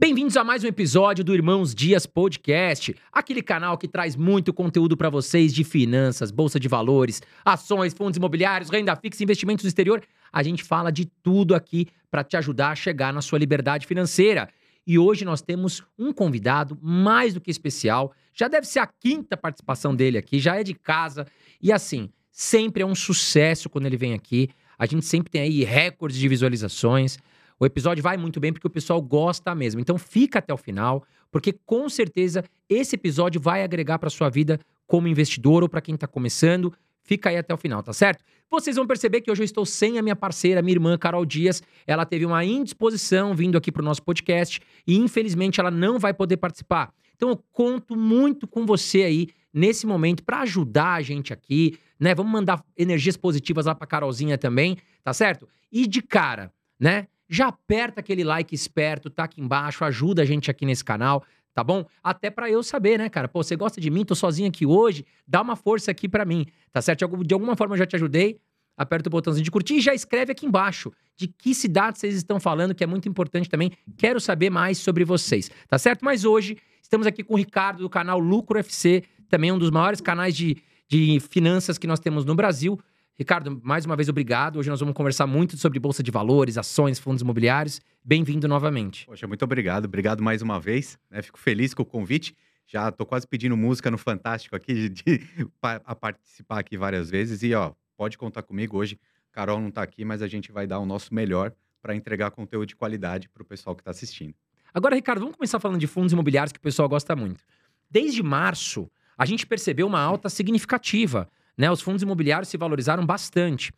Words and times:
Bem-vindos 0.00 0.36
a 0.36 0.44
mais 0.44 0.62
um 0.62 0.68
episódio 0.68 1.24
do 1.24 1.34
Irmãos 1.34 1.74
Dias 1.74 2.06
Podcast, 2.06 2.94
aquele 3.12 3.42
canal 3.42 3.76
que 3.76 3.88
traz 3.88 4.14
muito 4.14 4.52
conteúdo 4.52 4.96
para 4.96 5.10
vocês 5.10 5.52
de 5.52 5.64
finanças, 5.64 6.30
bolsa 6.30 6.60
de 6.60 6.68
valores, 6.68 7.20
ações, 7.44 7.92
fundos 7.92 8.16
imobiliários, 8.16 8.70
renda 8.70 8.94
fixa, 8.94 9.24
investimentos 9.24 9.64
no 9.64 9.68
exterior. 9.68 10.00
A 10.32 10.40
gente 10.40 10.62
fala 10.62 10.92
de 10.92 11.04
tudo 11.04 11.52
aqui 11.52 11.88
para 12.12 12.22
te 12.22 12.36
ajudar 12.36 12.70
a 12.70 12.74
chegar 12.76 13.12
na 13.12 13.20
sua 13.20 13.40
liberdade 13.40 13.88
financeira. 13.88 14.48
E 14.86 14.96
hoje 15.00 15.24
nós 15.24 15.42
temos 15.42 15.82
um 15.98 16.12
convidado 16.12 16.78
mais 16.80 17.34
do 17.34 17.40
que 17.40 17.50
especial. 17.50 18.12
Já 18.32 18.46
deve 18.46 18.68
ser 18.68 18.78
a 18.78 18.86
quinta 18.86 19.36
participação 19.36 19.96
dele 19.96 20.16
aqui, 20.16 20.38
já 20.38 20.54
é 20.54 20.62
de 20.62 20.74
casa. 20.74 21.26
E 21.60 21.72
assim, 21.72 22.08
sempre 22.30 22.84
é 22.84 22.86
um 22.86 22.94
sucesso 22.94 23.68
quando 23.68 23.86
ele 23.86 23.96
vem 23.96 24.14
aqui. 24.14 24.48
A 24.78 24.86
gente 24.86 25.04
sempre 25.04 25.28
tem 25.28 25.40
aí 25.40 25.64
recordes 25.64 26.20
de 26.20 26.28
visualizações. 26.28 27.18
O 27.60 27.66
episódio 27.66 28.02
vai 28.02 28.16
muito 28.16 28.38
bem 28.38 28.52
porque 28.52 28.66
o 28.66 28.70
pessoal 28.70 29.00
gosta 29.02 29.54
mesmo. 29.54 29.80
Então 29.80 29.98
fica 29.98 30.38
até 30.38 30.52
o 30.52 30.56
final, 30.56 31.04
porque 31.30 31.52
com 31.52 31.88
certeza 31.88 32.44
esse 32.68 32.96
episódio 32.96 33.40
vai 33.40 33.62
agregar 33.62 33.98
para 33.98 34.10
sua 34.10 34.28
vida 34.28 34.60
como 34.86 35.08
investidor 35.08 35.62
ou 35.62 35.68
para 35.68 35.80
quem 35.80 35.94
está 35.94 36.06
começando. 36.06 36.72
Fica 37.02 37.30
aí 37.30 37.36
até 37.36 37.52
o 37.52 37.56
final, 37.56 37.82
tá 37.82 37.92
certo? 37.92 38.22
Vocês 38.50 38.76
vão 38.76 38.86
perceber 38.86 39.20
que 39.20 39.30
hoje 39.30 39.42
eu 39.42 39.44
estou 39.44 39.66
sem 39.66 39.98
a 39.98 40.02
minha 40.02 40.16
parceira, 40.16 40.62
minha 40.62 40.74
irmã 40.74 40.96
Carol 40.96 41.24
Dias. 41.26 41.62
Ela 41.86 42.06
teve 42.06 42.24
uma 42.24 42.44
indisposição 42.44 43.34
vindo 43.34 43.58
aqui 43.58 43.70
para 43.70 43.82
o 43.82 43.84
nosso 43.84 44.02
podcast 44.02 44.60
e 44.86 44.96
infelizmente 44.96 45.60
ela 45.60 45.70
não 45.70 45.98
vai 45.98 46.14
poder 46.14 46.38
participar. 46.38 46.92
Então 47.14 47.28
eu 47.30 47.44
conto 47.52 47.96
muito 47.96 48.46
com 48.46 48.64
você 48.64 49.02
aí 49.02 49.28
nesse 49.52 49.86
momento 49.86 50.22
para 50.22 50.40
ajudar 50.40 50.94
a 50.94 51.02
gente 51.02 51.32
aqui, 51.32 51.78
né? 51.98 52.14
Vamos 52.14 52.32
mandar 52.32 52.64
energias 52.76 53.16
positivas 53.16 53.66
lá 53.66 53.74
para 53.74 53.86
Carolzinha 53.86 54.38
também, 54.38 54.76
tá 55.02 55.12
certo? 55.12 55.48
E 55.70 55.86
de 55.86 56.00
cara, 56.00 56.52
né? 56.78 57.08
Já 57.28 57.48
aperta 57.48 58.00
aquele 58.00 58.24
like 58.24 58.54
esperto, 58.54 59.10
tá 59.10 59.24
aqui 59.24 59.40
embaixo, 59.40 59.84
ajuda 59.84 60.22
a 60.22 60.24
gente 60.24 60.50
aqui 60.50 60.64
nesse 60.64 60.84
canal, 60.84 61.24
tá 61.54 61.62
bom? 61.62 61.84
Até 62.02 62.30
para 62.30 62.50
eu 62.50 62.62
saber, 62.62 62.98
né, 62.98 63.08
cara? 63.08 63.28
Pô, 63.28 63.42
você 63.42 63.56
gosta 63.56 63.80
de 63.80 63.90
mim? 63.90 64.04
Tô 64.04 64.14
sozinho 64.14 64.48
aqui 64.48 64.64
hoje, 64.64 65.04
dá 65.26 65.42
uma 65.42 65.56
força 65.56 65.90
aqui 65.90 66.08
para 66.08 66.24
mim, 66.24 66.46
tá 66.72 66.80
certo? 66.80 67.06
De 67.24 67.34
alguma 67.34 67.56
forma 67.56 67.74
eu 67.74 67.78
já 67.78 67.86
te 67.86 67.96
ajudei. 67.96 68.40
Aperta 68.76 69.08
o 69.08 69.10
botãozinho 69.10 69.44
de 69.44 69.50
curtir 69.50 69.74
e 69.74 69.80
já 69.80 69.92
escreve 69.92 70.30
aqui 70.30 70.46
embaixo 70.46 70.92
de 71.16 71.26
que 71.26 71.52
cidade 71.52 71.98
vocês 71.98 72.14
estão 72.14 72.38
falando, 72.38 72.72
que 72.72 72.84
é 72.84 72.86
muito 72.86 73.08
importante 73.08 73.48
também. 73.48 73.72
Quero 73.96 74.20
saber 74.20 74.50
mais 74.50 74.78
sobre 74.78 75.04
vocês, 75.04 75.50
tá 75.66 75.76
certo? 75.76 76.04
Mas 76.04 76.24
hoje 76.24 76.56
estamos 76.80 77.04
aqui 77.04 77.24
com 77.24 77.34
o 77.34 77.36
Ricardo 77.36 77.80
do 77.80 77.90
canal 77.90 78.20
Lucro 78.20 78.56
FC, 78.56 79.02
também 79.28 79.50
um 79.50 79.58
dos 79.58 79.72
maiores 79.72 80.00
canais 80.00 80.36
de, 80.36 80.56
de 80.88 81.18
finanças 81.28 81.76
que 81.76 81.88
nós 81.88 81.98
temos 81.98 82.24
no 82.24 82.36
Brasil. 82.36 82.78
Ricardo, 83.18 83.60
mais 83.64 83.84
uma 83.84 83.96
vez, 83.96 84.08
obrigado. 84.08 84.60
Hoje 84.60 84.70
nós 84.70 84.78
vamos 84.78 84.94
conversar 84.94 85.26
muito 85.26 85.56
sobre 85.56 85.80
Bolsa 85.80 86.04
de 86.04 86.10
Valores, 86.10 86.56
ações, 86.56 87.00
fundos 87.00 87.20
imobiliários. 87.20 87.80
Bem-vindo 88.04 88.46
novamente. 88.46 89.06
Poxa, 89.06 89.26
muito 89.26 89.42
obrigado. 89.42 89.86
Obrigado 89.86 90.22
mais 90.22 90.40
uma 90.40 90.60
vez. 90.60 90.96
Né? 91.10 91.20
Fico 91.20 91.36
feliz 91.36 91.74
com 91.74 91.82
o 91.82 91.84
convite. 91.84 92.36
Já 92.64 92.90
estou 92.90 93.04
quase 93.04 93.26
pedindo 93.26 93.56
música 93.56 93.90
no 93.90 93.98
Fantástico 93.98 94.54
aqui, 94.54 94.88
de, 94.88 94.88
de, 94.90 95.50
a 95.62 95.96
participar 95.96 96.60
aqui 96.60 96.76
várias 96.76 97.10
vezes. 97.10 97.42
E, 97.42 97.52
ó, 97.54 97.72
pode 97.96 98.16
contar 98.16 98.44
comigo 98.44 98.76
hoje. 98.76 98.96
Carol 99.32 99.58
não 99.58 99.68
está 99.68 99.82
aqui, 99.82 100.04
mas 100.04 100.22
a 100.22 100.28
gente 100.28 100.52
vai 100.52 100.68
dar 100.68 100.78
o 100.78 100.86
nosso 100.86 101.12
melhor 101.12 101.52
para 101.82 101.96
entregar 101.96 102.30
conteúdo 102.30 102.68
de 102.68 102.76
qualidade 102.76 103.28
para 103.28 103.42
o 103.42 103.44
pessoal 103.44 103.74
que 103.74 103.80
está 103.80 103.90
assistindo. 103.90 104.34
Agora, 104.72 104.94
Ricardo, 104.94 105.18
vamos 105.18 105.34
começar 105.34 105.58
falando 105.58 105.80
de 105.80 105.88
fundos 105.88 106.12
imobiliários 106.12 106.52
que 106.52 106.60
o 106.60 106.62
pessoal 106.62 106.88
gosta 106.88 107.16
muito. 107.16 107.42
Desde 107.90 108.22
março, 108.22 108.88
a 109.16 109.26
gente 109.26 109.44
percebeu 109.44 109.88
uma 109.88 110.00
alta 110.00 110.28
significativa 110.28 111.28
né? 111.58 111.70
Os 111.70 111.80
fundos 111.80 112.02
imobiliários 112.02 112.48
se 112.48 112.56
valorizaram 112.56 113.04
bastante. 113.04 113.72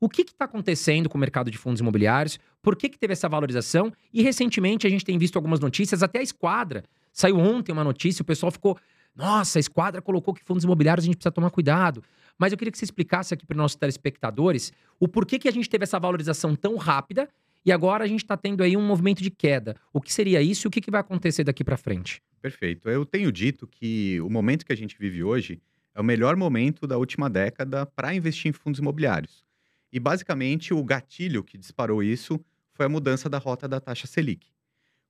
O 0.00 0.08
que 0.08 0.22
está 0.22 0.46
acontecendo 0.46 1.08
com 1.08 1.16
o 1.16 1.20
mercado 1.20 1.50
de 1.50 1.56
fundos 1.56 1.80
imobiliários? 1.80 2.38
Por 2.62 2.74
que, 2.74 2.88
que 2.88 2.98
teve 2.98 3.12
essa 3.12 3.28
valorização? 3.28 3.92
E 4.12 4.22
recentemente 4.22 4.86
a 4.86 4.90
gente 4.90 5.04
tem 5.04 5.18
visto 5.18 5.36
algumas 5.36 5.60
notícias, 5.60 6.02
até 6.02 6.18
a 6.18 6.22
Esquadra. 6.22 6.82
Saiu 7.12 7.38
ontem 7.38 7.72
uma 7.72 7.84
notícia, 7.84 8.22
o 8.22 8.24
pessoal 8.24 8.50
ficou. 8.50 8.78
Nossa, 9.14 9.58
a 9.58 9.60
Esquadra 9.60 10.02
colocou 10.02 10.34
que 10.34 10.44
fundos 10.44 10.64
imobiliários 10.64 11.04
a 11.04 11.06
gente 11.06 11.16
precisa 11.16 11.30
tomar 11.30 11.50
cuidado. 11.50 12.02
Mas 12.38 12.52
eu 12.52 12.58
queria 12.58 12.70
que 12.70 12.76
você 12.76 12.84
explicasse 12.84 13.32
aqui 13.32 13.46
para 13.46 13.54
os 13.54 13.58
nossos 13.58 13.76
telespectadores 13.76 14.72
o 15.00 15.08
porquê 15.08 15.38
que 15.38 15.48
a 15.48 15.52
gente 15.52 15.68
teve 15.70 15.84
essa 15.84 15.98
valorização 15.98 16.54
tão 16.54 16.76
rápida 16.76 17.28
e 17.64 17.72
agora 17.72 18.04
a 18.04 18.06
gente 18.06 18.22
está 18.22 18.36
tendo 18.36 18.62
aí 18.62 18.76
um 18.76 18.86
movimento 18.86 19.22
de 19.22 19.30
queda. 19.30 19.74
O 19.92 20.00
que 20.00 20.12
seria 20.12 20.42
isso 20.42 20.66
e 20.66 20.68
o 20.68 20.70
que, 20.70 20.80
que 20.80 20.90
vai 20.90 21.00
acontecer 21.00 21.42
daqui 21.42 21.64
para 21.64 21.78
frente? 21.78 22.22
Perfeito. 22.42 22.88
Eu 22.90 23.06
tenho 23.06 23.32
dito 23.32 23.66
que 23.66 24.20
o 24.20 24.28
momento 24.28 24.66
que 24.66 24.72
a 24.72 24.76
gente 24.76 24.96
vive 24.98 25.24
hoje 25.24 25.60
é 25.96 26.00
o 26.00 26.04
melhor 26.04 26.36
momento 26.36 26.86
da 26.86 26.98
última 26.98 27.30
década 27.30 27.86
para 27.86 28.14
investir 28.14 28.50
em 28.50 28.52
fundos 28.52 28.78
imobiliários. 28.78 29.42
E 29.90 29.98
basicamente 29.98 30.74
o 30.74 30.84
gatilho 30.84 31.42
que 31.42 31.56
disparou 31.56 32.02
isso 32.02 32.38
foi 32.74 32.84
a 32.84 32.88
mudança 32.88 33.30
da 33.30 33.38
rota 33.38 33.66
da 33.66 33.80
taxa 33.80 34.06
Selic. 34.06 34.46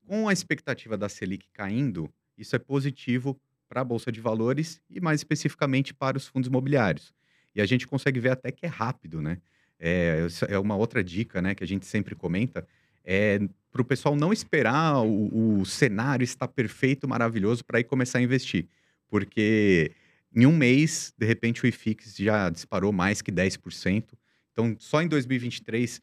Com 0.06 0.28
a 0.28 0.32
expectativa 0.32 0.96
da 0.96 1.08
Selic 1.08 1.48
caindo, 1.52 2.08
isso 2.38 2.54
é 2.54 2.58
positivo 2.60 3.36
para 3.68 3.80
a 3.80 3.84
bolsa 3.84 4.12
de 4.12 4.20
valores 4.20 4.80
e 4.88 5.00
mais 5.00 5.18
especificamente 5.18 5.92
para 5.92 6.16
os 6.16 6.28
fundos 6.28 6.46
imobiliários. 6.46 7.12
E 7.52 7.60
a 7.60 7.66
gente 7.66 7.84
consegue 7.84 8.20
ver 8.20 8.30
até 8.30 8.52
que 8.52 8.64
é 8.64 8.68
rápido, 8.68 9.20
né? 9.20 9.38
É, 9.80 10.28
é 10.48 10.58
uma 10.58 10.76
outra 10.76 11.02
dica, 11.02 11.42
né, 11.42 11.54
que 11.54 11.64
a 11.64 11.66
gente 11.66 11.84
sempre 11.84 12.14
comenta, 12.14 12.64
é 13.04 13.40
para 13.72 13.82
o 13.82 13.84
pessoal 13.84 14.14
não 14.14 14.32
esperar 14.32 15.02
o, 15.04 15.58
o 15.60 15.66
cenário 15.66 16.22
estar 16.22 16.46
perfeito, 16.46 17.08
maravilhoso 17.08 17.64
para 17.64 17.80
ir 17.80 17.84
começar 17.84 18.18
a 18.18 18.22
investir, 18.22 18.68
porque 19.08 19.92
em 20.36 20.44
um 20.44 20.54
mês, 20.54 21.14
de 21.16 21.24
repente, 21.24 21.64
o 21.64 21.66
IFIX 21.66 22.14
já 22.16 22.50
disparou 22.50 22.92
mais 22.92 23.22
que 23.22 23.32
10%. 23.32 24.12
Então, 24.52 24.76
só 24.78 25.00
em 25.00 25.08
2023, 25.08 26.02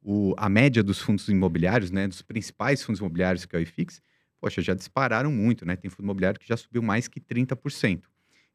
o, 0.00 0.34
a 0.38 0.48
média 0.48 0.84
dos 0.84 1.00
fundos 1.00 1.28
imobiliários, 1.28 1.90
né, 1.90 2.06
dos 2.06 2.22
principais 2.22 2.80
fundos 2.80 3.00
imobiliários, 3.00 3.44
que 3.44 3.56
é 3.56 3.58
o 3.58 3.62
IFIX, 3.62 4.00
poxa, 4.40 4.62
já 4.62 4.72
dispararam 4.72 5.32
muito, 5.32 5.66
né? 5.66 5.74
Tem 5.74 5.90
fundo 5.90 6.04
imobiliário 6.04 6.38
que 6.38 6.46
já 6.46 6.56
subiu 6.56 6.80
mais 6.80 7.08
que 7.08 7.20
30%. 7.20 8.02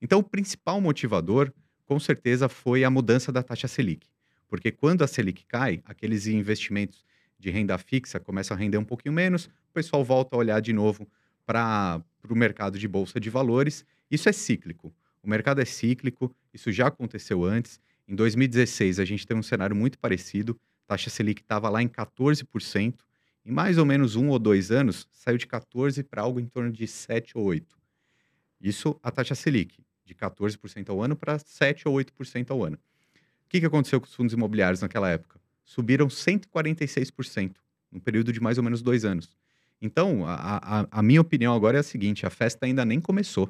Então, 0.01 0.19
o 0.19 0.23
principal 0.23 0.79
motivador, 0.79 1.51
com 1.85 1.99
certeza, 1.99 2.47
foi 2.47 2.85
a 2.85 2.89
mudança 2.89 3.29
da 3.29 3.43
taxa 3.43 3.67
Selic. 3.67 4.07
Porque 4.47 4.71
quando 4.71 5.03
a 5.03 5.07
Selic 5.07 5.45
cai, 5.45 5.81
aqueles 5.83 6.25
investimentos 6.25 7.03
de 7.37 7.49
renda 7.49 7.77
fixa 7.77 8.17
começam 8.17 8.55
a 8.55 8.59
render 8.59 8.77
um 8.77 8.85
pouquinho 8.85 9.13
menos, 9.13 9.47
o 9.69 9.73
pessoal 9.73 10.05
volta 10.05 10.37
a 10.37 10.39
olhar 10.39 10.61
de 10.61 10.71
novo 10.71 11.05
para 11.45 12.01
o 12.29 12.35
mercado 12.35 12.79
de 12.79 12.87
bolsa 12.87 13.19
de 13.19 13.29
valores. 13.29 13.85
Isso 14.09 14.29
é 14.29 14.31
cíclico. 14.31 14.93
O 15.27 15.29
mercado 15.29 15.59
é 15.59 15.65
cíclico, 15.65 16.33
isso 16.53 16.71
já 16.71 16.87
aconteceu 16.87 17.43
antes. 17.43 17.81
Em 18.07 18.15
2016, 18.15 18.97
a 18.97 19.03
gente 19.03 19.27
teve 19.27 19.37
um 19.37 19.43
cenário 19.43 19.75
muito 19.75 19.99
parecido. 19.99 20.57
A 20.85 20.93
taxa 20.93 21.09
Selic 21.09 21.41
estava 21.41 21.67
lá 21.67 21.83
em 21.83 21.87
14%. 21.89 22.95
Em 23.45 23.51
mais 23.51 23.77
ou 23.77 23.85
menos 23.85 24.15
um 24.15 24.29
ou 24.29 24.39
dois 24.39 24.71
anos, 24.71 25.05
saiu 25.11 25.37
de 25.37 25.45
14% 25.45 26.05
para 26.05 26.21
algo 26.21 26.39
em 26.39 26.45
torno 26.45 26.71
de 26.71 26.85
7% 26.85 27.31
ou 27.35 27.47
8%. 27.47 27.65
Isso 28.61 28.97
a 29.03 29.11
taxa 29.11 29.35
Selic, 29.35 29.83
de 30.05 30.15
14% 30.15 30.87
ao 30.87 31.03
ano 31.03 31.13
para 31.13 31.37
7% 31.37 31.87
ou 31.87 31.97
8% 31.97 32.49
ao 32.49 32.63
ano. 32.63 32.77
O 32.77 33.49
que, 33.49 33.59
que 33.59 33.65
aconteceu 33.65 33.99
com 33.99 34.07
os 34.07 34.15
fundos 34.15 34.33
imobiliários 34.33 34.79
naquela 34.79 35.09
época? 35.09 35.41
Subiram 35.65 36.07
146%, 36.07 37.57
num 37.91 37.99
período 37.99 38.31
de 38.31 38.39
mais 38.39 38.57
ou 38.57 38.63
menos 38.63 38.81
dois 38.81 39.03
anos. 39.03 39.35
Então, 39.81 40.25
a, 40.25 40.83
a, 40.83 40.87
a 40.89 41.03
minha 41.03 41.19
opinião 41.19 41.53
agora 41.53 41.75
é 41.75 41.81
a 41.81 41.83
seguinte: 41.83 42.25
a 42.25 42.29
festa 42.29 42.65
ainda 42.65 42.85
nem 42.85 43.01
começou. 43.01 43.49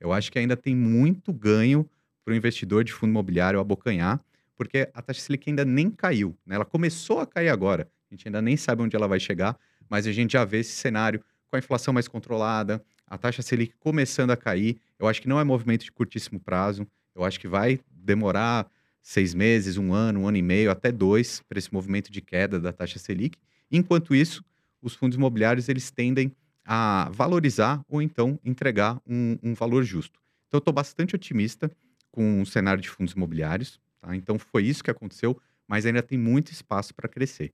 Eu 0.00 0.12
acho 0.12 0.30
que 0.30 0.38
ainda 0.38 0.56
tem 0.56 0.74
muito 0.74 1.32
ganho 1.32 1.88
para 2.24 2.32
o 2.32 2.36
investidor 2.36 2.84
de 2.84 2.92
fundo 2.92 3.10
imobiliário 3.10 3.60
abocanhar, 3.60 4.20
porque 4.56 4.88
a 4.92 5.02
taxa 5.02 5.20
Selic 5.20 5.48
ainda 5.48 5.64
nem 5.64 5.90
caiu. 5.90 6.36
Né? 6.44 6.56
Ela 6.56 6.64
começou 6.64 7.20
a 7.20 7.26
cair 7.26 7.48
agora. 7.48 7.88
A 8.10 8.14
gente 8.14 8.26
ainda 8.26 8.42
nem 8.42 8.56
sabe 8.56 8.82
onde 8.82 8.96
ela 8.96 9.06
vai 9.06 9.20
chegar, 9.20 9.58
mas 9.88 10.06
a 10.06 10.12
gente 10.12 10.32
já 10.32 10.44
vê 10.44 10.58
esse 10.58 10.72
cenário 10.72 11.22
com 11.48 11.56
a 11.56 11.58
inflação 11.58 11.94
mais 11.94 12.08
controlada, 12.08 12.82
a 13.06 13.16
taxa 13.16 13.42
Selic 13.42 13.74
começando 13.78 14.30
a 14.30 14.36
cair. 14.36 14.78
Eu 14.98 15.06
acho 15.06 15.22
que 15.22 15.28
não 15.28 15.38
é 15.38 15.44
movimento 15.44 15.84
de 15.84 15.92
curtíssimo 15.92 16.40
prazo. 16.40 16.86
Eu 17.14 17.24
acho 17.24 17.38
que 17.38 17.46
vai 17.46 17.78
demorar 17.90 18.70
seis 19.02 19.34
meses, 19.34 19.76
um 19.76 19.92
ano, 19.92 20.20
um 20.20 20.28
ano 20.28 20.36
e 20.36 20.42
meio, 20.42 20.70
até 20.70 20.90
dois, 20.90 21.40
para 21.48 21.58
esse 21.58 21.72
movimento 21.72 22.10
de 22.10 22.20
queda 22.20 22.58
da 22.58 22.72
taxa 22.72 22.98
Selic. 22.98 23.38
Enquanto 23.70 24.14
isso, 24.14 24.44
os 24.82 24.94
fundos 24.94 25.16
imobiliários 25.16 25.68
eles 25.68 25.90
tendem 25.90 26.32
a 26.66 27.08
valorizar 27.12 27.80
ou 27.88 28.02
então 28.02 28.38
entregar 28.44 29.00
um, 29.06 29.38
um 29.42 29.54
valor 29.54 29.84
justo. 29.84 30.18
Então, 30.48 30.58
eu 30.58 30.58
estou 30.58 30.74
bastante 30.74 31.14
otimista 31.14 31.70
com 32.10 32.42
o 32.42 32.46
cenário 32.46 32.82
de 32.82 32.88
fundos 32.88 33.14
imobiliários. 33.14 33.80
Tá? 34.00 34.16
Então, 34.16 34.38
foi 34.38 34.64
isso 34.64 34.82
que 34.82 34.90
aconteceu, 34.90 35.40
mas 35.68 35.86
ainda 35.86 36.02
tem 36.02 36.18
muito 36.18 36.50
espaço 36.50 36.94
para 36.94 37.08
crescer. 37.08 37.52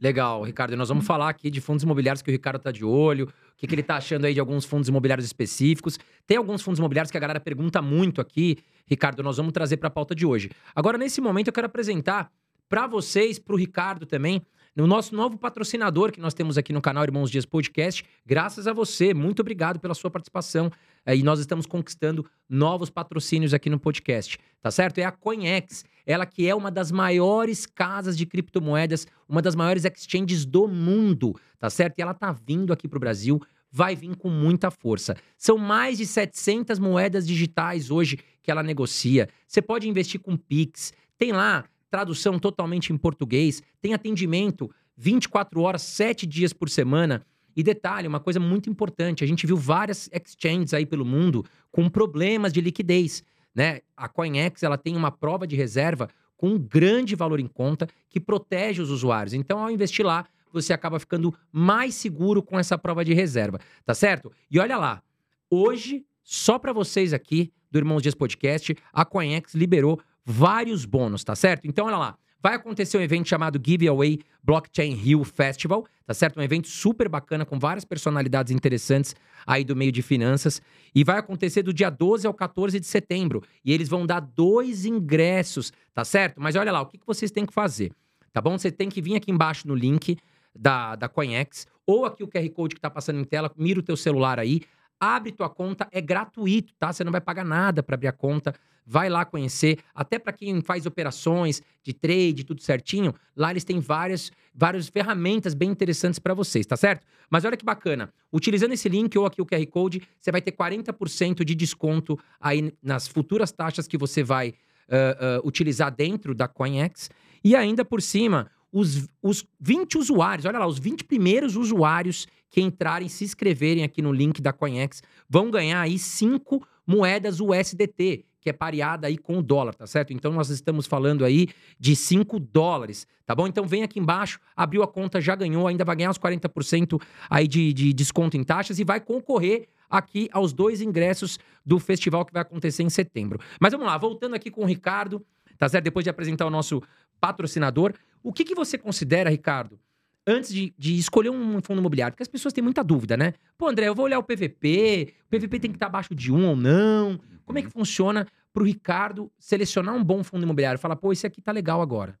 Legal, 0.00 0.42
Ricardo. 0.42 0.74
E 0.74 0.76
nós 0.76 0.88
vamos 0.88 1.06
falar 1.06 1.30
aqui 1.30 1.50
de 1.50 1.60
fundos 1.60 1.82
imobiliários 1.82 2.20
que 2.20 2.30
o 2.30 2.32
Ricardo 2.32 2.56
está 2.56 2.70
de 2.70 2.84
olho, 2.84 3.26
o 3.26 3.56
que, 3.56 3.66
que 3.66 3.74
ele 3.74 3.80
está 3.80 3.96
achando 3.96 4.26
aí 4.26 4.34
de 4.34 4.40
alguns 4.40 4.64
fundos 4.64 4.88
imobiliários 4.88 5.24
específicos. 5.24 5.98
Tem 6.26 6.36
alguns 6.36 6.60
fundos 6.60 6.78
imobiliários 6.78 7.10
que 7.10 7.16
a 7.16 7.20
galera 7.20 7.40
pergunta 7.40 7.80
muito 7.80 8.20
aqui, 8.20 8.58
Ricardo, 8.86 9.22
nós 9.22 9.38
vamos 9.38 9.52
trazer 9.52 9.78
para 9.78 9.88
a 9.88 9.90
pauta 9.90 10.14
de 10.14 10.26
hoje. 10.26 10.50
Agora, 10.74 10.98
nesse 10.98 11.20
momento, 11.20 11.48
eu 11.48 11.52
quero 11.52 11.66
apresentar 11.66 12.30
para 12.68 12.86
vocês, 12.86 13.38
para 13.38 13.54
o 13.54 13.58
Ricardo 13.58 14.04
também, 14.04 14.42
no 14.76 14.86
nosso 14.86 15.16
novo 15.16 15.38
patrocinador 15.38 16.12
que 16.12 16.20
nós 16.20 16.34
temos 16.34 16.58
aqui 16.58 16.70
no 16.70 16.82
canal 16.82 17.02
Irmãos 17.02 17.30
Dias 17.30 17.46
Podcast. 17.46 18.04
Graças 18.26 18.66
a 18.66 18.74
você, 18.74 19.14
muito 19.14 19.40
obrigado 19.40 19.80
pela 19.80 19.94
sua 19.94 20.10
participação. 20.10 20.70
É, 21.06 21.16
e 21.16 21.22
nós 21.22 21.40
estamos 21.40 21.64
conquistando 21.64 22.28
novos 22.46 22.90
patrocínios 22.90 23.54
aqui 23.54 23.70
no 23.70 23.80
podcast, 23.80 24.38
tá 24.60 24.70
certo? 24.70 24.98
É 24.98 25.04
a 25.04 25.12
Coinex, 25.12 25.84
ela 26.04 26.26
que 26.26 26.46
é 26.46 26.54
uma 26.54 26.70
das 26.70 26.92
maiores 26.92 27.64
casas 27.64 28.18
de 28.18 28.26
criptomoedas, 28.26 29.06
uma 29.26 29.40
das 29.40 29.54
maiores 29.54 29.84
exchanges 29.84 30.44
do 30.44 30.68
mundo, 30.68 31.34
tá 31.58 31.70
certo? 31.70 31.98
E 31.98 32.02
ela 32.02 32.12
tá 32.12 32.30
vindo 32.32 32.72
aqui 32.72 32.86
para 32.86 32.98
o 32.98 33.00
Brasil 33.00 33.40
vai 33.70 33.94
vir 33.94 34.16
com 34.16 34.30
muita 34.30 34.70
força. 34.70 35.16
São 35.36 35.58
mais 35.58 35.98
de 35.98 36.06
700 36.06 36.78
moedas 36.78 37.26
digitais 37.26 37.90
hoje 37.90 38.18
que 38.42 38.50
ela 38.50 38.62
negocia. 38.62 39.28
Você 39.46 39.60
pode 39.60 39.88
investir 39.88 40.18
com 40.18 40.34
Pix. 40.34 40.94
Tem 41.18 41.30
lá 41.32 41.64
tradução 41.90 42.38
totalmente 42.38 42.92
em 42.92 42.96
português, 42.96 43.62
tem 43.80 43.94
atendimento 43.94 44.70
24 44.96 45.60
horas, 45.60 45.82
7 45.82 46.26
dias 46.26 46.52
por 46.52 46.68
semana. 46.68 47.24
E 47.56 47.62
detalhe, 47.62 48.06
uma 48.06 48.20
coisa 48.20 48.38
muito 48.38 48.68
importante, 48.68 49.24
a 49.24 49.26
gente 49.26 49.46
viu 49.46 49.56
várias 49.56 50.10
exchanges 50.12 50.74
aí 50.74 50.84
pelo 50.84 51.04
mundo 51.04 51.44
com 51.72 51.88
problemas 51.88 52.52
de 52.52 52.60
liquidez, 52.60 53.22
né? 53.54 53.80
A 53.96 54.08
CoinEx, 54.08 54.62
ela 54.62 54.76
tem 54.76 54.94
uma 54.94 55.10
prova 55.10 55.46
de 55.46 55.56
reserva 55.56 56.08
com 56.36 56.50
um 56.50 56.58
grande 56.58 57.14
valor 57.14 57.40
em 57.40 57.46
conta 57.46 57.88
que 58.10 58.20
protege 58.20 58.82
os 58.82 58.90
usuários. 58.90 59.32
Então, 59.32 59.58
ao 59.58 59.70
investir 59.70 60.04
lá, 60.04 60.26
você 60.52 60.72
acaba 60.72 60.98
ficando 61.00 61.34
mais 61.50 61.94
seguro 61.94 62.42
com 62.42 62.58
essa 62.58 62.76
prova 62.76 63.04
de 63.04 63.14
reserva, 63.14 63.58
tá 63.84 63.94
certo? 63.94 64.30
E 64.50 64.58
olha 64.58 64.76
lá, 64.76 65.02
hoje, 65.50 66.04
só 66.22 66.58
para 66.58 66.72
vocês 66.72 67.12
aqui 67.12 67.52
do 67.70 67.78
Irmãos 67.78 68.02
Dias 68.02 68.14
Podcast, 68.14 68.76
a 68.92 69.04
CoinEx 69.04 69.54
liberou 69.54 70.00
vários 70.26 70.84
bônus, 70.84 71.22
tá 71.22 71.36
certo? 71.36 71.66
Então, 71.66 71.86
olha 71.86 71.96
lá. 71.96 72.18
Vai 72.42 72.54
acontecer 72.54 72.96
um 72.96 73.00
evento 73.00 73.28
chamado 73.28 73.60
Giveaway 73.60 74.20
Blockchain 74.42 74.92
Hill 74.92 75.24
Festival, 75.24 75.84
tá 76.06 76.14
certo? 76.14 76.38
Um 76.38 76.42
evento 76.42 76.68
super 76.68 77.08
bacana 77.08 77.44
com 77.44 77.58
várias 77.58 77.84
personalidades 77.84 78.52
interessantes 78.52 79.16
aí 79.44 79.64
do 79.64 79.74
meio 79.74 79.90
de 79.90 80.00
finanças. 80.00 80.62
E 80.94 81.02
vai 81.02 81.18
acontecer 81.18 81.62
do 81.62 81.72
dia 81.72 81.90
12 81.90 82.24
ao 82.24 82.34
14 82.34 82.78
de 82.78 82.86
setembro. 82.86 83.42
E 83.64 83.72
eles 83.72 83.88
vão 83.88 84.06
dar 84.06 84.20
dois 84.20 84.84
ingressos, 84.84 85.72
tá 85.92 86.04
certo? 86.04 86.40
Mas 86.40 86.54
olha 86.54 86.70
lá, 86.70 86.82
o 86.82 86.86
que, 86.86 86.98
que 86.98 87.06
vocês 87.06 87.32
têm 87.32 87.44
que 87.44 87.54
fazer? 87.54 87.90
Tá 88.32 88.40
bom? 88.40 88.56
Você 88.56 88.70
tem 88.70 88.88
que 88.88 89.02
vir 89.02 89.16
aqui 89.16 89.32
embaixo 89.32 89.66
no 89.66 89.74
link 89.74 90.16
da, 90.54 90.94
da 90.94 91.08
CoinEx, 91.08 91.66
ou 91.86 92.04
aqui 92.04 92.22
o 92.22 92.28
QR 92.28 92.48
Code 92.50 92.74
que 92.74 92.80
tá 92.80 92.90
passando 92.90 93.18
em 93.18 93.24
tela, 93.24 93.50
mira 93.56 93.80
o 93.80 93.82
teu 93.82 93.96
celular 93.96 94.38
aí, 94.38 94.62
abre 95.00 95.32
tua 95.32 95.48
conta, 95.48 95.88
é 95.92 96.00
gratuito, 96.00 96.74
tá? 96.78 96.92
Você 96.92 97.04
não 97.04 97.12
vai 97.12 97.20
pagar 97.20 97.44
nada 97.44 97.82
para 97.82 97.94
abrir 97.94 98.08
a 98.08 98.12
conta. 98.12 98.54
Vai 98.88 99.08
lá 99.08 99.24
conhecer, 99.24 99.80
até 99.92 100.16
para 100.16 100.32
quem 100.32 100.62
faz 100.62 100.86
operações 100.86 101.60
de 101.82 101.92
trade, 101.92 102.44
tudo 102.44 102.62
certinho. 102.62 103.12
Lá 103.34 103.50
eles 103.50 103.64
têm 103.64 103.80
várias, 103.80 104.30
várias 104.54 104.88
ferramentas 104.88 105.54
bem 105.54 105.70
interessantes 105.70 106.20
para 106.20 106.32
vocês, 106.34 106.64
tá 106.64 106.76
certo? 106.76 107.04
Mas 107.28 107.44
olha 107.44 107.56
que 107.56 107.64
bacana. 107.64 108.12
Utilizando 108.32 108.72
esse 108.72 108.88
link 108.88 109.18
ou 109.18 109.26
aqui 109.26 109.42
o 109.42 109.46
QR 109.46 109.66
Code, 109.66 110.02
você 110.20 110.30
vai 110.30 110.40
ter 110.40 110.52
40% 110.52 111.44
de 111.44 111.54
desconto 111.56 112.16
aí 112.40 112.72
nas 112.80 113.08
futuras 113.08 113.50
taxas 113.50 113.88
que 113.88 113.98
você 113.98 114.22
vai 114.22 114.50
uh, 114.50 115.42
uh, 115.42 115.46
utilizar 115.48 115.92
dentro 115.92 116.32
da 116.32 116.46
CoinEx. 116.46 117.10
E 117.42 117.56
ainda 117.56 117.84
por 117.84 118.00
cima, 118.00 118.48
os, 118.72 119.08
os 119.22 119.44
20 119.58 119.98
usuários, 119.98 120.44
olha 120.44 120.58
lá, 120.58 120.66
os 120.66 120.78
20 120.78 121.04
primeiros 121.04 121.56
usuários 121.56 122.26
que 122.56 122.62
entrarem, 122.62 123.06
se 123.06 123.22
inscreverem 123.22 123.84
aqui 123.84 124.00
no 124.00 124.10
link 124.10 124.40
da 124.40 124.50
CoinEx, 124.50 125.02
vão 125.28 125.50
ganhar 125.50 125.78
aí 125.78 125.98
5 125.98 126.66
moedas 126.86 127.38
USDT, 127.38 128.24
que 128.40 128.48
é 128.48 128.52
pareada 128.54 129.08
aí 129.08 129.18
com 129.18 129.36
o 129.36 129.42
dólar, 129.42 129.74
tá 129.74 129.86
certo? 129.86 130.14
Então 130.14 130.32
nós 130.32 130.48
estamos 130.48 130.86
falando 130.86 131.22
aí 131.22 131.48
de 131.78 131.94
5 131.94 132.40
dólares, 132.40 133.06
tá 133.26 133.34
bom? 133.34 133.46
Então 133.46 133.66
vem 133.66 133.82
aqui 133.82 134.00
embaixo, 134.00 134.40
abriu 134.56 134.82
a 134.82 134.88
conta, 134.88 135.20
já 135.20 135.34
ganhou, 135.34 135.66
ainda 135.66 135.84
vai 135.84 135.96
ganhar 135.96 136.08
uns 136.08 136.18
40% 136.18 136.98
aí 137.28 137.46
de, 137.46 137.74
de 137.74 137.92
desconto 137.92 138.38
em 138.38 138.42
taxas 138.42 138.78
e 138.78 138.84
vai 138.84 139.00
concorrer 139.00 139.68
aqui 139.90 140.30
aos 140.32 140.54
dois 140.54 140.80
ingressos 140.80 141.38
do 141.62 141.78
festival 141.78 142.24
que 142.24 142.32
vai 142.32 142.40
acontecer 142.40 142.82
em 142.82 142.88
setembro. 142.88 143.38
Mas 143.60 143.72
vamos 143.72 143.86
lá, 143.86 143.98
voltando 143.98 144.34
aqui 144.34 144.50
com 144.50 144.62
o 144.62 144.66
Ricardo, 144.66 145.22
tá 145.58 145.68
certo? 145.68 145.84
Depois 145.84 146.04
de 146.04 146.08
apresentar 146.08 146.46
o 146.46 146.50
nosso 146.50 146.82
patrocinador, 147.20 147.92
o 148.22 148.32
que, 148.32 148.44
que 148.44 148.54
você 148.54 148.78
considera, 148.78 149.28
Ricardo, 149.28 149.78
antes 150.26 150.52
de, 150.52 150.74
de, 150.76 150.98
escolher 150.98 151.30
um 151.30 151.60
fundo 151.60 151.80
imobiliário? 151.80 152.12
Porque 152.12 152.22
as 152.22 152.28
pessoas 152.28 152.52
têm 152.52 152.64
muita 152.64 152.82
dúvida, 152.82 153.16
né? 153.16 153.34
Pô, 153.56 153.68
André, 153.68 153.88
eu 153.88 153.94
vou 153.94 154.04
olhar 154.04 154.18
o 154.18 154.22
PVP, 154.22 155.14
o 155.26 155.28
PVP 155.28 155.60
tem 155.60 155.70
que 155.70 155.76
estar 155.76 155.86
abaixo 155.86 156.14
de 156.14 156.32
um 156.32 156.46
ou 156.48 156.56
não. 156.56 157.20
Como 157.44 157.58
é 157.58 157.62
que 157.62 157.70
funciona 157.70 158.26
para 158.52 158.62
o 158.62 158.66
Ricardo 158.66 159.30
selecionar 159.38 159.94
um 159.94 160.02
bom 160.02 160.24
fundo 160.24 160.42
imobiliário? 160.42 160.80
Fala, 160.80 160.96
pô, 160.96 161.12
esse 161.12 161.26
aqui 161.26 161.40
tá 161.40 161.52
legal 161.52 161.80
agora. 161.80 162.18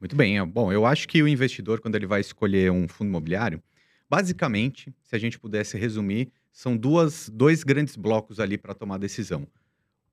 Muito 0.00 0.16
bem. 0.16 0.38
É, 0.38 0.44
bom, 0.44 0.72
eu 0.72 0.84
acho 0.84 1.08
que 1.08 1.22
o 1.22 1.28
investidor, 1.28 1.80
quando 1.80 1.94
ele 1.94 2.06
vai 2.06 2.20
escolher 2.20 2.70
um 2.70 2.88
fundo 2.88 3.08
imobiliário, 3.08 3.62
basicamente, 4.10 4.94
se 5.02 5.14
a 5.14 5.18
gente 5.18 5.38
pudesse 5.38 5.78
resumir, 5.78 6.30
são 6.52 6.76
duas, 6.76 7.28
dois 7.28 7.62
grandes 7.62 7.96
blocos 7.96 8.40
ali 8.40 8.58
para 8.58 8.74
tomar 8.74 8.98
decisão. 8.98 9.46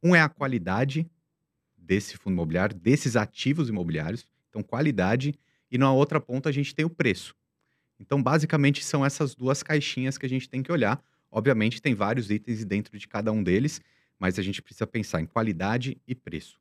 Um 0.01 0.15
é 0.15 0.21
a 0.21 0.29
qualidade 0.29 1.09
desse 1.77 2.17
fundo 2.17 2.33
imobiliário, 2.33 2.75
desses 2.75 3.15
ativos 3.15 3.69
imobiliários, 3.69 4.25
então 4.49 4.61
qualidade, 4.61 5.33
e 5.73 5.77
na 5.79 5.91
outra 5.91 6.21
ponta 6.21 6.49
a 6.49 6.51
gente 6.51 6.75
tem 6.75 6.85
o 6.85 6.89
preço. 6.89 7.35
Então, 7.99 8.21
basicamente, 8.21 8.85
são 8.85 9.03
essas 9.03 9.33
duas 9.33 9.63
caixinhas 9.63 10.19
que 10.19 10.25
a 10.27 10.29
gente 10.29 10.47
tem 10.47 10.61
que 10.61 10.71
olhar. 10.71 11.03
Obviamente, 11.31 11.81
tem 11.81 11.95
vários 11.95 12.29
itens 12.29 12.63
dentro 12.63 12.95
de 12.95 13.07
cada 13.07 13.31
um 13.31 13.41
deles, 13.41 13.81
mas 14.19 14.37
a 14.37 14.43
gente 14.43 14.61
precisa 14.61 14.85
pensar 14.85 15.19
em 15.19 15.25
qualidade 15.25 15.99
e 16.07 16.13
preço. 16.13 16.59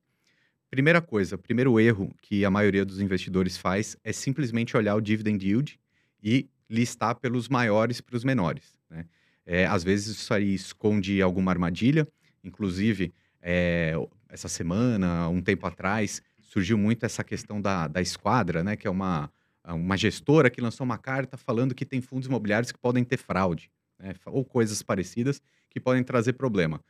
Primeira 0.71 1.03
coisa, 1.03 1.37
primeiro 1.37 1.79
erro 1.79 2.11
que 2.23 2.43
a 2.43 2.51
maioria 2.51 2.87
dos 2.87 3.01
investidores 3.01 3.59
faz 3.59 3.99
é 4.03 4.13
simplesmente 4.13 4.75
olhar 4.79 4.95
o 4.95 5.01
dividend 5.01 5.47
yield 5.47 5.79
e 6.23 6.49
listar 6.71 7.15
pelos 7.17 7.51
maiores 7.51 8.01
para 8.01 8.17
os 8.17 8.25
menores. 8.25 8.75
Né? 8.89 9.05
É, 9.45 9.67
às 9.67 9.85
vezes 9.85 10.17
isso 10.17 10.33
aí 10.33 10.55
esconde 10.55 11.21
alguma 11.21 11.51
armadilha, 11.51 12.09
inclusive 12.43 13.13
é, 13.43 13.93
essa 14.31 14.49
semana, 14.49 15.29
um 15.29 15.43
tempo 15.43 15.67
atrás, 15.67 16.23
surgiu 16.53 16.77
muito 16.77 17.07
essa 17.07 17.25
questão 17.25 17.63
da, 17.63 17.89
da 17.89 18.03
esquadra, 18.03 18.63
né? 18.63 18.77
Que 18.77 18.87
é 18.87 18.91
uma, 18.91 19.33
uma 19.65 19.97
gestora 19.97 20.51
que 20.51 20.61
lançou 20.61 20.85
uma 20.85 20.99
carta 20.99 21.39
falando 21.39 21.75
que 21.75 21.87
tem 21.87 22.03
fundos 22.03 22.29
imobiliários 22.29 22.71
que 22.71 22.79
podem 22.79 23.03
ter 23.03 23.17
fraude, 23.17 23.71
né, 23.99 24.13
ou 24.27 24.45
coisas 24.45 24.83
parecidas 24.83 25.41
que 25.71 25.81
podem 25.81 26.05
trazer 26.05 26.35
problema. 26.35 26.83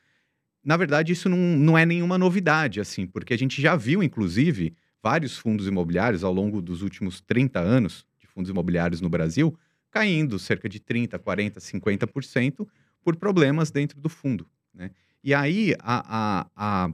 Na 0.65 0.77
verdade, 0.77 1.13
isso 1.13 1.29
não, 1.29 1.37
não 1.37 1.79
é 1.79 1.87
nenhuma 1.87 2.19
novidade, 2.19 2.81
assim, 2.81 3.07
porque 3.07 3.35
a 3.35 3.39
gente 3.39 3.63
já 3.63 3.77
viu, 3.77 4.03
inclusive, 4.03 4.75
vários 5.01 5.39
fundos 5.39 5.69
imobiliários 5.69 6.25
ao 6.25 6.33
longo 6.33 6.61
dos 6.61 6.83
últimos 6.83 7.21
30 7.21 7.61
anos 7.61 8.05
de 8.19 8.27
fundos 8.27 8.51
imobiliários 8.51 9.01
no 9.01 9.09
Brasil 9.09 9.57
caindo 9.93 10.39
cerca 10.39 10.69
de 10.69 10.81
30%, 10.81 11.19
40%, 11.19 11.59
50% 11.59 12.67
por 13.01 13.15
problemas 13.15 13.71
dentro 13.71 14.01
do 14.01 14.09
fundo. 14.09 14.49
Né? 14.75 14.91
E 15.23 15.33
aí, 15.35 15.75
a, 15.81 16.47
a, 16.57 16.87
a 16.87 16.93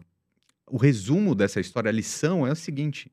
o 0.71 0.77
resumo 0.77 1.35
dessa 1.35 1.61
história, 1.61 1.89
a 1.89 1.93
lição 1.93 2.47
é 2.47 2.53
o 2.53 2.57
seguinte: 2.57 3.11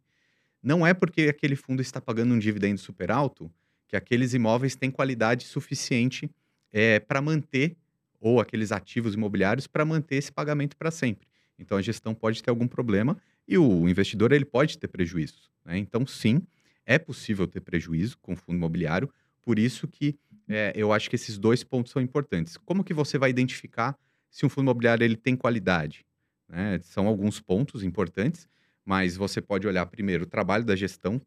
não 0.62 0.86
é 0.86 0.94
porque 0.94 1.24
aquele 1.24 1.56
fundo 1.56 1.82
está 1.82 2.02
pagando 2.02 2.34
um 2.34 2.40
dividendo 2.40 2.80
super 2.80 3.12
alto 3.12 3.52
que 3.88 3.96
aqueles 3.96 4.34
imóveis 4.34 4.76
têm 4.76 4.90
qualidade 4.90 5.46
suficiente 5.46 6.30
é, 6.72 7.00
para 7.00 7.22
manter, 7.22 7.76
ou 8.20 8.40
aqueles 8.40 8.72
ativos 8.72 9.14
imobiliários, 9.14 9.68
para 9.68 9.86
manter 9.86 10.16
esse 10.16 10.32
pagamento 10.32 10.76
para 10.76 10.90
sempre. 10.90 11.28
Então 11.58 11.78
a 11.78 11.82
gestão 11.82 12.14
pode 12.14 12.42
ter 12.42 12.50
algum 12.50 12.68
problema 12.68 13.18
e 13.48 13.58
o 13.58 13.88
investidor 13.88 14.32
ele 14.32 14.46
pode 14.46 14.78
ter 14.78 14.88
prejuízos. 14.88 15.50
Né? 15.64 15.78
Então, 15.78 16.06
sim, 16.06 16.42
é 16.86 16.98
possível 16.98 17.48
ter 17.48 17.62
prejuízo 17.62 18.18
com 18.18 18.36
fundo 18.36 18.58
imobiliário, 18.58 19.10
por 19.42 19.60
isso 19.60 19.88
que 19.88 20.18
é, 20.48 20.74
eu 20.76 20.92
acho 20.92 21.10
que 21.10 21.16
esses 21.16 21.38
dois 21.38 21.64
pontos 21.64 21.92
são 21.92 22.02
importantes. 22.02 22.58
Como 22.58 22.84
que 22.84 22.94
você 22.94 23.18
vai 23.18 23.30
identificar 23.30 23.98
se 24.30 24.46
um 24.46 24.50
fundo 24.50 24.66
imobiliário 24.66 25.04
ele 25.04 25.16
tem 25.16 25.36
qualidade? 25.36 26.05
Né? 26.48 26.80
São 26.80 27.08
alguns 27.08 27.40
pontos 27.40 27.84
importantes, 27.84 28.48
mas 28.84 29.16
você 29.16 29.42
pode 29.42 29.68
olhar 29.68 29.86
primeiro 29.88 30.24
o 30.24 30.28
trabalho 30.28 30.64
da 30.64 30.76
gestão. 30.76 31.22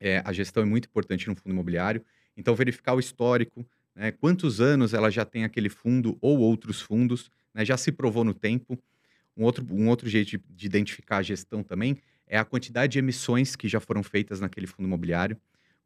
É, 0.00 0.22
a 0.24 0.32
gestão 0.32 0.62
é 0.62 0.66
muito 0.66 0.86
importante 0.86 1.28
no 1.28 1.34
fundo 1.34 1.52
imobiliário. 1.52 2.04
Então, 2.36 2.54
verificar 2.54 2.94
o 2.94 3.00
histórico, 3.00 3.66
né? 3.94 4.12
quantos 4.12 4.60
anos 4.60 4.94
ela 4.94 5.10
já 5.10 5.24
tem 5.24 5.44
aquele 5.44 5.68
fundo 5.68 6.16
ou 6.20 6.38
outros 6.38 6.80
fundos, 6.80 7.30
né? 7.52 7.64
já 7.64 7.76
se 7.76 7.92
provou 7.92 8.24
no 8.24 8.34
tempo. 8.34 8.78
Um 9.36 9.44
outro, 9.44 9.66
um 9.70 9.88
outro 9.88 10.08
jeito 10.08 10.30
de, 10.30 10.42
de 10.48 10.66
identificar 10.66 11.18
a 11.18 11.22
gestão 11.22 11.62
também 11.62 11.98
é 12.26 12.38
a 12.38 12.44
quantidade 12.44 12.92
de 12.92 12.98
emissões 12.98 13.56
que 13.56 13.68
já 13.68 13.80
foram 13.80 14.02
feitas 14.02 14.40
naquele 14.40 14.66
fundo 14.66 14.86
imobiliário. 14.86 15.36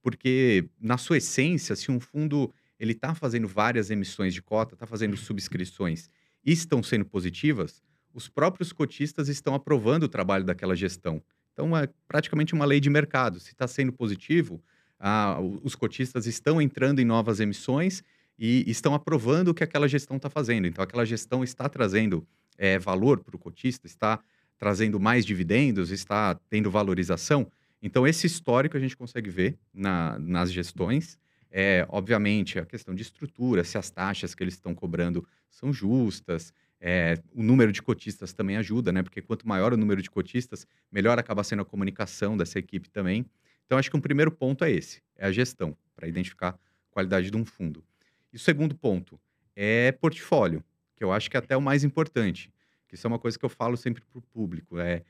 Porque, 0.02 0.68
na 0.80 0.98
sua 0.98 1.18
essência, 1.18 1.76
se 1.76 1.90
um 1.90 2.00
fundo 2.00 2.52
ele 2.78 2.92
está 2.92 3.14
fazendo 3.14 3.46
várias 3.46 3.90
emissões 3.90 4.34
de 4.34 4.42
cota, 4.42 4.74
está 4.74 4.86
fazendo 4.86 5.16
subscrições 5.16 6.10
e 6.44 6.50
estão 6.50 6.82
sendo 6.82 7.04
positivas, 7.04 7.80
os 8.14 8.28
próprios 8.28 8.72
cotistas 8.72 9.28
estão 9.28 9.54
aprovando 9.54 10.04
o 10.04 10.08
trabalho 10.08 10.44
daquela 10.44 10.76
gestão. 10.76 11.22
Então, 11.52 11.76
é 11.76 11.88
praticamente 12.08 12.54
uma 12.54 12.64
lei 12.64 12.80
de 12.80 12.88
mercado. 12.88 13.38
Se 13.38 13.50
está 13.50 13.66
sendo 13.66 13.92
positivo, 13.92 14.62
ah, 14.98 15.38
os 15.62 15.74
cotistas 15.74 16.26
estão 16.26 16.60
entrando 16.60 17.00
em 17.00 17.04
novas 17.04 17.40
emissões 17.40 18.02
e 18.38 18.64
estão 18.70 18.94
aprovando 18.94 19.48
o 19.48 19.54
que 19.54 19.62
aquela 19.64 19.88
gestão 19.88 20.16
está 20.16 20.30
fazendo. 20.30 20.66
Então, 20.66 20.82
aquela 20.82 21.04
gestão 21.04 21.44
está 21.44 21.68
trazendo 21.68 22.26
é, 22.56 22.78
valor 22.78 23.20
para 23.20 23.36
o 23.36 23.38
cotista, 23.38 23.86
está 23.86 24.20
trazendo 24.58 24.98
mais 25.00 25.26
dividendos, 25.26 25.90
está 25.90 26.34
tendo 26.48 26.70
valorização. 26.70 27.50
Então, 27.82 28.06
esse 28.06 28.26
histórico 28.26 28.76
a 28.76 28.80
gente 28.80 28.96
consegue 28.96 29.28
ver 29.28 29.58
na, 29.74 30.18
nas 30.18 30.52
gestões. 30.52 31.18
É, 31.50 31.84
obviamente, 31.88 32.58
a 32.58 32.64
questão 32.64 32.94
de 32.94 33.02
estrutura, 33.02 33.64
se 33.64 33.76
as 33.76 33.90
taxas 33.90 34.34
que 34.34 34.42
eles 34.42 34.54
estão 34.54 34.74
cobrando 34.74 35.26
são 35.50 35.72
justas. 35.72 36.54
É, 36.84 37.14
o 37.32 37.44
número 37.44 37.70
de 37.70 37.80
cotistas 37.80 38.32
também 38.32 38.56
ajuda, 38.56 38.90
né? 38.90 39.04
Porque 39.04 39.22
quanto 39.22 39.46
maior 39.46 39.72
o 39.72 39.76
número 39.76 40.02
de 40.02 40.10
cotistas, 40.10 40.66
melhor 40.90 41.16
acaba 41.16 41.44
sendo 41.44 41.62
a 41.62 41.64
comunicação 41.64 42.36
dessa 42.36 42.58
equipe 42.58 42.90
também. 42.90 43.24
Então, 43.64 43.78
acho 43.78 43.88
que 43.88 43.96
um 43.96 44.00
primeiro 44.00 44.32
ponto 44.32 44.64
é 44.64 44.70
esse, 44.72 45.00
é 45.16 45.26
a 45.26 45.30
gestão, 45.30 45.76
para 45.94 46.08
identificar 46.08 46.48
a 46.48 46.58
qualidade 46.90 47.30
de 47.30 47.36
um 47.36 47.44
fundo. 47.44 47.84
E 48.32 48.36
o 48.36 48.38
segundo 48.38 48.74
ponto 48.74 49.16
é 49.54 49.92
portfólio, 49.92 50.64
que 50.96 51.04
eu 51.04 51.12
acho 51.12 51.30
que 51.30 51.36
é 51.36 51.38
até 51.38 51.56
o 51.56 51.62
mais 51.62 51.84
importante, 51.84 52.52
que 52.88 52.96
isso 52.96 53.06
é 53.06 53.08
uma 53.08 53.18
coisa 53.18 53.38
que 53.38 53.44
eu 53.44 53.48
falo 53.48 53.76
sempre 53.76 54.02
para 54.02 54.18
o 54.18 54.22
público, 54.22 54.80
é 54.80 55.04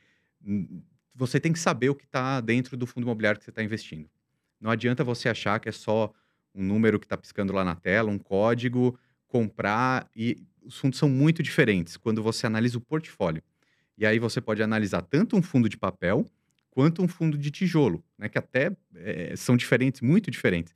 você 1.15 1.41
tem 1.41 1.53
que 1.53 1.59
saber 1.59 1.89
o 1.89 1.95
que 1.95 2.05
está 2.05 2.41
dentro 2.41 2.77
do 2.77 2.87
fundo 2.87 3.05
imobiliário 3.05 3.39
que 3.39 3.45
você 3.45 3.51
está 3.51 3.63
investindo. 3.63 4.11
Não 4.61 4.71
adianta 4.71 5.03
você 5.03 5.29
achar 5.29 5.59
que 5.59 5.69
é 5.69 5.73
só 5.73 6.13
um 6.55 6.63
número 6.63 6.99
que 6.99 7.07
está 7.07 7.17
piscando 7.17 7.53
lá 7.53 7.65
na 7.65 7.75
tela, 7.75 8.11
um 8.11 8.19
código, 8.19 8.99
comprar. 9.33 10.07
E 10.15 10.37
os 10.63 10.79
fundos 10.79 10.99
são 10.99 11.09
muito 11.09 11.43
diferentes 11.43 11.97
quando 11.97 12.23
você 12.23 12.47
analisa 12.47 12.77
o 12.77 12.81
portfólio. 12.81 13.43
E 13.97 14.05
aí 14.05 14.19
você 14.19 14.41
pode 14.41 14.63
analisar 14.63 15.01
tanto 15.01 15.37
um 15.37 15.43
fundo 15.43 15.69
de 15.69 15.79
papel 15.79 16.27
quanto 16.71 17.03
um 17.03 17.09
fundo 17.09 17.39
de 17.39 17.51
tijolo, 17.51 18.05
né? 18.19 18.29
Que 18.29 18.39
até 18.39 18.71
é, 18.95 19.35
são 19.35 19.57
diferentes, 19.57 20.03
muito 20.03 20.31
diferentes. 20.31 20.75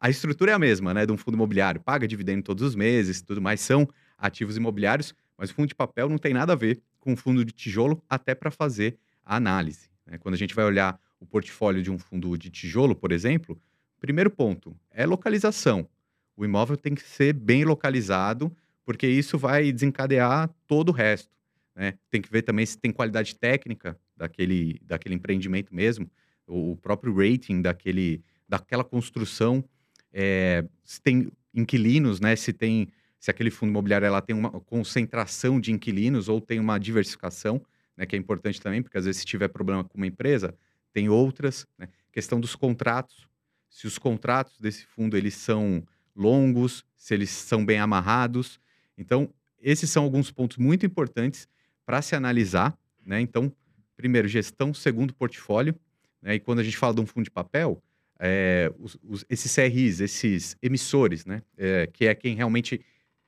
A 0.00 0.08
estrutura 0.08 0.52
é 0.52 0.54
a 0.54 0.58
mesma, 0.58 0.94
né? 0.94 1.04
De 1.04 1.12
um 1.12 1.16
fundo 1.16 1.34
imobiliário, 1.34 1.80
paga 1.80 2.06
dividendo 2.06 2.42
todos 2.42 2.62
os 2.62 2.74
meses, 2.74 3.20
tudo 3.20 3.42
mais, 3.42 3.60
são 3.60 3.88
ativos 4.16 4.56
imobiliários, 4.56 5.14
mas 5.36 5.50
o 5.50 5.54
fundo 5.54 5.68
de 5.68 5.74
papel 5.74 6.08
não 6.08 6.18
tem 6.18 6.32
nada 6.32 6.52
a 6.52 6.56
ver 6.56 6.80
com 7.00 7.12
o 7.12 7.16
fundo 7.16 7.44
de 7.44 7.52
tijolo, 7.52 8.02
até 8.08 8.34
para 8.34 8.50
fazer 8.50 8.96
a 9.24 9.36
análise. 9.36 9.90
Né? 10.06 10.18
Quando 10.18 10.34
a 10.34 10.38
gente 10.38 10.54
vai 10.54 10.64
olhar 10.64 10.98
o 11.18 11.26
portfólio 11.26 11.82
de 11.82 11.90
um 11.90 11.98
fundo 11.98 12.36
de 12.38 12.48
tijolo, 12.48 12.94
por 12.94 13.12
exemplo, 13.12 13.60
primeiro 14.00 14.30
ponto 14.30 14.76
é 14.90 15.04
localização. 15.06 15.88
O 16.36 16.44
imóvel 16.44 16.76
tem 16.76 16.94
que 16.94 17.02
ser 17.02 17.32
bem 17.32 17.64
localizado, 17.64 18.54
porque 18.84 19.06
isso 19.06 19.38
vai 19.38 19.70
desencadear 19.70 20.50
todo 20.66 20.88
o 20.88 20.92
resto. 20.92 21.30
Né? 21.74 21.94
Tem 22.10 22.20
que 22.20 22.30
ver 22.30 22.42
também 22.42 22.66
se 22.66 22.78
tem 22.78 22.92
qualidade 22.92 23.34
técnica 23.34 23.98
daquele, 24.16 24.80
daquele 24.82 25.14
empreendimento 25.14 25.74
mesmo, 25.74 26.10
o 26.46 26.76
próprio 26.76 27.14
rating 27.14 27.62
daquele, 27.62 28.22
daquela 28.48 28.84
construção, 28.84 29.64
é, 30.12 30.64
se 30.84 31.00
tem 31.00 31.30
inquilinos, 31.54 32.20
né? 32.20 32.36
se 32.36 32.52
tem 32.52 32.88
se 33.22 33.30
aquele 33.30 33.52
fundo 33.52 33.70
imobiliário 33.70 34.04
ela 34.04 34.20
tem 34.20 34.34
uma 34.34 34.50
concentração 34.50 35.60
de 35.60 35.70
inquilinos 35.70 36.28
ou 36.28 36.40
tem 36.40 36.58
uma 36.58 36.76
diversificação 36.76 37.64
né, 37.96 38.04
que 38.04 38.16
é 38.16 38.18
importante 38.18 38.60
também, 38.60 38.82
porque 38.82 38.98
às 38.98 39.04
vezes 39.04 39.20
se 39.20 39.26
tiver 39.26 39.46
problema 39.46 39.84
com 39.84 39.96
uma 39.96 40.08
empresa, 40.08 40.52
tem 40.92 41.08
outras. 41.08 41.64
Né? 41.78 41.88
Questão 42.10 42.40
dos 42.40 42.56
contratos, 42.56 43.28
se 43.70 43.86
os 43.86 43.96
contratos 43.96 44.58
desse 44.58 44.84
fundo 44.84 45.16
eles 45.16 45.34
são 45.34 45.86
longos, 46.14 46.84
se 46.96 47.14
eles 47.14 47.30
são 47.30 47.64
bem 47.64 47.78
amarrados. 47.78 48.60
Então, 48.96 49.32
esses 49.60 49.90
são 49.90 50.04
alguns 50.04 50.30
pontos 50.30 50.56
muito 50.56 50.84
importantes 50.84 51.48
para 51.84 52.02
se 52.02 52.14
analisar. 52.14 52.76
Né? 53.04 53.20
Então, 53.20 53.52
primeiro, 53.96 54.28
gestão, 54.28 54.72
segundo, 54.72 55.14
portfólio. 55.14 55.74
Né? 56.20 56.34
E 56.34 56.40
quando 56.40 56.60
a 56.60 56.64
gente 56.64 56.76
fala 56.76 56.94
de 56.94 57.00
um 57.00 57.06
fundo 57.06 57.24
de 57.24 57.30
papel, 57.30 57.82
é, 58.24 58.72
os, 58.78 58.96
os, 59.02 59.24
esses 59.28 59.52
CRIs, 59.52 60.00
esses 60.00 60.56
emissores, 60.62 61.26
né? 61.26 61.42
É, 61.58 61.88
que 61.92 62.06
é 62.06 62.14
quem 62.14 62.36
realmente 62.36 62.80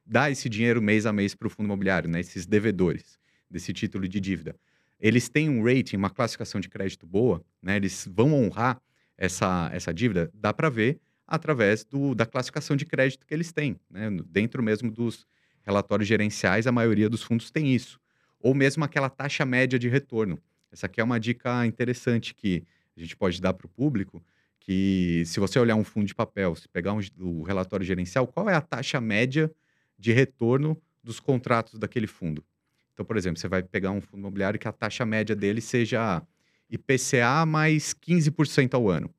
dá 0.06 0.30
esse 0.30 0.48
dinheiro 0.48 0.80
mês 0.80 1.04
a 1.04 1.12
mês 1.12 1.34
para 1.34 1.48
o 1.48 1.50
fundo 1.50 1.66
imobiliário, 1.66 2.08
né? 2.08 2.20
esses 2.20 2.46
devedores 2.46 3.18
desse 3.50 3.72
título 3.72 4.06
de 4.06 4.20
dívida, 4.20 4.54
eles 5.00 5.28
têm 5.28 5.48
um 5.48 5.64
rating, 5.64 5.96
uma 5.96 6.10
classificação 6.10 6.60
de 6.60 6.68
crédito 6.68 7.06
boa, 7.06 7.44
né? 7.60 7.76
Eles 7.76 8.08
vão 8.10 8.32
honrar 8.32 8.80
essa, 9.18 9.68
essa 9.72 9.92
dívida, 9.92 10.30
dá 10.32 10.52
para 10.52 10.68
ver 10.68 11.00
através 11.26 11.84
do, 11.84 12.14
da 12.14 12.26
classificação 12.26 12.76
de 12.76 12.84
crédito 12.84 13.26
que 13.26 13.32
eles 13.32 13.52
têm, 13.52 13.78
né? 13.90 14.10
Dentro 14.26 14.62
mesmo 14.62 14.90
dos 14.90 15.26
relatórios 15.62 16.06
gerenciais, 16.06 16.66
a 16.66 16.72
maioria 16.72 17.08
dos 17.08 17.22
fundos 17.22 17.50
tem 17.50 17.74
isso. 17.74 17.98
Ou 18.38 18.54
mesmo 18.54 18.84
aquela 18.84 19.08
taxa 19.08 19.44
média 19.44 19.78
de 19.78 19.88
retorno. 19.88 20.38
Essa 20.70 20.86
aqui 20.86 21.00
é 21.00 21.04
uma 21.04 21.18
dica 21.18 21.64
interessante 21.66 22.34
que 22.34 22.62
a 22.96 23.00
gente 23.00 23.16
pode 23.16 23.40
dar 23.40 23.54
para 23.54 23.66
o 23.66 23.70
público, 23.70 24.22
que 24.60 25.22
se 25.26 25.40
você 25.40 25.58
olhar 25.58 25.76
um 25.76 25.84
fundo 25.84 26.06
de 26.06 26.14
papel, 26.14 26.54
se 26.54 26.68
pegar 26.68 26.92
um, 26.92 27.00
o 27.20 27.42
relatório 27.42 27.84
gerencial, 27.84 28.26
qual 28.26 28.48
é 28.48 28.54
a 28.54 28.60
taxa 28.60 29.00
média 29.00 29.50
de 29.98 30.12
retorno 30.12 30.80
dos 31.02 31.20
contratos 31.20 31.78
daquele 31.78 32.06
fundo? 32.06 32.44
Então, 32.92 33.04
por 33.04 33.16
exemplo, 33.16 33.38
você 33.38 33.48
vai 33.48 33.62
pegar 33.62 33.90
um 33.90 34.00
fundo 34.00 34.20
imobiliário 34.20 34.58
que 34.58 34.68
a 34.68 34.72
taxa 34.72 35.04
média 35.04 35.34
dele 35.34 35.60
seja 35.60 36.22
IPCA 36.70 37.44
mais 37.46 37.94
15% 37.94 38.74
ao 38.74 38.88
ano. 38.88 39.12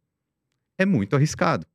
É 0.77 0.85
muito 0.85 1.15
arriscado, 1.15 1.65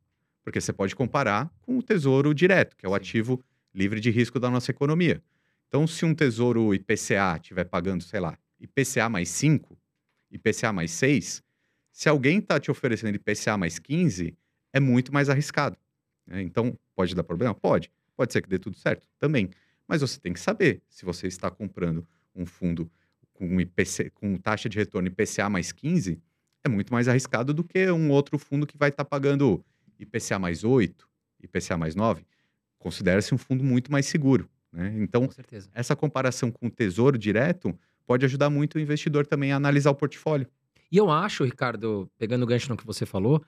porque 0.50 0.60
você 0.60 0.72
pode 0.72 0.96
comparar 0.96 1.48
com 1.60 1.78
o 1.78 1.82
tesouro 1.82 2.34
direto, 2.34 2.76
que 2.76 2.84
é 2.84 2.88
o 2.88 2.92
Sim. 2.92 2.96
ativo 2.96 3.44
livre 3.72 4.00
de 4.00 4.10
risco 4.10 4.40
da 4.40 4.50
nossa 4.50 4.72
economia. 4.72 5.22
Então, 5.68 5.86
se 5.86 6.04
um 6.04 6.12
tesouro 6.12 6.74
IPCA 6.74 7.36
estiver 7.36 7.62
pagando, 7.62 8.02
sei 8.02 8.18
lá, 8.18 8.36
IPCA 8.58 9.08
mais 9.08 9.28
5, 9.28 9.78
IPCA 10.28 10.72
mais 10.72 10.90
6, 10.90 11.40
se 11.92 12.08
alguém 12.08 12.40
está 12.40 12.58
te 12.58 12.68
oferecendo 12.68 13.14
IPCA 13.14 13.56
mais 13.56 13.78
15, 13.78 14.36
é 14.72 14.80
muito 14.80 15.14
mais 15.14 15.28
arriscado. 15.28 15.76
Né? 16.26 16.42
Então, 16.42 16.76
pode 16.96 17.14
dar 17.14 17.22
problema? 17.22 17.54
Pode. 17.54 17.88
Pode 18.16 18.32
ser 18.32 18.42
que 18.42 18.48
dê 18.48 18.58
tudo 18.58 18.76
certo? 18.76 19.06
Também. 19.20 19.50
Mas 19.86 20.00
você 20.00 20.18
tem 20.18 20.32
que 20.32 20.40
saber 20.40 20.82
se 20.88 21.04
você 21.04 21.28
está 21.28 21.48
comprando 21.48 22.04
um 22.34 22.44
fundo 22.44 22.90
com, 23.34 23.60
IPC, 23.60 24.10
com 24.10 24.36
taxa 24.36 24.68
de 24.68 24.76
retorno 24.76 25.06
IPCA 25.06 25.48
mais 25.48 25.70
15, 25.70 26.20
é 26.64 26.68
muito 26.68 26.92
mais 26.92 27.06
arriscado 27.06 27.54
do 27.54 27.62
que 27.62 27.88
um 27.92 28.10
outro 28.10 28.36
fundo 28.36 28.66
que 28.66 28.76
vai 28.76 28.88
estar 28.88 29.04
tá 29.04 29.08
pagando 29.08 29.64
IPCA 30.00 30.38
mais 30.38 30.64
8, 30.64 31.08
IPCA 31.42 31.76
mais 31.76 31.94
9. 31.94 32.24
Considera-se 32.78 33.34
um 33.34 33.38
fundo 33.38 33.62
muito 33.62 33.92
mais 33.92 34.06
seguro. 34.06 34.48
Né? 34.72 34.94
Então, 34.98 35.28
essa 35.74 35.94
comparação 35.94 36.50
com 36.50 36.66
o 36.66 36.70
tesouro 36.70 37.18
direto 37.18 37.76
pode 38.06 38.24
ajudar 38.24 38.50
muito 38.50 38.76
o 38.76 38.80
investidor 38.80 39.26
também 39.26 39.52
a 39.52 39.56
analisar 39.56 39.90
o 39.90 39.94
portfólio. 39.94 40.46
E 40.90 40.96
eu 40.96 41.10
acho, 41.10 41.44
Ricardo, 41.44 42.10
pegando 42.18 42.42
o 42.42 42.46
gancho 42.46 42.68
no 42.68 42.76
que 42.76 42.86
você 42.86 43.06
falou, 43.06 43.44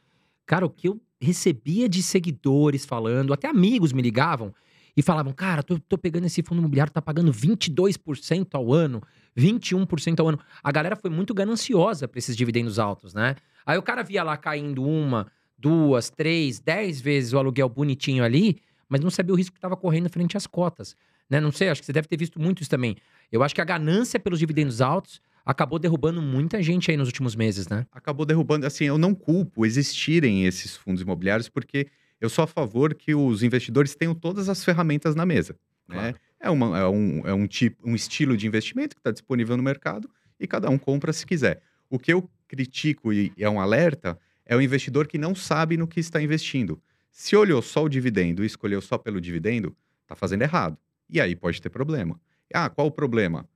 cara, 0.47 0.65
o 0.65 0.71
que 0.71 0.89
eu 0.89 1.01
recebia 1.21 1.89
de 1.89 2.03
seguidores 2.03 2.85
falando, 2.85 3.33
até 3.33 3.49
amigos 3.49 3.93
me 3.93 4.03
ligavam, 4.03 4.55
e 4.97 5.03
falavam, 5.03 5.33
cara, 5.33 5.63
tô, 5.63 5.79
tô 5.79 5.97
pegando 5.97 6.27
esse 6.27 6.43
fundo 6.43 6.59
imobiliário, 6.59 6.93
tá 6.93 7.01
pagando 7.01 7.33
22% 7.33 8.49
ao 8.53 8.73
ano, 8.73 9.03
21% 9.37 10.21
ao 10.21 10.29
ano. 10.29 10.39
A 10.63 10.71
galera 10.71 10.97
foi 10.97 11.11
muito 11.11 11.33
gananciosa 11.33 12.07
para 12.07 12.19
esses 12.19 12.37
dividendos 12.37 12.79
altos, 12.79 13.15
né? 13.15 13.37
Aí 13.65 13.79
o 13.79 13.83
cara 13.83 14.03
via 14.03 14.23
lá 14.23 14.37
caindo 14.37 14.85
uma, 14.85 15.27
duas, 15.63 16.11
três, 16.11 16.59
dez 16.59 17.01
vezes 17.01 17.33
o 17.33 17.39
aluguel 17.39 17.69
bonitinho 17.69 18.25
ali, 18.25 18.59
mas 18.89 19.01
não 19.01 19.11
sabia 19.11 19.33
o 19.33 19.37
risco 19.37 19.53
que 19.53 19.59
estava 19.59 19.77
correndo 19.77 20.11
frente 20.11 20.37
às 20.37 20.47
cotas. 20.47 20.97
Né? 21.31 21.41
Não 21.41 21.53
sei, 21.53 21.69
acho 21.69 21.81
que 21.81 21.87
você 21.87 21.93
deve 21.93 22.09
ter 22.09 22.17
visto 22.17 22.41
muito 22.41 22.61
isso 22.61 22.71
também. 22.71 22.97
Eu 23.31 23.43
acho 23.43 23.55
que 23.55 23.61
a 23.61 23.65
ganância 23.65 24.19
pelos 24.19 24.41
dividendos 24.41 24.81
altos 24.81 25.21
acabou 25.47 25.79
derrubando 25.79 26.21
muita 26.21 26.61
gente 26.63 26.91
aí 26.91 26.97
nos 26.97 27.09
últimos 27.09 27.35
meses, 27.35 27.69
né? 27.69 27.87
Acabou 27.93 28.27
derrubando, 28.27 28.67
assim, 28.67 28.85
eu 28.85 28.99
não 28.99 29.15
culpo 29.15 29.65
existirem 29.65 30.45
esses 30.45 30.77
fundos 30.77 31.03
imobiliários, 31.03 31.49
porque 31.49 31.89
eu 32.21 32.29
sou 32.29 32.45
a 32.45 32.47
favor 32.47 32.95
que 32.95 33.15
os 33.15 33.43
investidores 33.43 33.95
tenham 33.95 34.15
todas 34.15 34.49
as 34.49 34.65
ferramentas 34.65 35.15
na 35.15 35.25
mesa. 35.25 35.57
Né? 35.89 35.95
Claro. 35.95 36.07
Né? 36.07 36.15
É, 36.41 36.51
uma, 36.51 36.79
é, 36.79 36.87
um, 36.87 37.23
é 37.27 37.33
um, 37.33 37.47
tipo, 37.47 37.89
um 37.89 37.95
estilo 37.95 38.37
de 38.37 38.47
investimento 38.47 38.97
que 38.97 39.01
está 39.01 39.13
disponível 39.13 39.57
no 39.57 39.63
mercado 39.63 40.11
e 40.39 40.47
cada 40.47 40.69
um 40.69 40.77
compra 40.77 41.13
se 41.13 41.25
quiser. 41.25 41.63
O 41.89 41.99
que 41.99 42.13
eu 42.13 42.29
critico 42.49 43.13
e 43.13 43.33
é 43.39 43.49
um 43.49 43.61
alerta 43.61 44.19
é 44.45 44.57
o 44.57 44.61
investidor 44.61 45.07
que 45.07 45.19
não 45.19 45.35
sabe 45.35 45.77
no 45.77 45.87
que 45.87 46.01
está 46.01 46.21
investindo. 46.21 46.81
Se 47.11 47.37
olhou 47.37 47.61
só 47.63 47.85
o 47.85 47.89
dividendo 47.89 48.43
e 48.43 48.47
escolheu 48.47 48.81
só 48.81 48.99
pelo 48.99 49.21
dividendo, 49.21 49.77
está 50.03 50.15
fazendo 50.15 50.43
errado. 50.43 50.79
E 51.09 51.21
aí 51.21 51.37
pode 51.37 51.61
ter 51.61 51.69
problema. 51.69 52.21
Ah, 52.53 52.69
qual 52.69 52.87
o 52.87 52.91
problema? 52.91 53.49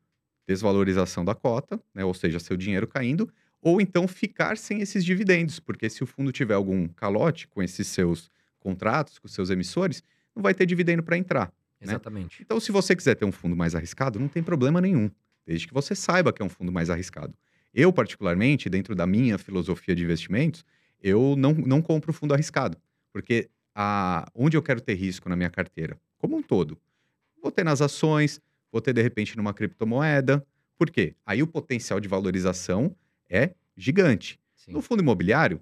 Desvalorização 0.47 1.25
da 1.25 1.35
cota, 1.35 1.81
né? 1.95 2.05
ou 2.05 2.14
seja, 2.14 2.38
seu 2.38 2.57
dinheiro 2.57 2.87
caindo, 2.87 3.31
ou 3.61 3.81
então 3.81 4.07
ficar 4.07 4.57
sem 4.57 4.81
esses 4.81 5.05
dividendos, 5.05 5.59
porque 5.59 5.90
se 5.90 6.02
o 6.02 6.07
fundo 6.07 6.31
tiver 6.31 6.55
algum 6.55 6.87
calote 6.88 7.49
com 7.49 7.62
esses 7.62 7.87
seus 7.88 8.31
contratos 8.66 9.21
com 9.21 9.28
seus 9.28 9.49
emissores, 9.49 10.02
não 10.35 10.43
vai 10.43 10.52
ter 10.52 10.66
dividendo 10.66 11.00
para 11.00 11.16
entrar. 11.16 11.47
Né? 11.81 11.93
Exatamente. 11.93 12.40
Né? 12.40 12.45
Então, 12.45 12.59
se 12.59 12.73
você 12.73 12.97
quiser 12.97 13.14
ter 13.14 13.25
um 13.25 13.31
fundo 13.31 13.55
mais 13.55 13.76
arriscado, 13.76 14.19
não 14.19 14.26
tem 14.26 14.43
problema 14.43 14.81
nenhum, 14.81 15.09
desde 15.47 15.69
que 15.69 15.73
você 15.73 15.95
saiba 15.95 16.33
que 16.33 16.43
é 16.43 16.45
um 16.45 16.49
fundo 16.49 16.73
mais 16.73 16.90
arriscado. 16.90 17.33
Eu, 17.73 17.93
particularmente, 17.93 18.69
dentro 18.69 18.95
da 18.95 19.07
minha 19.07 19.38
filosofia 19.38 19.95
de 19.95 20.02
investimentos, 20.02 20.64
eu 21.09 21.35
não, 21.37 21.53
não 21.53 21.83
compro 21.83 22.13
fundo 22.13 22.35
arriscado, 22.35 22.77
porque 23.13 23.49
a, 23.75 24.31
onde 24.35 24.57
eu 24.57 24.63
quero 24.63 24.81
ter 24.81 24.95
risco 24.95 25.29
na 25.29 25.37
minha 25.37 25.51
carteira, 25.51 25.99
como 26.19 26.37
um 26.37 26.43
todo, 26.43 26.79
vou 27.43 27.53
ter 27.53 27.65
nas 27.65 27.81
ações, 27.81 28.41
vou 28.73 28.81
ter 28.81 28.93
de 28.93 29.03
repente 29.03 29.37
numa 29.37 29.55
criptomoeda. 29.55 30.45
Por 30.79 30.91
quê? 30.91 31.15
Aí 31.25 31.43
o 31.43 31.47
potencial 31.47 32.01
de 32.01 32.09
valorização 32.09 32.95
é 33.29 33.53
gigante. 33.77 34.41
Sim. 34.55 34.73
No 34.73 34.81
fundo 34.83 35.03
imobiliário, 35.03 35.61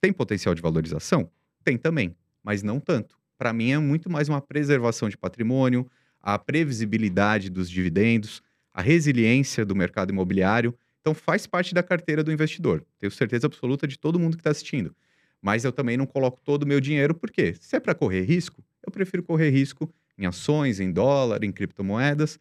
tem 0.00 0.12
potencial 0.12 0.54
de 0.54 0.60
valorização? 0.62 1.30
Tem 1.64 1.78
também 1.78 2.14
mas 2.44 2.62
não 2.62 2.78
tanto. 2.78 3.18
Para 3.38 3.52
mim 3.52 3.72
é 3.72 3.78
muito 3.78 4.10
mais 4.10 4.28
uma 4.28 4.40
preservação 4.40 5.08
de 5.08 5.16
patrimônio, 5.16 5.90
a 6.20 6.38
previsibilidade 6.38 7.48
dos 7.48 7.68
dividendos, 7.70 8.42
a 8.72 8.82
resiliência 8.82 9.64
do 9.64 9.74
mercado 9.74 10.10
imobiliário. 10.10 10.76
Então 11.04 11.12
faz 11.12 11.46
parte 11.46 11.74
da 11.74 11.82
carteira 11.82 12.24
do 12.24 12.32
investidor. 12.32 12.82
Tenho 12.98 13.10
certeza 13.10 13.46
absoluta 13.46 13.86
de 13.86 13.98
todo 13.98 14.18
mundo 14.18 14.38
que 14.38 14.40
está 14.40 14.50
assistindo. 14.50 14.96
Mas 15.38 15.62
eu 15.62 15.70
também 15.70 15.98
não 15.98 16.06
coloco 16.06 16.40
todo 16.42 16.62
o 16.62 16.66
meu 16.66 16.80
dinheiro, 16.80 17.14
porque 17.14 17.54
se 17.60 17.76
é 17.76 17.80
para 17.80 17.94
correr 17.94 18.22
risco, 18.22 18.64
eu 18.82 18.90
prefiro 18.90 19.22
correr 19.22 19.50
risco 19.50 19.92
em 20.16 20.24
ações, 20.24 20.80
em 20.80 20.90
dólar, 20.90 21.44
em 21.44 21.52
criptomoedas. 21.52 22.40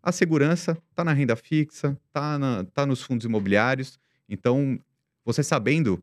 A 0.00 0.12
segurança 0.12 0.80
está 0.88 1.02
na 1.02 1.12
renda 1.12 1.34
fixa, 1.34 1.98
está 2.06 2.64
tá 2.72 2.86
nos 2.86 3.02
fundos 3.02 3.26
imobiliários. 3.26 3.98
Então, 4.28 4.78
você 5.24 5.42
sabendo 5.42 6.00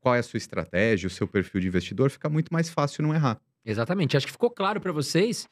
qual 0.00 0.14
é 0.14 0.20
a 0.20 0.22
sua 0.22 0.38
estratégia, 0.38 1.06
o 1.06 1.10
seu 1.10 1.28
perfil 1.28 1.60
de 1.60 1.68
investidor, 1.68 2.08
fica 2.08 2.30
muito 2.30 2.50
mais 2.50 2.70
fácil 2.70 3.02
não 3.02 3.14
errar. 3.14 3.38
Exatamente. 3.62 4.16
Acho 4.16 4.24
que 4.24 4.32
ficou 4.32 4.50
claro 4.50 4.80
para 4.80 4.90
vocês 4.90 5.46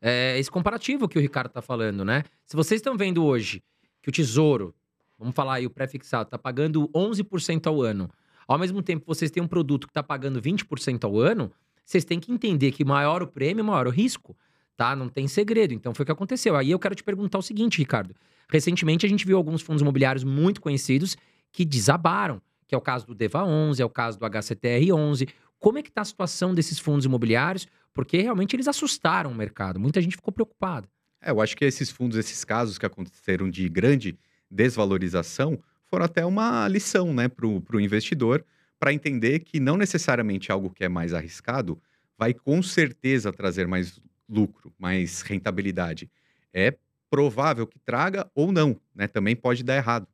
é, 0.00 0.38
esse 0.38 0.50
comparativo 0.50 1.06
que 1.06 1.18
o 1.18 1.20
Ricardo 1.20 1.48
está 1.48 1.60
falando, 1.60 2.06
né? 2.06 2.24
Se 2.46 2.56
vocês 2.56 2.78
estão 2.78 2.96
vendo 2.96 3.22
hoje 3.22 3.62
que 4.00 4.08
o 4.08 4.12
Tesouro, 4.12 4.74
vamos 5.22 5.34
falar 5.34 5.54
aí, 5.54 5.66
o 5.66 5.70
pré-fixado, 5.70 6.24
está 6.24 6.38
pagando 6.38 6.88
11% 6.88 7.66
ao 7.66 7.80
ano, 7.80 8.10
ao 8.46 8.58
mesmo 8.58 8.82
tempo 8.82 9.04
vocês 9.06 9.30
têm 9.30 9.42
um 9.42 9.46
produto 9.46 9.86
que 9.86 9.90
está 9.90 10.02
pagando 10.02 10.40
20% 10.40 11.04
ao 11.04 11.18
ano, 11.18 11.50
vocês 11.84 12.04
têm 12.04 12.20
que 12.20 12.30
entender 12.30 12.72
que 12.72 12.84
maior 12.84 13.22
o 13.22 13.26
prêmio, 13.26 13.64
maior 13.64 13.86
o 13.86 13.90
risco, 13.90 14.36
tá? 14.76 14.94
Não 14.94 15.08
tem 15.08 15.26
segredo. 15.28 15.74
Então 15.74 15.94
foi 15.94 16.04
o 16.04 16.06
que 16.06 16.12
aconteceu. 16.12 16.56
Aí 16.56 16.70
eu 16.70 16.78
quero 16.78 16.94
te 16.94 17.02
perguntar 17.02 17.38
o 17.38 17.42
seguinte, 17.42 17.78
Ricardo. 17.78 18.14
Recentemente 18.48 19.06
a 19.06 19.08
gente 19.08 19.26
viu 19.26 19.36
alguns 19.36 19.62
fundos 19.62 19.82
imobiliários 19.82 20.24
muito 20.24 20.60
conhecidos 20.60 21.16
que 21.50 21.64
desabaram, 21.64 22.40
que 22.66 22.74
é 22.74 22.78
o 22.78 22.80
caso 22.80 23.06
do 23.06 23.14
Deva 23.14 23.44
11, 23.44 23.80
é 23.82 23.84
o 23.84 23.90
caso 23.90 24.18
do 24.18 24.26
HCTR 24.26 24.92
11. 24.92 25.28
Como 25.58 25.78
é 25.78 25.82
que 25.82 25.88
está 25.88 26.02
a 26.02 26.04
situação 26.04 26.54
desses 26.54 26.78
fundos 26.78 27.04
imobiliários? 27.04 27.66
Porque 27.94 28.20
realmente 28.20 28.56
eles 28.56 28.68
assustaram 28.68 29.30
o 29.30 29.34
mercado. 29.34 29.78
Muita 29.78 30.00
gente 30.00 30.16
ficou 30.16 30.32
preocupada. 30.32 30.88
É, 31.20 31.30
eu 31.30 31.40
acho 31.40 31.56
que 31.56 31.64
esses 31.64 31.90
fundos, 31.90 32.16
esses 32.16 32.44
casos 32.44 32.78
que 32.78 32.86
aconteceram 32.86 33.48
de 33.48 33.68
grande 33.68 34.18
desvalorização, 34.52 35.58
foram 35.86 36.04
até 36.04 36.24
uma 36.24 36.68
lição 36.68 37.12
né, 37.12 37.28
para 37.28 37.46
o 37.46 37.80
investidor, 37.80 38.44
para 38.78 38.92
entender 38.92 39.40
que 39.40 39.58
não 39.58 39.76
necessariamente 39.76 40.50
algo 40.52 40.70
que 40.70 40.84
é 40.84 40.88
mais 40.88 41.14
arriscado 41.14 41.80
vai 42.18 42.34
com 42.34 42.62
certeza 42.62 43.32
trazer 43.32 43.66
mais 43.66 44.00
lucro, 44.28 44.72
mais 44.78 45.22
rentabilidade. 45.22 46.10
É 46.52 46.76
provável 47.10 47.66
que 47.66 47.78
traga 47.78 48.30
ou 48.34 48.52
não, 48.52 48.80
né? 48.94 49.06
Também 49.06 49.36
pode 49.36 49.62
dar 49.62 49.76
errado. 49.76 50.06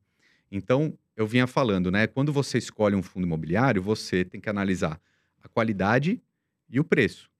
Então, 0.50 0.96
eu 1.16 1.26
vinha 1.26 1.46
falando, 1.46 1.90
né? 1.90 2.06
Quando 2.06 2.32
você 2.32 2.58
escolhe 2.58 2.94
um 2.94 3.02
fundo 3.02 3.26
imobiliário, 3.26 3.82
você 3.82 4.24
tem 4.24 4.40
que 4.40 4.48
analisar 4.48 5.00
a 5.42 5.48
qualidade 5.48 6.20
e 6.68 6.80
o 6.80 6.84
preço. 6.84 7.30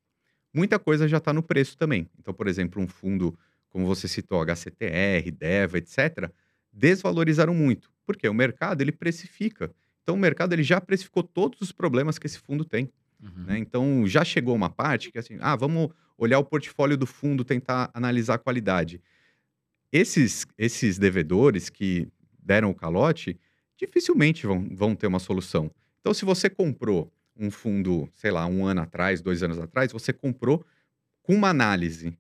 Muita 0.53 0.79
coisa 0.79 1.09
já 1.09 1.19
está 1.19 1.33
no 1.33 1.43
preço 1.43 1.77
também. 1.77 2.09
Então, 2.19 2.33
por 2.33 2.47
exemplo, 2.47 2.83
um 2.83 2.89
fundo, 2.89 3.39
como 3.69 3.87
você 3.87 4.09
citou, 4.09 4.41
HCTR, 4.43 5.31
DEVA, 5.31 5.79
etc., 5.79 6.31
desvalorizaram 6.79 7.55
muito. 7.55 7.91
Porque 8.07 8.29
o 8.29 8.35
mercado, 8.35 8.81
ele 8.81 8.93
precifica. 8.93 9.71
Então, 10.03 10.15
o 10.15 10.19
mercado 10.19 10.53
ele 10.53 10.63
já 10.63 10.81
precificou 10.81 11.23
todos 11.23 11.61
os 11.61 11.73
problemas 11.73 12.19
que 12.19 12.27
esse 12.27 12.39
fundo 12.39 12.65
tem. 12.65 12.91
Uhum. 13.23 13.45
Né? 13.45 13.59
Então, 13.59 14.07
já 14.07 14.25
chegou 14.25 14.55
uma 14.55 14.71
parte 14.71 15.11
que, 15.11 15.19
assim, 15.19 15.37
ah, 15.41 15.57
vamos 15.57 15.91
olhar 16.17 16.39
o 16.39 16.45
portfólio 16.45 16.97
do 16.97 17.07
fundo, 17.07 17.45
tentar 17.45 17.91
analisar 17.93 18.35
a 18.35 18.39
qualidade. 18.39 19.01
Esses, 19.93 20.47
esses 20.57 20.99
devedores 20.99 21.69
que 21.69 22.09
deram 22.41 22.71
o 22.71 22.75
calote, 22.75 23.39
dificilmente 23.77 24.47
vão, 24.47 24.69
vão 24.71 24.95
ter 24.95 25.07
uma 25.07 25.19
solução. 25.19 25.71
Então, 26.01 26.15
se 26.15 26.25
você 26.25 26.49
comprou 26.49 27.13
um 27.39 27.51
fundo, 27.51 28.09
sei 28.15 28.31
lá, 28.31 28.47
um 28.47 28.67
ano 28.67 28.81
atrás, 28.81 29.21
dois 29.21 29.43
anos 29.43 29.59
atrás, 29.59 29.93
você 29.93 30.13
comprou 30.13 30.65
com 31.23 31.35
uma 31.35 31.49
análise. 31.49 32.17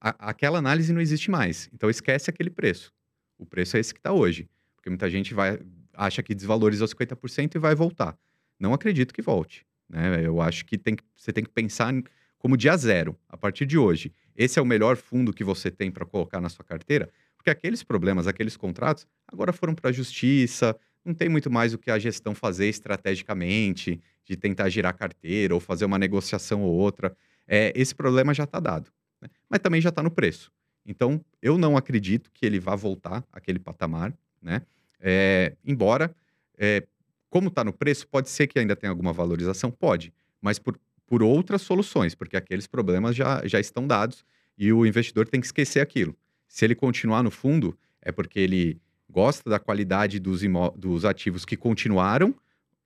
A, 0.00 0.30
aquela 0.30 0.58
análise 0.58 0.92
não 0.92 1.00
existe 1.00 1.30
mais. 1.30 1.68
Então 1.72 1.88
esquece 1.88 2.28
aquele 2.30 2.50
preço. 2.50 2.92
O 3.38 3.46
preço 3.46 3.76
é 3.76 3.80
esse 3.80 3.92
que 3.92 4.00
está 4.00 4.12
hoje. 4.12 4.48
Porque 4.74 4.90
muita 4.90 5.10
gente 5.10 5.34
vai 5.34 5.58
acha 5.96 6.22
que 6.22 6.34
desvalorizou 6.34 6.86
50% 6.86 7.54
e 7.54 7.58
vai 7.58 7.74
voltar. 7.74 8.16
Não 8.60 8.74
acredito 8.74 9.14
que 9.14 9.22
volte. 9.22 9.66
Né? 9.88 10.24
Eu 10.24 10.40
acho 10.40 10.64
que, 10.64 10.76
tem, 10.76 10.96
você 11.16 11.32
tem 11.32 11.42
que 11.42 11.50
pensar 11.50 11.92
como 12.38 12.56
dia 12.56 12.76
zero, 12.76 13.18
a 13.28 13.36
partir 13.36 13.66
de 13.66 13.78
hoje. 13.78 14.12
Esse 14.36 14.58
é 14.58 14.62
o 14.62 14.66
melhor 14.66 14.96
fundo 14.96 15.32
que 15.32 15.42
você 15.42 15.70
tem 15.70 15.90
para 15.90 16.04
colocar 16.04 16.40
na 16.40 16.48
sua 16.48 16.64
carteira, 16.64 17.08
porque 17.36 17.50
aqueles 17.50 17.82
problemas, 17.82 18.26
aqueles 18.26 18.56
contratos, 18.56 19.06
agora 19.26 19.52
foram 19.52 19.74
para 19.74 19.90
a 19.90 19.92
justiça, 19.92 20.76
não 21.04 21.14
tem 21.14 21.28
muito 21.28 21.50
mais 21.50 21.72
o 21.72 21.78
que 21.78 21.90
a 21.90 21.98
gestão 21.98 22.34
fazer 22.34 22.68
estrategicamente, 22.68 24.00
de 24.24 24.36
tentar 24.36 24.68
girar 24.68 24.94
carteira 24.94 25.54
ou 25.54 25.60
fazer 25.60 25.84
uma 25.84 25.98
negociação 25.98 26.62
ou 26.62 26.74
outra. 26.74 27.16
É, 27.46 27.72
esse 27.76 27.94
problema 27.94 28.34
já 28.34 28.44
está 28.44 28.58
dado. 28.58 28.90
Né? 29.22 29.28
Mas 29.48 29.60
também 29.60 29.80
já 29.80 29.90
está 29.90 30.02
no 30.02 30.10
preço. 30.10 30.52
Então, 30.86 31.20
eu 31.42 31.58
não 31.58 31.76
acredito 31.76 32.30
que 32.32 32.46
ele 32.46 32.60
vá 32.60 32.76
voltar 32.76 33.24
àquele 33.32 33.58
patamar, 33.58 34.14
né? 34.40 34.62
É, 35.00 35.54
embora, 35.64 36.14
é, 36.56 36.86
como 37.28 37.48
está 37.48 37.64
no 37.64 37.72
preço, 37.72 38.06
pode 38.06 38.30
ser 38.30 38.46
que 38.46 38.58
ainda 38.58 38.76
tenha 38.76 38.90
alguma 38.90 39.12
valorização? 39.12 39.70
Pode, 39.70 40.12
mas 40.40 40.58
por, 40.58 40.78
por 41.06 41.22
outras 41.22 41.62
soluções, 41.62 42.14
porque 42.14 42.36
aqueles 42.36 42.66
problemas 42.66 43.14
já, 43.14 43.46
já 43.46 43.60
estão 43.60 43.86
dados 43.86 44.24
e 44.56 44.72
o 44.72 44.86
investidor 44.86 45.28
tem 45.28 45.40
que 45.40 45.46
esquecer 45.46 45.80
aquilo. 45.80 46.16
Se 46.48 46.64
ele 46.64 46.74
continuar 46.74 47.22
no 47.22 47.30
fundo, 47.30 47.76
é 48.00 48.10
porque 48.10 48.38
ele 48.38 48.80
gosta 49.10 49.50
da 49.50 49.58
qualidade 49.58 50.18
dos, 50.18 50.40
dos 50.76 51.04
ativos 51.04 51.44
que 51.44 51.56
continuaram 51.56 52.34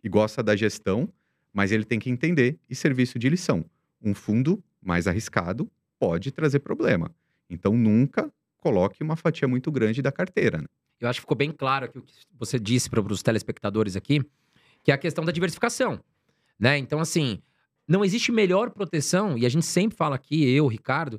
e 0.02 0.08
gosta 0.08 0.42
da 0.42 0.56
gestão, 0.56 1.08
mas 1.52 1.70
ele 1.70 1.84
tem 1.84 1.98
que 1.98 2.10
entender 2.10 2.58
e 2.68 2.74
serviço 2.74 3.18
de 3.18 3.28
lição. 3.28 3.64
Um 4.02 4.14
fundo 4.14 4.62
mais 4.82 5.06
arriscado 5.06 5.70
pode 5.98 6.30
trazer 6.30 6.60
problema. 6.60 7.14
Então 7.50 7.76
nunca 7.76 8.32
coloque 8.58 9.02
uma 9.02 9.16
fatia 9.16 9.48
muito 9.48 9.70
grande 9.70 10.00
da 10.00 10.12
carteira. 10.12 10.58
Né? 10.58 10.66
Eu 11.00 11.08
acho 11.08 11.18
que 11.18 11.22
ficou 11.22 11.36
bem 11.36 11.50
claro 11.50 11.86
aqui 11.86 11.98
o 11.98 12.02
que 12.02 12.14
você 12.38 12.58
disse 12.58 12.88
para 12.88 13.00
os 13.00 13.22
telespectadores 13.22 13.96
aqui, 13.96 14.22
que 14.84 14.90
é 14.90 14.94
a 14.94 14.98
questão 14.98 15.24
da 15.24 15.32
diversificação. 15.32 16.00
Né? 16.58 16.78
Então, 16.78 17.00
assim, 17.00 17.42
não 17.88 18.04
existe 18.04 18.30
melhor 18.30 18.70
proteção, 18.70 19.36
e 19.36 19.44
a 19.44 19.48
gente 19.48 19.66
sempre 19.66 19.96
fala 19.96 20.14
aqui, 20.14 20.48
eu, 20.48 20.66
Ricardo, 20.66 21.18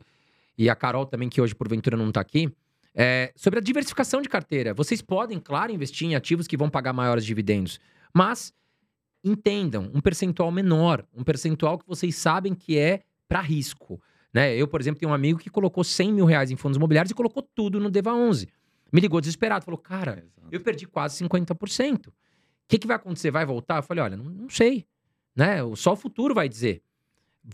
e 0.58 0.70
a 0.70 0.76
Carol 0.76 1.06
também, 1.06 1.28
que 1.28 1.41
hoje 1.41 1.56
porventura 1.56 1.98
não 1.98 2.10
está 2.10 2.22
aqui, 2.22 2.50
é, 2.94 3.32
sobre 3.36 3.60
a 3.60 3.62
diversificação 3.62 4.22
de 4.22 4.30
carteira. 4.30 4.74
Vocês 4.74 5.02
podem, 5.02 5.39
claro, 5.39 5.72
investir 5.72 6.08
em 6.08 6.15
ativos 6.15 6.48
que 6.48 6.58
vão 6.58 6.70
pagar 6.70 6.94
maiores 6.94 7.26
dividendos, 7.26 7.80
mas 8.13 8.54
entendam 9.24 9.89
um 9.94 10.02
percentual 10.02 10.52
menor, 10.52 11.06
um 11.13 11.24
percentual 11.24 11.78
que 11.78 11.88
vocês 11.88 12.15
sabem 12.15 12.54
que 12.54 12.78
é 12.78 13.02
para 13.28 13.41
risco. 13.41 14.02
Né? 14.34 14.56
Eu, 14.56 14.67
por 14.67 14.80
exemplo, 14.80 15.00
tenho 15.00 15.12
um 15.12 15.15
amigo 15.15 15.39
que 15.39 15.50
colocou 15.50 15.84
100 15.84 16.13
mil 16.13 16.26
reais 16.26 16.52
em 16.52 16.56
fundos 16.56 16.78
imobiliários 16.78 17.12
e 17.12 17.15
colocou 17.15 17.44
tudo 17.44 17.80
no 17.80 17.89
Deva 17.89 18.13
11. 18.13 18.48
Me 18.91 19.00
ligou 19.02 19.20
desesperado, 19.20 19.63
falou, 19.65 19.78
cara, 19.78 20.24
é, 20.52 20.56
eu 20.56 20.60
perdi 20.60 20.86
quase 20.86 21.24
50%. 21.24 22.08
O 22.08 22.13
que, 22.67 22.78
que 22.78 22.88
vai 22.88 22.96
acontecer? 22.96 23.32
Vai 23.32 23.46
voltar? 23.46 23.78
Eu 23.78 23.84
falei, 23.84 24.04
olha, 24.04 24.17
não, 24.17 24.26
não 24.26 24.50
sei. 24.50 24.86
Né? 25.36 25.58
Só 25.76 25.94
o 25.94 25.96
futuro 25.96 26.34
vai 26.34 26.48
dizer. 26.48 26.82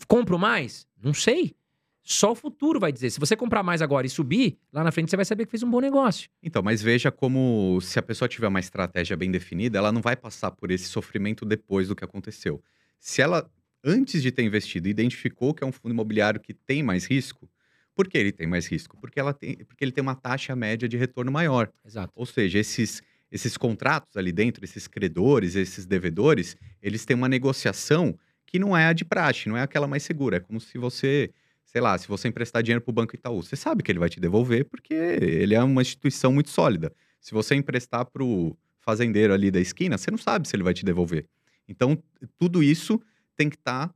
Compro 0.07 0.37
mais? 0.37 0.87
Não 1.01 1.13
sei. 1.13 1.55
Só 2.03 2.31
o 2.31 2.35
futuro 2.35 2.79
vai 2.79 2.91
dizer. 2.91 3.09
Se 3.09 3.19
você 3.19 3.35
comprar 3.35 3.61
mais 3.63 3.81
agora 3.81 4.07
e 4.07 4.09
subir, 4.09 4.57
lá 4.71 4.83
na 4.83 4.91
frente 4.91 5.09
você 5.09 5.17
vai 5.17 5.25
saber 5.25 5.45
que 5.45 5.51
fez 5.51 5.61
um 5.61 5.69
bom 5.69 5.81
negócio. 5.81 6.29
Então, 6.41 6.63
mas 6.63 6.81
veja 6.81 7.11
como 7.11 7.79
se 7.81 7.99
a 7.99 8.01
pessoa 8.01 8.29
tiver 8.29 8.47
uma 8.47 8.61
estratégia 8.61 9.17
bem 9.17 9.29
definida, 9.29 9.77
ela 9.77 9.91
não 9.91 10.01
vai 10.01 10.15
passar 10.15 10.51
por 10.51 10.71
esse 10.71 10.85
sofrimento 10.85 11.43
depois 11.45 11.89
do 11.89 11.95
que 11.95 12.05
aconteceu. 12.05 12.63
Se 12.97 13.21
ela, 13.21 13.51
antes 13.83 14.21
de 14.21 14.31
ter 14.31 14.43
investido, 14.43 14.87
identificou 14.87 15.53
que 15.53 15.63
é 15.63 15.67
um 15.67 15.71
fundo 15.71 15.93
imobiliário 15.93 16.39
que 16.39 16.53
tem 16.53 16.83
mais 16.83 17.05
risco, 17.05 17.49
por 17.95 18.07
que 18.07 18.17
ele 18.17 18.31
tem 18.31 18.45
mais 18.45 18.67
risco? 18.67 18.95
Porque, 18.99 19.19
ela 19.19 19.33
tem, 19.33 19.57
porque 19.65 19.83
ele 19.83 19.91
tem 19.91 20.01
uma 20.01 20.15
taxa 20.15 20.55
média 20.55 20.87
de 20.87 20.97
retorno 20.97 21.31
maior. 21.31 21.71
Exato. 21.83 22.13
Ou 22.15 22.27
seja, 22.27 22.59
esses, 22.59 23.01
esses 23.31 23.57
contratos 23.57 24.15
ali 24.17 24.31
dentro, 24.31 24.63
esses 24.63 24.87
credores, 24.87 25.55
esses 25.55 25.85
devedores, 25.85 26.55
eles 26.81 27.05
têm 27.05 27.15
uma 27.15 27.27
negociação 27.27 28.17
que 28.45 28.59
não 28.59 28.77
é 28.77 28.85
a 28.85 28.93
de 28.93 29.03
praxe, 29.03 29.49
não 29.49 29.57
é 29.57 29.63
aquela 29.63 29.87
mais 29.87 30.03
segura. 30.03 30.37
É 30.37 30.39
como 30.39 30.59
se 30.59 30.77
você 30.77 31.31
sei 31.67 31.81
lá, 31.81 31.97
se 31.97 32.07
você 32.07 32.29
emprestar 32.29 32.63
dinheiro 32.63 32.81
para 32.81 32.91
o 32.91 32.93
Banco 32.93 33.13
Itaú, 33.13 33.43
você 33.43 33.55
sabe 33.55 33.83
que 33.83 33.91
ele 33.91 33.99
vai 33.99 34.09
te 34.09 34.19
devolver 34.19 34.65
porque 34.65 34.93
ele 34.93 35.53
é 35.53 35.61
uma 35.61 35.81
instituição 35.81 36.31
muito 36.31 36.49
sólida. 36.49 36.91
Se 37.19 37.33
você 37.33 37.55
emprestar 37.55 38.05
para 38.05 38.23
o 38.23 38.57
fazendeiro 38.79 39.33
ali 39.33 39.51
da 39.51 39.59
esquina, 39.59 39.97
você 39.97 40.09
não 40.09 40.17
sabe 40.17 40.47
se 40.47 40.55
ele 40.55 40.63
vai 40.63 40.73
te 40.73 40.85
devolver. 40.85 41.27
Então, 41.67 42.01
tudo 42.39 42.63
isso 42.63 43.01
tem 43.37 43.49
que 43.49 43.55
estar 43.55 43.87
tá, 43.87 43.93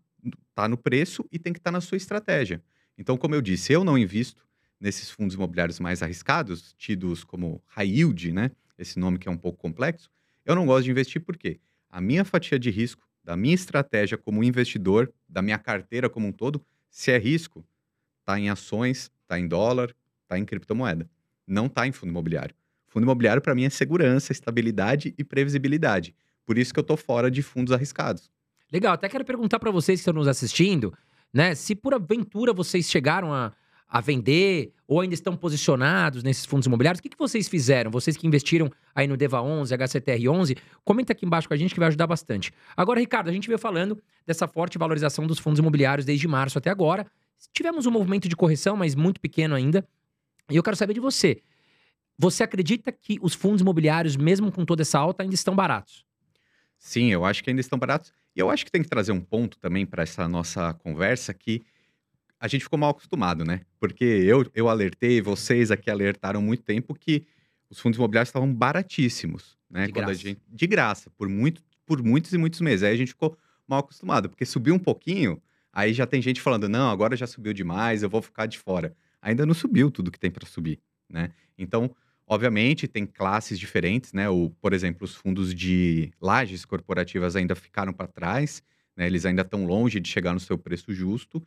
tá 0.56 0.68
no 0.68 0.78
preço 0.78 1.28
e 1.32 1.40
tem 1.40 1.52
que 1.52 1.60
estar 1.60 1.72
tá 1.72 1.78
na 1.78 1.82
sua 1.82 1.98
estratégia. 1.98 2.64
Então, 2.98 3.18
como 3.18 3.36
eu 3.36 3.42
disse, 3.42 3.74
eu 3.74 3.84
não 3.84 3.98
invisto 3.98 4.48
nesses 4.80 5.10
fundos 5.10 5.36
imobiliários 5.36 5.80
mais 5.80 6.02
arriscados, 6.02 6.74
tidos 6.78 7.24
como 7.24 7.62
high 7.68 7.90
yield, 7.90 8.32
né? 8.32 8.52
Esse 8.78 9.00
nome 9.00 9.18
que 9.18 9.28
é 9.28 9.32
um 9.32 9.38
pouco 9.38 9.58
complexo. 9.58 10.10
Eu 10.46 10.56
não 10.56 10.66
gosto 10.66 10.86
de 10.86 10.92
investir 10.92 11.22
porque 11.22 11.60
a 11.90 12.00
minha 12.00 12.24
fatia 12.24 12.58
de 12.58 12.70
risco, 12.70 13.08
da 13.24 13.36
minha 13.36 13.54
estratégia 13.54 14.18
como 14.18 14.44
investidor, 14.44 15.12
da 15.28 15.42
minha 15.42 15.58
carteira 15.60 16.10
como 16.10 16.28
um 16.28 16.32
todo, 16.32 16.66
se 16.90 17.12
é 17.12 17.18
risco, 17.18 17.66
está 18.20 18.40
em 18.40 18.50
ações, 18.50 19.12
está 19.22 19.40
em 19.40 19.48
dólar, 19.48 19.94
está 20.24 20.40
em 20.40 20.46
criptomoeda. 20.46 21.10
Não 21.46 21.66
está 21.66 21.86
em 21.86 21.92
fundo 21.92 22.10
imobiliário. 22.10 22.56
Fundo 22.88 23.04
imobiliário, 23.04 23.42
para 23.42 23.54
mim, 23.54 23.66
é 23.66 23.70
segurança, 23.70 24.32
estabilidade 24.32 25.14
e 25.18 25.24
previsibilidade. 25.24 26.16
Por 26.46 26.58
isso 26.58 26.74
que 26.74 26.80
eu 26.80 26.82
estou 26.82 26.98
fora 26.98 27.30
de 27.30 27.42
fundos 27.42 27.72
arriscados. 27.72 28.30
Legal, 28.72 28.94
até 28.94 29.10
quero 29.10 29.26
perguntar 29.26 29.60
para 29.60 29.70
vocês 29.70 30.00
que 30.00 30.02
estão 30.02 30.14
nos 30.14 30.28
assistindo, 30.28 30.94
né? 31.34 31.54
Se 31.54 31.76
por 31.76 31.94
aventura 31.94 32.54
vocês 32.54 32.90
chegaram 32.90 33.34
a, 33.34 33.52
a 33.88 34.00
vender 34.00 34.74
ou 34.88 35.02
ainda 35.02 35.14
estão 35.14 35.36
posicionados 35.36 36.24
nesses 36.24 36.46
fundos 36.46 36.68
imobiliários? 36.68 37.00
O 37.00 37.04
que, 37.04 37.10
que 37.10 37.18
vocês 37.18 37.50
fizeram? 37.50 37.92
Vocês 37.92 38.16
que 38.16 38.26
investiram 38.26 38.72
aí 38.96 39.08
no 39.08 39.18
Deva 39.18 39.42
11, 39.42 39.74
HCTR 39.74 40.30
11, 40.30 40.56
comenta 40.86 41.12
aqui 41.12 41.26
embaixo 41.26 41.50
com 41.50 41.54
a 41.54 41.58
gente 41.58 41.74
que 41.74 41.80
vai 41.80 41.90
ajudar 41.90 42.08
bastante. 42.08 42.54
Agora, 42.76 43.00
Ricardo, 43.02 43.30
a 43.30 43.34
gente 43.34 43.48
veio 43.48 43.60
falando 43.60 44.02
dessa 44.26 44.48
forte 44.48 44.78
valorização 44.78 45.28
dos 45.28 45.38
fundos 45.38 45.60
imobiliários 45.60 46.06
desde 46.06 46.26
março 46.28 46.58
até 46.58 46.70
agora. 46.70 47.06
Tivemos 47.54 47.86
um 47.86 47.92
movimento 47.92 48.30
de 48.30 48.36
correção, 48.38 48.78
mas 48.78 48.96
muito 48.96 49.20
pequeno 49.20 49.54
ainda. 49.54 49.86
E 50.50 50.56
eu 50.56 50.64
quero 50.64 50.78
saber 50.78 50.94
de 50.94 51.02
você. 51.02 51.42
Você 52.18 52.44
acredita 52.44 52.92
que 52.92 53.18
os 53.22 53.34
fundos 53.34 53.62
imobiliários, 53.62 54.16
mesmo 54.16 54.52
com 54.52 54.64
toda 54.64 54.84
essa 54.84 54.98
alta, 54.98 55.24
ainda 55.24 55.36
estão 55.36 55.56
baratos? 55.56 56.06
Sim, 56.82 57.12
eu 57.12 57.24
acho 57.24 57.44
que 57.44 57.50
ainda 57.52 57.62
estão 57.62 57.78
baratos. 57.78 58.12
E 58.36 58.40
eu 58.40 58.50
acho 58.50 58.66
que 58.66 58.72
tem 58.72 58.82
que 58.82 58.90
trazer 58.90 59.12
um 59.12 59.22
ponto 59.22 59.60
também 59.60 59.86
para 59.86 60.02
essa 60.02 60.28
nossa 60.28 60.74
conversa 60.74 61.32
que 61.32 61.62
a 62.40 62.48
gente 62.48 62.64
ficou 62.64 62.80
mal 62.80 62.90
acostumado, 62.90 63.46
né? 63.46 63.62
Porque 63.80 64.04
eu, 64.04 64.50
eu 64.56 64.68
alertei, 64.68 65.22
vocês 65.22 65.70
aqui 65.70 65.92
alertaram 65.92 66.42
muito 66.42 66.64
tempo 66.64 66.96
que 66.96 67.24
os 67.70 67.80
fundos 67.80 67.98
imobiliários 67.98 68.30
estavam 68.30 68.52
baratíssimos, 68.52 69.60
né? 69.70 69.86
De 69.86 69.92
graça. 69.92 70.16
gente, 70.16 70.42
de 70.50 70.68
graça, 70.68 71.12
por, 71.12 71.30
muito, 71.30 71.62
por 71.86 72.02
muitos 72.02 72.34
e 72.34 72.38
muitos 72.40 72.60
meses. 72.62 72.82
Aí 72.82 72.96
a 72.96 72.98
gente 72.98 73.10
ficou 73.10 73.38
mal 73.68 73.82
acostumado, 73.82 74.28
porque 74.28 74.44
subiu 74.44 74.74
um 74.74 74.80
pouquinho, 74.80 75.40
aí 75.72 75.94
já 75.94 76.08
tem 76.08 76.20
gente 76.20 76.42
falando, 76.42 76.68
não, 76.68 76.90
agora 76.90 77.16
já 77.16 77.28
subiu 77.28 77.54
demais, 77.54 78.02
eu 78.02 78.10
vou 78.10 78.24
ficar 78.24 78.48
de 78.48 78.58
fora. 78.58 78.96
Ainda 79.22 79.46
não 79.46 79.54
subiu 79.54 79.92
tudo 79.92 80.10
que 80.10 80.20
tem 80.20 80.32
para 80.32 80.48
subir, 80.48 80.80
né? 81.08 81.30
Então, 81.60 81.96
obviamente, 82.32 82.88
tem 82.88 83.06
classes 83.06 83.60
diferentes, 83.60 84.14
né? 84.14 84.30
O, 84.30 84.50
por 84.62 84.72
exemplo, 84.72 85.04
os 85.04 85.14
fundos 85.14 85.54
de 85.54 86.14
lajes 86.22 86.64
corporativas 86.64 87.36
ainda 87.36 87.56
ficaram 87.56 87.92
para 87.92 88.08
trás, 88.08 88.64
né? 88.96 89.06
Eles 89.06 89.26
ainda 89.26 89.42
estão 89.42 89.66
longe 89.66 90.00
de 90.00 90.08
chegar 90.08 90.32
no 90.32 90.40
seu 90.40 90.58
preço 90.58 90.94
justo. 90.94 91.46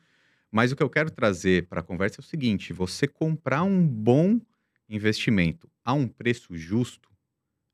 Mas 0.52 0.72
o 0.72 0.76
que 0.76 0.82
eu 0.82 0.90
quero 0.90 1.10
trazer 1.10 1.68
para 1.68 1.80
a 1.80 1.82
conversa 1.82 2.20
é 2.20 2.22
o 2.22 2.24
seguinte: 2.24 2.70
você 2.74 3.08
comprar 3.08 3.62
um 3.62 3.86
bom 3.86 4.38
investimento 4.86 5.70
a 5.82 5.94
um 5.94 6.06
preço 6.06 6.54
justo 6.54 7.08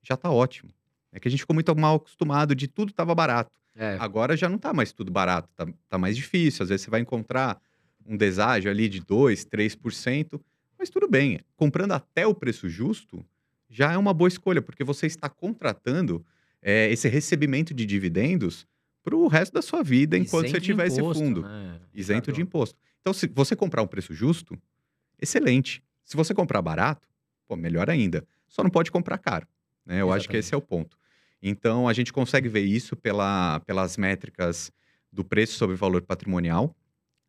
já 0.00 0.14
está 0.14 0.30
ótimo. 0.30 0.70
É 1.10 1.18
que 1.18 1.26
a 1.26 1.30
gente 1.32 1.40
ficou 1.40 1.54
muito 1.54 1.74
mal 1.74 1.96
acostumado 1.96 2.54
de 2.54 2.68
tudo 2.68 2.90
estava 2.90 3.12
barato. 3.12 3.50
É. 3.74 3.96
Agora 3.98 4.36
já 4.36 4.48
não 4.48 4.56
está 4.56 4.72
mais 4.72 4.92
tudo 4.92 5.10
barato, 5.10 5.48
tá, 5.56 5.66
tá 5.88 5.98
mais 5.98 6.16
difícil. 6.16 6.62
Às 6.62 6.68
vezes 6.68 6.84
você 6.84 6.90
vai 6.90 7.00
encontrar 7.00 7.60
um 8.06 8.16
deságio 8.16 8.70
ali 8.70 8.88
de 8.88 9.02
2%, 9.02 9.48
3%, 9.48 10.40
mas 10.80 10.88
tudo 10.88 11.06
bem. 11.06 11.38
Comprando 11.56 11.92
até 11.92 12.26
o 12.26 12.34
preço 12.34 12.66
justo 12.68 13.24
já 13.68 13.92
é 13.92 13.98
uma 13.98 14.14
boa 14.14 14.28
escolha, 14.28 14.62
porque 14.62 14.82
você 14.82 15.06
está 15.06 15.28
contratando 15.28 16.24
é, 16.62 16.90
esse 16.90 17.06
recebimento 17.06 17.74
de 17.74 17.84
dividendos 17.84 18.66
para 19.02 19.14
o 19.14 19.28
resto 19.28 19.52
da 19.52 19.62
sua 19.62 19.82
vida 19.82 20.16
enquanto 20.16 20.46
Isento 20.46 20.58
você 20.58 20.66
tiver 20.66 20.86
esse 20.86 21.00
imposto, 21.00 21.22
fundo 21.22 21.42
né, 21.42 21.80
isento 21.94 22.32
de 22.32 22.40
imposto. 22.40 22.78
Então, 23.00 23.12
se 23.12 23.26
você 23.28 23.54
comprar 23.54 23.82
um 23.82 23.86
preço 23.86 24.14
justo, 24.14 24.58
excelente. 25.20 25.82
Se 26.02 26.16
você 26.16 26.34
comprar 26.34 26.60
barato, 26.62 27.06
pô, 27.46 27.56
melhor 27.56 27.88
ainda. 27.90 28.26
Só 28.48 28.62
não 28.62 28.70
pode 28.70 28.90
comprar 28.90 29.18
caro. 29.18 29.46
Né? 29.84 30.00
Eu 30.00 30.10
acho 30.12 30.28
que 30.28 30.36
Exatamente. 30.36 30.46
esse 30.46 30.54
é 30.54 30.56
o 30.56 30.62
ponto. 30.62 30.98
Então, 31.42 31.88
a 31.88 31.92
gente 31.92 32.12
consegue 32.12 32.48
ver 32.48 32.62
isso 32.62 32.96
pela, 32.96 33.60
pelas 33.60 33.96
métricas 33.96 34.72
do 35.12 35.24
preço 35.24 35.54
sobre 35.56 35.76
valor 35.76 36.02
patrimonial. 36.02 36.74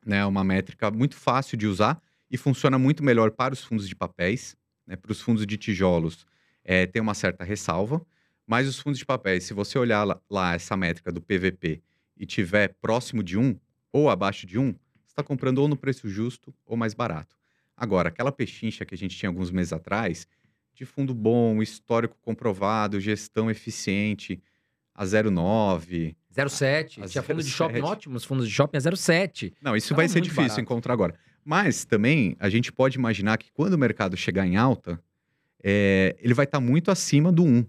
né? 0.05 0.19
É 0.19 0.25
uma 0.25 0.43
métrica 0.43 0.89
muito 0.89 1.15
fácil 1.15 1.57
de 1.57 1.67
usar 1.67 2.01
e 2.31 2.37
funciona 2.37 2.79
muito 2.79 3.03
melhor 3.03 3.31
para 3.31 3.53
os 3.53 3.61
fundos 3.63 3.87
de 3.87 3.95
papéis. 3.95 4.55
Né? 4.87 4.95
Para 4.95 5.11
os 5.11 5.21
fundos 5.21 5.45
de 5.45 5.57
tijolos, 5.57 6.25
é, 6.63 6.85
tem 6.85 7.01
uma 7.01 7.13
certa 7.13 7.43
ressalva. 7.43 8.01
Mas 8.47 8.67
os 8.67 8.79
fundos 8.79 8.97
de 8.97 9.05
papéis, 9.05 9.43
se 9.43 9.53
você 9.53 9.77
olhar 9.77 10.03
lá, 10.03 10.19
lá 10.29 10.53
essa 10.55 10.75
métrica 10.75 11.11
do 11.11 11.21
PVP 11.21 11.81
e 12.17 12.25
tiver 12.25 12.75
próximo 12.81 13.21
de 13.21 13.37
1 13.37 13.59
ou 13.93 14.09
abaixo 14.09 14.47
de 14.47 14.57
1, 14.57 14.67
você 14.71 14.77
está 15.07 15.23
comprando 15.23 15.59
ou 15.59 15.67
no 15.67 15.75
preço 15.75 16.09
justo 16.09 16.53
ou 16.65 16.75
mais 16.77 16.93
barato. 16.93 17.35
Agora, 17.75 18.09
aquela 18.09 18.31
pechincha 18.31 18.85
que 18.85 18.93
a 18.95 18.97
gente 18.97 19.15
tinha 19.15 19.29
alguns 19.29 19.51
meses 19.51 19.73
atrás, 19.73 20.27
de 20.73 20.85
fundo 20.85 21.13
bom, 21.13 21.61
histórico 21.61 22.17
comprovado, 22.21 22.99
gestão 22.99 23.49
eficiente, 23.49 24.41
a 24.93 25.03
0,9. 25.05 26.15
0,7. 26.33 27.03
A 27.03 27.07
Tinha 27.07 27.23
fundo 27.23 27.43
de 27.43 27.49
0,7. 27.49 27.53
shopping 27.53 27.81
ótimos, 27.81 28.23
fundos 28.23 28.47
de 28.47 28.53
shopping 28.53 28.77
a 28.77 28.81
0,7. 28.81 29.53
Não, 29.61 29.75
isso 29.75 29.89
Tava 29.89 30.01
vai 30.01 30.07
ser 30.09 30.21
difícil 30.21 30.43
barato. 30.43 30.61
encontrar 30.61 30.93
agora. 30.93 31.15
Mas 31.43 31.85
também 31.85 32.35
a 32.39 32.49
gente 32.49 32.71
pode 32.71 32.97
imaginar 32.97 33.37
que 33.37 33.51
quando 33.51 33.73
o 33.73 33.77
mercado 33.77 34.15
chegar 34.15 34.45
em 34.45 34.55
alta, 34.57 35.01
é, 35.63 36.15
ele 36.19 36.33
vai 36.33 36.45
estar 36.45 36.59
muito 36.59 36.91
acima 36.91 37.31
do 37.31 37.43
1. 37.43 37.65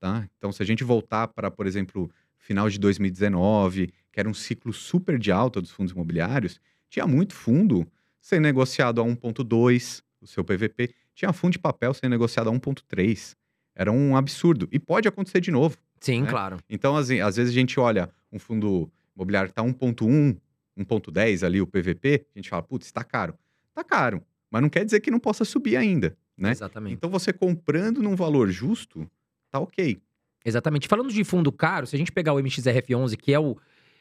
Tá? 0.00 0.28
Então, 0.36 0.52
se 0.52 0.62
a 0.62 0.66
gente 0.66 0.84
voltar 0.84 1.28
para, 1.28 1.50
por 1.50 1.66
exemplo, 1.66 2.10
final 2.38 2.68
de 2.68 2.78
2019, 2.78 3.92
que 4.12 4.20
era 4.20 4.28
um 4.28 4.34
ciclo 4.34 4.72
super 4.72 5.18
de 5.18 5.32
alta 5.32 5.60
dos 5.60 5.70
fundos 5.70 5.92
imobiliários, 5.92 6.60
tinha 6.88 7.06
muito 7.06 7.34
fundo 7.34 7.86
sendo 8.20 8.42
negociado 8.42 9.00
a 9.00 9.04
1,2, 9.04 10.02
o 10.20 10.26
seu 10.26 10.44
PVP. 10.44 10.94
Tinha 11.14 11.32
fundo 11.32 11.52
de 11.52 11.58
papel 11.58 11.92
sendo 11.94 12.10
negociado 12.10 12.48
a 12.48 12.52
1,3. 12.52 13.34
Era 13.74 13.90
um 13.90 14.16
absurdo. 14.16 14.68
E 14.70 14.78
pode 14.78 15.08
acontecer 15.08 15.40
de 15.40 15.50
novo. 15.50 15.76
Sim, 16.00 16.22
Né? 16.22 16.28
claro. 16.30 16.58
Então, 16.68 16.96
assim, 16.96 17.20
às 17.20 17.36
vezes 17.36 17.50
a 17.50 17.54
gente 17.54 17.78
olha 17.80 18.10
um 18.32 18.38
fundo 18.38 18.90
imobiliário 19.16 19.48
que 19.48 19.54
tá 19.54 19.62
1.1, 19.62 20.36
1.10 20.78 21.44
ali, 21.46 21.60
o 21.60 21.66
PVP, 21.66 22.26
a 22.34 22.38
gente 22.38 22.48
fala, 22.50 22.62
putz, 22.62 22.90
tá 22.90 23.02
caro. 23.04 23.34
Tá 23.74 23.82
caro, 23.84 24.22
mas 24.50 24.62
não 24.62 24.68
quer 24.68 24.84
dizer 24.84 25.00
que 25.00 25.10
não 25.10 25.18
possa 25.18 25.44
subir 25.44 25.76
ainda, 25.76 26.16
né? 26.36 26.50
Exatamente. 26.50 26.94
Então, 26.94 27.10
você 27.10 27.32
comprando 27.32 28.02
num 28.02 28.14
valor 28.16 28.50
justo, 28.50 29.08
tá 29.50 29.58
ok. 29.58 30.00
Exatamente. 30.44 30.86
Falando 30.88 31.12
de 31.12 31.24
fundo 31.24 31.50
caro, 31.50 31.86
se 31.86 31.96
a 31.96 31.98
gente 31.98 32.12
pegar 32.12 32.34
o 32.34 32.38
MXRF11, 32.38 33.16
que 33.16 33.32
é 33.32 33.38
o 33.38 33.56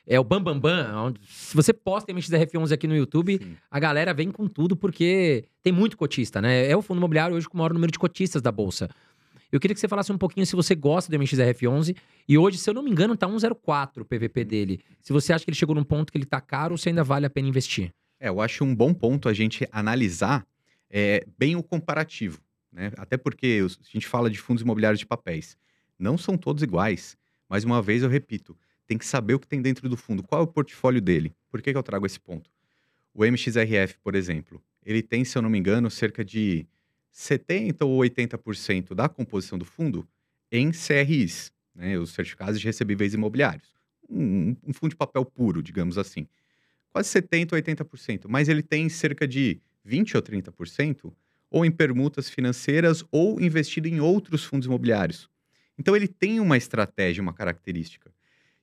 é 0.06 0.20
o 0.20 0.24
Bambambam, 0.24 0.60
Bam 0.60 0.84
Bam, 0.92 1.04
onde- 1.06 1.22
se 1.26 1.56
você 1.56 1.72
posta 1.72 2.12
MXRF11 2.12 2.74
aqui 2.74 2.88
no 2.90 2.96
YouTube, 2.96 3.38
Sim. 3.42 3.56
a 3.72 3.80
galera 3.80 4.14
vem 4.14 4.30
com 4.32 4.50
tudo 4.50 4.76
porque 4.76 5.46
tem 5.62 5.72
muito 5.72 5.96
cotista, 5.96 6.42
né? 6.42 6.70
É 6.70 6.76
o 6.76 6.82
fundo 6.82 6.98
imobiliário 6.98 7.38
hoje 7.38 7.48
com 7.48 7.56
o 7.56 7.58
maior 7.60 7.72
número 7.74 7.90
de 7.90 7.98
cotistas 7.98 8.42
da 8.42 8.52
bolsa. 8.52 8.90
Eu 9.54 9.60
queria 9.60 9.76
que 9.76 9.80
você 9.80 9.88
falasse 9.88 10.12
um 10.12 10.18
pouquinho 10.18 10.48
se 10.48 10.56
você 10.56 10.74
gosta 10.74 11.12
do 11.12 11.24
MXRF11 11.24 11.96
e 12.28 12.40
hoje, 12.40 12.58
se 12.58 12.68
eu 12.68 12.74
não 12.74 12.82
me 12.82 12.90
engano, 12.90 13.16
tá 13.16 13.30
104 13.30 14.02
o 14.02 14.06
PVP 14.06 14.44
dele. 14.44 14.80
Se 15.00 15.14
você 15.14 15.32
acha 15.32 15.46
que 15.46 15.52
ele 15.52 15.56
chegou 15.56 15.76
num 15.76 15.84
ponto 15.84 16.12
que 16.12 16.18
ele 16.18 16.26
tá 16.26 16.42
caro 16.42 16.74
ou 16.74 16.78
se 16.80 16.90
ainda 16.90 17.04
vale 17.04 17.28
a 17.28 17.30
pena 17.30 17.48
investir. 17.48 17.94
É, 18.20 18.30
eu 18.30 18.42
acho 18.42 18.64
um 18.64 18.74
bom 18.74 18.96
ponto 18.96 19.30
a 19.30 19.34
gente 19.34 19.68
analisar 19.72 20.44
é, 20.90 21.24
bem 21.38 21.56
o 21.56 21.62
comparativo, 21.62 22.42
né? 22.72 22.92
Até 22.98 23.16
porque 23.16 23.64
a 23.64 23.94
gente 23.94 24.08
fala 24.08 24.28
de 24.28 24.40
fundos 24.40 24.64
imobiliários 24.64 24.98
de 25.00 25.06
papéis. 25.06 25.56
Não 26.00 26.18
são 26.18 26.36
todos 26.36 26.64
iguais. 26.64 27.16
Mais 27.48 27.64
uma 27.64 27.80
vez, 27.80 28.02
eu 28.02 28.10
repito, 28.10 28.58
tem 28.88 28.98
que 28.98 29.06
saber 29.06 29.36
o 29.36 29.40
que 29.40 29.48
tem 29.48 29.62
dentro 29.62 29.88
do 29.88 29.96
fundo, 29.96 30.24
qual 30.24 30.42
é 30.42 30.44
o 30.44 30.48
portfólio 30.48 31.00
dele. 31.00 31.32
Por 31.52 31.62
que, 31.62 31.72
que 31.72 31.78
eu 31.78 31.84
trago 31.84 32.08
esse 32.08 32.20
ponto? 32.20 32.50
O 33.14 33.24
MXRF, 33.24 34.00
por 34.04 34.16
exemplo, 34.16 34.60
ele 34.84 35.04
tem, 35.04 35.24
se 35.24 35.38
eu 35.38 35.44
não 35.44 35.50
me 35.52 35.60
engano, 35.60 35.92
cerca 35.92 36.26
de 36.26 36.66
70% 37.14 37.88
ou 37.88 38.00
80% 38.00 38.94
da 38.96 39.08
composição 39.08 39.58
do 39.58 39.66
fundo 39.66 40.08
em 40.52 40.72
CRIs, 40.72 41.52
né? 41.76 41.98
os 41.98 42.12
certificados 42.12 42.60
de 42.60 42.66
recebíveis 42.66 43.14
imobiliários. 43.14 43.74
Um, 44.10 44.56
um 44.66 44.74
fundo 44.74 44.92
de 44.92 44.96
papel 44.96 45.24
puro, 45.26 45.64
digamos 45.64 45.98
assim 45.98 46.28
quase 46.94 47.10
70% 47.10 47.54
ou 47.54 47.58
80%, 47.58 48.26
mas 48.30 48.48
ele 48.48 48.62
tem 48.62 48.88
cerca 48.88 49.28
de 49.28 49.60
20% 49.86 50.16
ou 50.16 50.22
30% 50.22 51.14
ou 51.50 51.66
em 51.66 51.72
permutas 51.72 52.30
financeiras 52.30 53.04
ou 53.12 53.42
investido 53.42 53.88
em 53.88 54.00
outros 54.00 54.44
fundos 54.44 54.68
imobiliários. 54.68 55.28
Então 55.78 55.96
ele 55.96 56.08
tem 56.08 56.40
uma 56.40 56.56
estratégia, 56.56 57.22
uma 57.22 57.34
característica. 57.34 58.12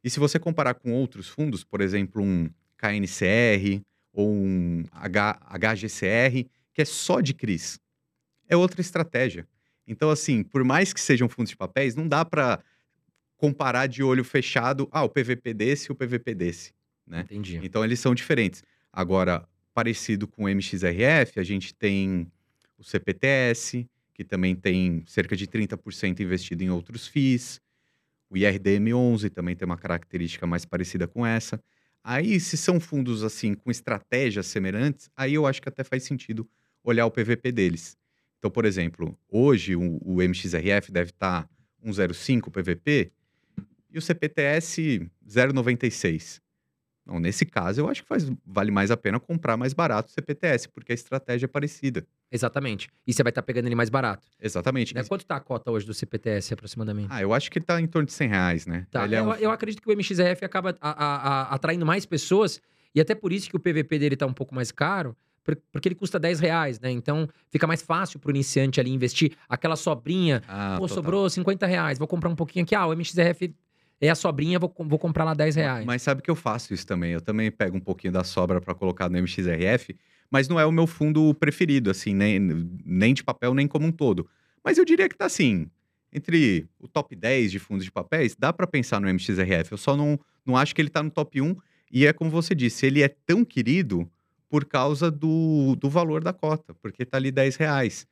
E 0.02 0.08
se 0.08 0.20
você 0.20 0.38
comparar 0.38 0.74
com 0.74 0.92
outros 0.92 1.28
fundos, 1.28 1.64
por 1.64 1.80
exemplo, 1.80 2.22
um 2.22 2.48
KNCR 2.78 3.82
ou 4.12 4.32
um 4.32 4.84
H- 4.92 5.40
HGCR, 5.58 6.48
que 6.72 6.82
é 6.82 6.84
só 6.84 7.20
de 7.20 7.34
CRIs, 7.34 7.78
é 8.50 8.56
outra 8.56 8.80
estratégia. 8.80 9.46
Então, 9.86 10.10
assim, 10.10 10.42
por 10.42 10.62
mais 10.62 10.92
que 10.92 11.00
sejam 11.00 11.28
fundos 11.28 11.50
de 11.50 11.56
papéis, 11.56 11.94
não 11.94 12.06
dá 12.06 12.24
para 12.24 12.62
comparar 13.38 13.86
de 13.86 14.02
olho 14.02 14.22
fechado, 14.22 14.86
ah, 14.92 15.02
o 15.02 15.08
PVP 15.08 15.54
desse 15.54 15.90
e 15.90 15.92
o 15.92 15.94
PVP 15.94 16.34
desse. 16.34 16.74
Né? 17.06 17.20
Entendi. 17.22 17.58
Então 17.62 17.82
eles 17.82 17.98
são 17.98 18.14
diferentes. 18.14 18.62
Agora, 18.92 19.48
parecido 19.72 20.28
com 20.28 20.44
o 20.44 20.48
MXRF, 20.48 21.40
a 21.40 21.42
gente 21.42 21.72
tem 21.74 22.30
o 22.76 22.84
CPTS, 22.84 23.88
que 24.12 24.24
também 24.24 24.54
tem 24.54 25.02
cerca 25.06 25.34
de 25.34 25.46
30% 25.46 26.20
investido 26.20 26.62
em 26.62 26.68
outros 26.70 27.06
FIIs. 27.06 27.60
O 28.28 28.34
IRDM11 28.34 29.30
também 29.30 29.56
tem 29.56 29.64
uma 29.64 29.78
característica 29.78 30.46
mais 30.46 30.66
parecida 30.66 31.08
com 31.08 31.24
essa. 31.24 31.58
Aí, 32.04 32.38
se 32.38 32.56
são 32.56 32.78
fundos 32.78 33.24
assim 33.24 33.54
com 33.54 33.70
estratégias 33.70 34.46
semelhantes, 34.46 35.10
aí 35.16 35.34
eu 35.34 35.46
acho 35.46 35.60
que 35.62 35.68
até 35.68 35.82
faz 35.82 36.04
sentido 36.04 36.48
olhar 36.84 37.06
o 37.06 37.10
PVP 37.10 37.52
deles. 37.52 37.96
Então, 38.40 38.50
por 38.50 38.64
exemplo, 38.64 39.16
hoje 39.28 39.76
o, 39.76 39.98
o 40.02 40.16
MXRF 40.22 40.90
deve 40.90 41.10
estar 41.10 41.46
1,05 41.86 42.50
PVP 42.50 43.12
e 43.90 43.98
o 43.98 44.02
CPTS 44.02 45.06
0,96. 45.28 46.40
Não, 47.04 47.18
nesse 47.20 47.44
caso, 47.44 47.80
eu 47.82 47.88
acho 47.88 48.02
que 48.02 48.08
faz, 48.08 48.30
vale 48.46 48.70
mais 48.70 48.90
a 48.90 48.96
pena 48.96 49.20
comprar 49.20 49.56
mais 49.58 49.74
barato 49.74 50.08
o 50.10 50.12
CPTS, 50.12 50.68
porque 50.70 50.92
a 50.92 50.94
estratégia 50.94 51.44
é 51.44 51.48
parecida. 51.48 52.06
Exatamente. 52.32 52.88
E 53.06 53.12
você 53.12 53.22
vai 53.22 53.30
estar 53.30 53.42
pegando 53.42 53.66
ele 53.66 53.74
mais 53.74 53.90
barato. 53.90 54.26
Exatamente. 54.40 54.94
Né? 54.94 55.04
Quanto 55.04 55.26
tá 55.26 55.36
a 55.36 55.40
cota 55.40 55.70
hoje 55.70 55.84
do 55.84 55.92
CPTS 55.92 56.54
aproximadamente? 56.54 57.08
Ah, 57.10 57.20
eu 57.20 57.34
acho 57.34 57.50
que 57.50 57.60
tá 57.60 57.78
em 57.80 57.86
torno 57.86 58.06
de 58.06 58.12
100 58.12 58.28
reais, 58.28 58.66
né? 58.66 58.86
Tá, 58.90 59.06
é 59.06 59.18
eu, 59.18 59.24
um- 59.24 59.34
eu 59.34 59.50
acredito 59.50 59.82
que 59.82 59.88
o 59.88 59.92
MXRF 59.92 60.44
acaba 60.46 60.76
a- 60.80 60.90
a- 60.90 61.16
a- 61.42 61.54
atraindo 61.54 61.84
mais 61.84 62.06
pessoas, 62.06 62.60
e 62.94 63.00
até 63.00 63.14
por 63.14 63.32
isso 63.32 63.50
que 63.50 63.56
o 63.56 63.60
PVP 63.60 63.98
dele 63.98 64.16
tá 64.16 64.24
um 64.26 64.32
pouco 64.32 64.54
mais 64.54 64.70
caro, 64.70 65.14
porque 65.72 65.88
ele 65.88 65.94
custa 65.94 66.18
10 66.18 66.40
reais, 66.40 66.78
né? 66.80 66.90
Então 66.90 67.28
fica 67.50 67.66
mais 67.66 67.82
fácil 67.82 68.18
para 68.18 68.28
o 68.28 68.30
iniciante 68.30 68.78
ali 68.80 68.90
investir. 68.90 69.32
Aquela 69.48 69.76
sobrinha, 69.76 70.42
Ah, 70.46 70.76
pô, 70.78 70.82
total. 70.86 70.94
sobrou 70.94 71.30
50 71.30 71.66
reais, 71.66 71.98
vou 71.98 72.06
comprar 72.06 72.28
um 72.28 72.36
pouquinho 72.36 72.64
aqui. 72.64 72.74
Ah, 72.74 72.86
o 72.86 72.92
MXRF 72.94 73.54
é 74.00 74.08
a 74.10 74.14
sobrinha, 74.14 74.58
vou, 74.58 74.72
vou 74.78 74.98
comprar 74.98 75.24
lá 75.24 75.34
10 75.34 75.56
reais. 75.56 75.84
Mas 75.84 76.02
sabe 76.02 76.22
que 76.22 76.30
eu 76.30 76.36
faço 76.36 76.72
isso 76.72 76.86
também. 76.86 77.12
Eu 77.12 77.20
também 77.20 77.50
pego 77.50 77.76
um 77.76 77.80
pouquinho 77.80 78.12
da 78.12 78.24
sobra 78.24 78.60
para 78.60 78.74
colocar 78.74 79.08
no 79.08 79.18
MXRF, 79.18 79.96
mas 80.30 80.48
não 80.48 80.58
é 80.60 80.64
o 80.64 80.72
meu 80.72 80.86
fundo 80.86 81.34
preferido, 81.34 81.90
assim, 81.90 82.14
nem, 82.14 82.38
nem 82.84 83.12
de 83.14 83.22
papel, 83.24 83.52
nem 83.54 83.66
como 83.66 83.86
um 83.86 83.92
todo. 83.92 84.28
Mas 84.64 84.78
eu 84.78 84.84
diria 84.84 85.08
que 85.08 85.16
tá 85.16 85.26
assim, 85.26 85.66
entre 86.12 86.66
o 86.78 86.86
top 86.88 87.14
10 87.16 87.50
de 87.50 87.58
fundos 87.58 87.84
de 87.84 87.90
papéis, 87.90 88.36
dá 88.38 88.52
para 88.52 88.66
pensar 88.66 89.00
no 89.00 89.08
MXRF. 89.08 89.72
Eu 89.72 89.78
só 89.78 89.96
não, 89.96 90.18
não 90.46 90.56
acho 90.56 90.74
que 90.74 90.80
ele 90.80 90.90
tá 90.90 91.02
no 91.02 91.10
top 91.10 91.40
1. 91.40 91.56
E 91.92 92.06
é 92.06 92.12
como 92.12 92.30
você 92.30 92.54
disse, 92.54 92.86
ele 92.86 93.02
é 93.02 93.08
tão 93.08 93.44
querido 93.44 94.08
por 94.50 94.64
causa 94.64 95.10
do, 95.12 95.76
do 95.76 95.88
valor 95.88 96.22
da 96.24 96.32
cota, 96.32 96.74
porque 96.74 97.06
tá 97.06 97.16
ali 97.16 97.30
10 97.30 97.54
reais. 97.54 98.06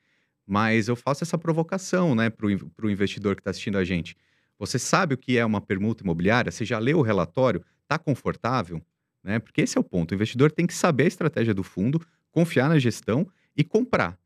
Mas 0.47 0.89
eu 0.89 0.95
faço 0.95 1.25
essa 1.25 1.37
provocação, 1.37 2.15
né, 2.15 2.31
para 2.31 2.47
o 2.47 2.91
investidor 2.91 3.35
que 3.35 3.41
está 3.41 3.51
assistindo 3.51 3.77
a 3.77 3.85
gente. 3.85 4.17
Você 4.57 4.79
sabe 4.79 5.15
o 5.15 5.19
que 5.19 5.37
é 5.37 5.45
uma 5.45 5.61
permuta 5.61 6.05
imobiliária? 6.05 6.51
Você 6.51 6.65
já 6.65 6.79
leu 6.79 6.99
o 6.99 7.03
relatório? 7.03 7.63
Está 7.83 7.99
confortável? 7.99 8.81
Né? 9.23 9.41
Porque 9.41 9.63
esse 9.63 9.77
é 9.77 9.81
o 9.81 9.85
ponto. 9.85 10.13
O 10.13 10.15
investidor 10.15 10.51
tem 10.53 10.67
que 10.67 10.75
saber 10.75 11.05
a 11.05 11.09
estratégia 11.09 11.53
do 11.53 11.65
fundo, 11.65 12.01
confiar 12.31 12.69
na 12.69 12.79
gestão 12.79 13.29
e 13.57 13.65
comprar. 13.65 14.17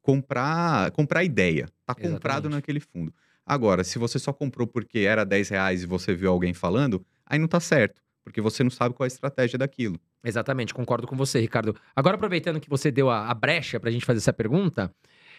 Comprar, 0.00 0.90
comprar 0.92 1.22
ideia. 1.22 1.68
Está 1.80 1.94
comprado 1.94 2.46
Exatamente. 2.46 2.52
naquele 2.52 2.80
fundo. 2.80 3.14
Agora, 3.44 3.84
se 3.84 3.98
você 3.98 4.18
só 4.18 4.32
comprou 4.32 4.66
porque 4.66 5.00
era 5.00 5.24
10 5.24 5.50
reais 5.50 5.82
e 5.82 5.86
você 5.86 6.14
viu 6.14 6.30
alguém 6.30 6.54
falando, 6.54 7.04
aí 7.26 7.38
não 7.38 7.46
está 7.46 7.60
certo. 7.60 8.02
Porque 8.24 8.40
você 8.40 8.62
não 8.62 8.70
sabe 8.70 8.94
qual 8.94 9.04
é 9.04 9.08
a 9.08 9.12
estratégia 9.12 9.58
daquilo. 9.58 10.00
Exatamente, 10.22 10.74
concordo 10.74 11.06
com 11.06 11.16
você, 11.16 11.40
Ricardo. 11.40 11.74
Agora, 11.96 12.16
aproveitando 12.16 12.60
que 12.60 12.68
você 12.68 12.90
deu 12.90 13.08
a, 13.08 13.28
a 13.30 13.34
brecha 13.34 13.80
pra 13.80 13.90
gente 13.90 14.04
fazer 14.04 14.18
essa 14.18 14.32
pergunta, 14.32 14.94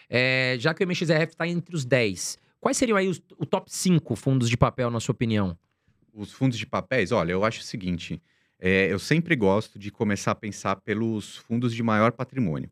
é, 0.08 0.56
já 0.58 0.74
que 0.74 0.82
o 0.82 0.86
MXRF 0.86 1.36
tá 1.36 1.46
entre 1.46 1.74
os 1.76 1.84
10, 1.84 2.36
quais 2.60 2.76
seriam 2.76 2.96
aí 2.96 3.08
os, 3.08 3.22
o 3.38 3.46
top 3.46 3.72
5 3.72 4.16
fundos 4.16 4.50
de 4.50 4.56
papel, 4.56 4.90
na 4.90 4.98
sua 4.98 5.12
opinião? 5.12 5.56
Os 6.12 6.32
fundos 6.32 6.58
de 6.58 6.66
papéis, 6.66 7.12
olha, 7.12 7.32
eu 7.32 7.44
acho 7.44 7.60
o 7.60 7.64
seguinte: 7.64 8.20
é, 8.58 8.92
eu 8.92 8.98
sempre 8.98 9.36
gosto 9.36 9.78
de 9.78 9.90
começar 9.90 10.32
a 10.32 10.34
pensar 10.34 10.76
pelos 10.76 11.36
fundos 11.36 11.72
de 11.74 11.82
maior 11.82 12.12
patrimônio. 12.12 12.70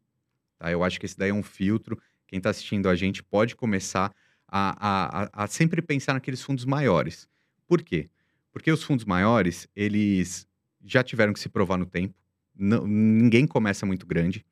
Tá? 0.59 0.70
Eu 0.70 0.83
acho 0.85 0.99
que 0.99 1.07
esse 1.07 1.16
daí 1.16 1.31
é 1.31 1.35
um 1.35 1.42
filtro. 1.42 1.99
Quem 2.27 2.38
está 2.38 2.51
assistindo 2.51 2.88
a 2.88 2.94
gente 2.96 3.23
pode 3.23 3.55
começar 3.57 4.12
a, 4.46 4.70
a- 4.79 5.23
a- 5.25 5.44
a 5.44 5.46
sempre 5.46 5.81
pensar 5.81 6.12
naqueles 6.14 6.42
fundos 6.42 6.64
maiores. 6.64 7.29
Por 7.66 7.83
quê? 7.83 8.11
Porque 8.53 8.70
os 8.70 8.83
fundos 8.83 9.05
maiores, 9.05 9.68
eles 9.75 10.46
já 10.85 11.03
tiveram 11.03 11.33
que 11.33 11.40
se 11.40 11.49
provar 11.49 11.77
no 11.77 11.87
tempo. 11.87 12.14
Não- 12.57 12.87
ninguém 12.87 13.47
começa 13.47 13.87
muito 13.87 14.07
grande. 14.07 14.45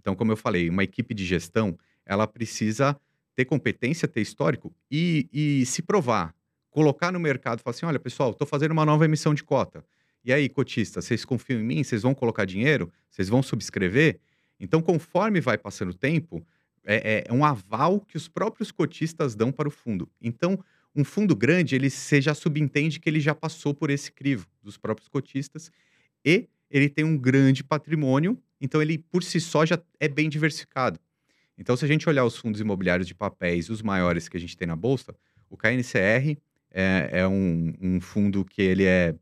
Então, 0.00 0.14
como 0.14 0.32
eu 0.32 0.36
falei, 0.36 0.68
uma 0.70 0.84
equipe 0.84 1.12
de 1.14 1.24
gestão, 1.24 1.78
ela 2.04 2.26
precisa 2.26 2.96
ter 3.34 3.44
competência, 3.44 4.06
ter 4.08 4.20
histórico 4.20 4.72
e, 4.90 5.28
e 5.32 5.66
se 5.66 5.82
provar. 5.82 6.34
Colocar 6.70 7.10
no 7.10 7.18
mercado 7.20 7.60
falar 7.60 7.74
assim: 7.74 7.86
olha, 7.86 7.98
pessoal, 7.98 8.30
estou 8.30 8.46
fazendo 8.46 8.72
uma 8.72 8.84
nova 8.84 9.04
emissão 9.04 9.34
de 9.34 9.42
cota. 9.42 9.84
E 10.24 10.32
aí, 10.32 10.48
cotistas, 10.48 11.04
vocês 11.04 11.24
confiam 11.24 11.60
em 11.60 11.64
mim? 11.64 11.84
Vocês 11.84 12.02
vão 12.02 12.14
colocar 12.14 12.44
dinheiro? 12.44 12.92
Vocês 13.10 13.28
vão 13.28 13.42
subscrever? 13.42 14.18
Então, 14.58 14.82
conforme 14.82 15.40
vai 15.40 15.56
passando 15.56 15.90
o 15.90 15.94
tempo, 15.94 16.44
é, 16.84 17.24
é 17.28 17.32
um 17.32 17.44
aval 17.44 18.00
que 18.00 18.16
os 18.16 18.28
próprios 18.28 18.70
cotistas 18.70 19.34
dão 19.34 19.52
para 19.52 19.68
o 19.68 19.70
fundo. 19.70 20.08
Então, 20.20 20.58
um 20.96 21.04
fundo 21.04 21.36
grande, 21.36 21.74
ele 21.74 21.90
você 21.90 22.20
já 22.20 22.34
subentende 22.34 22.98
que 22.98 23.08
ele 23.08 23.20
já 23.20 23.34
passou 23.34 23.74
por 23.74 23.90
esse 23.90 24.10
crivo 24.10 24.46
dos 24.62 24.76
próprios 24.78 25.08
cotistas 25.08 25.70
e 26.24 26.48
ele 26.70 26.88
tem 26.88 27.04
um 27.04 27.16
grande 27.16 27.62
patrimônio, 27.62 28.40
então 28.60 28.80
ele 28.80 28.98
por 28.98 29.22
si 29.22 29.40
só 29.40 29.64
já 29.66 29.78
é 30.00 30.08
bem 30.08 30.28
diversificado. 30.28 30.98
Então, 31.58 31.76
se 31.76 31.84
a 31.84 31.88
gente 31.88 32.08
olhar 32.08 32.24
os 32.24 32.36
fundos 32.36 32.60
imobiliários 32.60 33.06
de 33.06 33.14
papéis, 33.14 33.70
os 33.70 33.82
maiores 33.82 34.28
que 34.28 34.36
a 34.36 34.40
gente 34.40 34.56
tem 34.56 34.66
na 34.66 34.76
bolsa, 34.76 35.14
o 35.48 35.56
KNCR 35.56 36.36
é, 36.70 37.08
é 37.12 37.28
um, 37.28 37.74
um 37.80 38.00
fundo 38.00 38.44
que 38.44 38.60
ele 38.60 38.84
é 38.84 39.14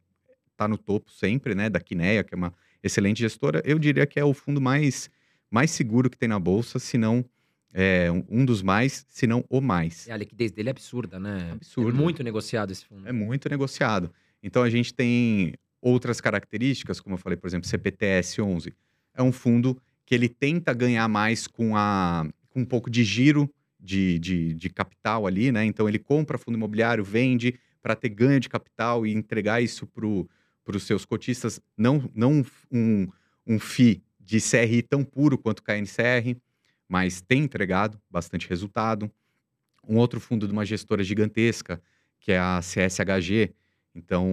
tá 0.57 0.69
no 0.69 0.79
topo 0.79 1.11
sempre, 1.11 1.55
né, 1.55 1.69
da 1.69 1.81
Quineia, 1.81 2.23
que 2.23 2.33
é 2.33 2.37
uma 2.37 2.55
excelente 2.83 3.19
gestora. 3.19 3.61
Eu 3.65 3.79
diria 3.79 4.07
que 4.07 4.19
é 4.19 4.25
o 4.25 4.33
fundo 4.33 4.61
mais 4.61 5.11
mais 5.51 5.71
seguro 5.71 6.11
que 6.11 6.19
tem 6.19 6.29
na 6.29 6.39
bolsa, 6.41 6.81
se 6.81 6.99
não 6.99 7.25
é, 7.77 8.11
um, 8.11 8.25
um 8.31 8.45
dos 8.45 8.63
mais, 8.63 9.05
se 9.11 9.27
não 9.27 9.45
o 9.51 9.61
mais. 9.61 10.07
É, 10.09 10.13
a 10.13 10.17
liquidez 10.17 10.53
dele 10.53 10.69
é 10.69 10.71
absurda, 10.71 11.19
né? 11.19 11.51
Absurda. 11.53 11.91
É 11.91 11.93
muito 11.93 12.23
negociado 12.23 12.71
esse 12.71 12.85
fundo. 12.85 13.07
É 13.09 13.13
muito 13.13 13.49
negociado. 13.49 14.13
Então 14.41 14.63
a 14.63 14.71
gente 14.71 14.95
tem 14.95 15.55
outras 15.83 16.21
características, 16.21 17.01
como 17.01 17.17
eu 17.17 17.19
falei, 17.19 17.37
por 17.37 17.49
exemplo, 17.49 17.69
CPTS 17.69 18.41
11. 18.41 18.73
É 19.13 19.23
um 19.23 19.33
fundo 19.33 19.77
que 20.07 20.15
ele 20.15 20.29
tenta 20.29 20.73
ganhar 20.73 21.09
mais 21.09 21.49
com, 21.49 21.77
a, 21.77 22.27
com 22.49 22.61
um 22.61 22.65
pouco 22.65 22.89
de 22.89 23.03
giro 23.03 23.53
de, 23.81 24.19
de, 24.21 24.55
de 24.55 24.71
capital 24.71 25.27
ali, 25.27 25.51
né? 25.51 25.65
Então 25.65 25.89
ele 25.89 25.99
compra 25.99 26.39
fundo 26.39 26.57
imobiliário, 26.57 27.03
vende 27.03 27.59
para 27.83 27.97
ter 27.97 28.09
ganho 28.09 28.39
de 28.39 28.49
capital 28.49 29.05
e 29.05 29.13
entregar 29.13 29.61
isso 29.61 29.87
para 29.87 30.07
os 30.07 30.83
seus 30.85 31.05
cotistas, 31.05 31.61
não, 31.77 32.09
não 32.15 32.45
um, 32.71 33.09
um 33.47 33.59
FII 33.59 34.03
de 34.19 34.41
CRI 34.41 34.81
tão 34.81 35.05
puro 35.05 35.37
quanto 35.37 35.59
o 35.59 35.63
KNCR, 35.63 36.35
mas 36.89 37.21
tem 37.21 37.43
entregado 37.43 38.01
bastante 38.11 38.49
resultado. 38.49 39.11
Um 39.87 39.97
outro 39.97 40.21
fundo 40.21 40.47
de 40.47 40.53
uma 40.53 40.65
gestora 40.65 41.03
gigantesca, 41.05 41.81
que 42.19 42.33
é 42.33 42.39
a 42.39 42.61
CSHG, 42.63 43.53
então 43.95 44.27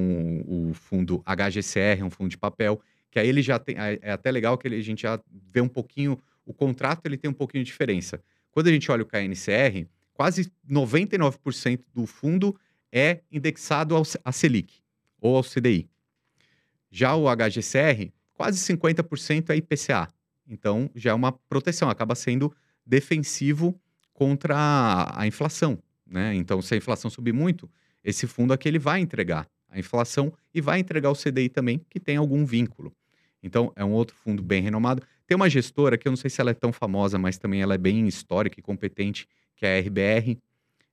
o 0.48 0.74
fundo 0.74 1.22
HGCR 1.26 2.00
é 2.02 2.04
um 2.04 2.10
fundo 2.10 2.30
de 2.30 2.38
papel, 2.38 2.82
que 3.10 3.20
aí 3.20 3.28
ele 3.28 3.42
já 3.42 3.60
tem, 3.60 3.76
é 3.78 4.12
até 4.12 4.32
legal 4.32 4.58
que 4.58 4.68
ele- 4.68 4.78
a 4.78 4.82
gente 4.82 5.02
já 5.02 5.20
vê 5.30 5.62
um 5.62 5.68
pouquinho, 5.68 6.18
o 6.46 6.54
contrato 6.54 7.06
ele 7.06 7.18
tem 7.18 7.30
um 7.30 7.34
pouquinho 7.34 7.64
de 7.64 7.70
diferença. 7.70 8.22
Quando 8.52 8.68
a 8.68 8.72
gente 8.72 8.90
olha 8.92 9.04
o 9.04 9.06
KNCR, 9.06 9.88
quase 10.14 10.52
99% 10.68 11.84
do 11.94 12.06
fundo 12.06 12.58
é 12.92 13.20
indexado 13.32 13.96
ao, 13.96 14.04
à 14.24 14.32
Selic 14.32 14.82
ou 15.20 15.36
ao 15.36 15.44
CDI. 15.44 15.90
Já 16.90 17.16
o 17.16 17.26
HGCR, 17.30 18.12
quase 18.34 18.58
50% 18.60 19.50
é 19.52 19.56
IPCA. 19.56 20.08
Então, 20.48 20.90
já 20.96 21.12
é 21.12 21.14
uma 21.14 21.32
proteção, 21.32 21.90
acaba 21.90 22.16
sendo 22.16 22.54
defensivo 22.86 23.80
contra 24.14 24.56
a, 24.56 25.22
a 25.22 25.28
inflação, 25.28 25.78
né? 26.06 26.36
Então, 26.36 26.62
se 26.62 26.74
a 26.74 26.78
inflação 26.78 27.10
subir 27.10 27.34
muito, 27.34 27.70
esse 28.04 28.28
fundo 28.28 28.54
aqui 28.54 28.68
ele 28.68 28.80
vai 28.80 29.00
entregar 29.00 29.48
a 29.70 29.80
inflação 29.80 30.34
e 30.54 30.60
vai 30.60 30.80
entregar 30.80 31.10
o 31.10 31.16
CDI 31.16 31.50
também, 31.50 31.82
que 31.90 32.00
tem 32.00 32.18
algum 32.18 32.46
vínculo. 32.46 32.94
Então, 33.42 33.72
é 33.76 33.84
um 33.84 33.92
outro 33.92 34.16
fundo 34.16 34.44
bem 34.44 34.62
renomado. 34.62 35.02
Tem 35.26 35.36
uma 35.36 35.50
gestora 35.50 35.98
que 35.98 36.08
eu 36.08 36.12
não 36.12 36.18
sei 36.18 36.30
se 36.30 36.42
ela 36.42 36.52
é 36.52 36.54
tão 36.54 36.72
famosa, 36.74 37.18
mas 37.18 37.38
também 37.38 37.62
ela 37.62 37.74
é 37.74 37.78
bem 37.78 38.08
histórica 38.08 38.60
e 38.60 38.62
competente, 38.62 39.28
que 39.56 39.66
é 39.66 39.78
a 39.78 39.82
RBR. 39.82 40.38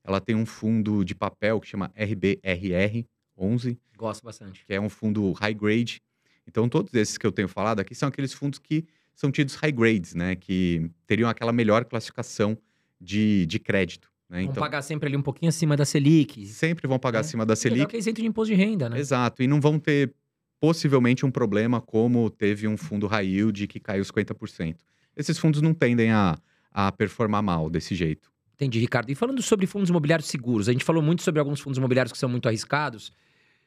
Ela 0.05 0.21
tem 0.21 0.35
um 0.37 0.47
fundo 0.47 1.05
de 1.05 1.15
papel 1.15 1.61
que 1.61 1.67
chama 1.67 1.93
RBRR 1.97 3.05
11, 3.37 3.79
Gosto 3.97 4.25
bastante. 4.25 4.65
que 4.65 4.73
é 4.73 4.81
um 4.81 4.89
fundo 4.89 5.33
high 5.33 5.53
grade. 5.53 6.01
Então, 6.47 6.69
todos 6.69 6.95
esses 6.95 7.19
que 7.19 7.27
eu 7.27 7.33
tenho 7.33 7.49
falado 7.49 7.81
aqui 7.81 7.95
são 7.95 8.09
aqueles 8.09 8.33
fundos 8.33 8.59
que 8.59 8.87
são 9.19 9.33
tidos 9.33 9.57
high 9.57 9.73
grades, 9.73 10.15
né? 10.15 10.37
Que 10.37 10.89
teriam 11.07 11.29
aquela 11.29 11.53
melhor 11.53 11.85
classificação 11.85 12.57
de, 13.01 13.45
de 13.47 13.59
crédito. 13.59 14.09
Né? 14.31 14.43
Vão 14.43 14.51
Então, 14.53 14.61
pagar 14.63 14.81
sempre 14.83 15.09
ali 15.09 15.17
um 15.17 15.23
pouquinho 15.23 15.49
acima 15.49 15.77
da 15.77 15.85
Selic. 15.85 16.47
sempre 16.47 16.87
vão 16.87 17.01
pagar 17.01 17.19
É. 17.19 17.21
acima 17.23 17.45
da 17.45 17.55
Legal 17.55 17.61
Selic. 17.63 17.87
que 17.89 17.97
é 17.97 17.99
isento 17.99 18.21
de 18.21 18.29
imposto 18.29 18.55
de 18.55 18.61
renda, 18.61 18.89
né? 18.89 18.97
Exato. 19.01 19.43
E 19.43 19.49
não 19.49 19.61
vão 19.61 19.77
ter 19.79 20.15
possivelmente 20.61 21.27
um 21.27 21.31
problema 21.33 21.81
como 21.81 22.31
teve 22.31 22.69
um 22.69 22.77
fundo 22.77 23.07
high 23.09 23.27
yield 23.27 23.67
que 23.67 23.81
caiu 23.81 24.05
50%. 24.05 24.77
Esses 25.17 25.37
fundos 25.37 25.61
não 25.61 25.75
tendem 25.75 26.13
a, 26.13 26.37
a 26.71 26.93
performar 26.93 27.43
mal 27.43 27.69
desse 27.69 27.95
jeito. 27.97 28.31
Entendi, 28.55 28.79
Ricardo. 28.79 29.11
E 29.11 29.15
falando 29.17 29.43
sobre 29.43 29.67
fundos 29.67 29.89
imobiliários 29.91 30.29
seguros, 30.29 30.69
a 30.69 30.73
gente 30.73 30.85
falou 30.85 31.03
muito 31.03 31.23
sobre 31.23 31.41
alguns 31.41 31.61
fundos 31.61 31.79
imobiliários 31.79 32.13
que 32.13 32.19
são 32.19 32.29
muito 32.29 32.47
arriscados. 32.49 33.11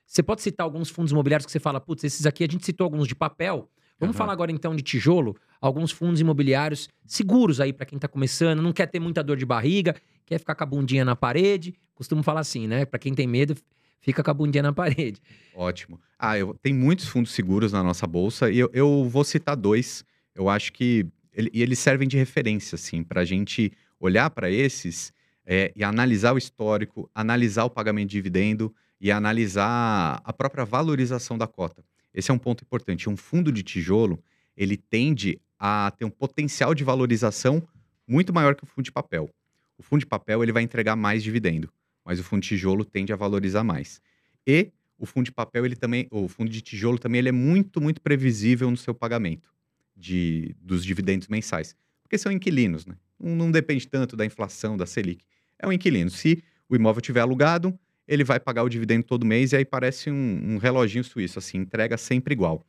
Você 0.05 0.21
pode 0.21 0.41
citar 0.41 0.65
alguns 0.65 0.89
fundos 0.89 1.11
imobiliários 1.11 1.45
que 1.45 1.51
você 1.51 1.59
fala, 1.59 1.79
putz, 1.79 2.03
esses 2.03 2.25
aqui 2.25 2.43
a 2.43 2.47
gente 2.47 2.65
citou 2.65 2.85
alguns 2.85 3.07
de 3.07 3.15
papel. 3.15 3.69
Vamos 4.01 4.15
Aham. 4.15 4.23
falar 4.23 4.33
agora 4.33 4.51
então 4.51 4.75
de 4.75 4.81
tijolo, 4.81 5.37
alguns 5.61 5.91
fundos 5.91 6.19
imobiliários 6.19 6.89
seguros 7.05 7.61
aí 7.61 7.71
para 7.71 7.85
quem 7.85 7.99
tá 7.99 8.07
começando, 8.07 8.59
não 8.59 8.73
quer 8.73 8.87
ter 8.87 8.99
muita 8.99 9.23
dor 9.23 9.37
de 9.37 9.45
barriga, 9.45 9.95
quer 10.25 10.39
ficar 10.39 10.55
com 10.55 10.63
a 10.63 10.65
bundinha 10.65 11.05
na 11.05 11.15
parede. 11.15 11.75
Costumo 11.93 12.23
falar 12.23 12.39
assim, 12.39 12.67
né? 12.67 12.83
Para 12.83 12.97
quem 12.97 13.13
tem 13.13 13.27
medo, 13.27 13.55
fica 13.99 14.23
com 14.23 14.31
a 14.31 14.33
bundinha 14.33 14.63
na 14.63 14.73
parede. 14.73 15.21
Ótimo. 15.53 16.01
Ah, 16.17 16.35
eu, 16.35 16.55
tem 16.63 16.73
muitos 16.73 17.05
fundos 17.07 17.31
seguros 17.31 17.71
na 17.71 17.83
nossa 17.83 18.07
bolsa 18.07 18.49
e 18.49 18.57
eu, 18.57 18.71
eu 18.73 19.07
vou 19.07 19.23
citar 19.23 19.55
dois. 19.55 20.03
Eu 20.33 20.49
acho 20.49 20.73
que 20.73 21.05
ele- 21.31 21.51
e 21.53 21.61
eles 21.61 21.77
servem 21.77 22.07
de 22.07 22.17
referência, 22.17 22.75
assim, 22.75 23.03
para 23.03 23.21
a 23.21 23.25
gente 23.25 23.71
olhar 23.99 24.31
para 24.31 24.49
esses 24.49 25.13
é, 25.45 25.71
e 25.75 25.83
analisar 25.83 26.33
o 26.33 26.37
histórico, 26.39 27.09
analisar 27.13 27.65
o 27.65 27.69
pagamento 27.69 28.09
de 28.09 28.13
dividendo 28.17 28.73
e 28.99 29.11
analisar 29.11 30.21
a 30.23 30.33
própria 30.33 30.63
valorização 30.65 31.37
da 31.37 31.45
cota. 31.47 31.83
Esse 32.13 32.31
é 32.31 32.33
um 32.33 32.37
ponto 32.37 32.63
importante. 32.63 33.09
Um 33.09 33.17
fundo 33.17 33.51
de 33.51 33.63
tijolo, 33.63 34.21
ele 34.55 34.77
tende 34.77 35.39
a 35.57 35.91
ter 35.97 36.05
um 36.05 36.09
potencial 36.09 36.73
de 36.73 36.83
valorização 36.83 37.61
muito 38.07 38.33
maior 38.33 38.55
que 38.55 38.63
o 38.63 38.67
fundo 38.67 38.85
de 38.85 38.91
papel. 38.91 39.29
O 39.77 39.83
fundo 39.83 39.99
de 40.01 40.05
papel 40.05 40.43
ele 40.43 40.51
vai 40.51 40.63
entregar 40.63 40.95
mais 40.95 41.23
dividendo, 41.23 41.71
mas 42.03 42.19
o 42.19 42.23
fundo 42.23 42.41
de 42.41 42.49
tijolo 42.49 42.83
tende 42.83 43.13
a 43.13 43.15
valorizar 43.15 43.63
mais. 43.63 44.01
E 44.45 44.71
o 44.97 45.05
fundo 45.05 45.25
de 45.25 45.31
papel, 45.31 45.65
ele 45.65 45.75
também, 45.75 46.07
o 46.11 46.27
fundo 46.27 46.49
de 46.49 46.61
tijolo 46.61 46.99
também, 46.99 47.19
ele 47.19 47.29
é 47.29 47.31
muito, 47.31 47.81
muito 47.81 48.01
previsível 48.01 48.69
no 48.69 48.77
seu 48.77 48.93
pagamento. 48.93 49.51
de, 49.95 50.55
dos 50.59 50.83
dividendos 50.83 51.27
mensais. 51.27 51.75
Porque 52.01 52.17
são 52.17 52.31
inquilinos, 52.31 52.85
né? 52.85 52.95
Não, 53.19 53.35
não 53.35 53.51
depende 53.51 53.87
tanto 53.87 54.15
da 54.15 54.25
inflação, 54.25 54.75
da 54.75 54.85
Selic. 54.85 55.23
É 55.59 55.67
um 55.67 55.71
inquilino. 55.71 56.09
Se 56.09 56.43
o 56.67 56.75
imóvel 56.75 56.99
estiver 57.01 57.21
alugado, 57.21 57.77
ele 58.11 58.25
vai 58.25 58.41
pagar 58.41 58.61
o 58.63 58.67
dividendo 58.67 59.05
todo 59.05 59.25
mês 59.25 59.53
e 59.53 59.55
aí 59.55 59.63
parece 59.63 60.11
um, 60.11 60.55
um 60.55 60.57
reloginho 60.57 61.01
suíço, 61.01 61.39
assim, 61.39 61.59
entrega 61.59 61.97
sempre 61.97 62.33
igual. 62.33 62.61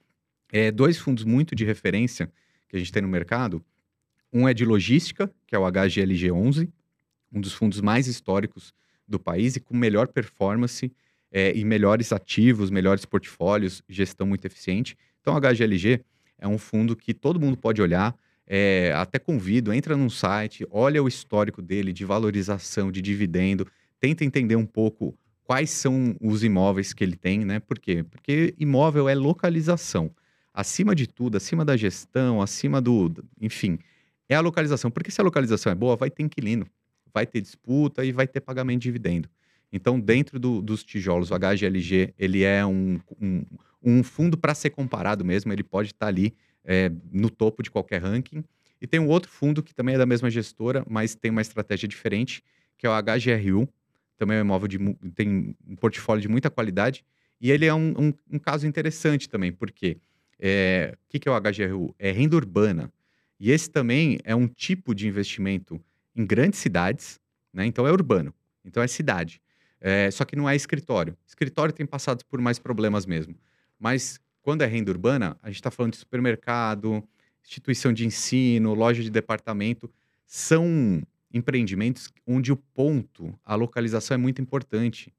É, 0.52 0.70
dois 0.70 0.98
fundos 0.98 1.24
muito 1.24 1.57
de 1.57 1.64
referência 1.64 2.31
que 2.68 2.76
a 2.76 2.78
gente 2.78 2.92
tem 2.92 3.02
no 3.02 3.09
mercado. 3.09 3.61
Um 4.33 4.48
é 4.48 4.55
de 4.55 4.64
logística, 4.64 5.28
que 5.44 5.57
é 5.57 5.59
o 5.59 5.62
HGLG11, 5.62 6.70
um 7.33 7.40
dos 7.40 7.52
fundos 7.55 7.81
mais 7.81 8.07
históricos 8.07 8.72
do 9.09 9.18
país 9.18 9.57
e 9.57 9.61
com 9.61 9.76
melhor 9.76 10.07
performance 10.07 10.92
é, 11.33 11.52
e 11.57 11.64
melhores 11.64 12.12
ativos, 12.12 12.70
melhores 12.70 13.05
portfólios, 13.05 13.83
gestão 13.88 14.28
muito 14.28 14.44
eficiente. 14.44 14.96
Então, 15.20 15.35
o 15.35 15.40
HGLG 15.40 16.05
é 16.38 16.46
um 16.46 16.57
fundo 16.57 16.94
que 16.94 17.12
todo 17.12 17.40
mundo 17.40 17.57
pode 17.57 17.83
olhar. 17.83 18.16
É, 18.46 18.92
até 18.94 19.18
convido, 19.18 19.72
entra 19.72 19.96
num 19.96 20.11
site, 20.11 20.64
olha 20.70 21.02
o 21.02 21.09
histórico 21.09 21.61
dele 21.61 21.92
de 21.92 22.05
valorização, 22.05 22.92
de 22.92 23.02
dividendo, 23.02 23.66
tenta 23.98 24.24
entender 24.24 24.55
um 24.55 24.66
pouco 24.66 25.18
quais 25.44 25.70
são 25.70 26.16
os 26.20 26.42
imóveis 26.44 26.92
que 26.92 27.02
ele 27.02 27.16
tem, 27.16 27.44
né? 27.44 27.61
Por 27.61 27.78
quê? 27.78 28.02
Porque 28.02 28.55
imóvel 28.59 29.09
é 29.09 29.14
localização. 29.14 30.11
Acima 30.55 30.94
de 30.94 31.07
tudo, 31.07 31.37
acima 31.37 31.64
da 31.64 31.76
gestão, 31.76 32.42
acima 32.42 32.81
do. 32.81 33.12
Enfim, 33.40 33.78
é 34.28 34.35
a 34.35 34.40
localização. 34.40 34.90
Porque 34.90 35.11
se 35.11 35.20
a 35.20 35.24
localização 35.24 35.72
é 35.72 35.74
boa, 35.74 35.96
vai 35.96 36.11
ter 36.11 36.22
inquilino, 36.22 36.66
vai 37.12 37.26
ter 37.26 37.40
disputa 37.40 38.05
e 38.05 38.12
vai 38.12 38.26
ter 38.26 38.40
pagamento 38.40 38.81
de 38.81 38.88
dividendo. 38.88 39.28
Então, 39.72 39.98
dentro 39.98 40.38
do, 40.38 40.61
dos 40.61 40.85
tijolos, 40.85 41.31
o 41.31 41.35
HGLG, 41.38 42.12
ele 42.18 42.42
é 42.42 42.64
um, 42.64 43.00
um, 43.20 43.44
um 43.83 44.02
fundo 44.02 44.37
para 44.37 44.55
ser 44.55 44.70
comparado 44.70 45.24
mesmo, 45.24 45.50
ele 45.50 45.62
pode 45.62 45.88
estar 45.88 46.07
tá 46.07 46.09
ali 46.09 46.35
é, 46.62 46.92
no 47.11 47.31
topo 47.31 47.62
de 47.62 47.70
qualquer 47.70 48.02
ranking. 48.02 48.44
E 48.81 48.87
tem 48.87 49.00
um 49.00 49.09
outro 49.09 49.31
fundo 49.31 49.62
que 49.62 49.74
também 49.74 49.94
é 49.94 49.98
da 49.98 50.05
mesma 50.05 50.28
gestora, 50.28 50.85
mas 50.88 51.14
tem 51.14 51.31
uma 51.31 51.40
estratégia 51.40 51.88
diferente, 51.88 52.42
que 52.76 52.87
é 52.87 52.90
o 52.90 52.92
HGRU, 52.92 53.68
também 54.22 54.37
é 54.37 54.40
um 54.40 54.44
imóvel 54.44 54.68
de 54.68 54.78
tem 55.16 55.56
um 55.66 55.74
portfólio 55.74 56.22
de 56.22 56.28
muita 56.28 56.48
qualidade. 56.48 57.04
E 57.40 57.50
ele 57.50 57.66
é 57.66 57.74
um, 57.74 57.92
um, 57.98 58.14
um 58.30 58.38
caso 58.38 58.68
interessante 58.68 59.28
também, 59.28 59.50
porque 59.50 59.98
é, 60.38 60.94
o 60.94 61.08
que, 61.08 61.18
que 61.18 61.28
é 61.28 61.32
o 61.32 61.40
HGRU? 61.40 61.92
É 61.98 62.12
renda 62.12 62.37
urbana. 62.37 62.92
E 63.40 63.50
esse 63.50 63.68
também 63.68 64.20
é 64.22 64.32
um 64.32 64.46
tipo 64.46 64.94
de 64.94 65.08
investimento 65.08 65.80
em 66.14 66.24
grandes 66.24 66.61
cidades, 66.61 67.18
né? 67.52 67.66
Então 67.66 67.85
é 67.85 67.90
urbano, 67.90 68.32
então 68.64 68.80
é 68.80 68.87
cidade. 68.87 69.42
É, 69.80 70.08
só 70.12 70.24
que 70.24 70.37
não 70.37 70.48
é 70.48 70.54
escritório. 70.54 71.16
Escritório 71.26 71.74
tem 71.74 71.85
passado 71.85 72.24
por 72.26 72.40
mais 72.40 72.61
problemas 72.61 73.04
mesmo. 73.04 73.35
Mas 73.76 74.20
quando 74.40 74.62
é 74.62 74.66
renda 74.66 74.92
urbana, 74.92 75.37
a 75.42 75.48
gente 75.48 75.56
está 75.56 75.72
falando 75.72 75.94
de 75.94 75.98
supermercado, 75.98 77.02
instituição 77.42 77.92
de 77.92 78.06
ensino, 78.06 78.72
loja 78.72 79.02
de 79.02 79.11
departamento. 79.11 79.90
São 80.24 81.02
empreendimentos 81.33 82.12
onde 82.27 82.53
o 82.53 82.57
ponto, 82.57 83.38
a 83.45 83.55
localização 83.55 84.14
é 84.14 84.18
muito 84.18 84.40
importante. 84.40 85.12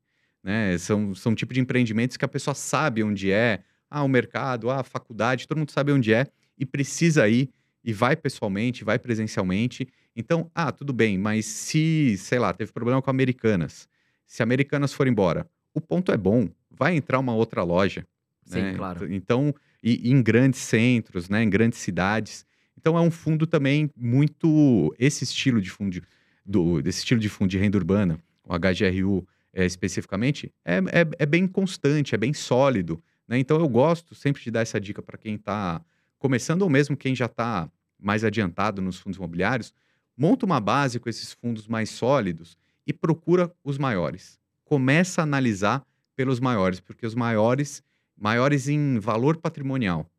Né? 0.43 0.77
São, 0.77 1.15
são 1.15 1.33
tipo 1.33 1.53
de 1.53 1.59
empreendimentos 1.59 2.17
que 2.17 2.25
a 2.25 2.27
pessoa 2.27 2.53
sabe 2.53 3.03
onde 3.03 3.31
é, 3.31 3.63
ah, 3.89 4.03
o 4.03 4.07
mercado, 4.07 4.69
ah, 4.69 4.81
a 4.81 4.83
faculdade, 4.83 5.47
todo 5.47 5.57
mundo 5.57 5.71
sabe 5.71 5.91
onde 5.91 6.13
é 6.13 6.27
e 6.57 6.65
precisa 6.65 7.27
ir 7.27 7.49
e 7.83 7.93
vai 7.93 8.15
pessoalmente, 8.15 8.83
vai 8.83 8.99
presencialmente. 8.99 9.87
Então, 10.15 10.49
ah, 10.53 10.71
tudo 10.71 10.93
bem, 10.93 11.17
mas 11.17 11.45
se, 11.45 12.15
sei 12.17 12.39
lá, 12.39 12.53
teve 12.53 12.71
problema 12.71 13.01
com 13.01 13.09
Americanas, 13.09 13.87
se 14.25 14.41
Americanas 14.43 14.93
for 14.93 15.07
embora, 15.07 15.47
o 15.73 15.81
ponto 15.81 16.11
é 16.11 16.17
bom, 16.17 16.49
vai 16.69 16.95
entrar 16.95 17.19
uma 17.19 17.33
outra 17.33 17.63
loja. 17.63 18.05
Sim, 18.45 18.61
né? 18.61 18.73
claro. 18.75 19.11
Então, 19.11 19.53
e, 19.81 20.09
e 20.09 20.11
em 20.11 20.21
grandes 20.21 20.61
centros, 20.61 21.29
né, 21.29 21.43
em 21.43 21.49
grandes 21.49 21.79
cidades. 21.79 22.45
Então 22.83 22.97
é 22.97 23.01
um 23.01 23.09
fundo 23.09 23.47
também 23.47 23.89
muito 23.95 24.93
esse 24.99 25.23
estilo 25.23 25.61
de 25.61 25.69
fundo 25.69 26.01
do 26.45 26.81
desse 26.81 26.99
estilo 26.99 27.17
de 27.17 27.29
fundo 27.29 27.49
de 27.49 27.57
renda 27.57 27.77
urbana, 27.77 28.19
o 28.43 28.53
HGRU 28.53 29.25
é, 29.53 29.65
especificamente, 29.65 30.53
é, 30.65 30.79
é, 30.79 31.07
é, 31.19 31.25
bem 31.25 31.47
constante, 31.47 32.13
é 32.13 32.17
bem 32.17 32.33
sólido. 32.33 33.01
Né? 33.25 33.39
Então 33.39 33.57
eu 33.57 33.69
gosto 33.69 34.13
sempre 34.13 34.43
de 34.43 34.51
dar 34.51 34.63
essa 34.63 34.81
dica 34.81 35.01
para 35.01 35.17
quem 35.17 35.35
está 35.35 35.81
começando 36.19 36.63
ou 36.63 36.69
mesmo 36.69 36.97
quem 36.97 37.15
já 37.15 37.27
está 37.27 37.71
mais 37.97 38.25
adiantado 38.25 38.81
nos 38.81 38.99
fundos 38.99 39.17
imobiliários, 39.17 39.73
monta 40.17 40.45
uma 40.45 40.59
base 40.59 40.99
com 40.99 41.07
esses 41.07 41.31
fundos 41.31 41.69
mais 41.69 41.89
sólidos 41.89 42.57
e 42.85 42.91
procura 42.91 43.49
os 43.63 43.77
maiores. 43.77 44.37
Começa 44.65 45.21
a 45.21 45.23
analisar 45.23 45.85
pelos 46.17 46.41
maiores, 46.41 46.81
porque 46.81 47.05
os 47.05 47.15
maiores, 47.15 47.81
maiores 48.17 48.67
em 48.67 48.99
valor 48.99 49.37
patrimonial, 49.37 50.11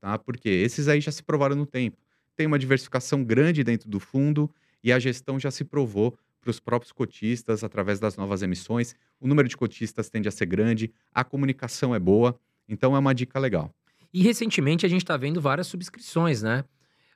tá? 0.00 0.18
Porque 0.18 0.48
esses 0.48 0.88
aí 0.88 1.00
já 1.00 1.12
se 1.12 1.22
provaram 1.22 1.56
no 1.56 1.66
tempo. 1.66 1.96
Tem 2.34 2.46
uma 2.46 2.58
diversificação 2.58 3.24
grande 3.24 3.64
dentro 3.64 3.88
do 3.88 3.98
fundo 3.98 4.50
e 4.82 4.92
a 4.92 4.98
gestão 4.98 5.38
já 5.38 5.50
se 5.50 5.64
provou 5.64 6.16
para 6.40 6.50
os 6.50 6.60
próprios 6.60 6.92
cotistas 6.92 7.64
através 7.64 7.98
das 7.98 8.16
novas 8.16 8.42
emissões. 8.42 8.94
O 9.20 9.26
número 9.26 9.48
de 9.48 9.56
cotistas 9.56 10.08
tende 10.08 10.28
a 10.28 10.30
ser 10.30 10.46
grande, 10.46 10.92
a 11.12 11.24
comunicação 11.24 11.94
é 11.94 11.98
boa, 11.98 12.38
então 12.68 12.94
é 12.94 12.98
uma 12.98 13.14
dica 13.14 13.38
legal. 13.38 13.74
E 14.12 14.22
recentemente 14.22 14.86
a 14.86 14.88
gente 14.88 15.02
está 15.02 15.16
vendo 15.16 15.40
várias 15.40 15.66
subscrições, 15.66 16.42
né? 16.42 16.64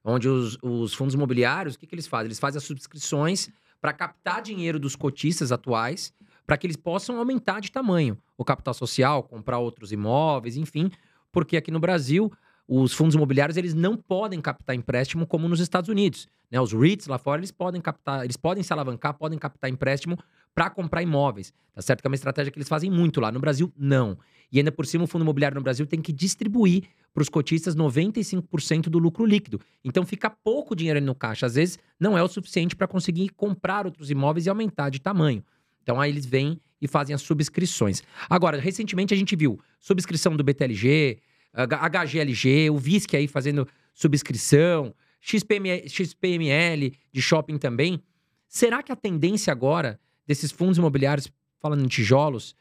Onde 0.03 0.29
os, 0.29 0.59
os 0.63 0.95
fundos 0.95 1.15
imobiliários, 1.15 1.75
o 1.75 1.79
que, 1.79 1.87
que 1.87 1.95
eles 1.95 2.07
fazem? 2.07 2.27
Eles 2.27 2.41
fazem 2.41 2.59
as 2.59 2.65
subscrições 2.65 3.51
para 3.81 3.93
captar 3.93 4.43
dinheiro 4.43 4.79
dos 4.79 4.97
cotistas 4.97 5.53
atuais, 5.53 6.13
para 6.47 6.57
que 6.57 6.67
eles 6.67 6.77
possam 6.77 7.19
aumentar 7.19 7.61
de 7.61 7.71
tamanho 7.71 8.19
o 8.37 8.45
capital 8.45 8.75
social, 8.75 9.23
comprar 9.23 9.59
outros 9.59 9.93
imóveis, 9.93 10.57
enfim, 10.57 10.91
porque 11.31 11.57
aqui 11.57 11.71
no 11.71 11.79
Brasil 11.79 12.33
os 12.73 12.93
fundos 12.93 13.17
imobiliários 13.17 13.57
eles 13.57 13.75
não 13.75 13.97
podem 13.97 14.41
captar 14.41 14.77
empréstimo 14.77 15.27
como 15.27 15.49
nos 15.49 15.59
Estados 15.59 15.91
Unidos. 15.91 16.29
Né? 16.49 16.61
Os 16.61 16.73
REITs 16.73 17.09
lá 17.09 17.19
fora 17.19 17.41
eles 17.41 17.51
podem 17.51 17.81
captar, 17.81 18.25
eles 18.25 18.37
podem 18.37 18.63
se 18.63 18.73
alavancar, 18.73 19.13
podem 19.15 19.37
captar 19.37 19.69
empréstimo 19.69 20.17
para 20.55 20.71
comprar 20.71 21.03
imóveis. 21.03 21.53
Tá 21.75 21.83
certo 21.83 22.01
que 22.01 22.07
é 22.07 22.11
uma 22.11 22.15
estratégia 22.15 22.53
que 22.53 22.59
eles 22.59 22.69
fazem 22.69 22.89
muito 22.89 23.21
lá. 23.21 23.33
No 23.33 23.41
Brasil, 23.41 23.73
não. 23.77 24.17
E 24.53 24.59
ainda 24.59 24.71
por 24.71 24.87
cima, 24.87 25.03
o 25.03 25.07
fundo 25.09 25.23
imobiliário 25.23 25.57
no 25.57 25.63
Brasil 25.65 25.85
tem 25.85 26.01
que 26.01 26.13
distribuir 26.13 26.85
para 27.13 27.23
os 27.23 27.29
cotistas 27.29 27.75
95% 27.75 28.83
do 28.83 29.01
lucro 29.01 29.27
líquido. 29.27 29.61
Então 29.85 30.07
fica 30.07 30.31
pouco 30.31 30.77
dinheiro 30.77 30.99
ali 30.99 31.07
no 31.07 31.15
caixa. 31.15 31.47
Às 31.47 31.57
vezes 31.57 31.77
não 31.99 32.17
é 32.17 32.23
o 32.23 32.29
suficiente 32.29 32.77
para 32.77 32.87
conseguir 32.87 33.31
comprar 33.31 33.85
outros 33.85 34.13
imóveis 34.13 34.47
e 34.47 34.49
aumentar 34.49 34.91
de 34.91 35.01
tamanho. 35.01 35.43
Então 35.83 36.01
aí 36.01 36.09
eles 36.09 36.25
vêm 36.25 36.61
e 36.81 36.87
fazem 36.87 37.15
as 37.15 37.23
subscrições. 37.23 38.01
Agora, 38.29 38.61
recentemente 38.61 39.13
a 39.13 39.17
gente 39.17 39.35
viu 39.35 39.59
subscrição 39.81 40.37
do 40.37 40.45
BTLG, 40.45 41.19
HGLG, 41.53 42.71
o 42.71 42.79
VISC 42.79 43.15
aí 43.17 43.27
fazendo 43.27 43.67
subscrição, 43.93 44.95
XPML, 45.21 45.89
XPML 45.89 46.93
de 47.13 47.23
shopping 47.23 47.59
também. 47.59 48.03
Será 48.49 48.83
que 48.83 48.93
a 48.93 48.97
tendência 48.97 49.53
agora 49.53 50.01
desses 50.27 50.51
fundos 50.51 50.79
imobiliários, 50.79 51.31
falando 51.61 51.85
em 51.85 51.89
tijolos, 51.89 52.55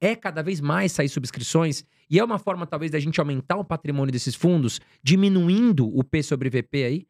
é 0.00 0.16
cada 0.16 0.42
vez 0.42 0.60
mais 0.60 0.92
sair 0.92 1.08
subscrições? 1.08 1.84
E 2.08 2.18
é 2.18 2.24
uma 2.24 2.38
forma, 2.38 2.66
talvez, 2.66 2.90
da 2.90 2.98
gente 2.98 3.20
aumentar 3.20 3.56
o 3.56 3.64
patrimônio 3.64 4.10
desses 4.10 4.34
fundos, 4.34 4.80
diminuindo 5.02 5.86
o 5.96 6.02
P 6.02 6.22
sobre 6.22 6.50
VP 6.50 6.84
aí? 6.84 7.06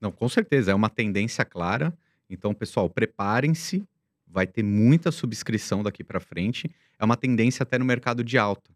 Não, 0.00 0.10
com 0.10 0.28
certeza. 0.28 0.70
É 0.70 0.74
uma 0.74 0.88
tendência 0.88 1.44
clara. 1.44 1.92
Então, 2.28 2.54
pessoal, 2.54 2.88
preparem-se. 2.88 3.84
Vai 4.26 4.46
ter 4.46 4.62
muita 4.62 5.10
subscrição 5.10 5.82
daqui 5.82 6.02
para 6.02 6.20
frente. 6.20 6.70
É 6.98 7.04
uma 7.04 7.16
tendência 7.16 7.64
até 7.64 7.76
no 7.78 7.84
mercado 7.84 8.24
de 8.24 8.38
alta 8.38 8.70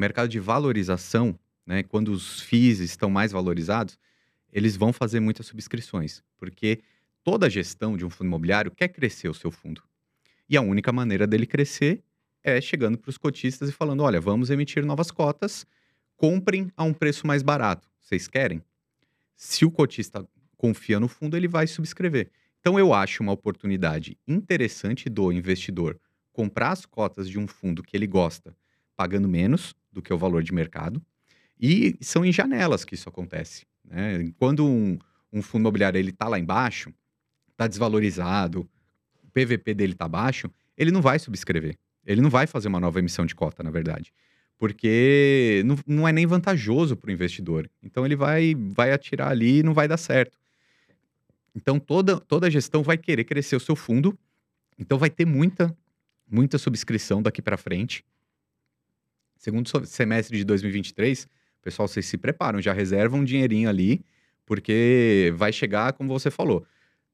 mercado 0.00 0.28
de 0.28 0.40
valorização, 0.40 1.38
né, 1.66 1.82
quando 1.82 2.08
os 2.08 2.40
FIIs 2.40 2.80
estão 2.80 3.10
mais 3.10 3.32
valorizados, 3.32 3.98
eles 4.52 4.76
vão 4.76 4.92
fazer 4.92 5.20
muitas 5.20 5.46
subscrições, 5.46 6.22
porque 6.36 6.80
toda 7.22 7.48
gestão 7.48 7.96
de 7.96 8.04
um 8.04 8.10
fundo 8.10 8.26
imobiliário 8.26 8.70
quer 8.70 8.88
crescer 8.88 9.28
o 9.28 9.34
seu 9.34 9.50
fundo. 9.50 9.82
E 10.48 10.56
a 10.56 10.62
única 10.62 10.90
maneira 10.90 11.26
dele 11.26 11.46
crescer 11.46 12.02
é 12.42 12.60
chegando 12.60 12.98
para 12.98 13.10
os 13.10 13.18
cotistas 13.18 13.68
e 13.68 13.72
falando: 13.72 14.02
olha, 14.02 14.20
vamos 14.20 14.50
emitir 14.50 14.84
novas 14.84 15.10
cotas, 15.10 15.64
comprem 16.16 16.72
a 16.76 16.82
um 16.82 16.92
preço 16.92 17.26
mais 17.26 17.42
barato. 17.42 17.88
Vocês 18.00 18.26
querem? 18.26 18.62
Se 19.36 19.64
o 19.64 19.70
cotista 19.70 20.26
confia 20.56 20.98
no 20.98 21.08
fundo, 21.08 21.36
ele 21.36 21.46
vai 21.46 21.66
subscrever. 21.66 22.30
Então, 22.58 22.78
eu 22.78 22.92
acho 22.92 23.22
uma 23.22 23.32
oportunidade 23.32 24.18
interessante 24.26 25.08
do 25.08 25.32
investidor 25.32 25.98
comprar 26.32 26.70
as 26.70 26.84
cotas 26.84 27.28
de 27.28 27.38
um 27.38 27.46
fundo 27.46 27.82
que 27.82 27.96
ele 27.96 28.06
gosta, 28.06 28.56
pagando 28.96 29.28
menos, 29.28 29.74
do 29.92 30.00
que 30.02 30.12
o 30.12 30.18
valor 30.18 30.42
de 30.42 30.52
mercado. 30.52 31.02
E 31.60 31.96
são 32.00 32.24
em 32.24 32.32
janelas 32.32 32.84
que 32.84 32.94
isso 32.94 33.08
acontece. 33.08 33.66
Né? 33.84 34.32
Quando 34.38 34.66
um, 34.66 34.98
um 35.32 35.42
fundo 35.42 35.62
imobiliário 35.62 36.00
está 36.00 36.26
lá 36.26 36.38
embaixo, 36.38 36.92
está 37.50 37.66
desvalorizado, 37.66 38.68
o 39.22 39.30
PVP 39.30 39.74
dele 39.74 39.92
está 39.92 40.08
baixo, 40.08 40.50
ele 40.76 40.90
não 40.90 41.02
vai 41.02 41.18
subscrever. 41.18 41.76
Ele 42.06 42.22
não 42.22 42.30
vai 42.30 42.46
fazer 42.46 42.68
uma 42.68 42.80
nova 42.80 42.98
emissão 42.98 43.26
de 43.26 43.34
cota, 43.34 43.62
na 43.62 43.70
verdade. 43.70 44.12
Porque 44.56 45.62
não, 45.66 45.78
não 45.86 46.08
é 46.08 46.12
nem 46.12 46.26
vantajoso 46.26 46.96
para 46.96 47.08
o 47.08 47.12
investidor. 47.12 47.70
Então 47.82 48.04
ele 48.06 48.16
vai, 48.16 48.54
vai 48.54 48.92
atirar 48.92 49.30
ali 49.30 49.58
e 49.58 49.62
não 49.62 49.74
vai 49.74 49.86
dar 49.86 49.98
certo. 49.98 50.38
Então 51.54 51.78
toda, 51.78 52.18
toda 52.18 52.50
gestão 52.50 52.82
vai 52.82 52.96
querer 52.96 53.24
crescer 53.24 53.56
o 53.56 53.60
seu 53.60 53.76
fundo. 53.76 54.18
Então 54.78 54.98
vai 54.98 55.10
ter 55.10 55.26
muita, 55.26 55.76
muita 56.30 56.56
subscrição 56.56 57.22
daqui 57.22 57.42
para 57.42 57.58
frente 57.58 58.02
segundo 59.40 59.68
semestre 59.86 60.36
de 60.36 60.44
2023, 60.44 61.28
Pessoal, 61.62 61.86
vocês 61.86 62.06
se 62.06 62.16
preparam, 62.16 62.60
já 62.60 62.72
reservam 62.72 63.20
um 63.20 63.24
dinheirinho 63.24 63.68
ali, 63.68 64.02
porque 64.46 65.32
vai 65.36 65.52
chegar, 65.52 65.92
como 65.92 66.08
você 66.08 66.30
falou, 66.30 66.66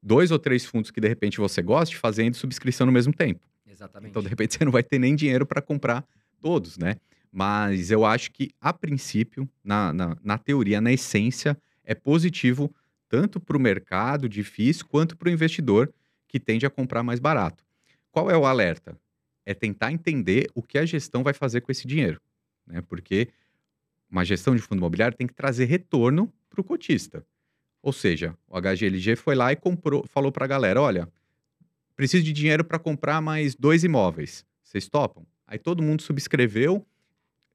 dois 0.02 0.30
ou 0.30 0.38
três 0.38 0.64
fundos 0.64 0.90
que 0.90 1.00
de 1.00 1.08
repente 1.08 1.38
você 1.38 1.60
goste 1.60 1.96
fazendo 1.96 2.34
subscrição 2.34 2.86
no 2.86 2.92
mesmo 2.92 3.12
tempo. 3.12 3.44
Exatamente. 3.68 4.10
Então, 4.10 4.22
de 4.22 4.28
repente, 4.28 4.54
você 4.56 4.64
não 4.64 4.72
vai 4.72 4.82
ter 4.82 4.98
nem 4.98 5.16
dinheiro 5.16 5.44
para 5.44 5.60
comprar 5.60 6.04
todos, 6.40 6.78
né? 6.78 6.96
Mas 7.32 7.90
eu 7.90 8.04
acho 8.04 8.30
que, 8.30 8.50
a 8.60 8.72
princípio, 8.72 9.48
na, 9.62 9.92
na, 9.92 10.16
na 10.22 10.38
teoria, 10.38 10.80
na 10.80 10.92
essência, 10.92 11.56
é 11.84 11.94
positivo 11.94 12.72
tanto 13.08 13.38
para 13.40 13.56
o 13.56 13.60
mercado 13.60 14.28
difícil 14.28 14.86
quanto 14.86 15.16
para 15.16 15.28
o 15.28 15.30
investidor 15.30 15.92
que 16.26 16.40
tende 16.40 16.64
a 16.64 16.70
comprar 16.70 17.02
mais 17.02 17.20
barato. 17.20 17.64
Qual 18.10 18.30
é 18.30 18.36
o 18.36 18.46
alerta? 18.46 18.98
É 19.46 19.54
tentar 19.54 19.92
entender 19.92 20.50
o 20.54 20.62
que 20.62 20.76
a 20.76 20.84
gestão 20.84 21.22
vai 21.22 21.32
fazer 21.32 21.60
com 21.62 21.70
esse 21.72 21.86
dinheiro. 21.86 22.20
Né? 22.66 22.82
Porque 22.82 23.28
uma 24.10 24.24
gestão 24.24 24.54
de 24.54 24.60
fundo 24.60 24.78
imobiliário 24.78 25.16
tem 25.16 25.26
que 25.26 25.32
trazer 25.34 25.64
retorno 25.66 26.30
para 26.50 26.60
o 26.60 26.64
cotista. 26.64 27.24
Ou 27.80 27.92
seja, 27.92 28.36
o 28.48 28.60
HGLG 28.60 29.14
foi 29.16 29.34
lá 29.36 29.52
e 29.52 29.56
comprou, 29.56 30.04
falou 30.08 30.32
para 30.32 30.44
a 30.44 30.48
galera: 30.48 30.82
olha, 30.82 31.08
preciso 31.94 32.24
de 32.24 32.32
dinheiro 32.32 32.64
para 32.64 32.78
comprar 32.78 33.20
mais 33.22 33.54
dois 33.54 33.84
imóveis. 33.84 34.44
Vocês 34.64 34.88
topam? 34.88 35.24
Aí 35.46 35.58
todo 35.58 35.80
mundo 35.82 36.02
subscreveu, 36.02 36.84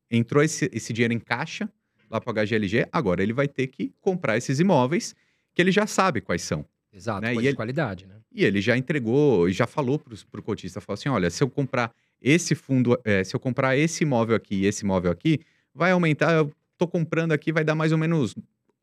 entrou 0.10 0.42
esse, 0.42 0.70
esse 0.74 0.94
dinheiro 0.94 1.14
em 1.14 1.20
caixa 1.20 1.70
lá 2.10 2.22
para 2.22 2.32
o 2.32 2.46
HGLG. 2.46 2.88
Agora 2.92 3.22
ele 3.22 3.34
vai 3.34 3.48
ter 3.50 3.68
que 3.68 3.94
comprar 4.00 4.38
esses 4.38 4.60
imóveis 4.62 5.14
que 5.54 5.62
ele 5.62 5.72
já 5.72 5.86
sabe 5.86 6.22
quais 6.22 6.42
são. 6.42 6.66
Exato, 6.94 7.22
né? 7.22 7.28
coisa 7.34 7.40
E 7.40 7.44
de 7.44 7.48
ele- 7.50 7.56
qualidade, 7.58 8.06
né? 8.08 8.16
E 8.32 8.46
ele 8.46 8.62
já 8.62 8.78
entregou 8.78 9.50
e 9.50 9.54
já 9.54 9.68
falou 9.68 10.00
para 10.00 10.40
o 10.40 10.44
cotista, 10.44 10.80
falou 10.80 10.96
assim, 10.96 11.10
olha, 11.10 11.30
se 11.30 11.44
eu 11.44 11.50
comprar 11.50 11.94
esse 12.22 12.56
fundo, 12.56 13.00
eh, 13.04 13.24
se 13.24 13.36
eu 13.36 13.40
comprar 13.40 13.78
esse 13.78 14.04
imóvel 14.04 14.36
aqui 14.36 14.56
e 14.56 14.66
esse 14.66 14.84
imóvel 14.84 15.12
aqui, 15.12 15.40
vai 15.74 15.92
aumentar, 15.92 16.34
eu 16.34 16.52
tô 16.78 16.88
comprando 16.88 17.32
aqui, 17.32 17.52
vai 17.52 17.64
dar 17.64 17.76
mais 17.76 17.92
ou 17.92 17.98
menos 17.98 18.36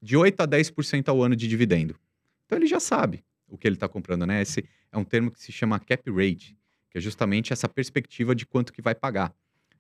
de 0.03 0.17
8 0.17 0.41
a 0.41 0.47
10% 0.47 1.09
ao 1.09 1.23
ano 1.23 1.35
de 1.35 1.49
dividendo. 1.49 1.97
Então 2.45 2.59
ele 2.59 2.67
já 2.67 2.81
sabe 2.81 3.25
o 3.49 3.57
que 3.57 3.67
ele 3.67 3.77
está 3.77 3.89
comprando, 3.89 4.27
né? 4.27 4.43
Esse 4.43 4.65
é 4.93 4.99
um 4.99 5.05
termo 5.05 5.31
que 5.31 5.41
se 5.41 5.51
chama 5.51 5.79
cap 5.79 6.11
rate, 6.11 6.57
que 6.91 6.99
é 6.99 7.01
justamente 7.01 7.53
essa 7.53 7.69
perspectiva 7.69 8.35
de 8.35 8.45
quanto 8.45 8.73
que 8.73 8.83
vai 8.83 8.95
pagar, 8.95 9.33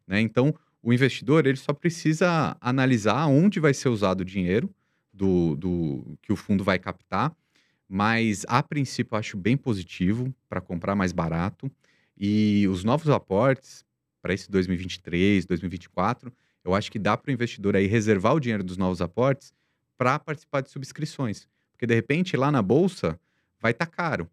né? 0.06 0.20
Então, 0.20 0.54
o 0.82 0.92
investidor, 0.92 1.46
ele 1.46 1.56
só 1.56 1.72
precisa 1.72 2.56
analisar 2.60 3.26
onde 3.26 3.60
vai 3.60 3.74
ser 3.74 3.88
usado 3.88 4.20
o 4.20 4.24
dinheiro 4.24 4.70
do, 5.12 5.56
do 5.56 6.18
que 6.22 6.32
o 6.32 6.36
fundo 6.36 6.62
vai 6.62 6.78
captar, 6.78 7.34
mas 7.88 8.44
a 8.48 8.62
princípio 8.62 9.14
eu 9.14 9.18
acho 9.18 9.36
bem 9.36 9.56
positivo 9.56 10.34
para 10.48 10.60
comprar 10.60 10.94
mais 10.94 11.12
barato. 11.12 11.70
E 12.16 12.66
os 12.68 12.84
novos 12.84 13.08
aportes 13.08 13.84
para 14.20 14.34
esse 14.34 14.50
2023, 14.50 15.46
2024, 15.46 16.32
eu 16.64 16.74
acho 16.74 16.90
que 16.90 16.98
dá 16.98 17.16
para 17.16 17.30
o 17.30 17.32
investidor 17.32 17.76
aí 17.76 17.86
reservar 17.86 18.34
o 18.34 18.40
dinheiro 18.40 18.62
dos 18.64 18.76
novos 18.76 19.00
aportes 19.00 19.52
para 19.96 20.18
participar 20.18 20.60
de 20.60 20.70
subscrições. 20.70 21.48
Porque 21.72 21.86
de 21.86 21.94
repente 21.94 22.36
lá 22.36 22.50
na 22.50 22.60
bolsa 22.60 23.18
vai 23.60 23.70
estar 23.72 23.86
caro, 23.86 24.28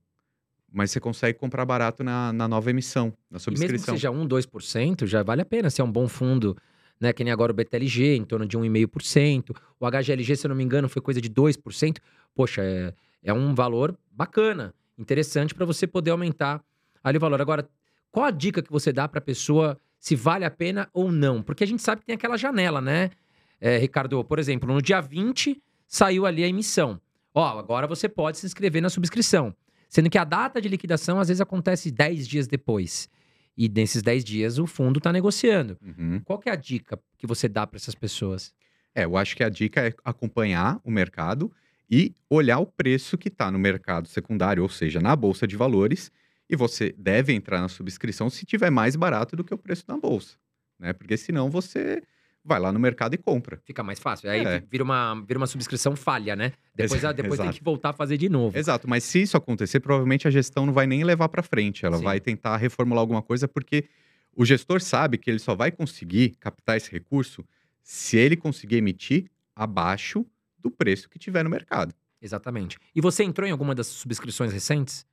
mas 0.71 0.91
você 0.91 0.99
consegue 0.99 1.37
comprar 1.39 1.63
barato 1.65 2.03
na, 2.03 2.33
na 2.33 2.47
nova 2.47 2.69
emissão, 2.69 3.13
na 3.29 3.37
E 3.37 3.51
mesmo 3.51 3.53
que 3.53 3.57
subscrição. 3.79 3.95
seja 3.95 4.11
1, 4.11 4.27
2%, 4.27 5.05
já 5.05 5.23
vale 5.23 5.41
a 5.41 5.45
pena 5.45 5.69
se 5.69 5.79
é 5.79 5.83
um 5.83 5.91
bom 5.91 6.07
fundo, 6.07 6.57
né? 6.99 7.13
Que 7.13 7.23
nem 7.23 7.31
agora 7.31 7.51
o 7.51 7.55
BTLG, 7.55 8.15
em 8.15 8.25
torno 8.25 8.45
de 8.45 8.57
1,5%. 8.57 9.55
O 9.79 9.85
HGLG, 9.89 10.35
se 10.35 10.45
eu 10.45 10.49
não 10.49 10.55
me 10.55 10.63
engano, 10.63 10.89
foi 10.89 11.01
coisa 11.01 11.21
de 11.21 11.29
2%. 11.29 11.97
Poxa, 12.33 12.61
é, 12.63 12.93
é 13.25 13.33
um 13.33 13.53
valor 13.53 13.97
bacana, 14.11 14.73
interessante 14.97 15.53
para 15.53 15.65
você 15.65 15.85
poder 15.85 16.11
aumentar 16.11 16.63
ali 17.03 17.17
o 17.17 17.19
valor. 17.19 17.41
Agora, 17.41 17.67
qual 18.11 18.25
a 18.25 18.31
dica 18.31 18.61
que 18.61 18.71
você 18.71 18.93
dá 18.93 19.07
para 19.07 19.17
a 19.17 19.21
pessoa 19.21 19.77
se 19.99 20.15
vale 20.15 20.45
a 20.45 20.51
pena 20.51 20.87
ou 20.93 21.11
não? 21.11 21.41
Porque 21.41 21.63
a 21.63 21.67
gente 21.67 21.81
sabe 21.81 22.01
que 22.01 22.07
tem 22.07 22.15
aquela 22.15 22.37
janela, 22.37 22.79
né, 22.79 23.09
é, 23.59 23.77
Ricardo? 23.77 24.23
Por 24.23 24.37
exemplo, 24.37 24.71
no 24.71 24.81
dia 24.81 25.01
20 25.01 25.61
saiu 25.87 26.25
ali 26.25 26.43
a 26.43 26.47
emissão. 26.47 27.01
Ó, 27.33 27.59
agora 27.59 27.87
você 27.87 28.07
pode 28.07 28.37
se 28.37 28.45
inscrever 28.45 28.81
na 28.81 28.89
subscrição. 28.89 29.53
Sendo 29.89 30.09
que 30.09 30.17
a 30.17 30.23
data 30.23 30.61
de 30.61 30.69
liquidação 30.69 31.19
às 31.19 31.27
vezes 31.27 31.41
acontece 31.41 31.91
10 31.91 32.27
dias 32.27 32.47
depois. 32.47 33.09
E 33.57 33.67
nesses 33.67 34.03
10 34.03 34.23
dias 34.23 34.59
o 34.59 34.67
fundo 34.67 34.99
está 34.99 35.11
negociando. 35.11 35.77
Uhum. 35.81 36.21
Qual 36.23 36.41
é 36.45 36.51
a 36.51 36.55
dica 36.55 36.99
que 37.17 37.25
você 37.25 37.47
dá 37.47 37.65
para 37.65 37.77
essas 37.77 37.95
pessoas? 37.95 38.53
É, 38.93 39.05
eu 39.05 39.17
acho 39.17 39.35
que 39.35 39.43
a 39.43 39.49
dica 39.49 39.87
é 39.87 39.93
acompanhar 40.03 40.79
o 40.83 40.91
mercado 40.91 41.51
e 41.89 42.13
olhar 42.29 42.59
o 42.59 42.65
preço 42.65 43.17
que 43.17 43.27
está 43.27 43.51
no 43.51 43.59
mercado 43.59 44.07
secundário, 44.07 44.63
ou 44.63 44.69
seja, 44.69 44.99
na 44.99 45.15
bolsa 45.15 45.45
de 45.47 45.55
valores, 45.55 46.11
e 46.49 46.55
você 46.55 46.93
deve 46.97 47.33
entrar 47.33 47.61
na 47.61 47.67
subscrição 47.67 48.29
se 48.29 48.45
tiver 48.45 48.69
mais 48.69 48.95
barato 48.95 49.35
do 49.35 49.43
que 49.43 49.53
o 49.53 49.57
preço 49.57 49.83
na 49.87 49.97
bolsa, 49.97 50.35
né? 50.79 50.93
Porque 50.93 51.17
senão 51.17 51.49
você 51.49 52.01
vai 52.43 52.59
lá 52.59 52.71
no 52.71 52.79
mercado 52.79 53.15
e 53.15 53.17
compra. 53.17 53.59
Fica 53.65 53.81
mais 53.81 53.99
fácil. 53.99 54.29
Aí 54.29 54.41
É. 54.45 54.59
vira, 54.69 54.83
uma, 54.83 55.15
vira 55.25 55.39
uma 55.39 55.47
subscrição 55.47 55.95
falha, 55.95 56.35
né? 56.35 56.51
Depois, 56.75 56.99
Exa- 57.01 57.11
depois 57.11 57.39
tem 57.39 57.51
que 57.51 57.63
voltar 57.63 57.89
a 57.89 57.93
fazer 57.93 58.17
de 58.17 58.29
novo. 58.29 58.55
Exato, 58.55 58.87
mas 58.87 59.03
se 59.03 59.21
isso 59.23 59.35
acontecer, 59.35 59.79
provavelmente 59.79 60.27
a 60.27 60.31
gestão 60.31 60.63
não 60.65 60.73
vai 60.73 60.85
nem 60.85 61.03
levar 61.03 61.27
para 61.29 61.41
frente, 61.41 61.83
ela 61.85 61.97
Sim. 61.97 62.03
vai 62.03 62.19
tentar 62.19 62.57
reformular 62.57 63.01
alguma 63.01 63.23
coisa, 63.23 63.47
porque 63.47 63.85
o 64.35 64.45
gestor 64.45 64.79
sabe 64.79 65.17
que 65.17 65.27
ele 65.27 65.39
só 65.39 65.55
vai 65.55 65.71
conseguir 65.71 66.35
captar 66.39 66.77
esse 66.77 66.91
recurso 66.91 67.43
se 67.81 68.17
ele 68.17 68.35
conseguir 68.35 68.75
emitir 68.75 69.25
abaixo 69.55 70.23
do 70.65 70.71
preço 70.71 71.07
que 71.07 71.19
tiver 71.19 71.43
no 71.43 71.49
mercado. 71.49 71.93
Exatamente. 72.19 72.77
E 72.95 72.99
você 72.99 73.23
entrou 73.23 73.47
em 73.47 73.51
alguma 73.51 73.75
das 73.75 73.85
subscrições 73.85 74.51
recentes? 74.51 75.05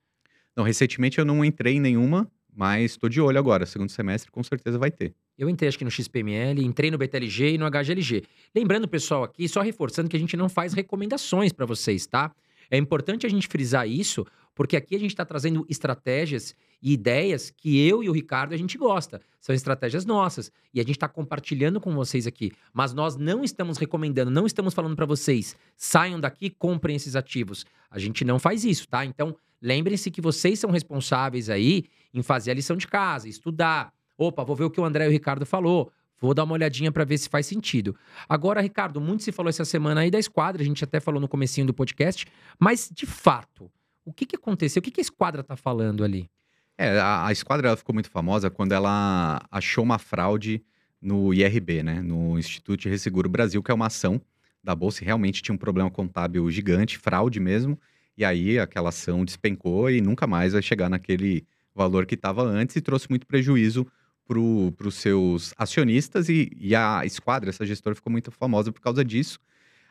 Não, 0.55 0.63
recentemente 0.63 1.19
eu 1.19 1.25
não 1.25 1.45
entrei 1.45 1.75
em 1.75 1.79
nenhuma, 1.79 2.29
mas 2.51 2.91
estou 2.91 3.07
de 3.07 3.21
olho 3.21 3.37
agora. 3.37 3.67
Segundo 3.67 3.89
semestre, 3.89 4.31
com 4.31 4.43
certeza 4.43 4.79
vai 4.79 4.89
ter. 4.89 5.13
Eu 5.37 5.47
entrei 5.47 5.69
acho 5.69 5.77
que 5.77 5.85
no 5.85 5.91
XPML, 5.91 6.63
entrei 6.63 6.89
no 6.89 6.97
BTLG 6.97 7.53
e 7.53 7.57
no 7.57 7.69
HGLG. 7.69 8.23
Lembrando, 8.55 8.87
pessoal, 8.87 9.23
aqui, 9.23 9.47
só 9.47 9.61
reforçando 9.61 10.09
que 10.09 10.15
a 10.15 10.19
gente 10.19 10.35
não 10.35 10.49
faz 10.49 10.73
recomendações 10.73 11.53
para 11.53 11.65
vocês, 11.67 12.07
tá? 12.07 12.31
É 12.69 12.77
importante 12.77 13.25
a 13.27 13.29
gente 13.29 13.47
frisar 13.47 13.87
isso, 13.87 14.25
porque 14.55 14.77
aqui 14.77 14.95
a 14.95 14.99
gente 14.99 15.11
está 15.11 15.25
trazendo 15.25 15.65
estratégias 15.69 16.55
e 16.81 16.93
ideias 16.93 17.49
que 17.49 17.87
eu 17.87 18.03
e 18.03 18.09
o 18.09 18.11
Ricardo 18.11 18.53
a 18.53 18.57
gente 18.57 18.77
gosta. 18.77 19.21
São 19.39 19.55
estratégias 19.55 20.05
nossas. 20.05 20.51
E 20.73 20.79
a 20.79 20.83
gente 20.83 20.91
está 20.91 21.07
compartilhando 21.07 21.79
com 21.79 21.93
vocês 21.93 22.27
aqui. 22.27 22.51
Mas 22.73 22.93
nós 22.93 23.15
não 23.15 23.43
estamos 23.43 23.77
recomendando, 23.77 24.29
não 24.29 24.45
estamos 24.45 24.73
falando 24.73 24.95
para 24.95 25.05
vocês, 25.05 25.55
saiam 25.75 26.19
daqui, 26.19 26.49
comprem 26.49 26.95
esses 26.95 27.15
ativos. 27.15 27.65
A 27.89 27.97
gente 27.97 28.23
não 28.23 28.37
faz 28.37 28.63
isso, 28.63 28.87
tá? 28.87 29.05
Então, 29.05 29.35
lembrem-se 29.61 30.11
que 30.11 30.21
vocês 30.21 30.59
são 30.59 30.71
responsáveis 30.71 31.49
aí 31.49 31.85
em 32.13 32.21
fazer 32.21 32.51
a 32.51 32.53
lição 32.53 32.75
de 32.75 32.87
casa, 32.87 33.27
estudar. 33.27 33.91
Opa, 34.17 34.43
vou 34.43 34.55
ver 34.55 34.65
o 34.65 34.69
que 34.69 34.79
o 34.79 34.85
André 34.85 35.05
e 35.05 35.07
o 35.07 35.11
Ricardo 35.11 35.45
falou. 35.45 35.91
Vou 36.19 36.33
dar 36.33 36.43
uma 36.43 36.53
olhadinha 36.53 36.91
para 36.91 37.03
ver 37.03 37.17
se 37.17 37.27
faz 37.27 37.45
sentido. 37.45 37.95
Agora, 38.29 38.61
Ricardo, 38.61 39.01
muito 39.01 39.23
se 39.23 39.31
falou 39.31 39.49
essa 39.49 39.65
semana 39.65 40.01
aí 40.01 40.11
da 40.11 40.19
esquadra, 40.19 40.61
a 40.61 40.65
gente 40.65 40.81
até 40.83 40.99
falou 40.99 41.19
no 41.19 41.27
comecinho 41.27 41.67
do 41.67 41.73
podcast, 41.73 42.25
mas 42.57 42.89
de 42.93 43.05
fato, 43.05 43.69
o 44.05 44.13
que, 44.13 44.25
que 44.25 44.35
aconteceu? 44.35 44.79
O 44.79 44.83
que, 44.83 44.91
que 44.91 45.01
a 45.01 45.03
esquadra 45.03 45.43
tá 45.43 45.55
falando 45.55 46.03
ali? 46.03 46.29
É, 46.77 46.99
a, 46.99 47.27
a 47.27 47.31
esquadra 47.31 47.75
ficou 47.75 47.93
muito 47.93 48.09
famosa 48.09 48.49
quando 48.49 48.71
ela 48.71 49.41
achou 49.51 49.83
uma 49.83 49.99
fraude 49.99 50.63
no 51.01 51.33
IRB, 51.33 51.83
né? 51.83 52.01
No 52.01 52.37
Instituto 52.37 52.81
de 52.81 52.89
Resseguro 52.89 53.29
Brasil, 53.29 53.61
que 53.61 53.71
é 53.71 53.73
uma 53.73 53.87
ação 53.87 54.21
da 54.63 54.73
Bolsa 54.73 55.03
realmente 55.03 55.41
tinha 55.41 55.53
um 55.53 55.57
problema 55.57 55.91
contábil 55.91 56.49
gigante, 56.49 56.97
fraude 56.97 57.39
mesmo. 57.39 57.77
E 58.17 58.23
aí 58.23 58.57
aquela 58.57 58.89
ação 58.89 59.25
despencou 59.25 59.89
e 59.89 59.99
nunca 59.99 60.25
mais 60.25 60.53
vai 60.53 60.61
chegar 60.61 60.89
naquele 60.89 61.45
valor 61.75 62.05
que 62.05 62.15
estava 62.15 62.43
antes 62.43 62.75
e 62.75 62.81
trouxe 62.81 63.09
muito 63.09 63.27
prejuízo 63.27 63.85
para 64.25 64.39
os 64.39 64.95
seus 64.95 65.53
acionistas 65.57 66.29
e, 66.29 66.49
e 66.55 66.73
a 66.73 67.05
esquadra, 67.05 67.49
essa 67.49 67.65
gestora, 67.65 67.95
ficou 67.95 68.11
muito 68.11 68.31
famosa 68.31 68.71
por 68.71 68.79
causa 68.79 69.03
disso. 69.03 69.37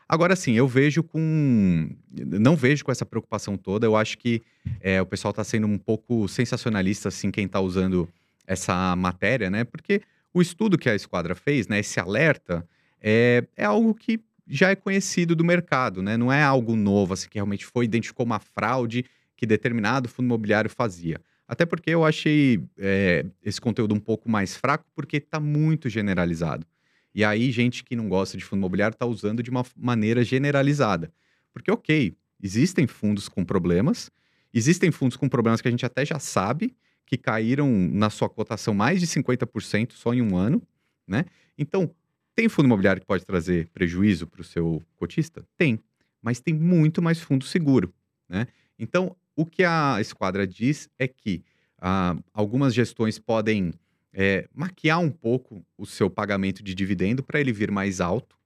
Agora 0.07 0.35
sim, 0.35 0.53
eu 0.53 0.67
vejo 0.67 1.03
com. 1.03 1.89
Não 2.11 2.55
vejo 2.55 2.83
com 2.83 2.91
essa 2.91 3.05
preocupação 3.05 3.57
toda. 3.57 3.85
Eu 3.85 3.95
acho 3.95 4.17
que 4.17 4.41
é, 4.81 5.01
o 5.01 5.05
pessoal 5.05 5.31
está 5.31 5.43
sendo 5.43 5.67
um 5.67 5.77
pouco 5.77 6.27
sensacionalista, 6.27 7.09
assim, 7.09 7.31
quem 7.31 7.45
está 7.45 7.59
usando 7.59 8.07
essa 8.45 8.95
matéria, 8.95 9.49
né? 9.49 9.63
Porque 9.63 10.01
o 10.33 10.41
estudo 10.41 10.77
que 10.77 10.89
a 10.89 10.95
esquadra 10.95 11.35
fez, 11.35 11.67
né? 11.67 11.79
Esse 11.79 11.99
alerta, 11.99 12.67
é, 13.01 13.45
é 13.55 13.65
algo 13.65 13.93
que 13.93 14.19
já 14.47 14.69
é 14.69 14.75
conhecido 14.75 15.35
do 15.35 15.43
mercado, 15.43 16.01
né? 16.01 16.17
Não 16.17 16.31
é 16.31 16.43
algo 16.43 16.75
novo, 16.75 17.13
assim, 17.13 17.29
que 17.29 17.35
realmente 17.35 17.65
foi, 17.65 17.85
identificou 17.85 18.25
uma 18.25 18.39
fraude 18.39 19.05
que 19.35 19.45
determinado 19.45 20.09
fundo 20.09 20.25
imobiliário 20.25 20.69
fazia. 20.69 21.19
Até 21.47 21.65
porque 21.65 21.89
eu 21.89 22.05
achei 22.05 22.61
é, 22.77 23.25
esse 23.43 23.59
conteúdo 23.59 23.93
um 23.93 23.99
pouco 23.99 24.29
mais 24.29 24.55
fraco, 24.55 24.85
porque 24.95 25.17
está 25.17 25.39
muito 25.39 25.89
generalizado. 25.89 26.65
E 27.13 27.23
aí, 27.23 27.51
gente 27.51 27.83
que 27.83 27.95
não 27.95 28.09
gosta 28.09 28.37
de 28.37 28.43
fundo 28.43 28.59
imobiliário 28.59 28.95
está 28.95 29.05
usando 29.05 29.43
de 29.43 29.49
uma 29.49 29.63
maneira 29.75 30.23
generalizada. 30.23 31.13
Porque, 31.53 31.69
ok, 31.69 32.15
existem 32.41 32.87
fundos 32.87 33.29
com 33.29 33.45
problemas, 33.45 34.09
existem 34.53 34.91
fundos 34.91 35.15
com 35.15 35.29
problemas 35.29 35.61
que 35.61 35.67
a 35.67 35.71
gente 35.71 35.85
até 35.85 36.05
já 36.05 36.17
sabe, 36.17 36.75
que 37.05 37.17
caíram 37.17 37.69
na 37.69 38.09
sua 38.09 38.29
cotação 38.29 38.73
mais 38.73 38.99
de 38.99 39.07
50% 39.07 39.91
só 39.91 40.13
em 40.13 40.21
um 40.21 40.35
ano, 40.35 40.61
né? 41.07 41.25
Então, 41.57 41.93
tem 42.35 42.49
fundo 42.49 42.65
imobiliário 42.65 43.01
que 43.01 43.05
pode 43.07 43.25
trazer 43.25 43.67
prejuízo 43.67 44.25
para 44.25 44.41
o 44.41 44.43
seu 44.43 44.81
cotista? 44.95 45.45
Tem. 45.55 45.79
Mas 46.21 46.39
tem 46.39 46.53
muito 46.53 47.01
mais 47.01 47.19
fundo 47.19 47.45
seguro, 47.45 47.93
né? 48.27 48.47
Então, 48.79 49.15
o 49.35 49.45
que 49.45 49.63
a 49.63 49.97
esquadra 49.99 50.47
diz 50.47 50.89
é 50.97 51.07
que 51.07 51.43
ah, 51.77 52.15
algumas 52.33 52.73
gestões 52.73 53.19
podem 53.19 53.73
é, 54.13 54.47
maquiar 54.53 54.99
um 54.99 55.09
pouco 55.09 55.65
o 55.77 55.85
seu 55.85 56.09
pagamento 56.09 56.63
de 56.63 56.75
dividendo 56.75 57.23
para 57.23 57.39
ele 57.39 57.51
vir 57.51 57.71
mais 57.71 57.99
alto. 57.99 58.37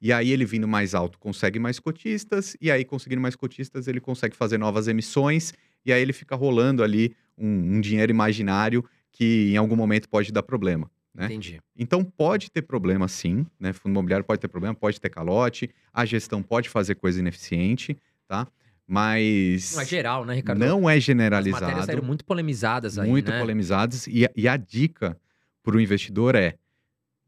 E 0.00 0.12
aí 0.12 0.30
ele 0.30 0.46
vindo 0.46 0.66
mais 0.66 0.94
alto 0.94 1.18
consegue 1.18 1.58
mais 1.58 1.78
cotistas, 1.78 2.56
e 2.60 2.70
aí 2.70 2.84
conseguindo 2.84 3.20
mais 3.20 3.36
cotistas 3.36 3.86
ele 3.86 4.00
consegue 4.00 4.34
fazer 4.34 4.56
novas 4.56 4.88
emissões, 4.88 5.52
e 5.84 5.92
aí 5.92 6.00
ele 6.00 6.14
fica 6.14 6.34
rolando 6.34 6.82
ali 6.82 7.14
um, 7.36 7.76
um 7.76 7.80
dinheiro 7.80 8.10
imaginário 8.10 8.82
que 9.12 9.50
em 9.52 9.56
algum 9.58 9.76
momento 9.76 10.08
pode 10.08 10.32
dar 10.32 10.42
problema. 10.42 10.90
Né? 11.14 11.26
Entendi. 11.26 11.60
Então 11.76 12.02
pode 12.04 12.50
ter 12.50 12.62
problema 12.62 13.08
sim, 13.08 13.44
né? 13.58 13.72
Fundo 13.72 13.92
imobiliário 13.92 14.24
pode 14.24 14.40
ter 14.40 14.48
problema, 14.48 14.74
pode 14.74 15.00
ter 15.00 15.10
calote, 15.10 15.68
a 15.92 16.04
gestão 16.04 16.42
pode 16.42 16.68
fazer 16.68 16.94
coisa 16.94 17.18
ineficiente, 17.18 17.96
tá? 18.26 18.46
Mas 18.92 19.72
Não 19.74 19.82
é 19.82 19.84
geral, 19.86 20.24
né, 20.24 20.34
Ricardo? 20.34 20.58
não 20.58 20.66
é 20.66 20.72
As 20.74 20.80
matérias 20.82 21.04
generalizado, 21.04 21.86
saíram 21.86 22.02
muito 22.02 22.24
polemizadas 22.24 22.98
aí, 22.98 23.08
muito 23.08 23.30
né? 23.30 23.38
polemizadas, 23.38 24.08
e, 24.08 24.26
a- 24.26 24.30
e 24.34 24.48
a 24.48 24.56
dica 24.56 25.16
para 25.62 25.76
o 25.76 25.80
investidor 25.80 26.34
é 26.34 26.56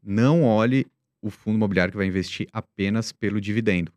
não 0.03 0.43
olhe 0.43 0.85
o 1.21 1.29
fundo 1.29 1.55
imobiliário 1.55 1.91
que 1.93 1.97
vai 1.97 2.05
investir 2.05 2.47
apenas 2.51 3.13
pelo 3.13 3.39
dividendo. 3.39 3.93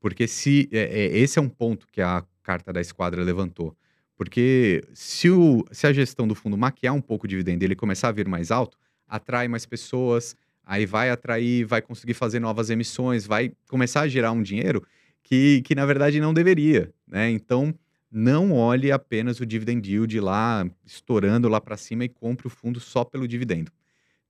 Porque 0.00 0.26
se 0.26 0.66
é, 0.72 0.78
é, 1.04 1.18
esse 1.18 1.38
é 1.38 1.42
um 1.42 1.48
ponto 1.48 1.86
que 1.92 2.00
a 2.00 2.24
carta 2.42 2.72
da 2.72 2.80
esquadra 2.80 3.22
levantou. 3.22 3.76
Porque 4.16 4.82
se, 4.94 5.28
o, 5.28 5.62
se 5.70 5.86
a 5.86 5.92
gestão 5.92 6.26
do 6.26 6.34
fundo 6.34 6.56
maquiar 6.56 6.94
um 6.94 7.02
pouco 7.02 7.26
o 7.26 7.28
dividendo 7.28 7.64
e 7.64 7.66
ele 7.66 7.74
começar 7.74 8.08
a 8.08 8.12
vir 8.12 8.26
mais 8.28 8.50
alto, 8.50 8.78
atrai 9.06 9.46
mais 9.46 9.66
pessoas, 9.66 10.34
aí 10.64 10.86
vai 10.86 11.10
atrair, 11.10 11.66
vai 11.66 11.82
conseguir 11.82 12.14
fazer 12.14 12.40
novas 12.40 12.70
emissões, 12.70 13.26
vai 13.26 13.52
começar 13.68 14.00
a 14.02 14.08
gerar 14.08 14.32
um 14.32 14.42
dinheiro 14.42 14.82
que, 15.24 15.62
que 15.62 15.74
na 15.74 15.84
verdade 15.84 16.20
não 16.20 16.32
deveria. 16.32 16.92
Né? 17.08 17.30
Então, 17.30 17.74
não 18.12 18.52
olhe 18.52 18.92
apenas 18.92 19.40
o 19.40 19.46
dividend 19.46 19.90
yield 19.90 20.20
lá 20.20 20.64
estourando 20.86 21.48
lá 21.48 21.60
para 21.60 21.76
cima 21.76 22.04
e 22.04 22.08
compre 22.08 22.46
o 22.46 22.50
fundo 22.50 22.78
só 22.78 23.02
pelo 23.02 23.26
dividendo. 23.26 23.72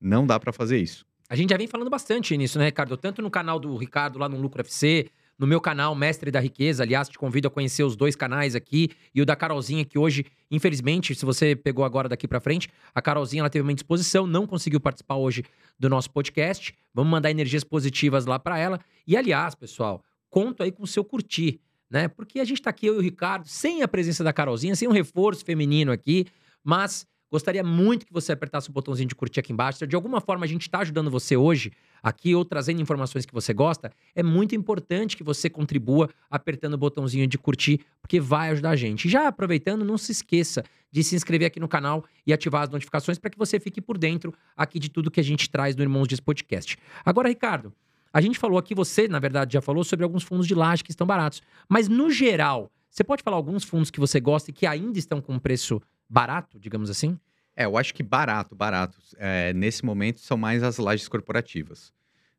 Não 0.01 0.27
dá 0.27 0.41
para 0.41 0.53
fazer 0.53 0.79
isso. 0.79 1.05
A 1.29 1.37
gente 1.37 1.51
já 1.51 1.57
vem 1.57 1.67
falando 1.67 1.91
bastante 1.91 2.37
nisso, 2.37 2.59
né, 2.59 2.67
Ricardo? 2.67 2.97
Tanto 2.97 3.21
no 3.21 3.31
canal 3.31 3.59
do 3.59 3.77
Ricardo 3.77 4.19
lá 4.19 4.29
no 4.29 4.41
Lucro 4.41 4.61
FC, 4.61 5.11
no 5.39 5.47
meu 5.47 5.61
canal 5.61 5.95
Mestre 5.95 6.31
da 6.31 6.39
Riqueza. 6.39 6.83
Aliás, 6.83 7.09
te 7.09 7.19
convido 7.19 7.49
a 7.49 7.51
conhecer 7.51 7.83
os 7.83 7.97
dois 7.97 8.15
canais 8.15 8.55
aqui 8.55 8.91
e 9.15 9.21
o 9.21 9.27
da 9.27 9.35
Carolzinha, 9.35 9.85
que 9.85 9.99
hoje, 9.99 10.25
infelizmente, 10.51 11.15
se 11.15 11.25
você 11.25 11.57
pegou 11.57 11.85
agora 11.85 12.09
daqui 12.09 12.29
pra 12.29 12.41
frente, 12.41 12.69
a 12.95 13.03
Carolzinha 13.03 13.41
ela 13.41 13.51
teve 13.51 13.63
uma 13.63 13.73
indisposição, 13.73 14.27
não 14.27 14.47
conseguiu 14.47 14.79
participar 14.79 15.17
hoje 15.17 15.43
do 15.79 15.89
nosso 15.89 16.11
podcast. 16.11 16.75
Vamos 16.93 17.11
mandar 17.11 17.31
energias 17.31 17.65
positivas 17.65 18.27
lá 18.27 18.39
pra 18.39 18.59
ela. 18.59 18.79
E 19.07 19.17
aliás, 19.17 19.55
pessoal, 19.55 20.03
conto 20.35 20.65
aí 20.65 20.73
com 20.73 20.83
o 20.83 20.87
seu 20.87 21.05
curtir, 21.05 21.61
né? 21.89 22.09
Porque 22.09 22.41
a 22.41 22.45
gente 22.45 22.61
tá 22.61 22.69
aqui, 22.71 22.87
eu 22.87 22.97
e 22.97 22.99
o 22.99 23.01
Ricardo, 23.01 23.47
sem 23.47 23.83
a 23.83 23.87
presença 23.87 24.25
da 24.25 24.33
Carolzinha, 24.33 24.75
sem 24.75 24.89
um 24.89 24.91
reforço 24.91 25.45
feminino 25.45 25.93
aqui, 25.93 26.27
mas 26.65 27.07
Gostaria 27.35 27.65
muito 27.65 28.07
que 28.07 28.13
você 28.13 28.31
apertasse 28.31 28.71
o 28.71 28.73
botãozinho 28.73 29.09
de 29.09 29.15
curtir 29.17 29.41
aqui 29.41 29.53
embaixo. 29.53 29.85
De 29.85 29.97
alguma 29.97 30.21
forma 30.21 30.45
a 30.45 30.49
gente 30.49 30.63
está 30.63 30.79
ajudando 30.79 31.11
você 31.11 31.37
hoje 31.37 31.73
aqui 32.01 32.33
ou 32.33 32.45
trazendo 32.45 32.81
informações 32.81 33.27
que 33.27 33.35
você 33.35 33.53
gosta, 33.53 33.91
é 34.15 34.23
muito 34.23 34.55
importante 34.55 35.17
que 35.17 35.25
você 35.25 35.51
contribua 35.51 36.09
apertando 36.31 36.75
o 36.75 36.79
botãozinho 36.79 37.27
de 37.27 37.37
curtir, 37.37 37.81
porque 38.01 38.21
vai 38.21 38.51
ajudar 38.51 38.71
a 38.71 38.77
gente. 38.77 39.09
Já 39.09 39.27
aproveitando, 39.27 39.85
não 39.85 39.99
se 39.99 40.13
esqueça 40.13 40.63
de 40.93 41.03
se 41.03 41.17
inscrever 41.17 41.49
aqui 41.49 41.59
no 41.59 41.67
canal 41.67 42.05
e 42.25 42.33
ativar 42.33 42.63
as 42.63 42.71
notificações 42.71 43.19
para 43.19 43.31
que 43.31 43.37
você 43.37 43.59
fique 43.59 43.81
por 43.81 43.99
dentro 43.99 44.33
aqui 44.57 44.79
de 44.79 44.89
tudo 44.89 45.11
que 45.11 45.19
a 45.19 45.25
gente 45.25 45.51
traz 45.51 45.75
no 45.75 45.83
Irmãos 45.83 46.07
Dias 46.07 46.21
Podcast. 46.21 46.79
Agora, 47.05 47.29
Ricardo, 47.29 47.73
a 48.15 48.21
gente 48.21 48.39
falou 48.39 48.57
aqui, 48.57 48.77
você, 48.77 49.09
na 49.09 49.19
verdade, 49.19 49.55
já 49.55 49.61
falou 49.61 49.83
sobre 49.83 50.05
alguns 50.05 50.23
fundos 50.23 50.47
de 50.47 50.55
laje 50.55 50.85
que 50.85 50.93
estão 50.93 51.05
baratos. 51.05 51.43
Mas, 51.69 51.89
no 51.89 52.13
geral, 52.13 52.71
você 52.89 53.03
pode 53.03 53.25
falar 53.25 53.37
alguns 53.37 53.65
fundos 53.65 53.91
que 53.91 53.99
você 53.99 54.21
gosta 54.21 54.51
e 54.51 54.55
que 54.55 54.69
ainda 54.69 54.97
estão 55.01 55.21
com 55.21 55.37
preço 55.37 55.83
barato, 56.09 56.61
digamos 56.61 56.89
assim? 56.89 57.19
É, 57.57 57.65
eu 57.65 57.77
acho 57.77 57.93
que 57.93 58.05
barato, 58.05 58.55
barato. 58.55 58.97
é, 59.17 59.53
nesse 59.53 59.85
momento 59.85 60.21
são 60.21 60.37
mais 60.37 60.63
as 60.63 60.79
lajes 60.79 61.09
corporativas. 61.09 61.93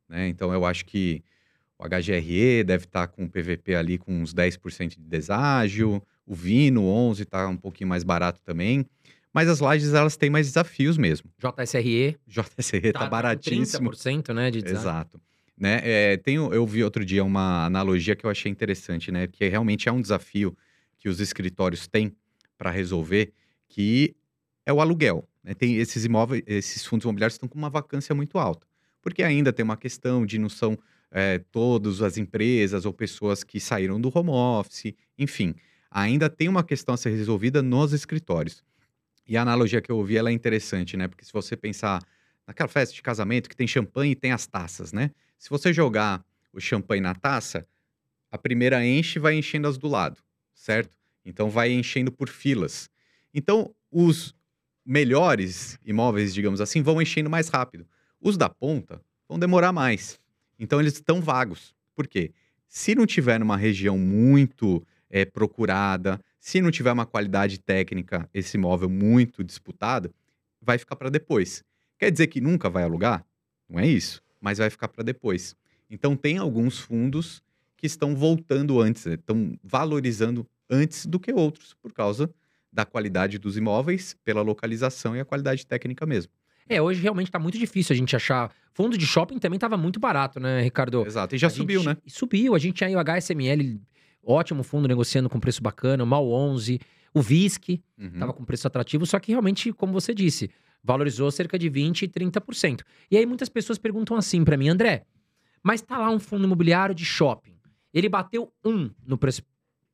Né? 0.08 0.30
Então 0.30 0.54
eu 0.54 0.66
acho 0.66 0.86
que 0.86 1.22
o 1.78 1.84
HGRE 1.84 2.64
deve 2.64 2.86
estar 2.86 3.08
com 3.08 3.26
o 3.26 3.30
PVP 3.30 3.76
ali 3.76 3.98
com 3.98 4.22
uns 4.22 4.34
10% 4.34 4.92
de 4.92 5.02
deságio, 5.02 6.02
o 6.26 6.34
Vino 6.34 6.88
11 6.88 7.24
está 7.24 7.50
um 7.50 7.58
pouquinho 7.58 7.90
mais 7.90 8.06
barato 8.06 8.40
também. 8.42 8.86
Mas 9.34 9.50
as 9.50 9.60
lajes 9.60 9.94
elas 9.94 10.16
têm 10.16 10.30
mais 10.30 10.48
desafios 10.48 10.98
mesmo. 10.98 11.30
JSRE 11.38 12.18
JSRE 12.26 12.94
tá, 12.94 13.00
com 13.00 13.10
baratíssimo. 13.10 13.92
30%, 13.92 14.34
né, 14.34 14.50
de 14.50 14.62
design. 14.62 14.80
Exato. 14.80 15.20
Né? 15.58 15.80
É, 15.84 16.18
tem, 16.18 16.38
o- 16.40 16.54
eu 16.54 16.66
vi 16.66 16.84
outro 16.84 17.06
dia 17.06 17.24
uma 17.24 17.66
analogia 17.66 18.16
que 18.16 18.26
eu 18.26 18.30
achei 18.30 18.52
interessante, 18.52 19.12
né? 19.12 19.28
Que 19.28 19.48
realmente 19.48 19.88
é 19.88 19.92
um 19.92 20.02
desafio 20.02 20.56
que 20.98 21.08
os 21.10 21.20
escritórios 21.20 21.88
têm 21.88 22.16
para 22.58 22.72
resolver, 22.72 23.34
que 23.70 24.16
é 24.66 24.74
o 24.74 24.82
aluguel. 24.82 25.28
né? 25.44 25.54
Tem 25.54 25.76
esses 25.78 26.04
imóveis, 26.06 26.44
esses 26.48 26.86
fundos 26.86 27.06
imobiliários 27.06 27.36
estão 27.36 27.48
com 27.48 27.58
uma 27.58 27.70
vacância 27.70 28.14
muito 28.16 28.38
alta, 28.40 28.66
porque 29.02 29.22
ainda 29.24 29.54
tem 29.54 29.64
uma 29.64 29.78
questão 29.78 30.26
de 30.26 30.40
não 30.40 30.50
são 30.50 30.78
é, 31.12 31.38
todas 31.52 32.02
as 32.02 32.18
empresas 32.18 32.86
ou 32.86 32.92
pessoas 32.94 33.44
que 33.44 33.60
saíram 33.60 34.02
do 34.02 34.12
home 34.14 34.32
office, 34.32 34.94
enfim, 35.18 35.54
ainda 35.92 36.30
tem 36.30 36.50
uma 36.50 36.64
questão 36.64 36.96
a 36.96 36.98
ser 36.98 37.12
resolvida 37.12 37.62
nos 37.62 37.94
escritórios. 37.94 38.64
E 39.28 39.38
a 39.38 39.42
analogia 39.42 39.82
que 39.82 39.92
eu 39.92 39.98
ouvi 39.98 40.18
ela 40.18 40.30
é 40.30 40.34
interessante, 40.34 40.96
né? 40.98 41.08
Porque 41.08 41.26
se 41.26 41.34
você 41.34 41.56
pensar 41.58 42.02
naquela 42.48 42.70
festa 42.70 42.94
de 42.94 43.02
casamento 43.02 43.50
que 43.50 43.56
tem 43.56 43.68
champanhe 43.68 44.12
e 44.12 44.16
tem 44.16 44.32
as 44.32 44.46
taças, 44.48 44.94
né? 44.94 45.12
Se 45.46 45.50
você 45.52 45.72
jogar 45.72 46.26
o 46.52 46.60
champanhe 46.60 47.00
na 47.00 47.14
taça, 47.14 47.68
a 48.32 48.38
primeira 48.38 48.84
enche 48.84 49.20
e 49.20 49.22
vai 49.22 49.36
enchendo 49.36 49.68
as 49.68 49.78
do 49.78 49.88
lado, 49.88 50.18
certo? 50.56 50.98
Então 51.24 51.52
vai 51.52 51.72
enchendo 51.72 52.12
por 52.12 52.30
filas. 52.30 52.90
Então 53.32 53.72
os 53.92 54.34
melhores 54.84 55.78
imóveis, 55.86 56.34
digamos 56.34 56.60
assim, 56.62 56.82
vão 56.82 57.00
enchendo 57.00 57.30
mais 57.30 57.48
rápido. 57.48 57.88
Os 58.20 58.38
da 58.38 58.50
ponta 58.50 59.00
vão 59.30 59.38
demorar 59.38 59.72
mais. 59.72 60.20
Então 60.58 60.80
eles 60.80 60.96
estão 60.96 61.22
vagos. 61.22 61.76
Por 61.94 62.08
quê? 62.08 62.34
Se 62.68 62.96
não 62.96 63.06
tiver 63.06 63.40
numa 63.40 63.56
região 63.56 64.00
muito 64.00 64.84
eh, 65.12 65.26
procurada, 65.26 66.20
se 66.40 66.60
não 66.60 66.72
tiver 66.72 66.92
uma 66.92 67.06
qualidade 67.06 67.60
técnica, 67.60 68.28
esse 68.34 68.58
imóvel 68.58 68.90
muito 68.90 69.44
disputado, 69.44 70.12
vai 70.60 70.80
ficar 70.80 70.96
para 70.96 71.12
depois. 71.12 71.64
Quer 72.00 72.10
dizer 72.10 72.26
que 72.26 72.42
nunca 72.42 72.68
vai 72.68 72.82
alugar? 72.82 73.24
Não 73.70 73.80
é 73.80 73.86
isso, 73.86 74.24
mas 74.46 74.60
vai 74.60 74.70
ficar 74.70 74.88
para 74.90 75.04
depois. 75.04 75.56
Então 75.90 76.16
tem 76.16 76.38
alguns 76.38 76.78
fundos 76.78 77.42
que 77.76 77.88
estão 77.88 78.16
voltando 78.16 78.80
antes, 78.80 79.04
né? 79.08 79.16
estão 79.16 79.58
valorizando 79.64 80.46
antes 80.70 81.08
do 81.08 81.20
que 81.20 81.34
outros, 81.34 81.74
por 81.82 81.92
causa 81.92 82.30
da 82.72 82.86
qualidade 82.86 83.40
dos 83.40 83.58
imóveis, 83.58 84.16
pela 84.24 84.44
localização 84.44 85.16
e 85.16 85.20
a 85.20 85.26
qualidade 85.26 85.66
técnica 85.66 86.06
mesmo. 86.06 86.32
É, 86.70 86.80
hoje 86.80 87.02
realmente 87.02 87.32
tá 87.32 87.40
muito 87.40 87.58
difícil 87.58 87.94
a 87.94 87.98
gente 87.98 88.16
achar. 88.16 88.52
Fundo 88.72 88.96
de 89.00 89.06
shopping 89.08 89.40
também 89.40 89.58
tava 89.58 89.78
muito 89.78 90.00
barato, 90.00 90.40
né, 90.40 90.62
Ricardo? 90.62 91.04
Exato. 91.08 91.34
E 91.34 91.38
já 91.40 91.48
A 91.48 91.50
subiu, 91.50 91.80
gente- 91.82 91.88
né? 91.90 91.98
Subiu. 92.08 92.54
A 92.54 92.60
gente 92.60 92.76
tinha 92.76 92.88
aí 92.88 92.96
o 92.96 93.00
HSML, 93.00 93.80
ótimo 94.24 94.62
fundo 94.62 94.88
negociando 94.88 95.28
com 95.28 95.40
preço 95.40 95.62
bacana, 95.64 96.04
o 96.04 96.08
Mal 96.08 96.28
11, 96.32 96.80
o 97.16 97.22
VISC 97.22 97.82
Uhum. 97.98 98.20
tava 98.20 98.32
com 98.34 98.44
preço 98.46 98.68
atrativo, 98.68 99.06
só 99.08 99.20
que 99.20 99.32
realmente, 99.32 99.74
como 99.74 99.92
você 99.92 100.14
disse, 100.14 100.52
valorizou 100.86 101.32
cerca 101.32 101.58
de 101.58 101.68
20 101.68 102.04
e 102.04 102.08
30%. 102.08 102.82
E 103.10 103.18
aí 103.18 103.26
muitas 103.26 103.50
pessoas 103.50 103.80
perguntam 103.80 104.16
assim 104.16 104.44
pra 104.44 104.56
mim, 104.56 104.70
André, 104.70 105.04
mas 105.64 105.82
tá 105.82 105.98
lá 105.98 106.12
um 106.12 106.20
fundo 106.20 106.46
imobiliário 106.46 106.94
de 106.94 107.04
shopping. 107.04 107.56
Ele 107.92 108.08
bateu 108.08 108.54
um 108.64 108.92
no 109.06 109.18
preço, 109.18 109.42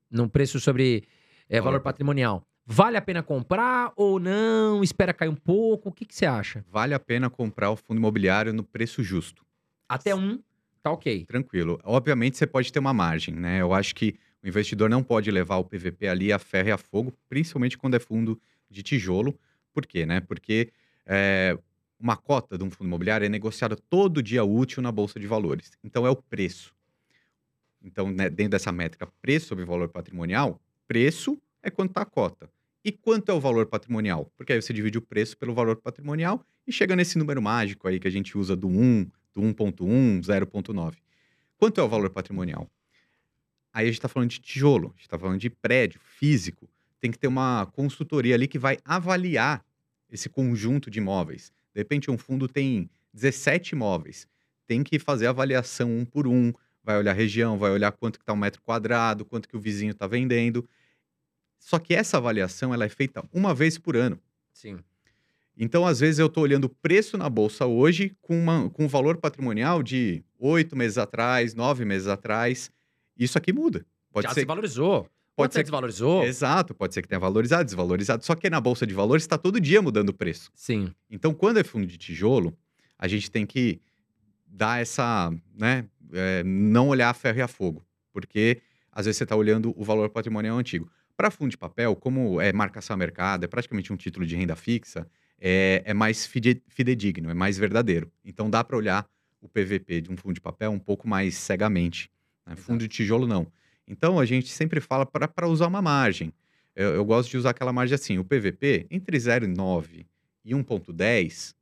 no 0.09 0.29
preço 0.29 0.59
sobre 0.59 1.05
é, 1.47 1.59
Valor 1.59 1.71
valor 1.71 1.79
patrimonial. 1.81 2.45
Vale 2.65 2.97
a 2.97 3.01
pena 3.01 3.23
comprar 3.23 3.91
ou 3.95 4.19
não? 4.19 4.83
Espera 4.83 5.13
cair 5.13 5.29
um 5.29 5.35
pouco? 5.35 5.89
O 5.89 5.91
que, 5.91 6.05
que 6.05 6.13
você 6.13 6.25
acha? 6.25 6.63
Vale 6.69 6.93
a 6.93 6.99
pena 6.99 7.29
comprar 7.29 7.71
o 7.71 7.75
fundo 7.75 7.97
imobiliário 7.97 8.53
no 8.53 8.63
preço 8.63 9.01
justo. 9.01 9.45
Até 9.87 10.13
um, 10.13 10.39
tá 10.83 10.91
ok. 10.91 11.25
Tranquilo. 11.25 11.79
Obviamente 11.83 12.37
você 12.37 12.45
pode 12.45 12.71
ter 12.71 12.79
uma 12.79 12.93
margem, 12.93 13.33
né? 13.35 13.61
Eu 13.61 13.73
acho 13.73 13.95
que 13.95 14.15
o 14.43 14.47
investidor 14.47 14.89
não 14.89 15.03
pode 15.03 15.31
levar 15.31 15.57
o 15.57 15.63
PVP 15.63 16.07
ali 16.07 16.33
a 16.33 16.39
ferro 16.39 16.69
e 16.69 16.71
a 16.71 16.77
fogo, 16.77 17.13
principalmente 17.29 17.77
quando 17.77 17.95
é 17.95 17.99
fundo 17.99 18.39
de 18.69 18.83
tijolo. 18.83 19.37
Por 19.73 19.85
quê, 19.85 20.05
né? 20.05 20.19
Porque 20.19 20.71
é, 21.13 21.57
uma 21.99 22.15
cota 22.15 22.57
de 22.57 22.63
um 22.63 22.71
fundo 22.71 22.87
imobiliário 22.87 23.25
é 23.25 23.29
negociada 23.29 23.75
todo 23.75 24.23
dia 24.23 24.45
útil 24.45 24.81
na 24.81 24.93
Bolsa 24.93 25.19
de 25.19 25.27
Valores. 25.27 25.71
Então 25.83 26.07
é 26.07 26.09
o 26.09 26.15
preço. 26.15 26.73
Então, 27.83 28.09
né, 28.09 28.29
dentro 28.29 28.51
dessa 28.51 28.71
métrica, 28.71 29.07
preço 29.21 29.47
sobre 29.47 29.65
valor 29.65 29.89
patrimonial, 29.89 30.59
preço 30.87 31.37
é 31.61 31.69
quanto 31.69 31.91
está 31.91 32.03
a 32.03 32.05
cota. 32.05 32.49
E 32.83 32.93
quanto 32.93 33.29
é 33.29 33.33
o 33.33 33.41
valor 33.41 33.65
patrimonial? 33.65 34.31
Porque 34.37 34.53
aí 34.53 34.61
você 34.61 34.71
divide 34.71 34.97
o 34.97 35.01
preço 35.01 35.37
pelo 35.37 35.53
valor 35.53 35.75
patrimonial 35.75 36.43
e 36.65 36.71
chega 36.71 36.95
nesse 36.95 37.17
número 37.17 37.41
mágico 37.41 37.87
aí 37.87 37.99
que 37.99 38.07
a 38.07 38.11
gente 38.11 38.37
usa 38.37 38.55
do 38.55 38.67
1, 38.67 39.05
do 39.33 39.41
1.1, 39.41 40.21
0.9. 40.21 40.95
Quanto 41.57 41.81
é 41.81 41.83
o 41.83 41.89
valor 41.89 42.09
patrimonial? 42.09 42.69
Aí 43.73 43.83
a 43.83 43.87
gente 43.87 43.95
está 43.95 44.07
falando 44.07 44.29
de 44.29 44.39
tijolo, 44.39 44.87
a 44.87 44.91
gente 44.91 45.01
está 45.01 45.19
falando 45.19 45.39
de 45.39 45.49
prédio 45.49 45.99
físico. 45.99 46.69
Tem 46.99 47.11
que 47.11 47.19
ter 47.19 47.27
uma 47.27 47.67
consultoria 47.73 48.33
ali 48.33 48.47
que 48.47 48.57
vai 48.57 48.77
avaliar 48.85 49.63
esse 50.11 50.29
conjunto 50.29 50.91
de 50.91 50.99
imóveis. 50.99 51.51
De 51.73 51.79
repente, 51.79 52.11
um 52.11 52.17
fundo 52.17 52.47
tem 52.47 52.89
17 53.13 53.75
imóveis. 53.75 54.27
Tem 54.67 54.83
que 54.83 54.99
fazer 54.99 55.27
avaliação 55.27 55.89
um 55.89 56.05
por 56.05 56.27
um, 56.27 56.53
vai 56.83 56.97
olhar 56.97 57.11
a 57.11 57.15
região, 57.15 57.57
vai 57.57 57.71
olhar 57.71 57.91
quanto 57.91 58.19
que 58.19 58.23
está 58.23 58.33
um 58.33 58.37
metro 58.37 58.61
quadrado, 58.61 59.25
quanto 59.25 59.47
que 59.47 59.55
o 59.55 59.59
vizinho 59.59 59.91
está 59.91 60.07
vendendo. 60.07 60.67
Só 61.59 61.79
que 61.79 61.93
essa 61.93 62.17
avaliação 62.17 62.73
ela 62.73 62.85
é 62.85 62.89
feita 62.89 63.23
uma 63.33 63.53
vez 63.53 63.77
por 63.77 63.95
ano. 63.95 64.19
Sim. 64.53 64.79
Então, 65.57 65.85
às 65.85 65.99
vezes, 65.99 66.17
eu 66.19 66.25
estou 66.27 66.43
olhando 66.43 66.65
o 66.65 66.69
preço 66.69 67.17
na 67.17 67.29
bolsa 67.29 67.65
hoje 67.65 68.15
com, 68.21 68.37
uma, 68.37 68.69
com 68.69 68.85
um 68.85 68.87
valor 68.87 69.17
patrimonial 69.17 69.83
de 69.83 70.23
oito 70.39 70.75
meses 70.75 70.97
atrás, 70.97 71.53
nove 71.53 71.85
meses 71.85 72.07
atrás. 72.07 72.71
Isso 73.17 73.37
aqui 73.37 73.53
muda. 73.53 73.85
Pode 74.11 74.27
Já 74.27 74.33
ser 74.33 74.41
se 74.41 74.45
valorizou. 74.45 75.07
Pode 75.43 75.53
ser 75.53 75.59
que- 75.59 75.63
desvalorizou? 75.65 76.23
Exato, 76.23 76.73
pode 76.73 76.93
ser 76.93 77.01
que 77.01 77.07
tenha 77.07 77.19
valorizado, 77.19 77.63
desvalorizado. 77.65 78.23
Só 78.25 78.35
que 78.35 78.49
na 78.49 78.59
Bolsa 78.61 78.85
de 78.87 78.93
Valores 78.93 79.23
está 79.23 79.37
todo 79.37 79.59
dia 79.59 79.81
mudando 79.81 80.09
o 80.09 80.13
preço. 80.13 80.51
Sim. 80.55 80.93
Então, 81.09 81.33
quando 81.33 81.57
é 81.57 81.63
fundo 81.63 81.85
de 81.87 81.97
tijolo, 81.97 82.57
a 82.97 83.07
gente 83.07 83.29
tem 83.31 83.45
que 83.45 83.81
dar 84.47 84.81
essa, 84.81 85.33
né, 85.57 85.85
é, 86.13 86.43
não 86.43 86.89
olhar 86.89 87.09
a 87.09 87.13
ferro 87.13 87.39
e 87.39 87.41
a 87.41 87.47
fogo, 87.47 87.85
porque 88.11 88.61
às 88.91 89.05
vezes 89.05 89.17
você 89.17 89.23
está 89.23 89.35
olhando 89.35 89.73
o 89.77 89.83
valor 89.83 90.09
patrimonial 90.09 90.57
antigo. 90.57 90.89
Para 91.15 91.31
fundo 91.31 91.51
de 91.51 91.57
papel, 91.57 91.95
como 91.95 92.41
é 92.41 92.51
marcação 92.51 92.93
a 92.93 92.97
mercado, 92.97 93.43
é 93.43 93.47
praticamente 93.47 93.93
um 93.93 93.95
título 93.97 94.25
de 94.25 94.35
renda 94.35 94.55
fixa, 94.55 95.07
é, 95.39 95.81
é 95.85 95.93
mais 95.93 96.25
fide- 96.25 96.61
fidedigno, 96.67 97.29
é 97.29 97.33
mais 97.33 97.57
verdadeiro. 97.57 98.11
Então, 98.25 98.49
dá 98.49 98.63
para 98.63 98.75
olhar 98.77 99.07
o 99.39 99.47
PVP 99.47 100.01
de 100.01 100.11
um 100.11 100.17
fundo 100.17 100.33
de 100.35 100.41
papel 100.41 100.71
um 100.71 100.79
pouco 100.79 101.07
mais 101.07 101.35
cegamente. 101.35 102.11
né? 102.45 102.55
Fundo 102.55 102.79
de 102.79 102.87
tijolo, 102.87 103.25
não. 103.25 103.47
Então, 103.91 104.17
a 104.17 104.25
gente 104.25 104.47
sempre 104.47 104.79
fala 104.79 105.05
para 105.05 105.49
usar 105.49 105.67
uma 105.67 105.81
margem. 105.81 106.33
Eu, 106.73 106.95
eu 106.95 107.03
gosto 107.03 107.29
de 107.29 107.37
usar 107.37 107.49
aquela 107.49 107.73
margem 107.73 107.93
assim, 107.93 108.17
o 108.17 108.23
PVP, 108.23 108.87
entre 108.89 109.17
0,9 109.17 110.05
e 110.45 110.53
1,10, 110.53 111.53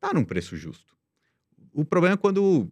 tá 0.00 0.14
num 0.14 0.24
preço 0.24 0.56
justo. 0.56 0.96
O 1.74 1.84
problema 1.84 2.14
é 2.14 2.16
quando 2.16 2.66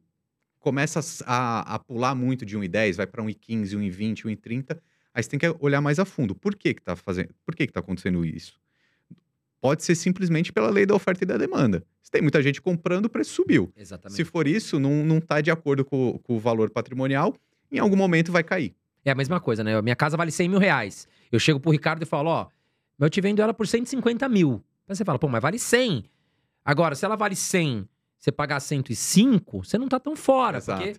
começa 0.58 1.00
a, 1.26 1.74
a 1.74 1.78
pular 1.78 2.14
muito 2.14 2.46
de 2.46 2.56
1,10, 2.56 2.96
vai 2.96 3.06
para 3.06 3.22
1,15, 3.22 3.76
1,20, 3.76 4.22
1,30, 4.22 4.80
aí 5.12 5.22
você 5.22 5.28
tem 5.28 5.38
que 5.38 5.54
olhar 5.60 5.82
mais 5.82 5.98
a 5.98 6.06
fundo. 6.06 6.34
Por 6.34 6.56
que 6.56 6.72
que 6.72 6.80
tá 6.80 6.96
fazendo? 6.96 7.28
Por 7.44 7.54
que 7.54 7.66
que 7.66 7.72
tá 7.74 7.80
acontecendo 7.80 8.24
isso? 8.24 8.58
Pode 9.60 9.84
ser 9.84 9.94
simplesmente 9.96 10.50
pela 10.50 10.70
lei 10.70 10.86
da 10.86 10.94
oferta 10.94 11.24
e 11.24 11.26
da 11.26 11.36
demanda. 11.36 11.84
Se 12.02 12.10
tem 12.10 12.22
muita 12.22 12.42
gente 12.42 12.62
comprando, 12.62 13.04
o 13.04 13.10
preço 13.10 13.34
subiu. 13.34 13.70
Exatamente. 13.76 14.16
Se 14.16 14.24
for 14.24 14.46
isso, 14.46 14.80
não, 14.80 15.04
não 15.04 15.20
tá 15.20 15.42
de 15.42 15.50
acordo 15.50 15.84
com, 15.84 16.18
com 16.22 16.36
o 16.36 16.40
valor 16.40 16.70
patrimonial, 16.70 17.36
em 17.70 17.78
algum 17.78 17.96
momento 17.96 18.32
vai 18.32 18.42
cair. 18.42 18.74
É 19.04 19.10
a 19.10 19.14
mesma 19.14 19.38
coisa, 19.40 19.62
né? 19.62 19.80
Minha 19.82 19.96
casa 19.96 20.16
vale 20.16 20.30
100 20.30 20.48
mil 20.48 20.58
reais. 20.58 21.06
Eu 21.30 21.38
chego 21.38 21.60
pro 21.60 21.70
Ricardo 21.70 22.02
e 22.02 22.06
falo, 22.06 22.30
ó, 22.30 22.46
eu 22.98 23.10
te 23.10 23.20
vendo 23.20 23.42
ela 23.42 23.52
por 23.52 23.66
150 23.66 24.28
mil. 24.28 24.64
Aí 24.88 24.96
você 24.96 25.04
fala, 25.04 25.18
pô, 25.18 25.28
mas 25.28 25.42
vale 25.42 25.58
100. 25.58 26.04
Agora, 26.64 26.94
se 26.94 27.04
ela 27.04 27.16
vale 27.16 27.36
100, 27.36 27.88
você 28.18 28.32
pagar 28.32 28.60
105, 28.60 29.64
você 29.64 29.76
não 29.76 29.88
tá 29.88 30.00
tão 30.00 30.16
fora. 30.16 30.60
Porque 30.60 30.96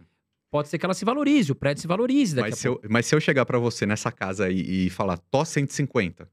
pode 0.52 0.68
ser 0.68 0.78
que 0.78 0.86
ela 0.86 0.94
se 0.94 1.04
valorize, 1.04 1.52
o 1.52 1.56
prédio 1.56 1.82
se 1.82 1.88
valorize 1.88 2.36
daqui 2.36 2.52
Mas 2.52 2.60
se, 2.60 2.68
eu, 2.68 2.82
mas 2.90 3.06
se 3.06 3.16
eu 3.16 3.20
chegar 3.20 3.46
para 3.46 3.58
você 3.58 3.86
nessa 3.86 4.12
casa 4.12 4.46
aí 4.46 4.86
e 4.86 4.90
falar, 4.90 5.18
tô 5.18 5.44
150, 5.44 6.30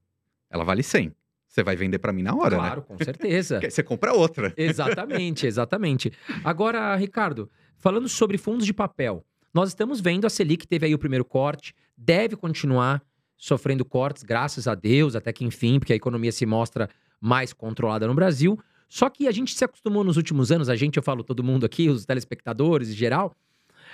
ela 0.51 0.65
vale 0.65 0.83
100. 0.83 1.15
Você 1.49 1.63
vai 1.63 1.77
vender 1.77 1.99
para 1.99 2.13
mim 2.13 2.23
na 2.23 2.35
hora, 2.35 2.57
Claro, 2.57 2.83
com 2.83 2.97
certeza. 2.97 3.61
né? 3.61 3.69
Você 3.69 3.83
compra 3.83 4.15
outra. 4.15 4.55
Exatamente, 4.57 5.47
exatamente. 5.47 6.13
Agora, 6.43 6.95
Ricardo, 6.97 7.51
falando 7.77 8.09
sobre 8.09 8.39
fundos 8.39 8.65
de 8.65 8.73
papel, 8.73 9.25
nós 9.53 9.69
estamos 9.71 10.01
vendo 10.01 10.27
a 10.27 10.31
Selic 10.31 10.67
teve 10.67 10.87
aí 10.87 10.95
o 10.95 10.99
primeiro 10.99 11.25
corte, 11.25 11.75
deve 11.97 12.37
continuar 12.37 13.03
sofrendo 13.37 13.85
cortes, 13.85 14.23
graças 14.23 14.69
a 14.69 14.75
Deus, 14.75 15.17
até 15.17 15.33
que 15.33 15.45
enfim, 15.45 15.79
porque 15.79 15.93
a 15.93 15.97
economia 15.97 16.31
se 16.31 16.47
mostra 16.47 16.89
mais 17.21 17.53
controlada 17.53 18.07
no 18.07 18.15
Brasil. 18.15 18.59
Só 18.89 19.09
que 19.09 19.27
a 19.27 19.33
gente 19.33 19.55
se 19.55 19.65
acostumou 19.65 20.05
nos 20.05 20.17
últimos 20.17 20.53
anos, 20.53 20.69
a 20.69 20.77
gente, 20.77 20.97
eu 20.97 21.03
falo 21.03 21.25
todo 21.25 21.43
mundo 21.43 21.67
aqui, 21.67 21.89
os 21.89 22.05
telespectadores 22.05 22.91
em 22.91 22.95
geral, 22.95 23.35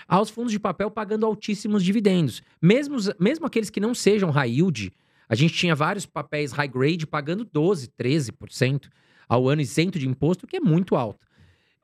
aos 0.07 0.29
fundos 0.29 0.53
de 0.53 0.59
papel 0.59 0.91
pagando 0.91 1.25
altíssimos 1.25 1.83
dividendos. 1.83 2.43
Mesmo, 2.61 2.97
mesmo 3.19 3.47
aqueles 3.47 3.71
que 3.71 3.81
não 3.81 3.95
sejam 3.95 4.31
high 4.31 4.51
yield, 4.51 4.93
a 5.29 5.35
gente 5.35 5.55
tinha 5.55 5.75
vários 5.75 6.07
papéis 6.07 6.53
high 6.53 6.69
grade 6.69 7.07
pagando 7.07 7.45
12, 7.45 7.89
13% 7.89 8.89
ao 9.29 9.49
ano 9.49 9.61
isento 9.61 9.99
de 9.99 10.09
imposto, 10.09 10.47
que 10.47 10.57
é 10.57 10.61
muito 10.61 10.97
alto. 10.97 11.28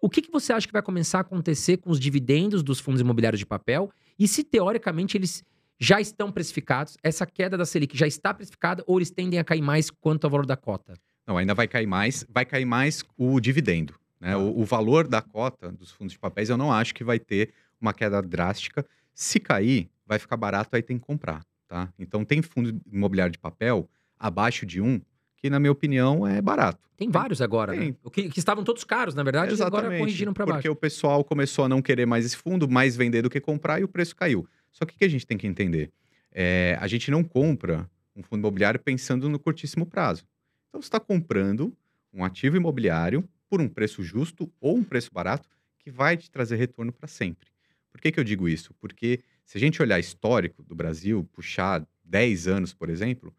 O 0.04 0.10
que, 0.10 0.20
que 0.20 0.30
você 0.30 0.52
acha 0.52 0.66
que 0.66 0.72
vai 0.74 0.82
começar 0.82 1.16
a 1.16 1.20
acontecer 1.22 1.78
com 1.78 1.88
os 1.88 1.98
dividendos 1.98 2.62
dos 2.62 2.78
fundos 2.78 3.00
imobiliários 3.00 3.38
de 3.38 3.46
papel? 3.46 3.90
E 4.18 4.28
se, 4.28 4.44
teoricamente, 4.44 5.16
eles 5.16 5.42
já 5.80 5.98
estão 5.98 6.30
precificados, 6.30 6.98
essa 7.02 7.24
queda 7.24 7.56
da 7.56 7.64
Selic 7.64 7.96
já 7.96 8.06
está 8.06 8.34
precificada 8.34 8.84
ou 8.86 8.98
eles 8.98 9.10
tendem 9.10 9.38
a 9.38 9.44
cair 9.44 9.62
mais 9.62 9.88
quanto 9.88 10.24
ao 10.26 10.30
valor 10.30 10.44
da 10.44 10.58
cota? 10.58 10.92
Não, 11.26 11.38
ainda 11.38 11.54
vai 11.54 11.66
cair 11.66 11.86
mais, 11.86 12.22
vai 12.28 12.44
cair 12.44 12.66
mais 12.66 13.02
o 13.16 13.40
dividendo. 13.40 13.94
Né? 14.20 14.34
Ah. 14.34 14.38
O, 14.38 14.60
o 14.60 14.64
valor 14.66 15.08
da 15.08 15.22
cota 15.22 15.72
dos 15.72 15.90
fundos 15.90 16.12
de 16.12 16.18
papéis, 16.18 16.50
eu 16.50 16.58
não 16.58 16.70
acho 16.70 16.94
que 16.94 17.02
vai 17.02 17.18
ter 17.18 17.54
uma 17.80 17.94
queda 17.94 18.20
drástica. 18.20 18.84
Se 19.14 19.40
cair, 19.40 19.88
vai 20.06 20.18
ficar 20.18 20.36
barato, 20.36 20.76
aí 20.76 20.82
tem 20.82 20.98
que 20.98 21.06
comprar. 21.06 21.42
Tá? 21.66 21.90
Então, 21.98 22.26
tem 22.26 22.42
fundo 22.42 22.78
imobiliário 22.92 23.32
de 23.32 23.38
papel 23.38 23.88
abaixo 24.18 24.66
de 24.66 24.82
um, 24.82 25.00
que, 25.44 25.50
na 25.50 25.60
minha 25.60 25.72
opinião, 25.72 26.26
é 26.26 26.40
barato. 26.40 26.88
Tem 26.96 27.10
vários 27.10 27.42
agora, 27.42 27.74
né? 27.74 27.78
Tem. 27.78 27.96
O 28.02 28.10
que, 28.10 28.30
que 28.30 28.38
estavam 28.38 28.64
todos 28.64 28.82
caros, 28.82 29.14
na 29.14 29.22
verdade, 29.22 29.54
e 29.54 29.62
agora 29.62 29.94
corrigiram 29.98 30.32
para 30.32 30.46
Porque 30.46 30.68
baixo. 30.68 30.72
o 30.72 30.74
pessoal 30.74 31.22
começou 31.22 31.66
a 31.66 31.68
não 31.68 31.82
querer 31.82 32.06
mais 32.06 32.24
esse 32.24 32.34
fundo, 32.34 32.66
mais 32.66 32.96
vender 32.96 33.20
do 33.20 33.28
que 33.28 33.38
comprar 33.38 33.78
e 33.78 33.84
o 33.84 33.88
preço 33.88 34.16
caiu. 34.16 34.48
Só 34.72 34.86
que 34.86 34.94
o 34.94 34.98
que 34.98 35.04
a 35.04 35.08
gente 35.08 35.26
tem 35.26 35.36
que 35.36 35.46
entender? 35.46 35.92
É, 36.32 36.78
a 36.80 36.86
gente 36.86 37.10
não 37.10 37.22
compra 37.22 37.86
um 38.16 38.22
fundo 38.22 38.38
imobiliário 38.38 38.80
pensando 38.80 39.28
no 39.28 39.38
curtíssimo 39.38 39.84
prazo. 39.84 40.24
Então 40.70 40.80
você 40.80 40.86
está 40.86 40.98
comprando 40.98 41.76
um 42.10 42.24
ativo 42.24 42.56
imobiliário 42.56 43.22
por 43.46 43.60
um 43.60 43.68
preço 43.68 44.02
justo 44.02 44.50
ou 44.58 44.78
um 44.78 44.82
preço 44.82 45.10
barato 45.12 45.46
que 45.78 45.90
vai 45.90 46.16
te 46.16 46.30
trazer 46.30 46.56
retorno 46.56 46.90
para 46.90 47.06
sempre. 47.06 47.50
Por 47.92 48.00
que, 48.00 48.10
que 48.10 48.18
eu 48.18 48.24
digo 48.24 48.48
isso? 48.48 48.72
Porque 48.80 49.20
se 49.44 49.58
a 49.58 49.60
gente 49.60 49.82
olhar 49.82 49.98
histórico 49.98 50.62
do 50.62 50.74
Brasil, 50.74 51.28
puxar 51.34 51.86
10 52.02 52.48
anos, 52.48 52.72
por 52.72 52.88
exemplo, 52.88 53.30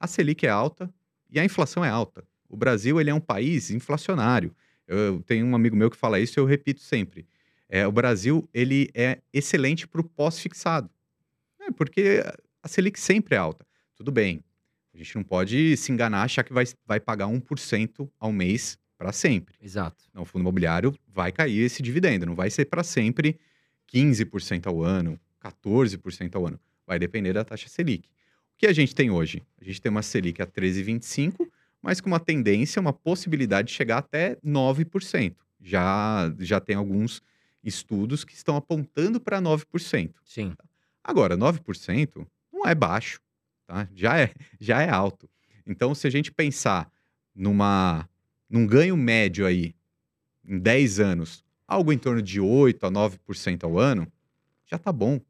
a 0.00 0.08
Selic 0.08 0.44
é 0.44 0.50
alta 0.50 0.92
e 1.36 1.40
a 1.40 1.44
inflação 1.44 1.84
é 1.84 1.88
alta. 1.88 2.24
O 2.48 2.56
Brasil 2.56 3.00
ele 3.00 3.10
é 3.10 3.14
um 3.14 3.20
país 3.20 3.70
inflacionário. 3.70 4.54
Eu 4.86 5.22
tenho 5.22 5.46
um 5.46 5.54
amigo 5.54 5.76
meu 5.76 5.90
que 5.90 5.96
fala 5.96 6.18
isso 6.18 6.38
e 6.38 6.40
eu 6.40 6.46
repito 6.46 6.80
sempre. 6.80 7.26
É, 7.68 7.86
o 7.86 7.92
Brasil 7.92 8.48
ele 8.54 8.88
é 8.94 9.18
excelente 9.32 9.86
para 9.86 10.00
o 10.00 10.04
pós-fixado. 10.04 10.88
É, 11.60 11.70
porque 11.70 12.22
a 12.62 12.68
Selic 12.68 12.98
sempre 12.98 13.34
é 13.34 13.38
alta. 13.38 13.66
Tudo 13.94 14.12
bem, 14.12 14.42
a 14.94 14.98
gente 14.98 15.14
não 15.16 15.22
pode 15.22 15.76
se 15.76 15.92
enganar, 15.92 16.22
achar 16.22 16.42
que 16.42 16.52
vai, 16.52 16.64
vai 16.86 17.00
pagar 17.00 17.26
1% 17.26 18.08
ao 18.18 18.32
mês 18.32 18.78
para 18.96 19.12
sempre. 19.12 19.54
Exato. 19.60 20.04
Não, 20.14 20.22
o 20.22 20.24
fundo 20.24 20.42
imobiliário 20.42 20.94
vai 21.06 21.32
cair 21.32 21.58
esse 21.58 21.82
dividendo, 21.82 22.24
não 22.24 22.34
vai 22.34 22.48
ser 22.48 22.66
para 22.66 22.82
sempre 22.82 23.38
15% 23.92 24.66
ao 24.66 24.82
ano, 24.82 25.20
14% 25.42 26.34
ao 26.34 26.46
ano. 26.46 26.58
Vai 26.86 26.98
depender 26.98 27.32
da 27.32 27.44
taxa 27.44 27.68
Selic. 27.68 28.08
O 28.56 28.58
que 28.58 28.66
a 28.66 28.72
gente 28.72 28.94
tem 28.94 29.10
hoje? 29.10 29.42
A 29.60 29.64
gente 29.64 29.82
tem 29.82 29.90
uma 29.90 30.00
Selic 30.00 30.40
a 30.40 30.46
13,25, 30.46 31.46
mas 31.82 32.00
com 32.00 32.08
uma 32.08 32.18
tendência, 32.18 32.80
uma 32.80 32.92
possibilidade 32.92 33.68
de 33.68 33.74
chegar 33.74 33.98
até 33.98 34.36
9%. 34.36 35.36
Já, 35.60 36.34
já 36.38 36.58
tem 36.58 36.74
alguns 36.74 37.22
estudos 37.62 38.24
que 38.24 38.32
estão 38.32 38.56
apontando 38.56 39.20
para 39.20 39.42
9%. 39.42 40.14
Sim. 40.24 40.54
Agora, 41.04 41.36
9% 41.36 42.26
não 42.50 42.66
é 42.66 42.74
baixo, 42.74 43.20
tá? 43.66 43.86
Já 43.94 44.18
é, 44.18 44.32
já 44.58 44.80
é 44.80 44.88
alto. 44.88 45.28
Então, 45.66 45.94
se 45.94 46.06
a 46.06 46.10
gente 46.10 46.32
pensar 46.32 46.90
numa, 47.34 48.08
num 48.48 48.66
ganho 48.66 48.96
médio 48.96 49.44
aí, 49.44 49.74
em 50.42 50.58
10 50.58 50.98
anos, 50.98 51.44
algo 51.68 51.92
em 51.92 51.98
torno 51.98 52.22
de 52.22 52.40
8 52.40 52.86
a 52.86 52.90
9% 52.90 53.64
ao 53.64 53.78
ano, 53.78 54.10
já 54.64 54.78
tá 54.78 54.90
bom, 54.90 55.20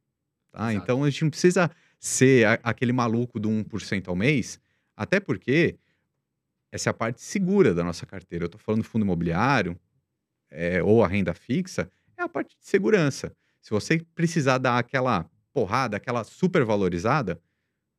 tá? 0.52 0.70
Exato. 0.70 0.84
Então, 0.84 1.02
a 1.02 1.10
gente 1.10 1.24
não 1.24 1.30
precisa 1.30 1.68
ser 1.98 2.46
a- 2.46 2.60
aquele 2.62 2.92
maluco 2.92 3.40
do 3.40 3.48
1% 3.48 4.08
ao 4.10 4.16
mês, 4.16 4.60
até 4.96 5.20
porque 5.20 5.78
essa 6.72 6.90
é 6.90 6.92
a 6.92 6.94
parte 6.94 7.20
segura 7.22 7.74
da 7.74 7.84
nossa 7.84 8.06
carteira. 8.06 8.44
Eu 8.44 8.48
tô 8.48 8.58
falando 8.58 8.84
fundo 8.84 9.04
imobiliário, 9.04 9.78
é, 10.50 10.82
ou 10.82 11.04
a 11.04 11.08
renda 11.08 11.34
fixa, 11.34 11.90
é 12.18 12.22
a 12.22 12.28
parte 12.28 12.56
de 12.58 12.66
segurança. 12.66 13.34
Se 13.62 13.70
você 13.70 14.00
precisar 14.14 14.58
dar 14.58 14.78
aquela 14.78 15.28
porrada, 15.52 15.96
aquela 15.96 16.24
supervalorizada, 16.24 17.40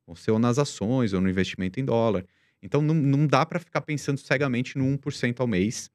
vão 0.05 0.15
ser 0.15 0.31
ou 0.31 0.39
nas 0.39 0.57
ações 0.59 1.13
ou 1.13 1.21
no 1.21 1.29
investimento 1.29 1.79
em 1.79 1.85
dólar. 1.85 2.25
Então 2.61 2.81
não, 2.81 2.95
não 2.95 3.27
dá 3.27 3.45
para 3.45 3.59
ficar 3.59 3.81
pensando 3.81 4.19
cegamente 4.19 4.77
no 4.77 4.85
1% 4.85 5.41
ao 5.41 5.47
mês 5.47 5.89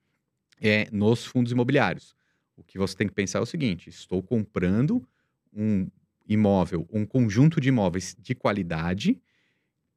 é, 0.60 0.88
nos 0.92 1.24
fundos 1.24 1.52
imobiliários. 1.52 2.14
O 2.56 2.62
que 2.64 2.78
você 2.78 2.96
tem 2.96 3.06
que 3.08 3.14
pensar 3.14 3.38
é 3.38 3.42
o 3.42 3.46
seguinte: 3.46 3.88
estou 3.90 4.22
comprando 4.22 5.06
um 5.52 5.88
imóvel, 6.32 6.88
um 6.92 7.04
conjunto 7.04 7.60
de 7.60 7.68
imóveis 7.68 8.16
de 8.18 8.34
qualidade, 8.34 9.20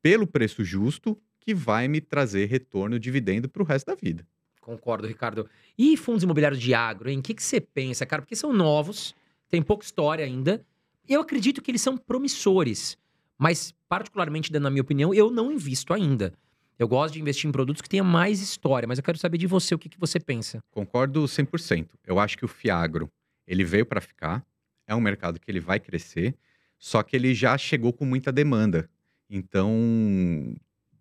pelo 0.02 0.28
preço 0.28 0.64
justo, 0.64 1.20
que 1.40 1.54
vai 1.54 1.88
me 1.88 2.02
trazer 2.02 2.46
retorno, 2.48 3.00
dividendo 3.00 3.48
para 3.48 3.62
o 3.62 3.66
resto 3.66 3.88
da 3.88 3.96
vida. 3.96 4.28
Concordo, 4.60 5.08
Ricardo. 5.08 5.48
E 5.78 5.96
fundos 5.96 6.24
imobiliários 6.24 6.60
de 6.60 6.74
agro, 6.74 7.10
hein? 7.10 7.20
O 7.20 7.22
que, 7.22 7.36
que 7.36 7.44
você 7.44 7.62
pensa, 7.62 8.06
cara? 8.06 8.22
Porque 8.22 8.36
são 8.36 8.52
novos, 8.52 9.14
tem 9.48 9.62
pouca 9.62 9.86
história 9.86 10.26
ainda. 10.26 10.66
Eu 11.08 11.22
acredito 11.22 11.62
que 11.62 11.70
eles 11.70 11.82
são 11.82 11.96
promissores, 11.96 12.98
mas, 13.38 13.74
particularmente, 13.88 14.52
dando 14.52 14.68
a 14.68 14.72
minha 14.72 14.82
opinião, 14.82 15.14
eu 15.14 15.30
não 15.30 15.52
invisto 15.52 15.94
ainda. 15.94 16.34
Eu 16.80 16.88
gosto 16.88 17.14
de 17.14 17.22
investir 17.22 17.48
em 17.48 17.52
produtos 17.52 17.82
que 17.82 17.88
tenham 17.88 18.06
mais 18.06 18.42
história, 18.42 18.88
mas 18.88 18.98
eu 18.98 19.04
quero 19.04 19.18
saber 19.18 19.38
de 19.38 19.48
você 19.48 19.74
o 19.76 19.80
que, 19.80 19.88
que 19.88 20.00
você 20.00 20.20
pensa. 20.20 20.60
Concordo 20.72 21.24
100%. 21.24 21.90
Eu 22.06 22.20
acho 22.20 22.38
que 22.38 22.44
o 22.44 22.48
Fiagro, 22.48 23.10
ele 23.48 23.64
veio 23.64 23.86
para 23.86 24.02
ficar, 24.02 24.44
é 24.88 24.96
um 24.96 25.02
mercado 25.02 25.40
que 25.40 25.50
ele 25.50 25.60
vai 25.60 25.80
crescer, 25.80 26.36
só 26.78 27.02
que 27.04 27.16
ele 27.16 27.34
já 27.34 27.58
chegou 27.58 27.94
com 27.94 28.06
muita 28.06 28.32
demanda. 28.32 28.90
Então, 29.30 30.56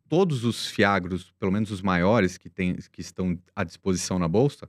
todos 0.08 0.44
os 0.44 0.66
Fiagros, 0.66 1.32
pelo 1.38 1.52
menos 1.52 1.70
os 1.70 1.82
maiores 1.82 2.38
que, 2.38 2.48
tem, 2.48 2.76
que 2.92 3.00
estão 3.00 3.38
à 3.54 3.64
disposição 3.64 4.18
na 4.18 4.28
bolsa, 4.28 4.68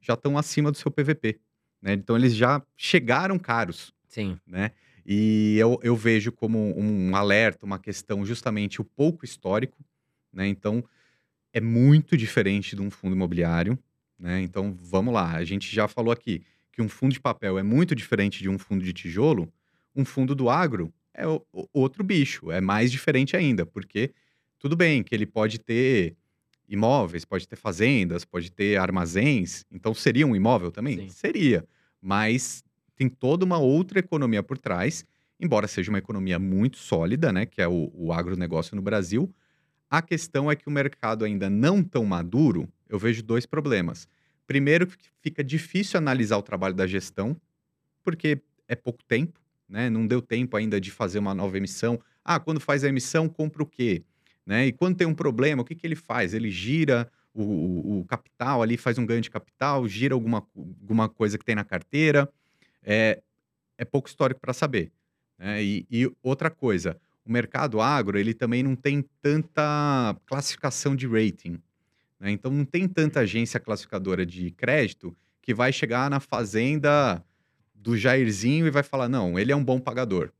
já 0.00 0.14
estão 0.14 0.38
acima 0.38 0.70
do 0.70 0.76
seu 0.78 0.90
PVP. 0.90 1.38
né? 1.82 1.92
Então 1.92 2.16
eles 2.16 2.34
já 2.34 2.62
chegaram 2.76 3.38
caros, 3.38 3.92
Sim. 4.08 4.38
né? 4.46 4.70
E 5.04 5.56
eu, 5.58 5.78
eu 5.82 5.94
vejo 5.94 6.32
como 6.32 6.58
um 6.76 7.14
alerta, 7.14 7.64
uma 7.64 7.78
questão 7.78 8.26
justamente 8.26 8.80
o 8.80 8.84
pouco 8.84 9.24
histórico, 9.24 9.84
né? 10.32 10.48
Então 10.48 10.82
é 11.52 11.60
muito 11.60 12.16
diferente 12.16 12.74
de 12.74 12.82
um 12.82 12.90
fundo 12.90 13.14
imobiliário, 13.14 13.78
né? 14.18 14.40
Então 14.40 14.74
vamos 14.74 15.12
lá, 15.14 15.32
a 15.32 15.44
gente 15.44 15.72
já 15.74 15.86
falou 15.86 16.12
aqui 16.12 16.42
que 16.76 16.82
um 16.82 16.90
fundo 16.90 17.14
de 17.14 17.20
papel 17.20 17.58
é 17.58 17.62
muito 17.62 17.94
diferente 17.94 18.42
de 18.42 18.50
um 18.50 18.58
fundo 18.58 18.84
de 18.84 18.92
tijolo, 18.92 19.50
um 19.94 20.04
fundo 20.04 20.34
do 20.34 20.50
agro 20.50 20.92
é 21.14 21.24
outro 21.72 22.04
bicho, 22.04 22.52
é 22.52 22.60
mais 22.60 22.92
diferente 22.92 23.34
ainda, 23.34 23.64
porque 23.64 24.12
tudo 24.58 24.76
bem 24.76 25.02
que 25.02 25.14
ele 25.14 25.24
pode 25.24 25.58
ter 25.58 26.14
imóveis, 26.68 27.24
pode 27.24 27.48
ter 27.48 27.56
fazendas, 27.56 28.26
pode 28.26 28.52
ter 28.52 28.76
armazéns, 28.76 29.64
então 29.72 29.94
seria 29.94 30.26
um 30.26 30.36
imóvel 30.36 30.70
também? 30.70 30.98
Sim. 30.98 31.08
Seria, 31.08 31.66
mas 31.98 32.62
tem 32.94 33.08
toda 33.08 33.46
uma 33.46 33.56
outra 33.56 33.98
economia 33.98 34.42
por 34.42 34.58
trás, 34.58 35.02
embora 35.40 35.66
seja 35.66 35.90
uma 35.90 35.98
economia 35.98 36.38
muito 36.38 36.76
sólida, 36.76 37.32
né, 37.32 37.46
que 37.46 37.62
é 37.62 37.66
o, 37.66 37.90
o 37.94 38.12
agronegócio 38.12 38.76
no 38.76 38.82
Brasil, 38.82 39.34
a 39.88 40.02
questão 40.02 40.50
é 40.50 40.56
que 40.56 40.68
o 40.68 40.70
mercado 40.70 41.24
ainda 41.24 41.48
não 41.48 41.82
tão 41.82 42.04
maduro, 42.04 42.68
eu 42.86 42.98
vejo 42.98 43.22
dois 43.22 43.46
problemas. 43.46 44.06
Primeiro, 44.46 44.88
fica 45.22 45.42
difícil 45.42 45.98
analisar 45.98 46.36
o 46.38 46.42
trabalho 46.42 46.74
da 46.74 46.86
gestão, 46.86 47.36
porque 48.02 48.40
é 48.68 48.74
pouco 48.76 49.02
tempo, 49.04 49.40
né? 49.68 49.90
Não 49.90 50.06
deu 50.06 50.22
tempo 50.22 50.56
ainda 50.56 50.80
de 50.80 50.90
fazer 50.90 51.18
uma 51.18 51.34
nova 51.34 51.56
emissão. 51.56 52.00
Ah, 52.24 52.40
quando 52.40 52.60
faz 52.60 52.84
a 52.84 52.88
emissão, 52.88 53.28
compra 53.28 53.62
o 53.62 53.66
quê? 53.66 54.04
Né? 54.46 54.66
E 54.68 54.72
quando 54.72 54.96
tem 54.96 55.06
um 55.06 55.14
problema, 55.14 55.62
o 55.62 55.64
que, 55.64 55.74
que 55.74 55.86
ele 55.86 55.96
faz? 55.96 56.34
Ele 56.34 56.50
gira 56.50 57.10
o, 57.34 57.42
o- 57.42 58.00
o 58.00 58.04
capital 58.06 58.62
ali, 58.62 58.76
faz 58.76 58.98
um 58.98 59.06
ganho 59.06 59.20
de 59.20 59.30
capital, 59.30 59.86
gira 59.88 60.14
alguma, 60.14 60.46
alguma 60.56 61.08
coisa 61.08 61.38
que 61.38 61.44
tem 61.44 61.54
na 61.56 61.64
carteira. 61.64 62.28
É, 62.82 63.22
é 63.78 63.84
pouco 63.84 64.08
histórico 64.08 64.40
para 64.40 64.52
saber. 64.52 64.92
né? 65.38 65.62
E, 65.62 65.86
e 65.90 66.10
outra 66.22 66.50
coisa, 66.50 66.98
o 67.24 67.32
mercado 67.32 67.80
agro, 67.80 68.18
ele 68.18 68.34
também 68.34 68.62
não 68.62 68.76
tem 68.76 69.04
tanta 69.22 70.16
classificação 70.26 70.94
de 70.96 71.06
rating. 71.06 71.60
Né? 72.18 72.30
Então, 72.30 72.50
não 72.50 72.64
tem 72.64 72.88
tanta 72.88 73.20
agência 73.20 73.60
classificadora 73.60 74.24
de 74.24 74.50
crédito 74.50 75.16
que 75.42 75.54
vai 75.54 75.72
chegar 75.72 76.10
na 76.10 76.20
fazenda 76.20 77.22
do 77.74 77.96
Jairzinho 77.96 78.66
e 78.66 78.70
vai 78.70 78.82
falar, 78.82 79.08
não, 79.08 79.38
ele 79.38 79.52
é 79.52 79.56
um 79.56 79.64
bom 79.64 79.78
pagador. 79.78 80.32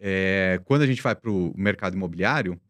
É, 0.00 0.60
quando 0.64 0.82
a 0.82 0.86
gente 0.86 1.02
vai 1.02 1.14
para 1.14 1.30
o 1.30 1.52
mercado 1.56 1.94
imobiliário, 1.94 2.60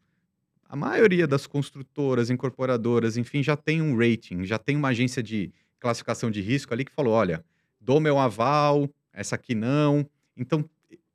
a 0.65 0.75
maioria 0.75 1.27
das 1.27 1.47
construtoras, 1.47 2.29
incorporadoras, 2.29 3.17
enfim, 3.17 3.41
já 3.41 3.57
tem 3.57 3.81
um 3.81 3.97
rating, 3.97 4.45
já 4.45 4.59
tem 4.59 4.75
uma 4.75 4.89
agência 4.89 5.21
de 5.21 5.51
classificação 5.79 6.29
de 6.29 6.41
risco 6.41 6.73
ali 6.73 6.85
que 6.85 6.91
falou: 6.91 7.13
olha, 7.13 7.43
dou 7.79 7.99
meu 7.99 8.19
aval, 8.19 8.87
essa 9.11 9.35
aqui 9.35 9.55
não. 9.55 10.07
Então, 10.37 10.67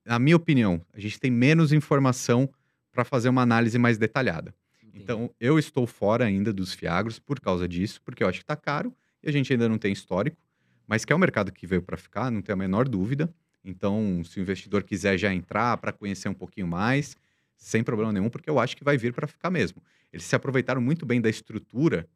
na 0.04 0.18
minha 0.18 0.36
opinião, 0.36 0.82
a 0.92 1.00
gente 1.00 1.18
tem 1.20 1.30
menos 1.30 1.72
informação 1.72 2.48
para 2.92 3.04
fazer 3.04 3.28
uma 3.28 3.42
análise 3.42 3.78
mais 3.78 3.96
detalhada. 3.96 4.54
Entendi. 4.94 5.04
Então, 5.04 5.30
eu 5.40 5.58
estou 5.58 5.86
fora 5.86 6.24
ainda 6.24 6.52
dos 6.52 6.72
Fiagros 6.72 7.18
por 7.18 7.40
causa 7.40 7.66
disso, 7.68 8.00
porque 8.02 8.22
eu 8.22 8.28
acho 8.28 8.38
que 8.38 8.44
está 8.44 8.56
caro 8.56 8.94
e 9.22 9.28
a 9.28 9.32
gente 9.32 9.52
ainda 9.52 9.68
não 9.68 9.78
tem 9.78 9.92
histórico, 9.92 10.36
mas 10.86 11.04
que 11.04 11.12
é 11.12 11.16
um 11.16 11.18
mercado 11.18 11.52
que 11.52 11.66
veio 11.66 11.82
para 11.82 11.96
ficar, 11.96 12.30
não 12.30 12.40
tenho 12.42 12.54
a 12.54 12.58
menor 12.58 12.88
dúvida. 12.88 13.32
Então, 13.64 14.22
se 14.24 14.38
o 14.38 14.42
investidor 14.42 14.82
quiser 14.82 15.18
já 15.18 15.32
entrar 15.32 15.76
para 15.78 15.92
conhecer 15.92 16.28
um 16.28 16.34
pouquinho 16.34 16.66
mais, 16.66 17.16
sem 17.56 17.82
problema 17.82 18.12
nenhum, 18.12 18.28
porque 18.28 18.48
eu 18.48 18.58
acho 18.58 18.76
que 18.76 18.84
vai 18.84 18.96
vir 18.96 19.12
para 19.12 19.26
ficar 19.26 19.50
mesmo. 19.50 19.82
Eles 20.12 20.24
se 20.24 20.36
aproveitaram 20.36 20.80
muito 20.80 21.06
bem 21.06 21.20
da 21.20 21.30
estrutura, 21.30 22.06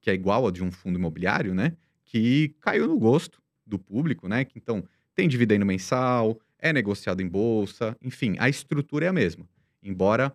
que 0.00 0.10
é 0.10 0.14
igual 0.14 0.46
a 0.46 0.50
de 0.50 0.62
um 0.62 0.70
fundo 0.70 0.98
imobiliário, 0.98 1.54
né? 1.54 1.76
Que 2.04 2.54
caiu 2.60 2.86
no 2.86 2.98
gosto 2.98 3.40
do 3.66 3.78
público, 3.78 4.28
né? 4.28 4.44
Que, 4.44 4.58
Então, 4.58 4.84
tem 5.14 5.28
dividendo 5.28 5.64
mensal, 5.64 6.38
é 6.58 6.72
negociado 6.72 7.20
em 7.20 7.28
bolsa, 7.28 7.96
enfim, 8.02 8.36
a 8.38 8.48
estrutura 8.48 9.06
é 9.06 9.08
a 9.08 9.12
mesma. 9.12 9.48
Embora 9.82 10.34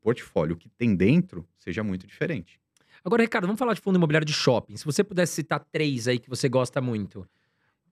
portfólio 0.00 0.56
que 0.56 0.68
tem 0.68 0.94
dentro 0.94 1.46
seja 1.58 1.82
muito 1.82 2.06
diferente. 2.06 2.60
Agora, 3.04 3.22
Ricardo, 3.22 3.46
vamos 3.46 3.58
falar 3.58 3.74
de 3.74 3.80
fundo 3.80 3.96
imobiliário 3.96 4.26
de 4.26 4.32
shopping. 4.32 4.76
Se 4.76 4.84
você 4.84 5.02
pudesse 5.04 5.34
citar 5.34 5.60
três 5.72 6.08
aí 6.08 6.18
que 6.18 6.28
você 6.28 6.48
gosta 6.48 6.80
muito, 6.80 7.26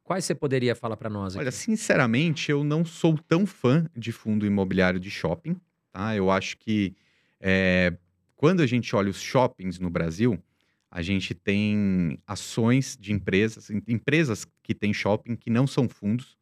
quais 0.03 0.25
você 0.25 0.35
poderia 0.35 0.75
falar 0.75 0.97
para 0.97 1.09
nós 1.09 1.35
aqui? 1.35 1.43
Olha, 1.43 1.53
sinceramente, 1.53 2.51
eu 2.51 2.65
não 2.65 2.85
sou 2.85 3.17
tão 3.17 3.47
fã 3.47 3.87
de 3.97 4.13
fundo 4.13 4.45
imobiliário 4.45 4.99
de 5.01 5.11
shopping, 5.11 5.57
tá? 5.93 6.15
Eu 6.17 6.31
acho 6.31 6.57
que 6.59 6.95
é, 7.41 7.97
quando 8.35 8.61
a 8.63 8.67
gente 8.67 8.95
olha 8.97 9.11
os 9.11 9.21
shoppings 9.21 9.79
no 9.79 9.89
Brasil, 9.89 10.43
a 10.91 11.03
gente 11.03 11.35
tem 11.35 12.19
ações 12.27 12.97
de 12.99 13.13
empresas, 13.13 13.71
em- 13.71 13.83
empresas 13.87 14.47
que 14.63 14.75
têm 14.75 14.93
shopping 14.93 15.37
que 15.37 15.51
não 15.51 15.67
são 15.67 15.89
fundos. 15.89 16.37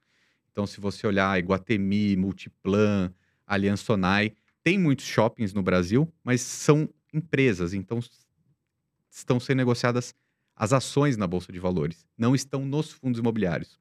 Então, 0.52 0.66
se 0.66 0.80
você 0.80 1.06
olhar 1.06 1.38
Iguatemi, 1.38 2.16
Multiplan, 2.16 3.12
Aliança 3.46 3.84
Sonai, 3.84 4.32
tem 4.64 4.78
muitos 4.78 5.04
shoppings 5.04 5.52
no 5.52 5.62
Brasil, 5.62 6.10
mas 6.24 6.40
são 6.40 6.88
empresas, 7.12 7.74
então 7.74 8.00
estão 9.10 9.38
sendo 9.38 9.58
negociadas 9.58 10.14
as 10.56 10.72
ações 10.72 11.16
na 11.16 11.26
Bolsa 11.26 11.52
de 11.52 11.60
Valores, 11.60 12.06
não 12.16 12.34
estão 12.34 12.64
nos 12.64 12.90
fundos 12.90 13.20
imobiliários. 13.20 13.78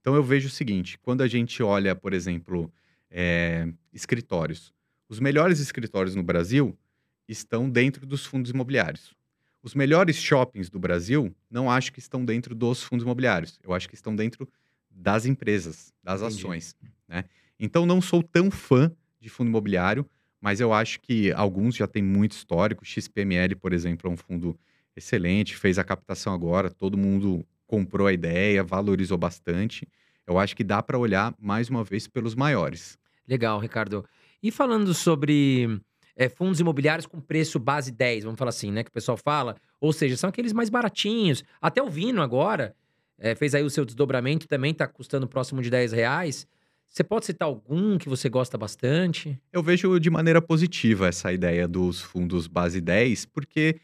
Então 0.00 0.14
eu 0.14 0.22
vejo 0.22 0.46
o 0.46 0.50
seguinte: 0.50 0.98
quando 0.98 1.22
a 1.22 1.26
gente 1.26 1.62
olha, 1.62 1.94
por 1.94 2.12
exemplo, 2.12 2.72
eh, 3.10 3.66
escritórios, 3.92 4.72
os 5.08 5.18
melhores 5.18 5.58
escritórios 5.58 6.14
no 6.14 6.22
Brasil 6.22 6.78
estão 7.26 7.68
dentro 7.68 8.06
dos 8.06 8.24
fundos 8.24 8.50
imobiliários. 8.50 9.14
Os 9.62 9.74
melhores 9.74 10.16
shoppings 10.16 10.68
do 10.68 10.78
Brasil 10.78 11.34
não 11.50 11.70
acho 11.70 11.90
que 11.92 11.98
estão 11.98 12.22
dentro 12.24 12.54
dos 12.54 12.82
fundos 12.82 13.02
imobiliários. 13.02 13.58
Eu 13.62 13.72
acho 13.72 13.88
que 13.88 13.94
estão 13.94 14.14
dentro 14.14 14.46
das 14.90 15.24
empresas, 15.24 15.92
das 16.02 16.20
Entendi. 16.20 16.36
ações. 16.36 16.76
Né? 17.08 17.24
Então 17.58 17.86
não 17.86 18.00
sou 18.02 18.22
tão 18.22 18.50
fã 18.50 18.92
de 19.24 19.30
fundo 19.30 19.48
imobiliário, 19.48 20.06
mas 20.40 20.60
eu 20.60 20.72
acho 20.72 21.00
que 21.00 21.32
alguns 21.32 21.74
já 21.74 21.86
têm 21.86 22.02
muito 22.02 22.32
histórico. 22.32 22.84
XPML, 22.84 23.56
por 23.56 23.72
exemplo, 23.72 24.10
é 24.10 24.12
um 24.12 24.16
fundo 24.16 24.58
excelente, 24.94 25.56
fez 25.56 25.78
a 25.78 25.84
captação 25.84 26.32
agora, 26.32 26.70
todo 26.70 26.96
mundo 26.96 27.44
comprou 27.66 28.06
a 28.06 28.12
ideia, 28.12 28.62
valorizou 28.62 29.16
bastante. 29.16 29.88
Eu 30.26 30.38
acho 30.38 30.54
que 30.54 30.62
dá 30.62 30.82
para 30.82 30.98
olhar 30.98 31.34
mais 31.38 31.68
uma 31.68 31.82
vez 31.82 32.06
pelos 32.06 32.34
maiores. 32.34 32.98
Legal, 33.26 33.58
Ricardo. 33.58 34.04
E 34.42 34.50
falando 34.50 34.92
sobre 34.92 35.80
é, 36.14 36.28
fundos 36.28 36.60
imobiliários 36.60 37.06
com 37.06 37.20
preço 37.20 37.58
base 37.58 37.90
10, 37.90 38.24
vamos 38.24 38.38
falar 38.38 38.50
assim, 38.50 38.70
né? 38.70 38.84
Que 38.84 38.90
o 38.90 38.92
pessoal 38.92 39.16
fala. 39.16 39.56
Ou 39.80 39.92
seja, 39.92 40.16
são 40.16 40.28
aqueles 40.28 40.52
mais 40.52 40.68
baratinhos. 40.68 41.42
Até 41.60 41.82
o 41.82 41.88
Vino 41.88 42.22
agora 42.22 42.76
é, 43.18 43.34
fez 43.34 43.54
aí 43.54 43.62
o 43.62 43.70
seu 43.70 43.84
desdobramento, 43.84 44.46
também 44.46 44.74
tá 44.74 44.86
custando 44.86 45.26
próximo 45.26 45.62
de 45.62 45.70
10 45.70 45.92
reais. 45.92 46.46
Você 46.88 47.02
pode 47.02 47.26
citar 47.26 47.48
algum 47.48 47.98
que 47.98 48.08
você 48.08 48.28
gosta 48.28 48.56
bastante? 48.56 49.38
Eu 49.52 49.62
vejo 49.62 49.98
de 49.98 50.10
maneira 50.10 50.40
positiva 50.40 51.08
essa 51.08 51.32
ideia 51.32 51.66
dos 51.66 52.00
fundos 52.00 52.46
base 52.46 52.80
10, 52.80 53.26
porque 53.26 53.80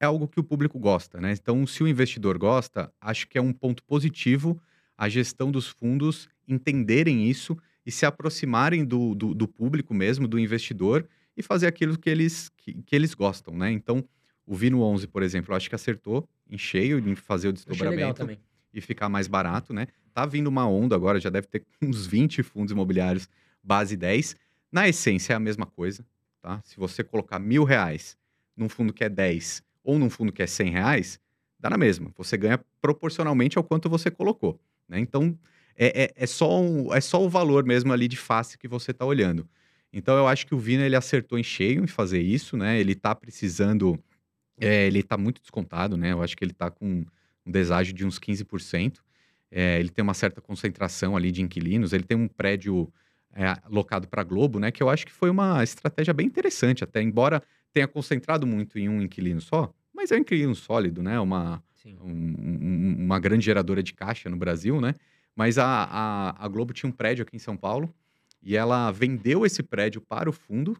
é 0.00 0.06
algo 0.06 0.26
que 0.26 0.40
o 0.40 0.44
público 0.44 0.78
gosta, 0.78 1.20
né? 1.20 1.32
Então, 1.32 1.66
se 1.66 1.82
o 1.82 1.88
investidor 1.88 2.38
gosta, 2.38 2.92
acho 3.00 3.28
que 3.28 3.38
é 3.38 3.42
um 3.42 3.52
ponto 3.52 3.82
positivo 3.84 4.60
a 4.96 5.08
gestão 5.08 5.52
dos 5.52 5.68
fundos 5.68 6.28
entenderem 6.46 7.30
isso 7.30 7.56
e 7.86 7.92
se 7.92 8.04
aproximarem 8.04 8.84
do, 8.84 9.14
do, 9.14 9.32
do 9.32 9.46
público 9.46 9.94
mesmo, 9.94 10.26
do 10.26 10.38
investidor, 10.38 11.08
e 11.36 11.42
fazer 11.42 11.68
aquilo 11.68 11.96
que 11.96 12.10
eles, 12.10 12.50
que, 12.56 12.74
que 12.82 12.96
eles 12.96 13.14
gostam, 13.14 13.56
né? 13.56 13.70
Então, 13.70 14.04
o 14.44 14.56
Vino 14.56 14.82
11, 14.82 15.06
por 15.06 15.22
exemplo, 15.22 15.54
acho 15.54 15.68
que 15.68 15.74
acertou 15.74 16.28
em 16.50 16.58
cheio 16.58 16.98
em 16.98 17.14
fazer 17.14 17.48
o 17.48 17.50
Eu 17.50 17.52
Achei 17.52 17.88
legal 17.88 18.12
desdobramento 18.12 18.14
também. 18.16 18.38
E 18.72 18.80
ficar 18.80 19.08
mais 19.08 19.26
barato, 19.28 19.72
né? 19.72 19.86
Tá 20.12 20.26
vindo 20.26 20.46
uma 20.48 20.66
onda 20.68 20.94
agora, 20.96 21.20
já 21.20 21.30
deve 21.30 21.46
ter 21.46 21.64
uns 21.82 22.06
20 22.06 22.42
fundos 22.42 22.72
imobiliários 22.72 23.28
base 23.62 23.96
10. 23.96 24.36
Na 24.70 24.88
essência 24.88 25.32
é 25.32 25.36
a 25.36 25.40
mesma 25.40 25.66
coisa, 25.66 26.04
tá? 26.40 26.60
Se 26.64 26.76
você 26.76 27.02
colocar 27.02 27.38
mil 27.38 27.64
reais 27.64 28.16
num 28.56 28.68
fundo 28.68 28.92
que 28.92 29.04
é 29.04 29.08
10 29.08 29.62
ou 29.82 29.98
num 29.98 30.10
fundo 30.10 30.32
que 30.32 30.42
é 30.42 30.46
100 30.46 30.70
reais, 30.70 31.18
dá 31.58 31.70
na 31.70 31.76
mesma. 31.78 32.10
Você 32.16 32.36
ganha 32.36 32.60
proporcionalmente 32.80 33.56
ao 33.58 33.64
quanto 33.64 33.88
você 33.88 34.10
colocou, 34.10 34.60
né? 34.88 34.98
Então, 35.00 35.38
é, 35.76 36.04
é, 36.04 36.12
é 36.16 36.26
só 36.26 36.60
um- 36.60 36.92
é 36.92 37.00
só 37.00 37.22
o 37.24 37.28
valor 37.28 37.64
mesmo 37.64 37.92
ali 37.92 38.08
de 38.08 38.16
face 38.16 38.58
que 38.58 38.68
você 38.68 38.92
tá 38.92 39.04
olhando. 39.04 39.48
Então, 39.92 40.16
eu 40.18 40.26
acho 40.28 40.46
que 40.46 40.54
o 40.54 40.58
Vina, 40.58 40.84
ele 40.84 40.96
acertou 40.96 41.38
em 41.38 41.42
cheio 41.42 41.82
em 41.82 41.86
fazer 41.86 42.20
isso, 42.20 42.56
né? 42.56 42.78
Ele 42.78 42.94
tá 42.94 43.14
precisando... 43.14 43.98
é, 44.60 44.86
ele 44.86 45.02
tá 45.02 45.16
muito 45.18 45.40
descontado, 45.40 45.96
né? 45.96 46.12
Eu 46.12 46.22
acho 46.22 46.36
que 46.36 46.44
ele 46.44 46.52
tá 46.54 46.70
com 46.70 47.04
um 47.48 47.50
deságio 47.50 47.94
de 47.94 48.06
uns 48.06 48.18
15%. 48.18 48.98
É, 49.50 49.80
ele 49.80 49.88
tem 49.88 50.02
uma 50.02 50.14
certa 50.14 50.40
concentração 50.40 51.16
ali 51.16 51.32
de 51.32 51.40
inquilinos. 51.42 51.92
Ele 51.92 52.04
tem 52.04 52.16
um 52.16 52.28
prédio 52.28 52.92
é, 53.32 53.56
locado 53.68 54.06
para 54.06 54.22
Globo, 54.22 54.58
né? 54.58 54.70
Que 54.70 54.82
eu 54.82 54.90
acho 54.90 55.06
que 55.06 55.12
foi 55.12 55.30
uma 55.30 55.62
estratégia 55.64 56.12
bem 56.12 56.26
interessante, 56.26 56.84
até 56.84 57.00
embora 57.02 57.42
tenha 57.72 57.88
concentrado 57.88 58.46
muito 58.46 58.78
em 58.78 58.88
um 58.88 59.00
inquilino 59.02 59.40
só, 59.40 59.72
mas 59.94 60.10
é 60.12 60.16
um 60.16 60.18
inquilino 60.20 60.54
sólido, 60.54 61.02
né? 61.02 61.18
Uma, 61.18 61.62
um- 62.02 62.34
um- 62.38 62.96
uma 63.04 63.18
grande 63.18 63.44
geradora 63.46 63.82
de 63.82 63.92
caixa 63.94 64.28
no 64.28 64.36
Brasil, 64.36 64.80
né? 64.80 64.94
Mas 65.34 65.56
a, 65.56 65.64
a, 65.84 66.44
a 66.44 66.48
Globo 66.48 66.72
tinha 66.72 66.88
um 66.88 66.92
prédio 66.92 67.22
aqui 67.22 67.36
em 67.36 67.40
São 67.40 67.56
Paulo 67.56 67.94
e 68.42 68.56
ela 68.56 68.90
vendeu 68.90 69.46
esse 69.46 69.62
prédio 69.62 70.00
para 70.00 70.28
o 70.28 70.32
fundo 70.32 70.76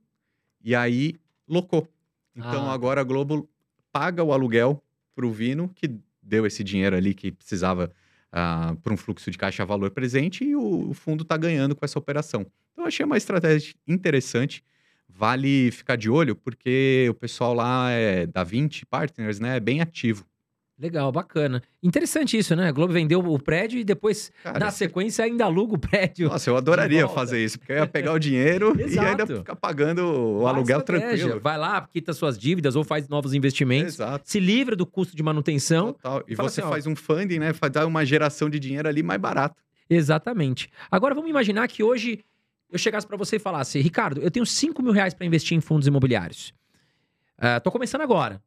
e 0.63 0.75
aí 0.75 1.15
locou. 1.49 1.89
Então 2.35 2.69
Ah, 2.69 2.75
agora 2.75 3.01
a 3.01 3.05
Globo 3.05 3.49
paga 3.93 4.23
o 4.23 4.33
aluguel 4.33 4.83
para 5.15 5.27
o 5.27 5.33
Vino, 5.33 5.69
que 5.75 5.89
deu 6.29 6.47
esse 6.47 6.63
dinheiro 6.63 6.95
ali 6.95 7.15
que 7.15 7.33
precisava 7.33 7.93
ah, 8.31 8.77
para 8.83 8.93
um 8.93 8.97
fluxo 8.97 9.31
de 9.31 9.39
caixa 9.39 9.65
valor 9.65 9.91
presente 9.91 10.45
e 10.45 10.55
o, 10.55 10.91
o 10.91 10.95
fundo 10.95 11.23
está 11.23 11.37
ganhando 11.37 11.75
com 11.75 11.85
essa 11.85 11.99
operação. 11.99 12.47
Então, 12.73 12.87
achei 12.87 13.05
uma 13.05 13.17
estratégia 13.17 13.75
interessante. 13.87 14.63
Vale 15.09 15.71
ficar 15.73 15.97
de 15.97 16.11
olho, 16.11 16.37
porque 16.37 17.07
o 17.11 17.15
pessoal 17.15 17.55
lá 17.55 17.91
é, 17.91 18.27
da 18.27 18.45
20 18.45 18.87
Partners 18.87 19.41
né, 19.41 19.57
é 19.57 19.61
bem 19.61 19.81
ativo. 19.81 20.28
Legal, 20.79 21.11
bacana. 21.11 21.61
Interessante 21.83 22.39
isso, 22.39 22.55
né? 22.55 22.69
A 22.69 22.73
Globo 22.73 22.93
vendeu 22.93 23.19
o 23.19 23.39
prédio 23.39 23.81
e 23.81 23.85
depois, 23.85 24.31
Cara, 24.45 24.61
na 24.61 24.71
sequência, 24.71 25.25
ainda 25.25 25.45
aluga 25.45 25.75
o 25.75 25.79
prédio. 25.79 26.29
Nossa, 26.29 26.49
eu 26.49 26.57
adoraria 26.57 27.09
fazer 27.09 27.43
isso, 27.43 27.59
porque 27.59 27.73
eu 27.73 27.79
ia 27.79 27.87
pegar 27.87 28.13
o 28.13 28.19
dinheiro 28.19 28.77
e 28.79 28.97
ainda 28.97 29.27
ficar 29.27 29.57
pagando 29.57 30.05
o 30.05 30.47
aluguel 30.47 30.81
tranquilo. 30.83 31.41
Vai 31.41 31.59
lá, 31.59 31.81
quita 31.81 32.13
suas 32.13 32.39
dívidas 32.39 32.77
ou 32.77 32.85
faz 32.85 33.09
novos 33.09 33.35
investimentos. 33.35 33.95
Exato. 33.95 34.31
Se 34.31 34.39
livra 34.39 34.77
do 34.77 34.87
custo 34.87 35.17
de 35.17 35.23
manutenção. 35.23 35.95
Total. 35.95 36.23
E 36.29 36.37
você 36.37 36.61
assim, 36.61 36.69
ó, 36.69 36.71
faz 36.71 36.87
um 36.87 36.95
funding, 36.95 37.41
né? 37.41 37.53
Faz 37.53 37.73
uma 37.85 38.05
geração 38.05 38.49
de 38.49 38.61
dinheiro 38.61 38.89
ali 38.89 39.03
mais 39.03 39.21
barato. 39.21 39.61
Exatamente. 39.91 40.69
Agora 40.89 41.13
vamos 41.13 41.29
imaginar 41.29 41.67
que 41.67 41.83
hoje 41.83 42.21
eu 42.71 42.79
chegasse 42.79 43.07
para 43.07 43.17
você 43.17 43.37
e 43.37 43.41
falasse, 43.41 43.81
Ricardo, 43.81 44.21
eu 44.21 44.31
tenho 44.31 44.47
5 44.47 44.81
mil 44.81 44.93
reais 44.93 45.13
para 45.13 45.27
investir 45.27 45.57
em 45.57 45.61
fundos 45.61 45.89
imobiliários. 45.89 46.55
Ah, 47.37 47.59
tô 47.59 47.73
começando 47.73 48.03
agora. 48.03 48.41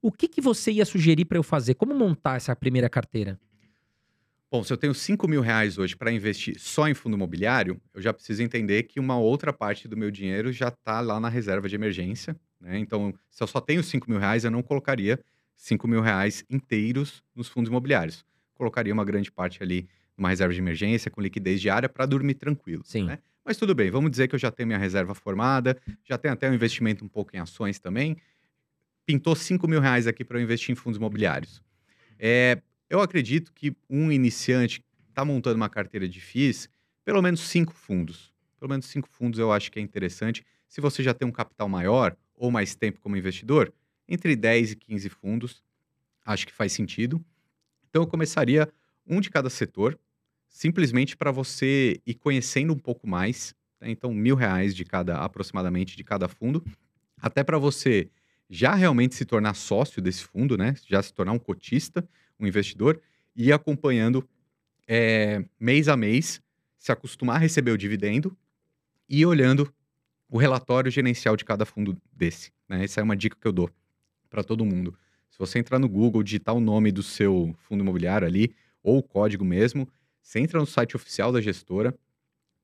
O 0.00 0.12
que, 0.12 0.28
que 0.28 0.40
você 0.40 0.70
ia 0.70 0.84
sugerir 0.84 1.24
para 1.24 1.38
eu 1.38 1.42
fazer? 1.42 1.74
Como 1.74 1.92
montar 1.92 2.36
essa 2.36 2.54
primeira 2.54 2.88
carteira? 2.88 3.38
Bom, 4.50 4.64
se 4.64 4.72
eu 4.72 4.76
tenho 4.76 4.94
5 4.94 5.28
mil 5.28 5.42
reais 5.42 5.76
hoje 5.76 5.94
para 5.94 6.10
investir 6.10 6.58
só 6.58 6.88
em 6.88 6.94
fundo 6.94 7.16
imobiliário, 7.16 7.80
eu 7.92 8.00
já 8.00 8.14
preciso 8.14 8.42
entender 8.42 8.84
que 8.84 8.98
uma 8.98 9.18
outra 9.18 9.52
parte 9.52 9.86
do 9.86 9.96
meu 9.96 10.10
dinheiro 10.10 10.52
já 10.52 10.68
está 10.68 11.00
lá 11.00 11.20
na 11.20 11.28
reserva 11.28 11.68
de 11.68 11.74
emergência. 11.74 12.34
Né? 12.60 12.78
Então, 12.78 13.12
se 13.28 13.42
eu 13.42 13.46
só 13.46 13.60
tenho 13.60 13.82
5 13.82 14.08
mil 14.08 14.18
reais, 14.18 14.44
eu 14.44 14.50
não 14.50 14.62
colocaria 14.62 15.20
5 15.56 15.86
mil 15.86 16.00
reais 16.00 16.44
inteiros 16.48 17.22
nos 17.34 17.48
fundos 17.48 17.68
imobiliários. 17.68 18.24
Colocaria 18.54 18.94
uma 18.94 19.04
grande 19.04 19.30
parte 19.30 19.62
ali 19.62 19.86
numa 20.16 20.30
reserva 20.30 20.54
de 20.54 20.60
emergência 20.60 21.10
com 21.10 21.20
liquidez 21.20 21.60
diária 21.60 21.88
para 21.88 22.06
dormir 22.06 22.34
tranquilo. 22.34 22.82
Sim. 22.84 23.04
né? 23.04 23.18
Mas 23.44 23.56
tudo 23.56 23.74
bem, 23.74 23.90
vamos 23.90 24.10
dizer 24.10 24.28
que 24.28 24.34
eu 24.34 24.38
já 24.38 24.50
tenho 24.50 24.66
minha 24.66 24.78
reserva 24.78 25.14
formada, 25.14 25.76
já 26.04 26.16
tenho 26.16 26.34
até 26.34 26.50
um 26.50 26.54
investimento 26.54 27.04
um 27.04 27.08
pouco 27.08 27.34
em 27.36 27.38
ações 27.38 27.78
também. 27.78 28.16
Pintou 29.08 29.34
5 29.34 29.66
mil 29.66 29.80
reais 29.80 30.06
aqui 30.06 30.22
para 30.22 30.38
eu 30.38 30.42
investir 30.42 30.70
em 30.70 30.74
fundos 30.74 30.98
imobiliários. 30.98 31.62
É, 32.18 32.60
eu 32.90 33.00
acredito 33.00 33.50
que 33.54 33.74
um 33.88 34.12
iniciante 34.12 34.84
está 35.08 35.24
montando 35.24 35.56
uma 35.56 35.70
carteira 35.70 36.06
de 36.06 36.20
FIIs, 36.20 36.68
pelo 37.06 37.22
menos 37.22 37.40
cinco 37.40 37.72
fundos. 37.72 38.34
Pelo 38.60 38.68
menos 38.68 38.84
cinco 38.84 39.08
fundos 39.08 39.40
eu 39.40 39.50
acho 39.50 39.72
que 39.72 39.78
é 39.78 39.82
interessante. 39.82 40.44
Se 40.68 40.82
você 40.82 41.02
já 41.02 41.14
tem 41.14 41.26
um 41.26 41.32
capital 41.32 41.70
maior 41.70 42.14
ou 42.36 42.50
mais 42.50 42.74
tempo 42.74 43.00
como 43.00 43.16
investidor, 43.16 43.72
entre 44.06 44.36
10 44.36 44.72
e 44.72 44.76
15 44.76 45.08
fundos, 45.08 45.62
acho 46.26 46.46
que 46.46 46.52
faz 46.52 46.72
sentido. 46.72 47.18
Então 47.88 48.02
eu 48.02 48.06
começaria 48.06 48.70
um 49.06 49.22
de 49.22 49.30
cada 49.30 49.48
setor, 49.48 49.98
simplesmente 50.50 51.16
para 51.16 51.30
você 51.30 51.98
ir 52.06 52.12
conhecendo 52.12 52.74
um 52.74 52.78
pouco 52.78 53.08
mais. 53.08 53.54
né? 53.80 53.90
Então, 53.90 54.12
mil 54.12 54.36
reais 54.36 54.76
de 54.76 54.84
cada, 54.84 55.16
aproximadamente, 55.16 55.96
de 55.96 56.04
cada 56.04 56.28
fundo, 56.28 56.62
até 57.16 57.42
para 57.42 57.56
você 57.56 58.10
já 58.48 58.74
realmente 58.74 59.14
se 59.14 59.24
tornar 59.24 59.54
sócio 59.54 60.00
desse 60.00 60.24
fundo, 60.24 60.56
né? 60.56 60.74
Já 60.86 61.02
se 61.02 61.12
tornar 61.12 61.32
um 61.32 61.38
cotista, 61.38 62.08
um 62.38 62.46
investidor, 62.46 63.00
e 63.36 63.48
ir 63.48 63.52
acompanhando 63.52 64.26
é, 64.86 65.44
mês 65.60 65.88
a 65.88 65.96
mês, 65.96 66.40
se 66.76 66.90
acostumar 66.90 67.36
a 67.36 67.38
receber 67.38 67.70
o 67.70 67.78
dividendo 67.78 68.36
e 69.08 69.20
ir 69.20 69.26
olhando 69.26 69.72
o 70.28 70.38
relatório 70.38 70.90
gerencial 70.90 71.36
de 71.36 71.44
cada 71.44 71.64
fundo 71.64 71.96
desse. 72.12 72.52
Né? 72.68 72.84
Essa 72.84 73.00
é 73.00 73.04
uma 73.04 73.16
dica 73.16 73.36
que 73.38 73.46
eu 73.46 73.52
dou 73.52 73.70
para 74.30 74.42
todo 74.42 74.64
mundo. 74.64 74.96
Se 75.30 75.38
você 75.38 75.58
entrar 75.58 75.78
no 75.78 75.88
Google, 75.88 76.22
digitar 76.22 76.54
o 76.54 76.60
nome 76.60 76.90
do 76.90 77.02
seu 77.02 77.54
fundo 77.58 77.82
imobiliário 77.82 78.26
ali, 78.26 78.54
ou 78.82 78.98
o 78.98 79.02
código 79.02 79.44
mesmo, 79.44 79.88
você 80.22 80.40
entra 80.40 80.58
no 80.58 80.66
site 80.66 80.96
oficial 80.96 81.32
da 81.32 81.40
gestora, 81.40 81.94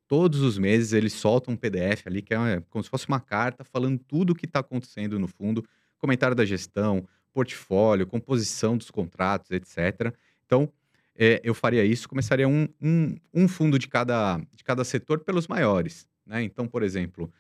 todos 0.07 0.41
os 0.41 0.59
meses 0.59 0.93
eles 0.93 1.13
soltam 1.15 1.55
um 1.55 1.57
PDF 1.57 2.07
ali, 2.07 2.23
que 2.23 2.35
é 2.35 2.39
uma- 2.39 2.61
como 2.71 2.83
se 2.85 2.91
fosse 2.91 3.07
uma 3.09 3.21
carta 3.21 3.65
falando 3.65 3.99
tudo 3.99 4.31
o 4.31 4.35
que 4.35 4.47
está 4.47 4.61
acontecendo 4.61 5.19
no 5.19 5.27
fundo, 5.29 5.65
comentário 5.99 6.37
da 6.37 6.45
gestão, 6.45 7.07
portfólio, 7.33 8.07
composição 8.07 8.77
dos 8.77 8.91
contratos, 8.91 9.51
etc. 9.51 10.15
Então, 10.47 10.71
é, 11.17 11.41
eu 11.43 11.55
faria 11.55 11.85
isso, 11.85 12.09
começaria 12.09 12.47
um, 12.49 12.69
um, 12.81 13.17
um 13.33 13.49
fundo 13.49 13.79
de 13.79 13.89
cada, 13.89 14.39
de 14.53 14.63
cada 14.63 14.85
setor 14.85 15.21
pelos 15.21 15.47
maiores. 15.49 16.07
Né? 16.27 16.43
Então, 16.43 16.67
por 16.67 16.83
exemplo, 16.83 17.33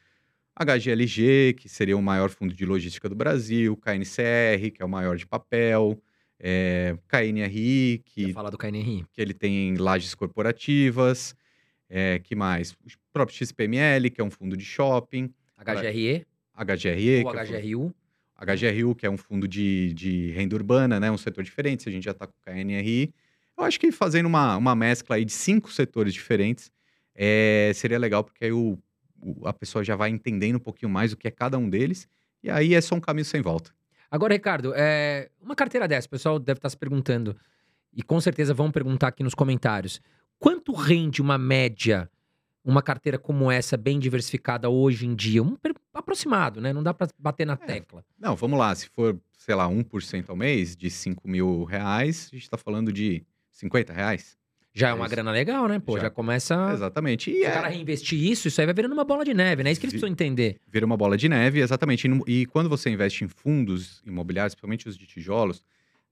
HGLG, 0.56 1.54
que 1.54 1.68
seria 1.68 1.96
o 1.96 2.02
maior 2.02 2.30
fundo 2.30 2.54
de 2.54 2.64
logística 2.64 3.08
do 3.08 3.14
Brasil, 3.14 3.76
KNCR, 3.76 4.70
que 4.72 4.82
é 4.82 4.84
o 4.84 4.88
maior 4.88 5.16
de 5.16 5.26
papel, 5.26 6.00
é, 6.38 6.96
KNRI, 7.08 8.02
que 8.04 8.32
falar 8.32 8.50
do 8.50 8.58
KNRI. 8.58 9.04
que 9.12 9.20
ele 9.20 9.34
tem 9.34 9.74
lajes 9.76 10.14
corporativas, 10.14 11.34
é, 11.96 12.18
que 12.18 12.34
mais? 12.34 12.72
O 12.72 12.76
próprio 13.12 13.36
XPML, 13.36 14.10
que 14.10 14.20
é 14.20 14.24
um 14.24 14.30
fundo 14.30 14.56
de 14.56 14.64
shopping, 14.64 15.32
HGRE 15.58 16.26
HGRE, 16.56 17.22
ou 17.24 17.30
é 17.32 17.42
um 17.42 17.44
HGRU. 17.60 17.94
HGRU, 18.36 18.94
que 18.96 19.06
é 19.06 19.10
um 19.10 19.16
fundo 19.16 19.46
de, 19.46 19.94
de 19.94 20.30
renda 20.32 20.56
urbana, 20.56 20.98
né? 20.98 21.08
Um 21.10 21.16
setor 21.16 21.44
diferente, 21.44 21.84
se 21.84 21.88
a 21.88 21.92
gente 21.92 22.02
já 22.04 22.10
está 22.10 22.26
com 22.26 22.32
o 22.32 22.42
KNRI. 22.44 23.14
Eu 23.56 23.62
acho 23.64 23.78
que 23.78 23.92
fazendo 23.92 24.26
uma, 24.26 24.56
uma 24.56 24.74
mescla 24.74 25.14
aí 25.16 25.24
de 25.24 25.32
cinco 25.32 25.70
setores 25.72 26.12
diferentes 26.12 26.70
é, 27.14 27.70
seria 27.74 27.98
legal, 27.98 28.24
porque 28.24 28.44
aí 28.46 28.52
o, 28.52 28.76
o- 29.20 29.46
a 29.46 29.52
pessoa 29.52 29.84
já 29.84 29.94
vai 29.94 30.10
entendendo 30.10 30.56
um 30.56 30.60
pouquinho 30.60 30.90
mais 30.90 31.12
o 31.12 31.16
que 31.16 31.28
é 31.28 31.30
cada 31.30 31.56
um 31.56 31.70
deles, 31.70 32.08
e 32.42 32.50
aí 32.50 32.74
é 32.74 32.80
só 32.80 32.96
um 32.96 33.00
caminho 33.00 33.24
sem 33.24 33.40
volta. 33.40 33.70
Agora, 34.10 34.34
Ricardo, 34.34 34.72
é, 34.76 35.30
uma 35.40 35.54
carteira 35.54 35.86
dessa, 35.86 36.08
o 36.08 36.10
pessoal 36.10 36.38
deve 36.40 36.58
estar 36.58 36.68
se 36.68 36.76
perguntando, 36.76 37.36
e 37.92 38.02
com 38.02 38.20
certeza 38.20 38.52
vão 38.52 38.70
perguntar 38.72 39.08
aqui 39.08 39.22
nos 39.22 39.34
comentários. 39.34 40.00
Quanto 40.38 40.72
rende 40.72 41.22
uma 41.22 41.38
média, 41.38 42.10
uma 42.64 42.82
carteira 42.82 43.18
como 43.18 43.50
essa, 43.50 43.76
bem 43.76 43.98
diversificada 43.98 44.68
hoje 44.68 45.06
em 45.06 45.14
dia? 45.14 45.42
Um 45.42 45.56
aproximado, 45.92 46.60
né? 46.60 46.72
Não 46.72 46.82
dá 46.82 46.92
pra 46.92 47.08
bater 47.18 47.46
na 47.46 47.56
tecla. 47.56 48.04
Não, 48.18 48.36
vamos 48.36 48.58
lá, 48.58 48.74
se 48.74 48.88
for, 48.88 49.18
sei 49.38 49.54
lá, 49.54 49.68
1% 49.68 50.28
ao 50.28 50.36
mês 50.36 50.76
de 50.76 50.90
5 50.90 51.26
mil 51.28 51.64
reais, 51.64 52.28
a 52.32 52.36
gente 52.36 52.44
está 52.44 52.58
falando 52.58 52.92
de 52.92 53.22
50 53.52 53.92
reais. 53.92 54.36
Já 54.76 54.88
é 54.88 54.90
É 54.90 54.94
uma 54.94 55.04
isso. 55.06 55.14
grana 55.14 55.30
legal, 55.30 55.68
né? 55.68 55.78
Pô, 55.78 55.96
já, 55.96 56.04
Já. 56.04 56.10
começa. 56.10 56.72
Exatamente. 56.72 57.30
Se 57.30 57.36
E 57.36 57.42
o 57.42 57.52
cara 57.52 57.68
é, 57.68 57.74
reinvestir 57.74 58.20
isso, 58.20 58.48
isso 58.48 58.60
aí 58.60 58.66
vai 58.66 58.74
virando 58.74 58.92
uma 58.92 59.04
bola 59.04 59.24
de 59.24 59.32
neve, 59.32 59.62
né? 59.62 59.70
É 59.70 59.72
isso 59.72 59.80
que 59.80 59.86
eles 59.86 59.92
precisam 59.92 60.10
entender. 60.10 60.58
vira 60.66 60.84
uma 60.84 60.96
bola 60.96 61.16
de 61.16 61.28
neve, 61.28 61.60
exatamente. 61.60 62.08
E, 62.26 62.40
E 62.40 62.46
quando 62.46 62.68
você 62.68 62.90
investe 62.90 63.22
em 63.24 63.28
fundos 63.28 64.02
imobiliários, 64.04 64.52
principalmente 64.54 64.88
os 64.88 64.98
de 64.98 65.06
tijolos, 65.06 65.62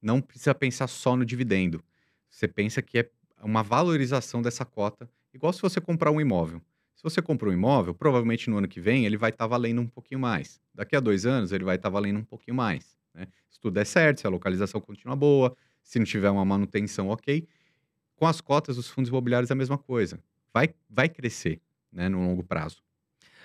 não 0.01 0.21
precisa 0.21 0.55
pensar 0.55 0.87
só 0.87 1.17
no 1.17 1.25
dividendo. 1.25 1.83
Você 2.31 2.47
pensa 2.47 2.81
que 2.81 2.99
é 3.01 3.11
uma 3.45 3.63
valorização 3.63 4.41
dessa 4.43 4.65
cota, 4.65 5.09
igual 5.33 5.53
se 5.53 5.61
você 5.61 5.81
comprar 5.81 6.11
um 6.11 6.21
imóvel. 6.21 6.61
Se 6.95 7.03
você 7.03 7.21
compra 7.21 7.49
um 7.49 7.53
imóvel, 7.53 7.95
provavelmente 7.95 8.49
no 8.49 8.59
ano 8.59 8.69
que 8.69 8.81
vem 8.81 9.05
ele 9.05 9.17
vai 9.17 9.31
estar 9.31 9.47
valendo 9.47 9.81
um 9.81 9.87
pouquinho 9.87 10.21
mais. 10.21 10.61
Daqui 10.73 10.95
a 10.95 11.01
dois 11.01 11.27
anos 11.27 11.51
ele 11.51 11.65
vai 11.65 11.75
estar 11.75 11.89
valendo 11.89 12.21
um 12.21 12.25
pouquinho 12.25 12.57
mais. 12.57 12.97
né? 13.13 13.27
Se 13.51 13.59
tudo 13.59 13.75
der 13.75 13.85
certo, 13.85 14.21
se 14.21 14.27
a 14.27 14.31
localização 14.31 14.81
continua 14.81 15.17
boa, 15.17 15.55
se 15.83 15.99
não 15.99 16.07
tiver 16.07 16.31
uma 16.31 16.45
manutenção 16.45 17.09
ok. 17.09 17.47
Com 18.15 18.27
as 18.27 18.41
cotas 18.41 18.77
dos 18.77 18.89
fundos 18.89 19.09
imobiliários 19.09 19.51
é 19.51 19.53
a 19.53 19.57
mesma 19.57 19.77
coisa. 19.77 20.21
Vai, 20.55 20.73
vai 20.89 21.09
crescer 21.09 21.61
né, 21.91 22.09
no 22.09 22.25
longo 22.25 22.45
prazo. 22.45 22.83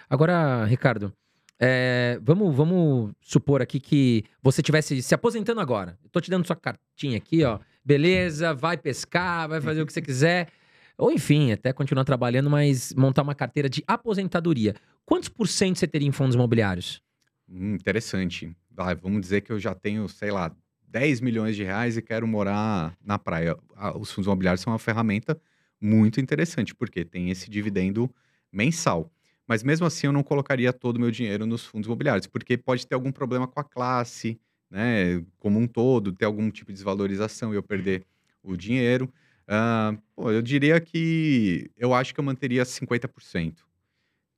Agora, 0.08 0.64
Ricardo, 0.66 1.12
é, 1.60 2.20
vamos, 2.22 2.56
vamos 2.56 3.12
supor 3.20 3.62
aqui 3.62 3.80
que 3.80 4.24
você 4.42 4.62
tivesse 4.62 5.02
se 5.02 5.16
aposentando 5.16 5.60
agora. 5.60 5.98
Tô 6.12 6.22
te 6.22 6.30
dando 6.30 6.46
sua 6.46 6.56
cartinha 6.56 7.18
aqui, 7.18 7.44
ó. 7.44 7.60
Beleza, 7.88 8.54
vai 8.54 8.78
pescar, 8.78 9.48
vai 9.48 9.62
fazer 9.62 9.82
o 9.82 9.86
que 9.86 9.94
você 9.94 10.02
quiser. 10.02 10.50
Ou 10.98 11.10
enfim, 11.10 11.54
até 11.54 11.72
continuar 11.72 12.04
trabalhando, 12.04 12.50
mas 12.50 12.94
montar 12.94 13.22
uma 13.22 13.34
carteira 13.34 13.70
de 13.70 13.82
aposentadoria. 13.88 14.76
Quantos 15.06 15.30
por 15.30 15.48
cento 15.48 15.78
você 15.80 15.88
teria 15.88 16.08
em 16.08 16.12
fundos 16.12 16.36
imobiliários? 16.36 17.02
Hum, 17.48 17.76
interessante. 17.76 18.56
Vai, 18.70 18.96
vamos 18.96 19.22
dizer 19.22 19.42
que 19.42 19.52
eu 19.52 19.60
já 19.60 19.74
tenho, 19.74 20.08
sei 20.10 20.32
lá, 20.32 20.56
10 20.88 21.22
milhões 21.22 21.56
de 21.56 21.64
reais 21.64 21.98
e 21.98 22.02
quero 22.02 22.28
morar 22.28 22.96
na 23.04 23.18
praia. 23.18 23.58
Ah, 23.76 23.98
Os 23.98 24.12
fundos 24.12 24.28
imobiliários 24.28 24.62
são 24.62 24.74
uma 24.74 24.80
ferramenta 24.80 25.40
muito 25.80 26.20
interessante, 26.20 26.76
porque 26.76 27.06
tem 27.06 27.30
esse 27.30 27.50
dividendo 27.50 28.14
mensal. 28.52 29.12
Mas 29.48 29.64
mesmo 29.64 29.86
assim, 29.86 30.08
eu 30.08 30.14
não 30.14 30.24
colocaria 30.24 30.74
todo 30.74 30.98
o 30.98 31.00
meu 31.00 31.12
dinheiro 31.12 31.46
nos 31.46 31.66
fundos 31.66 31.88
imobiliários, 31.88 32.28
porque 32.28 32.58
pode 32.58 32.86
ter 32.86 32.96
algum 32.96 33.12
problema 33.12 33.48
com 33.48 33.60
a 33.60 33.64
classe, 33.64 34.40
né, 34.70 35.24
como 35.38 35.60
um 35.60 35.68
todo, 35.68 36.12
ter 36.12 36.26
algum 36.26 36.50
tipo 36.52 36.72
de 36.72 36.76
desvalorização 36.76 37.54
e 37.54 37.56
eu 37.56 37.64
perder 37.64 38.04
o 38.44 38.56
dinheiro. 38.56 39.12
Ah, 39.48 39.96
pô, 40.16 40.32
eu 40.32 40.42
diria 40.42 40.80
que 40.82 41.70
eu 41.78 41.94
acho 41.94 42.14
que 42.14 42.20
eu 42.20 42.24
manteria 42.24 42.64
50%. 42.66 43.66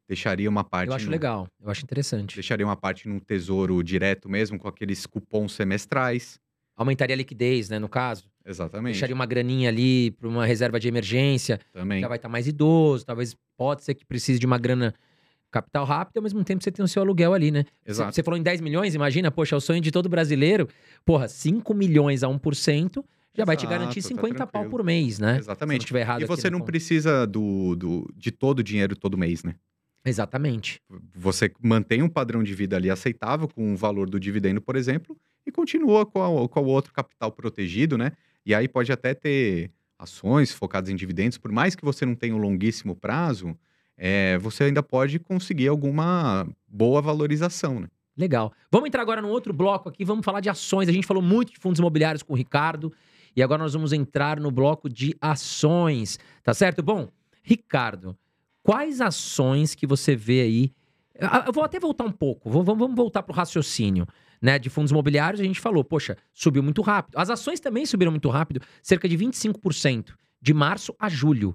Deixaria 0.07 0.49
uma 0.49 0.63
parte 0.63 0.89
Eu 0.89 0.95
acho 0.95 1.05
no- 1.05 1.11
legal, 1.11 1.47
eu 1.61 1.69
acho 1.69 1.83
interessante. 1.83 2.35
Deixaria 2.35 2.65
uma 2.65 2.75
parte 2.75 3.07
no 3.07 3.19
tesouro 3.19 3.83
direto 3.83 4.27
mesmo, 4.27 4.57
com 4.57 4.67
aqueles 4.67 5.05
cupons 5.05 5.51
semestrais. 5.53 6.39
Aumentaria 6.75 7.13
a 7.13 7.17
liquidez, 7.17 7.69
né, 7.69 7.77
no 7.77 7.89
caso. 7.89 8.29
Exatamente. 8.45 8.93
Deixaria 8.93 9.13
uma 9.13 9.25
graninha 9.27 9.69
ali 9.69 10.11
para 10.11 10.27
uma 10.27 10.45
reserva 10.45 10.79
de 10.79 10.87
emergência. 10.87 11.59
Também. 11.73 12.01
já 12.01 12.07
vai 12.07 12.17
estar 12.17 12.29
mais 12.29 12.47
idoso, 12.47 13.05
talvez 13.05 13.35
pode 13.55 13.83
ser 13.83 13.93
que 13.93 14.05
precise 14.05 14.39
de 14.39 14.45
uma 14.47 14.57
grana 14.57 14.95
capital 15.51 15.85
rápido, 15.85 16.17
e 16.17 16.19
ao 16.19 16.23
mesmo 16.23 16.43
tempo 16.43 16.63
você 16.63 16.71
tem 16.71 16.83
o 16.83 16.87
seu 16.87 17.01
aluguel 17.01 17.33
ali, 17.33 17.51
né? 17.51 17.65
Exato. 17.85 18.13
Você 18.15 18.23
falou 18.23 18.37
em 18.37 18.43
10 18.43 18.61
milhões, 18.61 18.95
imagina, 18.95 19.31
poxa, 19.31 19.55
é 19.55 19.57
o 19.57 19.61
sonho 19.61 19.81
de 19.81 19.91
todo 19.91 20.07
brasileiro. 20.09 20.67
Porra, 21.05 21.27
5 21.27 21.73
milhões 21.73 22.23
a 22.23 22.27
1% 22.27 23.03
já 23.35 23.45
vai 23.45 23.55
te 23.55 23.65
Exato, 23.65 23.79
garantir 23.79 24.01
tá 24.01 24.07
50 24.09 24.37
pau 24.39 24.47
tranquilo. 24.47 24.69
por 24.71 24.83
mês, 24.83 25.19
né? 25.19 25.33
Se 25.35 25.39
Exatamente. 25.39 25.81
estiver 25.81 26.01
errado 26.01 26.21
E 26.21 26.25
você 26.25 26.49
não 26.49 26.59
conta. 26.59 26.71
precisa 26.71 27.25
do, 27.25 27.75
do, 27.75 28.09
de 28.15 28.31
todo 28.31 28.59
o 28.59 28.63
dinheiro 28.63 28.95
todo 28.95 29.17
mês, 29.17 29.43
né? 29.43 29.55
Exatamente. 30.05 30.81
Você 31.15 31.51
mantém 31.61 32.01
um 32.01 32.09
padrão 32.09 32.41
de 32.43 32.53
vida 32.53 32.75
ali 32.75 32.89
aceitável 32.89 33.47
com 33.47 33.73
o 33.73 33.77
valor 33.77 34.09
do 34.09 34.19
dividendo, 34.19 34.61
por 34.61 34.75
exemplo, 34.75 35.15
e 35.45 35.51
continua 35.51 36.05
com, 36.05 36.43
a- 36.43 36.49
com 36.49 36.59
o 36.61 36.65
outro 36.67 36.93
capital 36.93 37.31
protegido, 37.31 37.97
né? 37.97 38.11
E 38.45 38.55
aí 38.55 38.67
pode 38.67 38.91
até 38.91 39.13
ter 39.13 39.71
ações 39.97 40.51
focadas 40.51 40.89
em 40.89 40.95
dividendos, 40.95 41.37
por 41.37 41.51
mais 41.51 41.75
que 41.75 41.83
você 41.83 42.05
não 42.05 42.15
tenha 42.15 42.33
um 42.33 42.37
longuíssimo 42.39 42.95
prazo, 42.95 43.55
é, 44.01 44.37
você 44.37 44.63
ainda 44.63 44.81
pode 44.81 45.19
conseguir 45.19 45.67
alguma 45.67 46.47
boa 46.65 47.01
valorização, 47.01 47.81
né? 47.81 47.87
Legal. 48.15 48.53
Vamos 48.71 48.87
entrar 48.87 49.01
agora 49.01 49.21
no 49.21 49.27
outro 49.27 49.53
bloco 49.53 49.89
aqui, 49.89 50.05
vamos 50.05 50.23
falar 50.23 50.39
de 50.39 50.49
ações. 50.49 50.87
A 50.87 50.91
gente 50.91 51.05
falou 51.05 51.21
muito 51.21 51.51
de 51.51 51.59
fundos 51.59 51.79
imobiliários 51.79 52.23
com 52.23 52.33
o 52.33 52.35
Ricardo 52.35 52.93
e 53.35 53.43
agora 53.43 53.61
nós 53.61 53.73
vamos 53.73 53.91
entrar 53.91 54.39
no 54.39 54.51
bloco 54.51 54.89
de 54.89 55.15
ações, 55.21 56.17
tá 56.43 56.53
certo? 56.53 56.81
Bom, 56.81 57.09
Ricardo, 57.43 58.17
quais 58.63 59.01
ações 59.01 59.75
que 59.75 59.85
você 59.85 60.15
vê 60.15 60.41
aí? 60.41 60.73
Eu 61.45 61.51
vou 61.51 61.63
até 61.63 61.77
voltar 61.79 62.05
um 62.05 62.11
pouco, 62.11 62.49
vamos 62.49 62.95
voltar 62.95 63.21
para 63.21 63.33
o 63.33 63.35
raciocínio. 63.35 64.07
Né, 64.41 64.57
de 64.57 64.69
fundos 64.69 64.89
imobiliários, 64.89 65.41
a 65.41 65.43
gente 65.43 65.59
falou, 65.59 65.83
poxa, 65.83 66.15
subiu 66.33 66.63
muito 66.63 66.81
rápido. 66.81 67.17
As 67.17 67.29
ações 67.29 67.59
também 67.59 67.85
subiram 67.85 68.09
muito 68.09 68.29
rápido, 68.29 68.61
cerca 68.81 69.05
de 69.05 69.17
25%, 69.17 70.13
de 70.41 70.53
março 70.53 70.95
a 70.97 71.09
julho. 71.09 71.53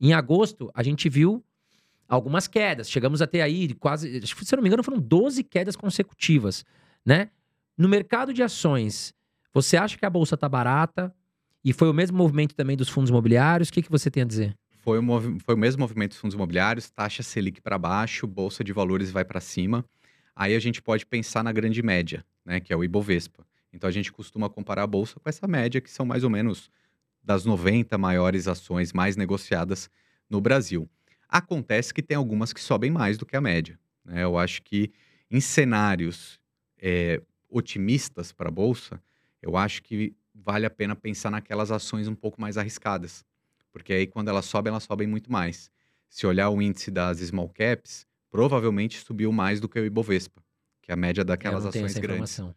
Em 0.00 0.12
agosto, 0.12 0.68
a 0.74 0.82
gente 0.82 1.08
viu 1.08 1.44
algumas 2.14 2.46
quedas. 2.46 2.90
Chegamos 2.90 3.20
a 3.20 3.26
ter 3.26 3.40
aí 3.40 3.74
quase, 3.74 4.20
se 4.26 4.54
eu 4.54 4.56
não 4.56 4.62
me 4.62 4.68
engano, 4.68 4.82
foram 4.82 4.98
12 4.98 5.44
quedas 5.44 5.76
consecutivas, 5.76 6.64
né? 7.04 7.30
No 7.76 7.88
mercado 7.88 8.32
de 8.32 8.42
ações, 8.42 9.12
você 9.52 9.76
acha 9.76 9.98
que 9.98 10.06
a 10.06 10.10
bolsa 10.10 10.36
tá 10.36 10.48
barata? 10.48 11.14
E 11.64 11.72
foi 11.72 11.88
o 11.88 11.94
mesmo 11.94 12.16
movimento 12.16 12.54
também 12.54 12.76
dos 12.76 12.88
fundos 12.88 13.10
imobiliários? 13.10 13.68
O 13.68 13.72
que, 13.72 13.82
que 13.82 13.90
você 13.90 14.10
tem 14.10 14.22
a 14.22 14.26
dizer? 14.26 14.56
Foi 14.78 14.98
o, 14.98 15.38
foi 15.40 15.54
o 15.54 15.58
mesmo 15.58 15.80
movimento 15.80 16.10
dos 16.10 16.18
fundos 16.18 16.34
imobiliários, 16.34 16.90
taxa 16.90 17.22
Selic 17.22 17.60
para 17.60 17.78
baixo, 17.78 18.26
bolsa 18.26 18.62
de 18.62 18.72
valores 18.72 19.10
vai 19.10 19.24
para 19.24 19.40
cima. 19.40 19.84
Aí 20.36 20.54
a 20.54 20.58
gente 20.58 20.82
pode 20.82 21.06
pensar 21.06 21.42
na 21.42 21.52
grande 21.52 21.82
média, 21.82 22.24
né, 22.44 22.60
que 22.60 22.72
é 22.72 22.76
o 22.76 22.84
Ibovespa. 22.84 23.46
Então 23.72 23.88
a 23.88 23.92
gente 23.92 24.12
costuma 24.12 24.48
comparar 24.50 24.82
a 24.82 24.86
bolsa 24.86 25.18
com 25.18 25.28
essa 25.28 25.46
média, 25.48 25.80
que 25.80 25.90
são 25.90 26.04
mais 26.04 26.22
ou 26.22 26.30
menos 26.30 26.70
das 27.22 27.44
90 27.44 27.96
maiores 27.96 28.46
ações 28.46 28.92
mais 28.92 29.16
negociadas 29.16 29.88
no 30.28 30.40
Brasil. 30.40 30.88
Acontece 31.36 31.92
que 31.92 32.00
tem 32.00 32.16
algumas 32.16 32.52
que 32.52 32.60
sobem 32.60 32.92
mais 32.92 33.18
do 33.18 33.26
que 33.26 33.36
a 33.36 33.40
média. 33.40 33.76
né? 34.04 34.22
Eu 34.22 34.38
acho 34.38 34.62
que 34.62 34.92
em 35.28 35.40
cenários 35.40 36.38
é, 36.78 37.20
otimistas 37.48 38.30
para 38.30 38.48
a 38.48 38.52
bolsa, 38.52 39.02
eu 39.42 39.56
acho 39.56 39.82
que 39.82 40.14
vale 40.32 40.64
a 40.64 40.70
pena 40.70 40.94
pensar 40.94 41.32
naquelas 41.32 41.72
ações 41.72 42.06
um 42.06 42.14
pouco 42.14 42.40
mais 42.40 42.56
arriscadas. 42.56 43.24
Porque 43.72 43.92
aí, 43.92 44.06
quando 44.06 44.28
elas 44.28 44.44
sobem, 44.44 44.70
elas 44.70 44.84
sobem 44.84 45.08
muito 45.08 45.32
mais. 45.32 45.72
Se 46.08 46.24
olhar 46.24 46.50
o 46.50 46.62
índice 46.62 46.88
das 46.92 47.18
small 47.18 47.48
caps, 47.48 48.06
provavelmente 48.30 49.00
subiu 49.04 49.32
mais 49.32 49.60
do 49.60 49.68
que 49.68 49.80
o 49.80 49.84
Ibovespa, 49.84 50.40
que 50.80 50.92
é 50.92 50.94
a 50.94 50.96
média 50.96 51.24
daquelas 51.24 51.64
não 51.64 51.72
tenho 51.72 51.84
ações 51.84 52.00
grandes. 52.00 52.30
informação. 52.30 52.54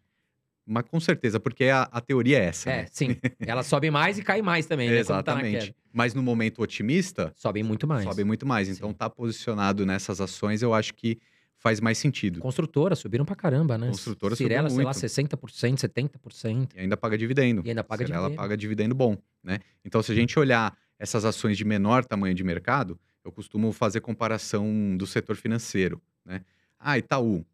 Mas 0.68 0.84
com 0.84 1.00
certeza, 1.00 1.40
porque 1.40 1.66
a, 1.66 1.84
a 1.84 2.02
teoria 2.02 2.40
é 2.40 2.46
essa. 2.46 2.70
É, 2.70 2.82
né? 2.82 2.88
sim. 2.92 3.16
Ela 3.40 3.64
sobe 3.64 3.90
mais 3.90 4.20
e 4.20 4.24
cai 4.24 4.42
mais 4.42 4.66
também, 4.66 4.90
né? 4.90 4.96
Tá 4.96 5.00
Exatamente. 5.00 5.76
Mas 5.94 6.14
no 6.14 6.22
momento 6.22 6.62
otimista, 6.62 7.32
Sobem 7.36 7.64
muito 7.64 7.88
mais. 7.88 8.04
sobe 8.04 8.26
muito 8.26 8.46
mais. 8.46 8.68
Então, 8.68 8.92
tá 8.94 9.10
posicionado 9.10 9.86
nessas 9.86 10.20
ações, 10.20 10.62
eu 10.62 10.74
acho 10.74 10.94
que 10.94 11.18
faz 11.58 11.80
mais 11.80 11.98
sentido. 11.98 12.42
Construtoras 12.42 13.00
subiram 13.00 13.24
pra 13.24 13.36
caramba, 13.36 13.78
né? 13.78 13.88
Construtora 13.88 14.36
subiu 14.36 14.48
Cirela, 14.50 14.70
sei 14.70 14.84
lá, 14.84 14.92
muito. 14.92 15.00
60%, 15.00 15.78
70%. 15.78 16.70
E 16.76 16.82
ainda 16.82 16.98
paga 16.98 17.18
dividendo. 17.18 17.62
E 17.66 17.70
ainda 17.70 17.84
paga 17.84 18.04
Ela 18.04 18.14
dividendo. 18.14 18.36
paga 18.36 18.58
dividendo 18.58 18.96
bom, 18.96 19.18
né? 19.42 19.60
Então, 19.86 20.04
se 20.04 20.12
a 20.12 20.16
gente 20.16 20.38
olhar 20.38 20.78
essas 21.00 21.24
ações 21.24 21.58
de 21.58 21.64
menor 21.64 22.04
tamanho 22.04 22.36
de 22.36 22.44
mercado, 22.44 23.00
eu 23.24 23.32
costumo 23.32 23.72
fazer 23.72 24.02
comparação 24.02 24.96
do 24.98 25.08
setor 25.08 25.36
financeiro, 25.36 26.02
né? 26.26 26.42
Ah, 26.80 26.98
Itaú. 26.98 27.46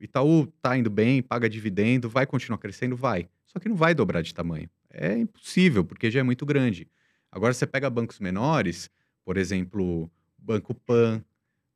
Itaú 0.00 0.46
tá 0.62 0.76
indo 0.76 0.88
bem, 0.90 1.22
paga 1.22 1.48
dividendo, 1.48 2.08
vai 2.08 2.26
continuar 2.26 2.58
crescendo? 2.58 2.96
Vai. 2.96 3.28
Só 3.46 3.58
que 3.58 3.68
não 3.68 3.76
vai 3.76 3.94
dobrar 3.94 4.22
de 4.22 4.32
tamanho. 4.34 4.68
É 4.88 5.16
impossível, 5.18 5.84
porque 5.84 6.10
já 6.10 6.20
é 6.20 6.22
muito 6.22 6.46
grande. 6.46 6.88
Agora, 7.30 7.52
você 7.52 7.66
pega 7.66 7.88
bancos 7.90 8.18
menores, 8.18 8.90
por 9.24 9.36
exemplo, 9.36 10.10
Banco 10.38 10.74
Pan, 10.74 11.22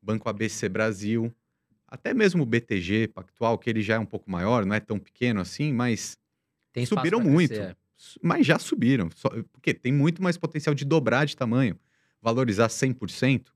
Banco 0.01 0.27
ABC 0.27 0.67
Brasil, 0.67 1.33
até 1.87 2.13
mesmo 2.13 2.43
o 2.43 2.45
BTG 2.45 3.07
Pactual, 3.07 3.57
que 3.57 3.69
ele 3.69 3.81
já 3.81 3.95
é 3.95 3.99
um 3.99 4.05
pouco 4.05 4.29
maior, 4.29 4.65
não 4.65 4.75
é 4.75 4.79
tão 4.79 4.99
pequeno 4.99 5.39
assim, 5.39 5.71
mas 5.71 6.17
Tem 6.73 6.85
subiram 6.85 7.21
muito. 7.21 7.49
crescer, 7.53 7.71
é. 7.71 7.75
Mas 8.21 8.45
já 8.45 8.59
subiram. 8.59 9.09
Só- 9.15 9.29
porque 9.53 9.73
tem 9.73 9.93
muito 9.93 10.21
mais 10.21 10.35
potencial 10.37 10.75
de 10.75 10.83
dobrar 10.83 11.25
de 11.25 11.35
tamanho, 11.37 11.79
valorizar 12.21 12.67
100%, 12.69 13.53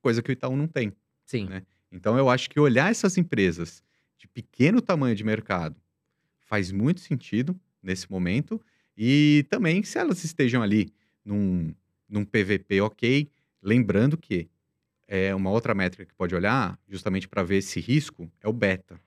coisa 0.00 0.22
que 0.22 0.30
o 0.30 0.32
Itaú 0.32 0.56
não 0.56 0.66
tem. 0.66 0.92
Sim. 1.26 1.46
né? 1.46 1.62
Então 1.90 2.16
eu 2.18 2.28
acho 2.30 2.48
que 2.50 2.58
olhar 2.60 2.90
essas 2.90 3.16
empresas 3.18 3.82
de 4.24 4.28
pequeno 4.28 4.80
tamanho 4.80 5.14
de 5.14 5.22
mercado 5.22 5.76
faz 6.40 6.72
muito 6.72 7.00
sentido 7.00 7.58
nesse 7.82 8.10
momento. 8.10 8.60
E 8.96 9.44
também 9.50 9.82
se 9.82 9.98
elas 9.98 10.24
estejam 10.24 10.62
ali 10.62 10.92
num, 11.24 11.74
num 12.08 12.24
PVP 12.24 12.80
ok, 12.80 13.28
lembrando 13.62 14.16
que 14.16 14.48
é 15.06 15.34
uma 15.34 15.50
outra 15.50 15.74
métrica 15.74 16.06
que 16.06 16.14
pode 16.14 16.34
olhar, 16.34 16.78
justamente 16.88 17.28
para 17.28 17.42
ver 17.42 17.58
esse 17.58 17.78
risco, 17.80 18.30
é 18.40 18.48
o 18.48 18.52
beta 18.52 18.98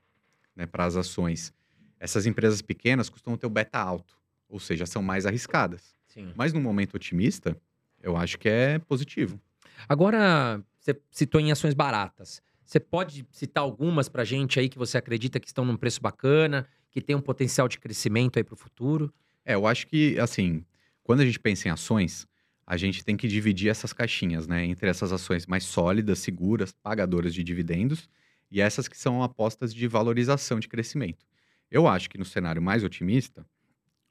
né, 0.55 0.67
para 0.67 0.85
as 0.85 0.95
ações. 0.95 1.51
Essas 1.99 2.27
empresas 2.27 2.61
pequenas 2.61 3.09
costumam 3.09 3.37
ter 3.37 3.47
o 3.47 3.49
beta 3.49 3.79
alto, 3.79 4.15
ou 4.47 4.59
seja, 4.59 4.85
são 4.85 5.01
mais 5.01 5.25
arriscadas. 5.25 5.95
Sim. 6.07 6.31
Mas 6.35 6.53
num 6.53 6.61
momento 6.61 6.93
otimista, 6.93 7.57
eu 8.03 8.15
acho 8.15 8.37
que 8.37 8.47
é 8.47 8.77
positivo. 8.77 9.41
Agora, 9.89 10.61
você 10.79 10.99
citou 11.09 11.41
em 11.41 11.51
ações 11.51 11.73
baratas. 11.73 12.41
Você 12.67 12.81
pode 12.81 13.25
citar 13.31 13.63
algumas 13.63 14.09
pra 14.09 14.25
gente 14.25 14.59
aí 14.59 14.67
que 14.67 14.77
você 14.77 14.97
acredita 14.97 15.39
que 15.39 15.47
estão 15.47 15.63
num 15.63 15.77
preço 15.77 16.01
bacana, 16.01 16.67
que 16.91 17.01
tem 17.01 17.15
um 17.15 17.21
potencial 17.21 17.65
de 17.69 17.79
crescimento 17.79 18.35
aí 18.37 18.43
pro 18.43 18.57
futuro? 18.57 19.13
É, 19.45 19.53
eu 19.55 19.65
acho 19.65 19.87
que, 19.87 20.19
assim, 20.19 20.65
quando 21.01 21.21
a 21.21 21.25
gente 21.25 21.39
pensa 21.39 21.69
em 21.69 21.71
ações, 21.71 22.27
a 22.65 22.75
gente 22.75 23.05
tem 23.05 23.15
que 23.15 23.25
dividir 23.25 23.69
essas 23.69 23.93
caixinhas, 23.93 24.47
né? 24.47 24.65
Entre 24.65 24.89
essas 24.89 25.13
ações 25.13 25.45
mais 25.45 25.63
sólidas, 25.63 26.19
seguras, 26.19 26.73
pagadoras 26.73 27.33
de 27.33 27.41
dividendos, 27.41 28.09
e 28.51 28.59
essas 28.59 28.89
que 28.89 28.97
são 28.97 29.23
apostas 29.23 29.73
de 29.73 29.87
valorização 29.87 30.59
de 30.59 30.67
crescimento. 30.67 31.25
Eu 31.71 31.87
acho 31.87 32.09
que 32.09 32.17
no 32.17 32.25
cenário 32.25 32.61
mais 32.61 32.83
otimista, 32.83 33.45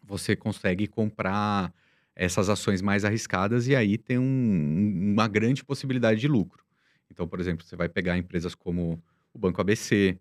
você 0.03 0.37
consegue 0.37 0.87
comprar 0.89 1.75
essas 2.17 2.51
ações 2.51 2.83
mais 2.83 3.05
arriscadas 3.05 3.69
e 3.69 3.77
aí 3.77 3.99
tem 3.99 4.19
um- 4.19 5.13
uma 5.15 5.29
grande 5.29 5.65
possibilidade 5.65 6.21
de 6.21 6.29
lucro. 6.29 6.66
Então, 7.11 7.27
por 7.27 7.41
exemplo, 7.41 7.65
você 7.65 7.77
vai 7.77 7.89
pegar 7.89 8.17
empresas 8.17 8.55
como 8.55 9.03
o 9.33 9.39
Banco 9.39 9.61
ABC, 9.61 10.19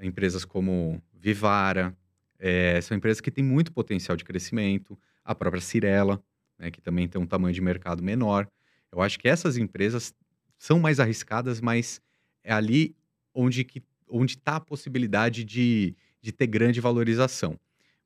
empresas 0.00 0.44
como 0.44 1.02
Vivara, 1.12 1.96
é, 2.38 2.80
são 2.80 2.96
empresas 2.96 3.20
que 3.20 3.30
têm 3.30 3.44
muito 3.44 3.72
potencial 3.72 4.16
de 4.16 4.24
crescimento, 4.24 4.98
a 5.24 5.34
própria 5.34 5.60
Cirela, 5.60 6.22
né, 6.58 6.70
que 6.70 6.80
também 6.80 7.08
tem 7.08 7.20
um 7.20 7.26
tamanho 7.26 7.54
de 7.54 7.60
mercado 7.60 8.02
menor. 8.02 8.48
Eu 8.90 9.02
acho 9.02 9.18
que 9.18 9.28
essas 9.28 9.56
empresas 9.56 10.14
são 10.58 10.78
mais 10.78 11.00
arriscadas, 11.00 11.60
mas 11.60 12.00
é 12.42 12.52
ali 12.52 12.96
onde 13.34 13.64
que 13.64 13.82
onde 14.10 14.36
está 14.36 14.56
a 14.56 14.60
possibilidade 14.60 15.44
de, 15.44 15.94
de 16.20 16.32
ter 16.32 16.46
grande 16.46 16.80
valorização. 16.80 17.58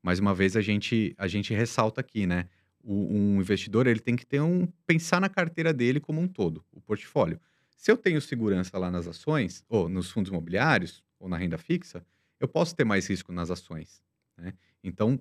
Mais 0.03 0.19
uma 0.19 0.35
vez 0.35 0.57
a 0.57 0.61
gente 0.61 1.15
a 1.17 1.29
gente 1.29 1.55
ressalta 1.55 2.01
aqui, 2.01 2.27
né? 2.27 2.49
O, 2.83 3.15
um 3.15 3.41
investidor 3.41 3.87
ele 3.87 4.01
tem 4.01 4.17
que 4.17 4.27
ter 4.27 4.41
um 4.41 4.67
pensar 4.87 5.21
na 5.21 5.29
carteira 5.29 5.73
dele 5.73 6.01
como 6.01 6.21
um 6.21 6.27
todo, 6.27 6.65
o 6.73 6.81
portfólio. 6.81 7.41
Se 7.83 7.91
eu 7.91 7.97
tenho 7.97 8.21
segurança 8.21 8.79
lá 8.79 8.93
nas 8.93 9.09
ações, 9.09 9.65
ou 9.69 9.89
nos 9.89 10.09
fundos 10.09 10.31
imobiliários, 10.31 11.03
ou 11.19 11.29
na 11.29 11.37
renda 11.37 11.59
fixa, 11.59 12.07
eu 12.39 12.47
posso 12.47 12.77
ter 12.77 12.85
mais 12.85 13.09
risco 13.11 13.33
nas 13.33 13.51
ações. 13.51 14.01
né? 14.39 14.53
Então, 14.85 15.19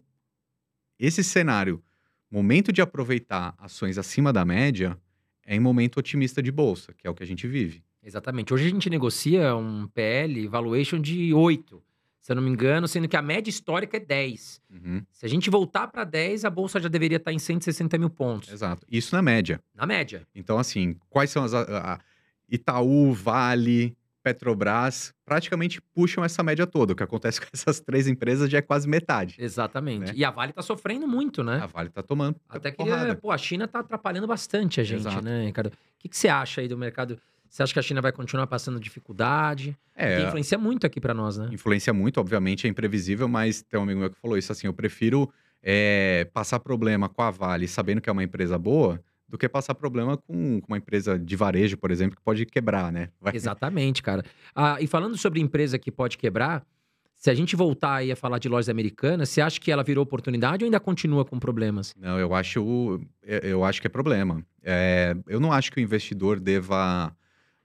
esse 0.99 1.23
cenário, 1.23 1.83
momento 2.29 2.71
de 2.71 2.79
aproveitar 2.79 3.55
ações 3.57 3.97
acima 3.97 4.31
da 4.31 4.45
média, 4.45 4.95
é 5.43 5.55
em 5.55 5.59
momento 5.59 5.97
otimista 5.97 6.39
de 6.39 6.51
bolsa, 6.51 6.93
que 6.93 7.07
é 7.07 7.09
o 7.09 7.15
que 7.15 7.23
a 7.23 7.25
gente 7.25 7.47
vive. 7.47 7.83
Exatamente. 8.03 8.53
Hoje 8.53 8.67
a 8.67 8.69
gente 8.69 8.91
negocia 8.91 9.55
um 9.55 9.87
PL 9.87 10.47
valuation 10.47 10.99
de 11.01 11.33
8, 11.33 11.83
se 12.19 12.31
eu 12.31 12.35
não 12.35 12.43
me 12.43 12.51
engano, 12.51 12.87
sendo 12.87 13.07
que 13.07 13.17
a 13.17 13.23
média 13.23 13.49
histórica 13.49 13.97
é 13.97 13.99
10. 13.99 14.61
Uhum, 14.69 15.03
Se 15.11 15.25
a 15.25 15.29
gente 15.29 15.49
voltar 15.49 15.87
para 15.87 16.03
10, 16.03 16.45
a 16.45 16.49
bolsa 16.51 16.79
já 16.79 16.87
deveria 16.87 17.17
estar 17.17 17.33
em 17.33 17.39
160 17.39 17.97
mil 17.97 18.11
pontos. 18.11 18.49
exato. 18.53 18.85
Isso 18.87 19.15
na 19.15 19.21
média. 19.23 19.59
Na 19.73 19.87
média. 19.87 20.27
Então, 20.35 20.59
assim, 20.59 20.95
quais 21.09 21.31
são 21.31 21.43
as. 21.43 21.55
a- 21.55 21.93
a- 21.95 22.10
Itaú, 22.51 23.13
Vale, 23.13 23.95
Petrobras, 24.23 25.13
praticamente 25.25 25.81
puxam 25.95 26.23
essa 26.23 26.43
média 26.43 26.67
toda. 26.67 26.93
O 26.93 26.95
que 26.95 27.01
acontece 27.03 27.39
com 27.41 27.47
essas 27.53 27.79
três 27.79 28.07
empresas 28.07 28.49
já 28.49 28.59
é 28.59 28.61
quase 28.61 28.87
metade. 28.87 29.35
Exatamente. 29.39 30.07
Né? 30.07 30.13
E 30.15 30.23
a 30.23 30.29
Vale 30.29 30.53
tá 30.53 30.61
sofrendo 30.61 31.07
muito, 31.07 31.43
né? 31.43 31.59
A 31.61 31.65
Vale 31.65 31.89
tá 31.89 32.03
tomando 32.03 32.35
Até 32.47 32.71
que, 32.71 32.83
pô, 33.19 33.31
a 33.31 33.37
China 33.37 33.67
tá 33.67 33.79
atrapalhando 33.79 34.27
bastante 34.27 34.79
a 34.79 34.83
gente, 34.83 34.99
Exato. 34.99 35.23
né, 35.23 35.45
Ricardo? 35.45 35.69
O 35.69 35.71
que, 35.99 36.09
que 36.09 36.17
você 36.17 36.27
acha 36.27 36.61
aí 36.61 36.67
do 36.67 36.77
mercado? 36.77 37.17
Você 37.49 37.63
acha 37.63 37.73
que 37.73 37.79
a 37.79 37.81
China 37.81 38.01
vai 38.01 38.11
continuar 38.11 38.47
passando 38.47 38.79
dificuldade? 38.79 39.77
É, 39.95 40.17
Que 40.21 40.27
influencia 40.27 40.57
muito 40.57 40.85
aqui 40.85 41.01
pra 41.01 41.13
nós, 41.13 41.37
né? 41.37 41.49
influencia 41.51 41.93
muito, 41.93 42.19
obviamente, 42.19 42.65
é 42.65 42.69
imprevisível, 42.69 43.27
mas 43.27 43.61
tem 43.61 43.79
um 43.79 43.83
amigo 43.83 43.99
meu 43.99 44.09
que 44.09 44.19
falou 44.19 44.37
isso 44.37 44.51
assim: 44.51 44.67
eu 44.67 44.73
prefiro 44.73 45.29
é, 45.61 46.27
passar 46.33 46.59
problema 46.59 47.09
com 47.09 47.21
a 47.21 47.29
Vale 47.29 47.67
sabendo 47.67 47.99
que 47.99 48.09
é 48.09 48.13
uma 48.13 48.23
empresa 48.23 48.57
boa 48.57 49.01
do 49.31 49.37
que 49.37 49.47
passar 49.47 49.73
problema 49.73 50.17
com, 50.17 50.59
com 50.59 50.67
uma 50.67 50.77
empresa 50.77 51.17
de 51.17 51.35
varejo, 51.37 51.77
por 51.77 51.89
exemplo, 51.89 52.17
que 52.17 52.21
pode 52.21 52.45
quebrar, 52.45 52.91
né? 52.91 53.09
Vai- 53.19 53.33
Exatamente, 53.33 54.03
cara. 54.03 54.23
Ah, 54.53 54.75
e 54.81 54.85
falando 54.87 55.17
sobre 55.17 55.39
empresa 55.39 55.79
que 55.79 55.89
pode 55.89 56.17
quebrar, 56.17 56.67
se 57.15 57.29
a 57.29 57.33
gente 57.33 57.55
voltar 57.55 57.95
aí 57.95 58.11
a 58.11 58.15
falar 58.15 58.39
de 58.39 58.49
lojas 58.49 58.67
americanas, 58.67 59.29
você 59.29 59.39
acha 59.39 59.57
que 59.57 59.71
ela 59.71 59.83
virou 59.83 60.03
oportunidade 60.03 60.65
ou 60.65 60.67
ainda 60.67 60.81
continua 60.81 61.23
com 61.23 61.39
problemas? 61.39 61.93
Não, 61.97 62.19
eu 62.19 62.33
acho, 62.35 62.99
eu 63.23 63.63
acho 63.63 63.79
que 63.79 63.87
é 63.87 63.89
problema. 63.89 64.45
É, 64.61 65.15
eu 65.27 65.39
não 65.39 65.53
acho 65.53 65.71
que 65.71 65.79
o 65.79 65.81
investidor 65.81 66.37
deva, 66.37 67.15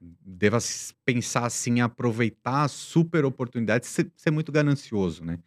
deva 0.00 0.58
pensar 1.04 1.46
assim, 1.46 1.78
em 1.78 1.80
aproveitar 1.80 2.62
a 2.62 2.68
super 2.68 3.24
oportunidade, 3.24 3.86
ser, 3.88 4.12
ser 4.16 4.30
muito 4.30 4.52
ganancioso, 4.52 5.24
né? 5.24 5.40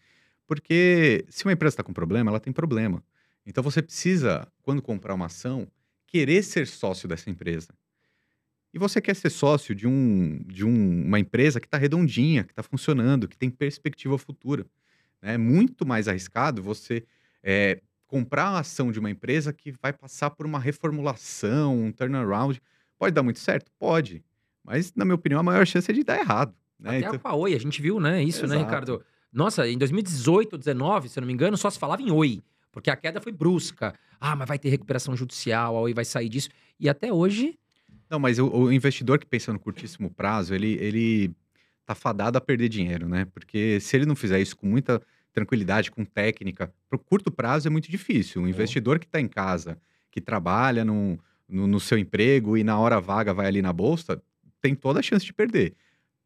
Porque 0.46 1.24
se 1.30 1.46
uma 1.46 1.54
empresa 1.54 1.74
está 1.76 1.84
com 1.84 1.94
problema, 1.94 2.30
ela 2.30 2.40
tem 2.42 2.52
problema. 2.52 3.02
Então 3.46 3.64
você 3.64 3.82
precisa, 3.82 4.46
quando 4.64 4.82
comprar 4.82 5.14
uma 5.14 5.28
ação, 5.28 5.66
querer 6.12 6.44
ser 6.44 6.66
sócio 6.68 7.08
dessa 7.08 7.30
empresa. 7.30 7.70
E 8.74 8.78
você 8.80 9.02
quer 9.02 9.16
ser 9.16 9.30
sócio 9.30 9.74
de, 9.74 9.88
um, 9.88 10.42
de 10.46 10.64
um- 10.66 11.06
uma 11.06 11.20
empresa 11.20 11.60
que 11.60 11.66
está 11.68 11.78
redondinha, 11.78 12.44
que 12.44 12.52
está 12.52 12.62
funcionando, 12.64 13.28
que 13.28 13.38
tem 13.38 13.50
perspectiva 13.50 14.18
futura. 14.18 14.66
né? 15.22 15.34
É 15.34 15.38
muito 15.38 15.86
mais 15.86 16.08
arriscado 16.08 16.62
você 16.64 17.04
é, 17.44 17.82
comprar 18.08 18.46
a 18.50 18.60
ação 18.60 18.92
de 18.92 19.00
uma 19.00 19.10
empresa 19.10 19.52
que 19.54 19.72
vai 19.82 19.92
passar 19.94 20.30
por 20.30 20.46
uma 20.46 20.60
reformulação, 20.60 21.78
um 21.86 21.92
turnaround. 21.92 22.62
Pode 22.98 23.14
dar 23.14 23.24
muito 23.24 23.40
certo? 23.40 23.72
Pode. 23.80 24.24
Mas, 24.64 24.94
na 24.96 25.06
minha 25.06 25.16
opinião, 25.16 25.40
a 25.40 25.44
maior 25.44 25.66
chance 25.66 25.90
é 25.90 25.94
de 25.94 26.04
dar 26.04 26.20
errado. 26.20 26.54
Né? 26.80 26.98
Até 27.00 27.16
Então- 27.16 27.20
a 27.24 27.36
Oi, 27.36 27.54
a 27.54 27.60
gente 27.60 27.82
viu, 27.82 28.00
né? 28.00 28.22
Isso, 28.24 28.46
né, 28.48 28.56
Exato. 28.56 28.66
Ricardo? 28.66 29.06
Nossa, 29.32 29.68
em 29.68 29.78
2018, 29.78 30.52
2019, 30.58 31.10
se 31.10 31.18
eu 31.20 31.22
não 31.22 31.28
me 31.28 31.34
engano, 31.34 31.56
só 31.58 31.70
se 31.70 31.78
falava 31.80 32.02
em 32.02 32.12
Oi. 32.12 32.42
Porque 32.80 32.90
a 32.90 32.96
queda 32.96 33.22
foi 33.22 33.32
brusca. 33.32 33.94
Ah, 34.20 34.36
mas 34.36 34.48
vai 34.48 34.60
ter 34.60 34.70
recuperação 34.70 35.16
judicial, 35.16 35.78
a 35.78 35.82
Oi 35.82 35.94
vai 35.94 36.06
sair 36.06 36.30
disso. 36.30 36.50
E 36.80 36.90
até 36.90 37.12
hoje, 37.12 37.58
Não, 38.10 38.20
mas 38.20 38.40
o, 38.40 38.48
o 38.48 38.72
investidor 38.72 39.20
que 39.20 39.26
pensa 39.26 39.54
no 39.54 39.60
curtíssimo 39.60 40.10
prazo, 40.10 40.54
ele, 40.54 40.74
ele 40.80 41.32
tá 41.86 41.96
fadado 41.96 42.38
a 42.38 42.42
perder 42.42 42.70
dinheiro, 42.70 43.08
né? 43.08 43.26
Porque 43.26 43.80
se 43.80 43.98
ele 43.98 44.06
não 44.06 44.16
fizer 44.16 44.40
isso 44.40 44.56
com 44.56 44.68
muita 44.68 45.02
tranquilidade, 45.32 45.92
com 45.92 46.04
técnica, 46.04 46.74
pro 46.90 47.00
curto 47.00 47.32
prazo 47.32 47.68
é 47.68 47.72
muito 47.72 47.90
difícil. 47.90 48.42
Um 48.42 48.48
investidor 48.48 49.00
que 49.00 49.06
está 49.06 49.20
em 49.20 49.28
casa, 49.28 49.78
que 50.12 50.20
trabalha 50.20 50.84
no, 50.84 51.20
no, 51.48 51.68
no 51.68 51.80
seu 51.80 51.98
emprego 51.98 52.58
e 52.58 52.64
na 52.64 52.78
hora 52.80 53.00
vaga 53.00 53.34
vai 53.34 53.48
ali 53.48 53.62
na 53.62 53.74
bolsa, 53.74 54.22
tem 54.62 54.76
toda 54.76 55.00
a 55.00 55.04
chance 55.04 55.26
de 55.26 55.34
perder. 55.34 55.76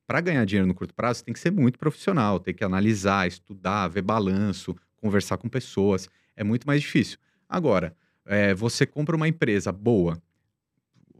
Para 0.05 0.19
ganhar 0.19 0.45
dinheiro 0.45 0.67
no 0.67 0.73
curto 0.73 0.93
prazo, 0.93 1.23
tem 1.23 1.33
que 1.33 1.39
ser 1.39 1.51
muito 1.51 1.79
profissional, 1.79 2.39
tem 2.39 2.53
que 2.53 2.63
analisar, 2.63 3.27
estudar, 3.27 3.87
ver 3.87 4.01
balanço, 4.01 4.75
conversar 4.97 5.37
com 5.37 5.47
pessoas. 5.47 6.09
É 6.36 6.43
muito 6.43 6.65
mais 6.67 6.81
difícil. 6.81 7.17
Agora, 7.47 7.95
é, 8.25 8.53
você 8.53 8.86
compra 8.86 9.15
uma 9.15 9.27
empresa 9.27 9.71
boa, 9.71 10.21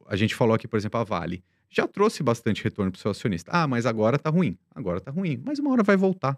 a 0.08 0.16
gente 0.16 0.36
falou 0.36 0.56
aqui, 0.56 0.68
por 0.68 0.78
exemplo, 0.78 1.00
a 1.00 1.04
Vale. 1.04 1.44
Já 1.70 1.88
trouxe 1.88 2.22
bastante 2.22 2.64
retorno 2.64 2.92
para 2.92 2.98
o 3.00 3.02
seu 3.02 3.12
acionista. 3.12 3.52
Ah, 3.54 3.68
mas 3.68 3.86
agora 3.86 4.20
tá 4.20 4.30
ruim. 4.30 4.58
Agora 4.76 5.02
tá 5.02 5.10
ruim. 5.10 5.42
Mas 5.44 5.58
uma 5.60 5.72
hora 5.72 5.82
vai 5.82 5.98
voltar. 5.98 6.38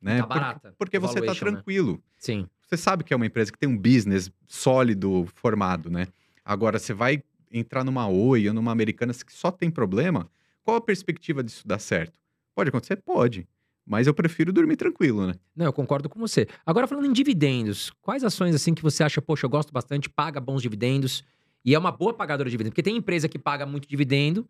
Né? 0.00 0.18
Tá 0.18 0.26
Por- 0.26 0.34
barata, 0.34 0.74
Porque 0.76 0.98
você 0.98 1.20
tá 1.20 1.32
né? 1.32 1.38
tranquilo. 1.38 2.02
sim. 2.18 2.46
Você 2.66 2.76
sabe 2.78 3.04
que 3.04 3.12
é 3.12 3.16
uma 3.16 3.26
empresa 3.26 3.52
que 3.52 3.58
tem 3.58 3.68
um 3.68 3.76
business 3.76 4.32
sólido 4.48 5.26
formado, 5.34 5.90
né? 5.90 6.08
Agora, 6.42 6.78
você 6.78 6.94
vai 6.94 7.22
entrar 7.52 7.84
numa 7.84 8.08
Oi 8.08 8.48
ou 8.48 8.54
numa 8.54 8.72
Americanas 8.72 9.22
que 9.22 9.30
só 9.30 9.50
tem 9.50 9.70
problema, 9.70 10.26
qual 10.62 10.78
a 10.78 10.80
perspectiva 10.80 11.44
disso 11.44 11.68
dar 11.68 11.78
certo? 11.78 12.18
Pode 12.54 12.70
acontecer? 12.70 12.96
Pode. 12.96 13.46
Mas 13.84 14.06
eu 14.06 14.14
prefiro 14.14 14.52
dormir 14.52 14.76
tranquilo, 14.76 15.26
né? 15.26 15.34
Não, 15.56 15.66
eu 15.66 15.72
concordo 15.72 16.08
com 16.08 16.18
você. 16.18 16.46
Agora, 16.64 16.86
falando 16.86 17.06
em 17.06 17.12
dividendos, 17.12 17.90
quais 18.00 18.22
ações 18.22 18.54
assim 18.54 18.74
que 18.74 18.82
você 18.82 19.02
acha, 19.02 19.20
poxa, 19.20 19.46
eu 19.46 19.50
gosto 19.50 19.72
bastante, 19.72 20.08
paga 20.08 20.40
bons 20.40 20.62
dividendos 20.62 21.24
e 21.64 21.74
é 21.74 21.78
uma 21.78 21.90
boa 21.90 22.14
pagadora 22.14 22.48
de 22.48 22.52
dividendos? 22.52 22.74
Porque 22.74 22.82
tem 22.82 22.96
empresa 22.96 23.28
que 23.28 23.38
paga 23.38 23.66
muito 23.66 23.88
dividendo 23.88 24.48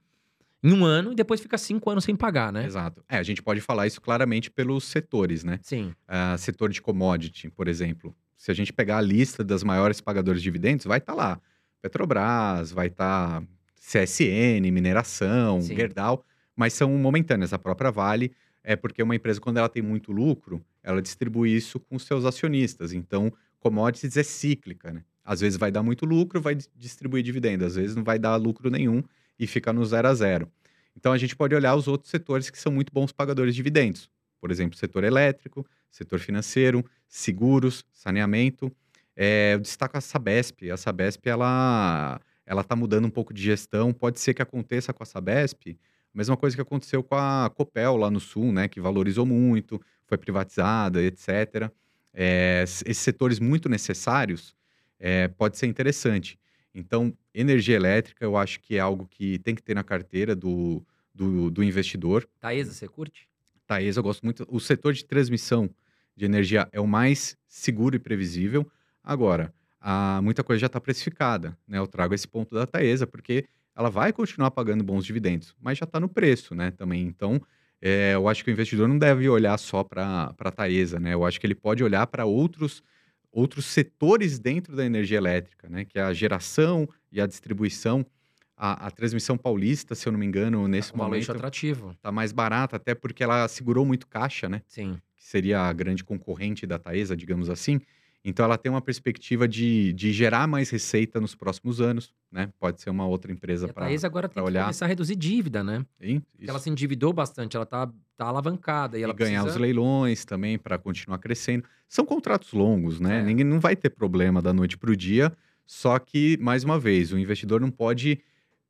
em 0.62 0.72
um 0.72 0.84
ano 0.84 1.12
e 1.12 1.14
depois 1.14 1.40
fica 1.40 1.58
cinco 1.58 1.90
anos 1.90 2.04
sem 2.04 2.14
pagar, 2.14 2.52
né? 2.52 2.64
Exato. 2.64 3.02
É, 3.08 3.16
a 3.16 3.22
gente 3.22 3.42
pode 3.42 3.60
falar 3.60 3.86
isso 3.86 4.00
claramente 4.00 4.50
pelos 4.50 4.84
setores, 4.84 5.42
né? 5.42 5.58
Sim. 5.62 5.94
Ah, 6.06 6.36
setor 6.38 6.70
de 6.70 6.80
commodity, 6.80 7.50
por 7.50 7.68
exemplo. 7.68 8.14
Se 8.36 8.50
a 8.50 8.54
gente 8.54 8.72
pegar 8.72 8.98
a 8.98 9.00
lista 9.00 9.42
das 9.42 9.64
maiores 9.64 10.00
pagadoras 10.00 10.40
de 10.40 10.44
dividendos, 10.44 10.84
vai 10.84 10.98
estar 10.98 11.14
lá. 11.14 11.40
Petrobras, 11.80 12.70
vai 12.70 12.88
estar 12.88 13.42
CSN, 13.76 14.70
mineração, 14.70 15.60
Sim. 15.60 15.74
Gerdau, 15.74 16.24
mas 16.54 16.72
são 16.72 16.90
momentâneas. 16.90 17.52
A 17.52 17.58
própria 17.58 17.90
Vale 17.90 18.32
é 18.64 18.76
porque 18.76 19.02
uma 19.02 19.14
empresa, 19.14 19.40
quando 19.40 19.58
ela 19.58 19.68
tem 19.68 19.82
muito 19.82 20.12
lucro, 20.12 20.64
ela 20.82 21.02
distribui 21.02 21.54
isso 21.54 21.80
com 21.80 21.98
seus 21.98 22.24
acionistas. 22.24 22.92
Então, 22.92 23.32
commodities 23.58 24.16
é 24.16 24.22
cíclica, 24.22 24.92
né? 24.92 25.04
Às 25.24 25.40
vezes 25.40 25.58
vai 25.58 25.70
dar 25.70 25.82
muito 25.82 26.04
lucro, 26.04 26.40
vai 26.40 26.54
di- 26.54 26.68
distribuir 26.76 27.22
dividendo. 27.22 27.64
Às 27.64 27.76
vezes 27.76 27.94
não 27.96 28.02
vai 28.04 28.18
dar 28.18 28.36
lucro 28.36 28.70
nenhum 28.70 29.02
e 29.38 29.46
fica 29.46 29.72
no 29.72 29.84
zero 29.84 30.08
a 30.08 30.14
zero. 30.14 30.50
Então, 30.96 31.12
a 31.12 31.18
gente 31.18 31.34
pode 31.34 31.54
olhar 31.54 31.74
os 31.74 31.88
outros 31.88 32.10
setores 32.10 32.50
que 32.50 32.58
são 32.58 32.72
muito 32.72 32.92
bons 32.92 33.12
pagadores 33.12 33.54
de 33.54 33.56
dividendos. 33.56 34.10
Por 34.40 34.50
exemplo, 34.50 34.76
setor 34.76 35.04
elétrico, 35.04 35.64
setor 35.90 36.18
financeiro, 36.18 36.84
seguros, 37.08 37.84
saneamento. 37.92 38.70
É, 39.16 39.54
eu 39.54 39.60
destaco 39.60 39.96
a 39.96 40.00
Sabesp. 40.00 40.70
A 40.70 40.76
Sabesp, 40.76 41.26
ela 41.28 42.20
ela 42.44 42.62
está 42.62 42.74
mudando 42.74 43.04
um 43.06 43.10
pouco 43.10 43.32
de 43.32 43.40
gestão. 43.42 43.92
Pode 43.92 44.18
ser 44.18 44.34
que 44.34 44.42
aconteça 44.42 44.92
com 44.92 45.02
a 45.02 45.06
Sabesp 45.06 45.78
mesma 46.18 46.36
coisa 46.36 46.54
que 46.56 46.62
aconteceu 46.62 47.02
com 47.02 47.14
a 47.14 47.50
Copel 47.54 47.96
lá 47.96 48.10
no 48.10 48.20
Sul, 48.20 48.52
né? 48.52 48.68
Que 48.68 48.80
valorizou 48.80 49.24
muito, 49.26 49.80
foi 50.06 50.18
privatizada, 50.18 51.02
etc. 51.02 51.70
É, 52.14 52.60
s- 52.62 52.84
esses 52.86 53.02
setores 53.02 53.38
muito 53.40 53.68
necessários 53.68 54.54
é, 54.98 55.28
pode 55.28 55.56
ser 55.58 55.66
interessante. 55.66 56.38
Então, 56.74 57.12
energia 57.34 57.76
elétrica, 57.76 58.24
eu 58.24 58.36
acho 58.36 58.60
que 58.60 58.76
é 58.76 58.80
algo 58.80 59.06
que 59.10 59.38
tem 59.40 59.54
que 59.54 59.62
ter 59.62 59.74
na 59.74 59.82
carteira 59.84 60.34
do, 60.34 60.82
do, 61.14 61.50
do 61.50 61.62
investidor. 61.62 62.26
Taesa, 62.40 62.72
você 62.72 62.88
curte? 62.88 63.28
Taesa, 63.66 64.00
eu 64.00 64.02
gosto 64.04 64.22
muito. 64.22 64.46
O 64.48 64.60
setor 64.60 64.92
de 64.94 65.04
transmissão 65.04 65.68
de 66.16 66.24
energia 66.24 66.68
é 66.72 66.80
o 66.80 66.86
mais 66.86 67.36
seguro 67.48 67.96
e 67.96 67.98
previsível. 67.98 68.66
Agora, 69.02 69.52
a, 69.80 70.20
muita 70.22 70.42
coisa 70.44 70.60
já 70.60 70.66
está 70.66 70.80
precificada. 70.80 71.56
Né? 71.66 71.78
Eu 71.78 71.86
trago 71.86 72.14
esse 72.14 72.28
ponto 72.28 72.54
da 72.54 72.66
Taesa, 72.66 73.06
porque 73.06 73.46
ela 73.74 73.90
vai 73.90 74.12
continuar 74.12 74.50
pagando 74.50 74.84
bons 74.84 75.04
dividendos, 75.04 75.54
mas 75.60 75.78
já 75.78 75.84
está 75.84 75.98
no 75.98 76.08
preço 76.08 76.54
né, 76.54 76.70
também. 76.70 77.02
Então, 77.02 77.40
é, 77.80 78.14
eu 78.14 78.28
acho 78.28 78.44
que 78.44 78.50
o 78.50 78.52
investidor 78.52 78.86
não 78.86 78.98
deve 78.98 79.28
olhar 79.28 79.58
só 79.58 79.82
para 79.82 80.34
a 80.38 80.50
Taesa. 80.50 81.00
Né? 81.00 81.14
Eu 81.14 81.24
acho 81.24 81.40
que 81.40 81.46
ele 81.46 81.54
pode 81.54 81.82
olhar 81.82 82.06
para 82.06 82.24
outros, 82.24 82.82
outros 83.30 83.66
setores 83.66 84.38
dentro 84.38 84.76
da 84.76 84.84
energia 84.84 85.18
elétrica, 85.18 85.68
né? 85.68 85.84
que 85.84 85.98
é 85.98 86.02
a 86.02 86.12
geração 86.12 86.88
e 87.10 87.20
a 87.20 87.26
distribuição. 87.26 88.06
A, 88.54 88.86
a 88.86 88.90
transmissão 88.92 89.36
paulista, 89.36 89.94
se 89.94 90.06
eu 90.06 90.12
não 90.12 90.20
me 90.20 90.26
engano, 90.26 90.68
nesse 90.68 90.94
um 90.94 90.98
valuation 90.98 91.32
momento 91.32 91.38
atrativo. 91.38 91.96
tá 92.00 92.12
mais 92.12 92.30
barata, 92.30 92.76
até 92.76 92.94
porque 92.94 93.24
ela 93.24 93.48
segurou 93.48 93.84
muito 93.84 94.06
caixa, 94.06 94.48
né? 94.48 94.62
Sim. 94.68 95.00
Que 95.16 95.24
seria 95.24 95.62
a 95.62 95.72
grande 95.72 96.04
concorrente 96.04 96.64
da 96.64 96.78
Taesa, 96.78 97.16
digamos 97.16 97.50
assim. 97.50 97.80
Então 98.24 98.44
ela 98.44 98.56
tem 98.56 98.70
uma 98.70 98.80
perspectiva 98.80 99.48
de, 99.48 99.92
de 99.94 100.12
gerar 100.12 100.46
mais 100.46 100.70
receita 100.70 101.20
nos 101.20 101.34
próximos 101.34 101.80
anos, 101.80 102.12
né? 102.30 102.48
Pode 102.58 102.80
ser 102.80 102.88
uma 102.90 103.04
outra 103.04 103.32
empresa 103.32 103.66
a 103.66 103.72
para 103.72 103.86
Taesa 103.86 104.06
agora 104.06 104.28
tem 104.28 104.34
pra 104.34 104.42
que 104.42 104.48
olhar. 104.48 104.62
começar 104.62 104.84
a 104.84 104.88
reduzir 104.88 105.16
dívida, 105.16 105.64
né? 105.64 105.84
Porque 105.98 106.22
ela 106.48 106.60
se 106.60 106.70
endividou 106.70 107.12
bastante, 107.12 107.56
ela 107.56 107.66
tá, 107.66 107.90
tá 108.16 108.26
alavancada. 108.26 108.96
E, 108.96 109.00
E 109.00 109.04
ela 109.04 109.12
ganhar 109.12 109.40
precisa... 109.40 109.56
os 109.56 109.60
leilões 109.60 110.24
também 110.24 110.56
para 110.56 110.78
continuar 110.78 111.18
crescendo. 111.18 111.64
São 111.88 112.04
contratos 112.04 112.52
longos, 112.52 113.00
né? 113.00 113.18
É. 113.20 113.22
Ninguém 113.24 113.44
não 113.44 113.58
vai 113.58 113.74
ter 113.74 113.90
problema 113.90 114.40
da 114.40 114.52
noite 114.52 114.78
para 114.78 114.90
o 114.90 114.96
dia. 114.96 115.32
Só 115.66 115.98
que, 115.98 116.38
mais 116.40 116.62
uma 116.62 116.78
vez, 116.78 117.12
o 117.12 117.18
investidor 117.18 117.60
não 117.60 117.70
pode 117.70 118.20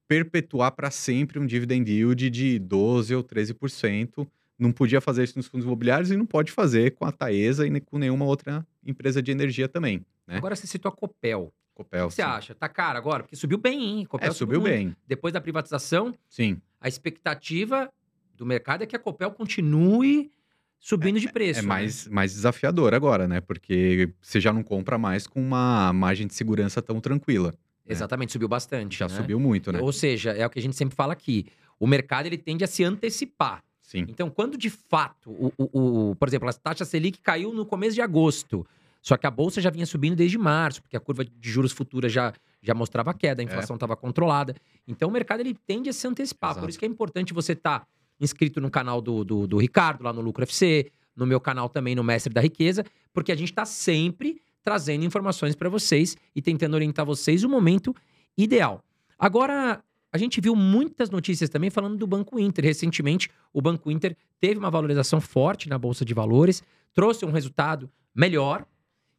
perpetuar 0.08 0.72
para 0.72 0.90
sempre 0.90 1.38
um 1.38 1.46
dividend 1.46 1.90
yield 1.90 2.30
de 2.30 2.58
12% 2.60 3.16
ou 3.16 3.22
13%. 3.24 4.26
Não 4.58 4.72
podia 4.72 5.00
fazer 5.00 5.24
isso 5.24 5.36
nos 5.36 5.46
fundos 5.46 5.66
imobiliários 5.66 6.10
e 6.10 6.16
não 6.16 6.26
pode 6.26 6.52
fazer 6.52 6.92
com 6.92 7.04
a 7.04 7.12
Taesa 7.12 7.66
e 7.66 7.80
com 7.80 7.98
nenhuma 7.98 8.24
outra 8.24 8.66
empresa 8.84 9.22
de 9.22 9.30
energia 9.30 9.68
também. 9.68 10.04
Né? 10.26 10.36
Agora 10.36 10.56
você 10.56 10.66
citou 10.66 10.88
a 10.88 10.92
Copel. 10.92 11.52
Copel, 11.74 12.06
o 12.06 12.08
que 12.08 12.14
você 12.14 12.22
sim. 12.22 12.28
acha? 12.28 12.54
Tá 12.54 12.68
caro 12.68 12.98
agora? 12.98 13.22
Porque 13.22 13.36
subiu 13.36 13.58
bem, 13.58 13.82
hein? 14.00 14.04
Copel 14.04 14.28
É, 14.28 14.32
subiu 14.32 14.60
muito. 14.60 14.72
bem. 14.72 14.96
Depois 15.06 15.32
da 15.32 15.40
privatização, 15.40 16.14
Sim. 16.28 16.60
a 16.80 16.86
expectativa 16.88 17.90
do 18.36 18.44
mercado 18.44 18.82
é 18.82 18.86
que 18.86 18.94
a 18.94 18.98
Copel 18.98 19.30
continue 19.30 20.30
subindo 20.78 21.18
de 21.18 21.32
preço. 21.32 21.60
É 21.60 21.62
né? 21.62 21.68
mais, 21.68 22.06
mais 22.08 22.32
desafiador 22.34 22.92
agora, 22.92 23.26
né? 23.26 23.40
Porque 23.40 24.12
você 24.20 24.40
já 24.40 24.52
não 24.52 24.62
compra 24.62 24.98
mais 24.98 25.26
com 25.26 25.40
uma 25.40 25.92
margem 25.92 26.26
de 26.26 26.34
segurança 26.34 26.82
tão 26.82 27.00
tranquila. 27.00 27.54
Exatamente, 27.88 28.32
subiu 28.32 28.48
bastante. 28.48 28.98
Já 28.98 29.08
né? 29.08 29.14
subiu 29.14 29.40
muito, 29.40 29.72
né? 29.72 29.80
Ou 29.80 29.92
seja, 29.92 30.32
é 30.32 30.44
o 30.46 30.50
que 30.50 30.58
a 30.58 30.62
gente 30.62 30.76
sempre 30.76 30.94
fala 30.94 31.12
aqui. 31.12 31.46
O 31.78 31.86
mercado 31.86 32.26
ele 32.26 32.38
tende 32.38 32.64
a 32.64 32.66
se 32.66 32.84
antecipar. 32.84 33.62
Sim. 33.92 34.06
Então, 34.08 34.30
quando 34.30 34.56
de 34.58 34.70
fato, 34.70 35.30
o, 35.30 35.52
o- 35.58 36.10
o- 36.10 36.16
por 36.16 36.26
exemplo, 36.28 36.48
a 36.48 36.52
taxa 36.52 36.84
Selic 36.84 37.20
caiu 37.20 37.52
no 37.52 37.64
começo 37.66 37.94
de 37.94 38.00
agosto, 38.00 38.66
só 39.00 39.16
que 39.16 39.26
a 39.26 39.30
bolsa 39.30 39.60
já 39.60 39.68
vinha 39.70 39.84
subindo 39.86 40.16
desde 40.16 40.38
março, 40.38 40.80
porque 40.82 40.96
a 40.96 41.00
curva 41.00 41.24
de 41.24 41.50
juros 41.50 41.72
futura 41.72 42.08
já, 42.08 42.32
já 42.62 42.72
mostrava 42.74 43.12
queda, 43.12 43.42
a 43.42 43.44
inflação 43.44 43.74
estava 43.76 43.94
controlada. 43.96 44.54
Então, 44.88 45.08
o 45.08 45.12
mercado 45.12 45.40
ele 45.40 45.54
tende 45.66 45.90
a 45.90 45.92
se 45.92 46.06
antecipar. 46.06 46.50
Exato. 46.52 46.60
Por 46.64 46.70
isso 46.70 46.78
que 46.78 46.84
é 46.84 46.88
importante 46.88 47.32
você 47.34 47.52
estar 47.52 47.86
inscrito 48.20 48.60
no 48.60 48.70
canal 48.70 49.00
do, 49.02 49.24
do, 49.24 49.46
do 49.46 49.58
Ricardo, 49.58 50.02
lá 50.04 50.12
no 50.12 50.20
Lucro 50.20 50.42
FC, 50.44 50.90
no 51.16 51.26
meu 51.26 51.40
canal 51.40 51.68
também, 51.68 51.94
no 51.94 52.02
Mestre 52.04 52.32
da 52.32 52.40
Riqueza, 52.40 52.84
porque 53.12 53.30
a 53.32 53.34
gente 53.34 53.50
está 53.50 53.64
sempre 53.66 54.40
trazendo 54.62 55.04
informações 55.04 55.54
para 55.56 55.68
vocês 55.68 56.16
e 56.34 56.40
tentando 56.40 56.74
orientar 56.74 57.04
vocês 57.04 57.42
o 57.44 57.48
momento 57.48 57.94
ideal. 58.38 58.82
Agora, 59.18 59.82
a 60.12 60.18
gente 60.18 60.40
viu 60.40 60.54
muitas 60.54 61.08
notícias 61.08 61.48
também 61.48 61.70
falando 61.70 61.96
do 61.96 62.06
Banco 62.06 62.38
Inter. 62.38 62.64
Recentemente, 62.66 63.30
o 63.52 63.62
Banco 63.62 63.90
Inter 63.90 64.14
teve 64.38 64.58
uma 64.58 64.70
valorização 64.70 65.20
forte 65.20 65.68
na 65.70 65.78
Bolsa 65.78 66.04
de 66.04 66.12
Valores, 66.12 66.62
trouxe 66.92 67.24
um 67.24 67.30
resultado 67.30 67.90
melhor. 68.14 68.66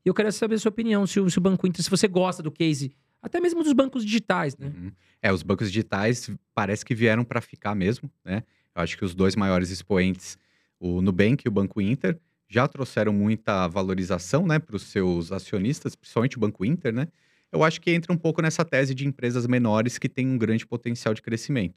E 0.06 0.10
eu 0.10 0.14
quero 0.14 0.32
saber 0.32 0.56
a 0.56 0.60
sua 0.60 0.70
opinião, 0.70 1.08
se 1.08 1.20
o, 1.20 1.30
se 1.30 1.38
o 1.40 1.42
Banco 1.42 1.66
Inter, 1.66 1.84
se 1.84 1.90
você 1.90 2.08
gosta 2.08 2.44
do 2.44 2.52
case, 2.52 2.94
até 3.22 3.40
mesmo 3.40 3.64
dos 3.64 3.74
bancos 3.74 4.06
digitais, 4.06 4.56
né? 4.56 4.68
Uhum. 4.68 4.92
É, 5.22 5.34
os 5.34 5.42
bancos 5.42 5.72
digitais 5.72 6.30
parece 6.54 6.86
que 6.86 6.94
vieram 6.94 7.24
para 7.24 7.42
ficar 7.42 7.74
mesmo, 7.74 8.12
né? 8.24 8.44
Eu 8.76 8.82
acho 8.82 8.98
que 8.98 9.06
os 9.06 9.16
dois 9.16 9.36
maiores 9.36 9.72
expoentes, 9.72 10.38
o 10.80 11.02
Nubank 11.02 11.44
e 11.44 11.48
o 11.48 11.52
Banco 11.52 11.82
Inter, 11.82 12.20
já 12.48 12.68
trouxeram 12.68 13.14
muita 13.14 13.68
valorização, 13.68 14.46
né, 14.46 14.60
para 14.60 14.76
os 14.76 14.84
seus 14.84 15.32
acionistas, 15.32 15.96
principalmente 15.96 16.38
o 16.38 16.40
Banco 16.40 16.64
Inter, 16.64 16.94
né? 16.94 17.08
Eu 17.54 17.64
acho 17.64 17.80
que 17.80 17.92
entra 17.92 18.12
um 18.12 18.18
pouco 18.18 18.42
nessa 18.42 18.66
tese 18.66 18.96
de 18.96 19.08
empresas 19.08 19.46
menores 19.46 20.00
que 20.00 20.10
têm 20.10 20.28
um 20.28 20.40
grande 20.40 20.66
potencial 20.66 21.14
de 21.14 21.22
crescimento. 21.22 21.76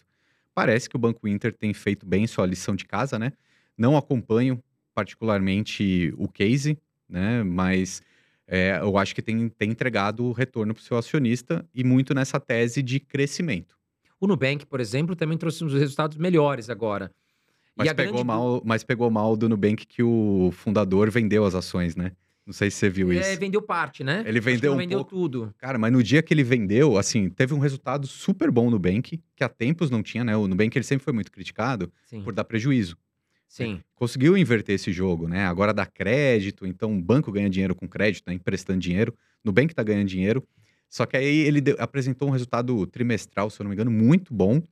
Parece 0.54 0.88
que 0.88 0.96
o 0.96 0.98
Banco 0.98 1.28
Inter 1.28 1.52
tem 1.52 1.74
feito 1.74 2.06
bem 2.06 2.26
sua 2.26 2.46
lição 2.46 2.74
de 2.74 2.86
casa, 2.86 3.18
né? 3.18 3.32
Não 3.76 3.94
acompanho 3.94 4.58
particularmente 4.94 6.14
o 6.16 6.26
case, 6.28 6.78
né? 7.06 7.42
Mas 7.42 8.02
é, 8.48 8.78
eu 8.80 8.96
acho 8.96 9.14
que 9.14 9.20
tem, 9.20 9.50
tem 9.50 9.70
entregado 9.70 10.24
o 10.24 10.32
retorno 10.32 10.72
para 10.72 10.80
o 10.80 10.84
seu 10.84 10.96
acionista 10.96 11.62
e 11.74 11.84
muito 11.84 12.14
nessa 12.14 12.40
tese 12.40 12.82
de 12.82 12.98
crescimento. 12.98 13.76
O 14.18 14.26
Nubank, 14.26 14.64
por 14.64 14.80
exemplo, 14.80 15.14
também 15.14 15.36
trouxe 15.36 15.62
uns 15.62 15.74
resultados 15.74 16.16
melhores 16.16 16.70
agora. 16.70 17.12
Mas, 17.76 17.92
pegou, 17.92 18.14
grande... 18.14 18.26
mal, 18.26 18.62
mas 18.64 18.82
pegou 18.82 19.10
mal 19.10 19.36
do 19.36 19.46
Nubank 19.46 19.86
que 19.86 20.02
o 20.02 20.50
fundador 20.52 21.10
vendeu 21.10 21.44
as 21.44 21.54
ações, 21.54 21.94
né? 21.94 22.12
Não 22.46 22.52
sei 22.52 22.70
se 22.70 22.76
você 22.76 22.88
viu 22.88 23.10
é, 23.10 23.16
isso. 23.16 23.28
É, 23.30 23.36
vendeu 23.36 23.60
parte, 23.60 24.04
né? 24.04 24.22
Ele 24.24 24.38
vendeu 24.38 24.72
um 24.72 24.76
vendeu 24.76 24.98
pouco. 24.98 25.10
tudo. 25.10 25.54
Cara, 25.58 25.78
mas 25.78 25.92
no 25.92 26.00
dia 26.00 26.22
que 26.22 26.32
ele 26.32 26.44
vendeu, 26.44 26.96
assim, 26.96 27.28
teve 27.28 27.52
um 27.52 27.58
resultado 27.58 28.06
super 28.06 28.52
bom 28.52 28.66
no 28.66 28.72
Nubank, 28.72 29.20
que 29.34 29.42
há 29.42 29.48
tempos 29.48 29.90
não 29.90 30.00
tinha, 30.00 30.22
né? 30.22 30.36
O 30.36 30.46
Nubank 30.46 30.76
ele 30.78 30.84
sempre 30.84 31.04
foi 31.04 31.12
muito 31.12 31.32
criticado 31.32 31.92
Sim. 32.04 32.22
por 32.22 32.32
dar 32.32 32.44
prejuízo. 32.44 32.96
Sim. 33.48 33.80
Conseguiu 33.94 34.36
inverter 34.36 34.76
esse 34.76 34.92
jogo, 34.92 35.26
né? 35.26 35.46
Agora 35.46 35.72
dá 35.72 35.84
crédito, 35.86 36.66
então 36.66 36.96
o 36.96 37.02
banco 37.02 37.32
ganha 37.32 37.50
dinheiro 37.50 37.74
com 37.74 37.88
crédito, 37.88 38.24
né? 38.28 38.34
emprestando 38.34 38.78
dinheiro. 38.78 39.14
Nubank 39.44 39.74
tá 39.74 39.82
ganhando 39.82 40.06
dinheiro. 40.06 40.46
Só 40.88 41.04
que 41.04 41.16
aí 41.16 41.40
ele 41.40 41.60
deu, 41.60 41.76
apresentou 41.80 42.28
um 42.28 42.30
resultado 42.30 42.86
trimestral, 42.86 43.50
se 43.50 43.60
eu 43.60 43.64
não 43.64 43.70
me 43.70 43.74
engano, 43.74 43.90
muito 43.90 44.32
bom. 44.32 44.62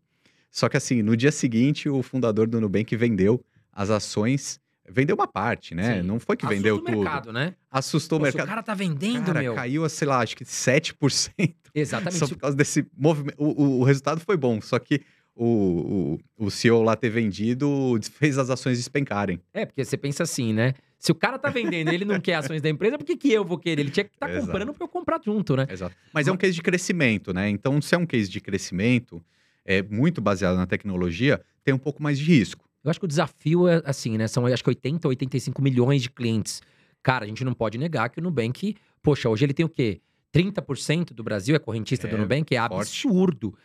Só 0.51 0.69
que 0.69 0.77
assim, 0.77 1.03
no 1.03 1.17
dia 1.17 1.33
seguinte, 1.33 1.89
o 1.89 2.03
fundador 2.03 2.47
do 2.47 2.61
Nubank 2.61 2.95
vendeu 2.95 3.45
as 3.73 3.91
ações. 3.91 4.61
Vendeu 4.89 5.17
uma 5.17 5.27
parte, 5.27 5.75
né? 5.75 5.97
Sim. 6.01 6.07
Não 6.07 6.21
foi 6.21 6.37
que 6.37 6.47
vendeu 6.47 6.77
Assustou 6.77 6.95
tudo. 6.95 7.01
o 7.01 7.05
mercado, 7.05 7.33
né? 7.33 7.55
Assustou 7.71 8.19
o 8.19 8.23
mercado. 8.23 8.47
O 8.47 8.49
cara 8.49 8.63
tá 8.63 8.75
vendendo, 8.75 9.27
cara, 9.27 9.41
meu. 9.41 9.55
caiu, 9.55 9.89
sei 9.89 10.07
lá, 10.07 10.21
acho 10.21 10.37
que 10.37 10.45
7%. 10.45 11.55
Exatamente. 11.75 12.19
Só 12.19 12.29
por 12.29 12.37
causa 12.37 12.57
desse 12.57 12.87
movimento. 12.97 13.37
O, 13.39 13.63
o, 13.63 13.81
o 13.81 13.85
resultado 13.85 14.21
foi 14.21 14.37
bom, 14.37 14.61
só 14.61 14.79
que 14.79 15.01
o, 15.35 16.19
o, 16.39 16.47
o 16.47 16.51
CEO 16.51 16.83
lá 16.83 16.95
ter 16.95 17.11
vendido 17.11 17.99
fez 18.13 18.39
as 18.39 18.51
ações 18.51 18.79
despencarem. 18.79 19.41
É, 19.53 19.67
porque 19.67 19.85
você 19.85 19.97
pensa 19.97 20.23
assim, 20.23 20.53
né? 20.53 20.75
Se 20.99 21.13
o 21.13 21.15
cara 21.15 21.39
tá 21.39 21.51
vendendo 21.51 21.91
e 21.91 21.95
ele 21.95 22.05
não 22.05 22.21
quer 22.21 22.37
ações 22.37 22.63
da 22.63 22.69
empresa, 22.69 22.97
por 22.97 23.05
que, 23.05 23.17
que 23.17 23.33
eu 23.33 23.45
vou 23.45 23.59
querer? 23.59 23.83
Ele 23.83 23.91
tinha 23.91 24.05
que 24.05 24.15
estar 24.15 24.29
tá 24.29 24.35
comprando 24.41 24.73
para 24.73 24.85
eu 24.85 24.89
comprar 24.89 25.21
junto, 25.23 25.57
né? 25.57 25.67
Exato. 25.69 25.95
Mas 26.13 26.29
é 26.29 26.33
um 26.33 26.37
case 26.37 26.55
de 26.55 26.63
crescimento, 26.63 27.33
né? 27.33 27.49
Então, 27.51 27.81
se 27.83 27.95
é 27.95 27.99
um 27.99 28.07
case 28.07 28.31
de 28.31 28.41
crescimento, 28.41 29.23
é 29.65 29.83
muito 29.83 30.21
baseado 30.21 30.57
na 30.57 30.67
tecnologia, 30.67 31.43
tem 31.63 31.75
um 31.75 31.79
pouco 31.79 32.03
mais 32.03 32.19
de 32.19 32.25
risco. 32.25 32.65
Eu 32.85 32.91
acho 32.91 33.01
que 33.01 33.07
o 33.07 33.09
desafio 33.09 33.67
é 33.67 33.83
assim, 33.85 34.19
né? 34.19 34.29
São 34.29 34.47
acho 34.47 34.63
que 34.63 34.69
80, 34.69 35.09
85 35.09 35.63
milhões 35.63 36.03
de 36.03 36.11
clientes. 36.11 36.61
Cara, 37.03 37.25
a 37.25 37.29
gente 37.29 37.43
não 37.45 37.55
pode 37.55 37.79
negar 37.79 38.11
que 38.11 38.21
o 38.21 38.23
Nubank, 38.23 38.77
poxa, 39.03 39.29
hoje 39.29 39.45
ele 39.45 39.55
tem 39.55 39.65
o 39.65 39.69
quê? 39.69 40.01
30% 40.33 41.13
do 41.13 41.23
Brasil 41.23 41.57
é 41.57 41.59
correntista 41.59 42.07
é, 42.07 42.11
do 42.11 42.19
Nubank, 42.19 42.55
é 42.55 42.59
absurdo. 42.59 43.57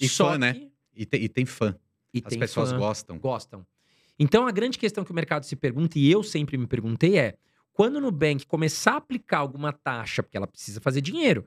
E 0.00 0.08
Só 0.08 0.32
fã, 0.32 0.38
né? 0.38 0.54
que... 0.54 0.60
né? 0.60 0.70
E, 0.96 1.06
te, 1.06 1.16
e 1.18 1.28
tem 1.28 1.44
fã. 1.44 1.76
E 2.12 2.22
As 2.24 2.36
pessoas 2.36 2.70
fã, 2.70 2.78
gostam. 2.78 3.18
Gostam. 3.18 3.66
Então, 4.18 4.46
a 4.46 4.52
grande 4.52 4.78
questão 4.78 5.04
que 5.04 5.10
o 5.10 5.14
mercado 5.14 5.44
se 5.44 5.56
pergunta, 5.56 5.98
e 5.98 6.10
eu 6.10 6.22
sempre 6.22 6.56
me 6.56 6.66
perguntei, 6.66 7.18
é: 7.18 7.36
quando 7.72 7.96
o 7.96 8.00
Nubank 8.00 8.46
começar 8.46 8.92
a 8.92 8.96
aplicar 8.96 9.38
alguma 9.38 9.72
taxa, 9.72 10.22
porque 10.22 10.36
ela 10.36 10.46
precisa 10.46 10.80
fazer 10.80 11.00
dinheiro, 11.00 11.46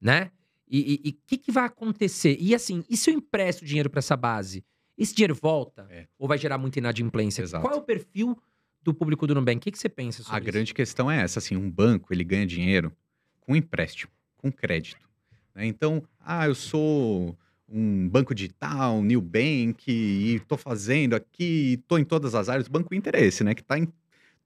né? 0.00 0.30
E 0.72 1.18
o 1.18 1.26
que, 1.26 1.36
que 1.36 1.50
vai 1.50 1.64
acontecer? 1.64 2.36
E 2.38 2.54
assim, 2.54 2.84
e 2.88 2.96
se 2.96 3.10
eu 3.10 3.14
empresto 3.14 3.64
dinheiro 3.64 3.90
para 3.90 3.98
essa 3.98 4.16
base? 4.16 4.64
Esse 4.96 5.14
dinheiro 5.14 5.34
volta? 5.34 5.86
É. 5.90 6.06
Ou 6.18 6.28
vai 6.28 6.38
gerar 6.38 6.58
muita 6.58 6.78
inadimplência? 6.78 7.42
Exato. 7.42 7.62
Qual 7.62 7.74
é 7.74 7.78
o 7.78 7.82
perfil 7.82 8.36
do 8.82 8.92
público 8.92 9.26
do 9.26 9.34
Nubank? 9.34 9.58
O 9.58 9.60
que, 9.60 9.72
que 9.72 9.78
você 9.78 9.88
pensa 9.88 10.22
sobre 10.22 10.36
A 10.36 10.40
isso? 10.40 10.52
grande 10.52 10.74
questão 10.74 11.10
é 11.10 11.22
essa, 11.22 11.38
assim, 11.38 11.56
um 11.56 11.70
banco, 11.70 12.12
ele 12.12 12.24
ganha 12.24 12.46
dinheiro 12.46 12.92
com 13.40 13.56
empréstimo, 13.56 14.12
com 14.36 14.50
crédito. 14.52 15.08
Né? 15.54 15.66
Então, 15.66 16.02
ah, 16.18 16.46
eu 16.46 16.54
sou 16.54 17.36
um 17.68 18.08
banco 18.08 18.34
digital, 18.34 18.96
um 18.96 19.04
New 19.04 19.20
Bank, 19.20 19.90
e 19.90 20.36
estou 20.36 20.58
fazendo 20.58 21.14
aqui, 21.14 21.78
estou 21.80 21.98
em 21.98 22.04
todas 22.04 22.34
as 22.34 22.48
áreas. 22.48 22.66
O 22.66 22.70
Banco 22.70 22.94
Inter 22.94 23.14
é 23.16 23.24
esse, 23.24 23.44
né? 23.44 23.54
Que 23.54 23.62
está 23.62 23.78
em 23.78 23.88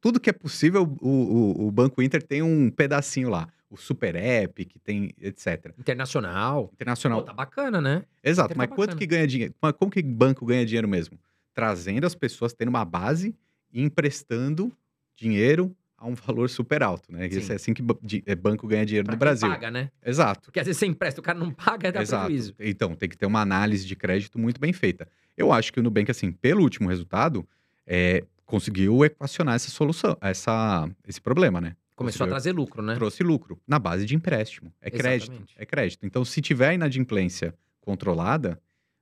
tudo 0.00 0.20
que 0.20 0.28
é 0.28 0.34
possível, 0.34 0.82
o, 1.00 1.08
o, 1.08 1.66
o, 1.66 1.70
Banco 1.70 2.02
Inter 2.02 2.22
tem 2.22 2.42
um 2.42 2.70
pedacinho 2.70 3.30
lá. 3.30 3.48
O 3.70 3.76
Super 3.76 4.14
App, 4.14 4.64
que 4.64 4.78
tem, 4.78 5.10
etc. 5.20 5.74
Internacional. 5.78 6.70
Internacional. 6.72 7.20
Pô, 7.20 7.26
tá 7.26 7.32
bacana, 7.32 7.80
né? 7.80 8.04
Exato, 8.22 8.48
Inter 8.52 8.58
mas 8.58 8.68
tá 8.68 8.76
quanto 8.76 8.96
que 8.96 9.06
ganha 9.06 9.26
dinheiro? 9.26 9.54
Como 9.78 9.90
que 9.90 10.02
banco 10.02 10.44
ganha 10.46 10.64
dinheiro 10.64 10.88
mesmo? 10.88 11.18
Trazendo 11.52 12.06
as 12.06 12.14
pessoas, 12.14 12.52
tendo 12.52 12.68
uma 12.68 12.84
base 12.84 13.34
e 13.72 13.82
emprestando 13.82 14.72
dinheiro 15.16 15.74
a 15.96 16.06
um 16.06 16.14
valor 16.14 16.50
super 16.50 16.82
alto, 16.82 17.10
né? 17.10 17.28
Sim. 17.30 17.52
é 17.52 17.54
assim 17.56 17.72
que 17.72 17.82
é, 18.26 18.34
banco 18.34 18.66
ganha 18.66 18.84
dinheiro 18.84 19.06
pra 19.06 19.14
no 19.14 19.18
Brasil. 19.18 19.48
paga, 19.48 19.70
né? 19.70 19.90
Exato. 20.04 20.42
Porque 20.46 20.60
às 20.60 20.66
vezes 20.66 20.78
você 20.78 20.86
empresta, 20.86 21.20
o 21.20 21.24
cara 21.24 21.38
não 21.38 21.50
paga, 21.50 21.90
dá 21.90 22.02
Exato. 22.02 22.26
prejuízo. 22.26 22.54
Então, 22.60 22.94
tem 22.94 23.08
que 23.08 23.16
ter 23.16 23.26
uma 23.26 23.40
análise 23.40 23.86
de 23.86 23.96
crédito 23.96 24.38
muito 24.38 24.60
bem 24.60 24.72
feita. 24.72 25.08
Eu 25.36 25.50
acho 25.50 25.72
que 25.72 25.80
o 25.80 25.82
Nubank, 25.82 26.10
assim, 26.10 26.30
pelo 26.30 26.62
último 26.62 26.88
resultado, 26.88 27.46
é, 27.86 28.22
conseguiu 28.44 29.04
equacionar 29.04 29.54
essa 29.54 29.70
solução, 29.70 30.16
essa, 30.20 30.88
esse 31.08 31.20
problema, 31.20 31.60
né? 31.60 31.74
Começou 31.94 32.24
a 32.24 32.28
trazer 32.28 32.52
lucro, 32.52 32.82
né? 32.82 32.94
Trouxe 32.94 33.22
lucro, 33.22 33.60
na 33.66 33.78
base 33.78 34.04
de 34.04 34.14
empréstimo. 34.14 34.72
É 34.80 34.90
crédito. 34.90 35.30
Exatamente. 35.30 35.54
É 35.56 35.64
crédito. 35.64 36.04
Então, 36.04 36.24
se 36.24 36.40
tiver 36.40 36.74
inadimplência 36.74 37.54
controlada, 37.80 38.60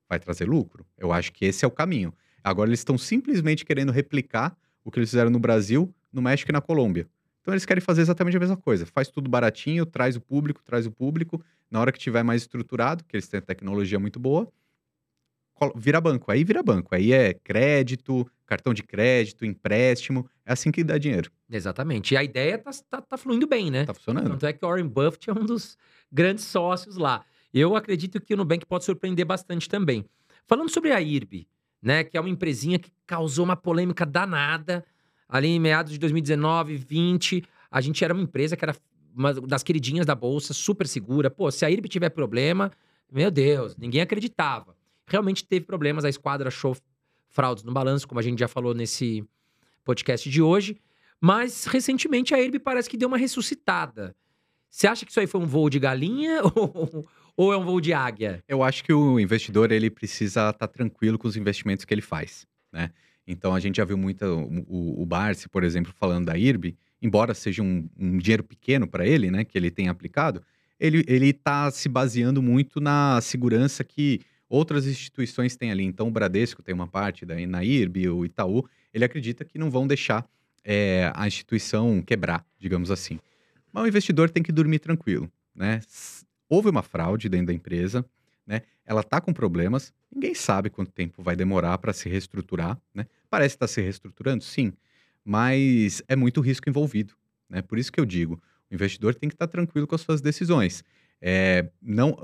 vai 0.09 0.19
trazer 0.19 0.45
lucro. 0.45 0.87
Eu 0.99 1.13
acho 1.13 1.33
que 1.33 1.45
esse 1.45 1.65
é 1.65 1.69
o 1.69 1.71
caminho. 1.71 2.13
Agora, 2.45 2.69
eles 2.69 2.81
estão 2.81 2.99
simplesmente 2.99 3.65
querendo 3.65 3.93
replicar 3.93 4.57
o 4.85 4.91
que 4.91 4.99
eles 4.99 5.11
fizeram 5.11 5.31
no 5.31 5.39
Brasil, 5.39 5.95
no 6.13 6.21
México 6.21 6.51
e 6.51 6.53
na 6.53 6.61
Colômbia. 6.61 7.09
Então 7.43 7.53
eles 7.53 7.67
querem 7.67 7.81
fazer 7.81 8.03
exatamente 8.03 8.37
a 8.37 8.41
mesma 8.41 8.57
coisa. 8.57 8.87
Faz 8.87 9.09
tudo 9.09 9.29
baratinho, 9.29 9.85
traz 9.85 10.15
o 10.15 10.21
público, 10.21 10.63
traz 10.63 10.87
o 10.87 10.93
público. 10.93 11.43
Na 11.71 11.81
hora 11.81 11.91
que 11.91 11.99
tiver 11.99 12.23
mais 12.23 12.43
estruturado, 12.43 13.05
que 13.05 13.17
eles 13.17 13.27
têm 13.27 13.41
tecnologia 13.41 13.99
muito 13.99 14.21
boa, 14.21 14.49
vira 15.75 16.01
banco. 16.01 16.31
Aí 16.31 16.45
vira 16.45 16.63
banco. 16.63 16.95
Aí 16.95 17.13
é 17.13 17.35
crédito, 17.35 18.27
cartão 18.47 18.73
de 18.73 18.83
crédito, 18.83 19.45
empréstimo. 19.45 20.29
É 20.45 20.53
assim 20.53 20.71
que 20.71 20.83
dá 20.83 20.99
dinheiro. 20.99 21.31
Exatamente. 21.51 22.15
E 22.15 22.17
a 22.17 22.25
ideia 22.25 22.59
tá, 22.59 22.71
tá, 22.89 23.01
tá 23.01 23.17
fluindo 23.17 23.47
bem, 23.47 23.71
né? 23.71 23.85
Tá 23.85 23.95
funcionando. 23.95 24.31
Tanto 24.31 24.47
é 24.47 24.53
que 24.53 24.65
o 24.65 24.69
Warren 24.69 24.89
Buffett 24.89 25.31
é 25.31 25.33
um 25.33 25.45
dos 25.45 25.77
grandes 26.11 26.45
sócios 26.45 26.97
lá. 26.97 27.25
Eu 27.53 27.77
acredito 27.77 28.21
que 28.21 28.33
o 28.33 28.37
Nubank 28.37 28.65
pode 28.65 28.85
surpreender 28.85 29.27
bastante 29.27 29.69
também. 29.69 30.05
Falando 30.47 30.71
sobre 30.71 30.91
a 30.91 31.01
IRB, 31.01 31.47
né, 31.83 32.05
que 32.05 32.17
é 32.17 32.21
uma 32.21 32.31
empresinha 32.31 32.79
que 32.79 32.91
causou 33.07 33.45
uma 33.45 33.57
polêmica 33.57 34.07
danada 34.07 34.85
ali 35.29 35.49
em 35.49 35.61
meados 35.61 35.93
de 35.93 35.99
2019, 35.99 36.77
20, 36.77 37.43
a 37.71 37.81
gente 37.81 38.05
era 38.05 38.13
uma 38.13 38.23
empresa 38.23 38.57
que 38.57 38.65
era 38.65 38.77
uma 39.15 39.33
das 39.33 39.63
queridinhas 39.63 40.07
da 40.07 40.15
bolsa, 40.15 40.53
super 40.53 40.87
segura. 40.87 41.31
Pô, 41.31 41.51
se 41.51 41.65
a 41.65 41.71
IRB 41.71 41.89
tiver 41.89 42.11
problema, 42.11 42.71
meu 43.11 43.31
Deus, 43.31 43.77
ninguém 43.77 44.01
acreditava. 44.01 44.75
Realmente 45.13 45.45
teve 45.45 45.67
problemas, 45.67 46.07
a 46.07 46.09
esquadra 46.09 46.49
achou 46.49 46.75
fraudes 47.29 47.63
no 47.65 47.71
balanço, 47.71 48.09
como 48.09 48.19
a 48.19 48.23
gente 48.23 48.39
já 48.39 48.49
falou 48.49 48.73
nesse 48.73 49.23
podcast 49.85 50.31
de 50.31 50.41
hoje. 50.41 50.81
Mas 51.21 51.67
recentemente 51.67 52.35
a 52.35 52.41
IRB 52.41 52.59
parece 52.59 52.89
que 52.89 52.97
deu 52.97 53.09
uma 53.09 53.19
ressuscitada. 53.19 54.17
Você 54.71 54.87
acha 54.87 55.05
que 55.05 55.11
isso 55.11 55.21
aí 55.21 55.27
foi 55.27 55.39
um 55.39 55.47
voo 55.47 55.69
de 55.69 55.79
galinha 55.79 56.41
ou, 56.57 57.07
ou 57.37 57.53
é 57.53 57.57
um 57.59 57.63
voo 57.63 57.79
de 57.79 57.93
águia? 57.93 58.43
Eu 58.49 58.63
acho 58.63 58.83
que 58.83 58.91
o 58.91 59.21
investidor 59.21 59.71
ele 59.71 59.91
precisa 59.91 60.49
estar 60.49 60.55
tá 60.55 60.67
tranquilo 60.67 61.19
com 61.19 61.29
os 61.29 61.37
investimentos 61.37 61.85
que 61.85 61.93
ele 61.93 62.01
faz, 62.01 62.47
né? 62.73 62.91
Então 63.27 63.55
a 63.55 63.61
gente 63.61 63.77
já 63.77 63.85
viu 63.85 63.99
muito 63.99 64.25
o, 64.67 65.03
o 65.03 65.05
Barsi, 65.05 65.47
por 65.47 65.63
exemplo, 65.63 65.93
falando 65.95 66.25
da 66.25 66.39
IRB, 66.39 66.75
embora 67.03 67.35
seja 67.35 67.63
um, 67.63 67.87
um 67.99 68.17
dinheiro 68.17 68.43
pequeno 68.43 68.89
para 68.89 69.07
ele, 69.07 69.31
né, 69.31 69.45
que 69.45 69.59
ele 69.59 69.71
tem 69.71 69.89
aplicado, 69.89 70.43
ele 70.81 71.29
está 71.29 71.71
se 71.71 71.89
baseando 71.89 72.43
muito 72.43 72.81
na 72.81 73.21
segurança 73.21 73.85
que 73.85 74.21
outras 74.53 74.87
instituições 74.87 75.57
têm 75.57 75.71
ali. 75.71 75.83
Então 75.83 76.09
o 76.09 76.11
Bradesco 76.11 76.63
tem 76.63 76.75
uma 76.75 76.87
parte 76.87 77.25
da, 77.25 77.35
na 77.47 77.65
IRB, 77.65 78.11
o 78.11 78.23
Itaú, 78.23 78.69
ele 78.93 79.03
acredita 79.03 79.47
que 79.47 79.59
não 79.59 79.71
vão 79.71 79.87
deixar 79.87 80.29
é, 80.63 81.11
a 81.15 81.27
instituição 81.27 82.03
quebrar, 82.03 82.45
digamos 82.59 82.91
assim. 82.91 83.19
Mas 83.73 83.85
o 83.85 83.87
investidor 83.89 84.29
tem 84.29 84.43
que 84.43 84.53
dormir 84.53 84.79
tranquilo, 84.79 85.33
né? 85.55 85.81
Houve 86.51 86.69
uma 86.69 86.83
fraude 86.83 87.31
dentro 87.31 87.47
da 87.47 87.55
empresa, 87.55 88.05
né? 88.47 88.61
Ela 88.85 89.01
está 89.01 89.23
com 89.23 89.33
problemas, 89.33 89.91
ninguém 90.15 90.35
sabe 90.35 90.69
quanto 90.69 90.93
tempo 90.93 91.23
vai 91.23 91.35
demorar 91.35 91.79
para 91.79 91.95
se 91.95 92.11
reestruturar, 92.11 92.79
né? 92.95 93.07
Parece 93.31 93.55
estar 93.55 93.67
tá 93.67 93.73
se 93.73 93.81
reestruturando, 93.81 94.45
sim, 94.45 94.75
mas 95.25 96.03
é 96.07 96.15
muito 96.15 96.43
risco 96.43 96.69
envolvido, 96.69 97.15
né? 97.49 97.63
Por 97.63 97.79
isso 97.79 97.91
que 97.91 97.99
eu 97.99 98.05
digo, 98.05 98.39
O 98.71 98.75
investidor 98.75 99.15
tem 99.15 99.31
que 99.31 99.35
estar 99.35 99.47
tranquilo 99.47 99.87
com 99.87 99.95
as 99.95 100.03
suas 100.03 100.21
decisões. 100.21 100.85
É, 101.25 101.71
não, 101.81 102.19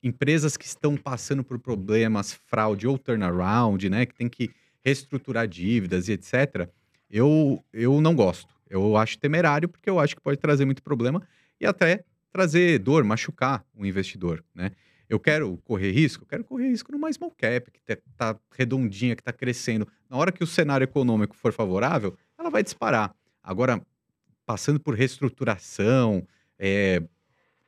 empresas 0.00 0.56
que 0.56 0.64
estão 0.64 0.96
passando 0.96 1.42
por 1.42 1.58
problemas, 1.58 2.32
fraude 2.46 2.86
ou 2.86 2.96
turnaround, 2.96 3.90
né, 3.90 4.06
que 4.06 4.14
tem 4.14 4.28
que 4.28 4.50
reestruturar 4.84 5.48
dívidas 5.48 6.08
e 6.08 6.12
etc., 6.12 6.68
eu, 7.10 7.62
eu 7.72 8.00
não 8.00 8.14
gosto. 8.14 8.54
Eu 8.68 8.96
acho 8.96 9.18
temerário 9.18 9.68
porque 9.68 9.90
eu 9.90 9.98
acho 9.98 10.14
que 10.14 10.22
pode 10.22 10.38
trazer 10.38 10.64
muito 10.64 10.80
problema 10.80 11.26
e 11.60 11.66
até 11.66 12.04
trazer 12.32 12.78
dor, 12.78 13.02
machucar 13.02 13.66
o 13.74 13.84
investidor, 13.84 14.44
né? 14.54 14.70
Eu 15.08 15.18
quero 15.18 15.56
correr 15.64 15.90
risco? 15.90 16.22
Eu 16.22 16.28
quero 16.28 16.44
correr 16.44 16.68
risco 16.68 16.92
numa 16.92 17.12
small 17.12 17.32
cap, 17.36 17.68
que 17.68 17.80
tá- 17.82 17.98
tá 18.16 18.40
redondinha, 18.56 19.16
que 19.16 19.22
tá 19.24 19.32
crescendo. 19.32 19.88
Na 20.08 20.16
hora 20.16 20.30
que 20.30 20.44
o 20.44 20.46
cenário 20.46 20.84
econômico 20.84 21.34
for 21.34 21.52
favorável, 21.52 22.16
ela 22.38 22.48
vai 22.48 22.62
disparar. 22.62 23.12
Agora, 23.42 23.84
passando 24.46 24.78
por 24.78 24.94
reestruturação, 24.94 26.24
é, 26.56 27.02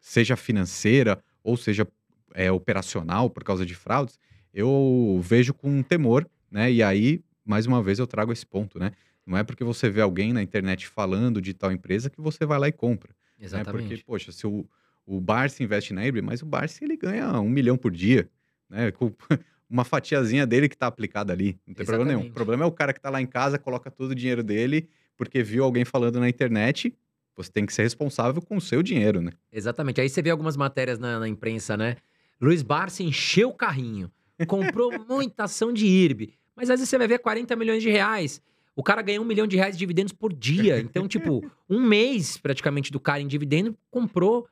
seja 0.02 0.36
financeira 0.36 1.22
ou 1.42 1.56
seja 1.56 1.86
é, 2.34 2.50
operacional 2.50 3.30
por 3.30 3.44
causa 3.44 3.64
de 3.64 3.74
fraudes, 3.74 4.18
eu 4.52 5.20
vejo 5.22 5.54
com 5.54 5.82
temor, 5.82 6.28
né? 6.50 6.70
E 6.70 6.82
aí, 6.82 7.22
mais 7.44 7.66
uma 7.66 7.82
vez, 7.82 7.98
eu 7.98 8.06
trago 8.06 8.32
esse 8.32 8.44
ponto, 8.44 8.78
né? 8.78 8.92
Não 9.24 9.38
é 9.38 9.44
porque 9.44 9.62
você 9.62 9.88
vê 9.88 10.00
alguém 10.00 10.32
na 10.32 10.42
internet 10.42 10.88
falando 10.88 11.40
de 11.40 11.54
tal 11.54 11.70
empresa 11.70 12.10
que 12.10 12.20
você 12.20 12.44
vai 12.44 12.58
lá 12.58 12.68
e 12.68 12.72
compra. 12.72 13.14
Né? 13.38 13.46
Exatamente. 13.46 13.88
Porque, 13.88 14.04
poxa, 14.04 14.32
se 14.32 14.46
o, 14.46 14.66
o 15.06 15.20
Barça 15.20 15.62
investe 15.62 15.94
na 15.94 16.04
Ibre, 16.04 16.20
mas 16.20 16.42
o 16.42 16.46
Barça 16.46 16.84
ele 16.84 16.96
ganha 16.96 17.40
um 17.40 17.48
milhão 17.48 17.78
por 17.78 17.92
dia, 17.92 18.28
né? 18.68 18.90
Com 18.90 19.12
uma 19.70 19.84
fatiazinha 19.84 20.46
dele 20.46 20.68
que 20.68 20.74
está 20.74 20.88
aplicada 20.88 21.32
ali. 21.32 21.58
Não 21.66 21.74
tem 21.74 21.86
problema 21.86 22.04
nenhum. 22.04 22.20
Exatamente. 22.20 22.32
O 22.32 22.34
problema 22.34 22.64
é 22.64 22.66
o 22.66 22.72
cara 22.72 22.92
que 22.92 22.98
está 22.98 23.08
lá 23.08 23.22
em 23.22 23.26
casa, 23.26 23.58
coloca 23.58 23.90
todo 23.90 24.10
o 24.10 24.14
dinheiro 24.14 24.42
dele, 24.42 24.88
porque 25.16 25.42
viu 25.42 25.62
alguém 25.64 25.84
falando 25.84 26.18
na 26.18 26.28
internet. 26.28 26.92
Você 27.36 27.50
tem 27.50 27.64
que 27.64 27.72
ser 27.72 27.82
responsável 27.82 28.42
com 28.42 28.56
o 28.56 28.60
seu 28.60 28.82
dinheiro, 28.82 29.20
né? 29.20 29.32
Exatamente. 29.50 30.00
Aí 30.00 30.08
você 30.08 30.20
vê 30.20 30.30
algumas 30.30 30.56
matérias 30.56 30.98
na, 30.98 31.18
na 31.18 31.28
imprensa, 31.28 31.76
né? 31.76 31.96
Luiz 32.40 32.62
Barça 32.62 33.02
encheu 33.02 33.50
o 33.50 33.54
carrinho, 33.54 34.10
comprou 34.46 34.90
muita 35.08 35.44
ação 35.44 35.72
de 35.72 35.86
IRB, 35.86 36.34
mas 36.56 36.68
às 36.68 36.80
vezes 36.80 36.88
você 36.90 36.98
vai 36.98 37.08
ver 37.08 37.18
40 37.20 37.54
milhões 37.56 37.82
de 37.82 37.90
reais. 37.90 38.42
O 38.74 38.82
cara 38.82 39.02
ganha 39.02 39.20
um 39.20 39.24
milhão 39.24 39.46
de 39.46 39.56
reais 39.56 39.74
de 39.74 39.78
dividendos 39.78 40.12
por 40.12 40.32
dia. 40.32 40.78
Então, 40.80 41.06
tipo, 41.06 41.44
um 41.68 41.80
mês 41.80 42.36
praticamente 42.38 42.90
do 42.90 42.98
cara 42.98 43.20
em 43.20 43.26
dividendo 43.26 43.76
comprou 43.90 44.46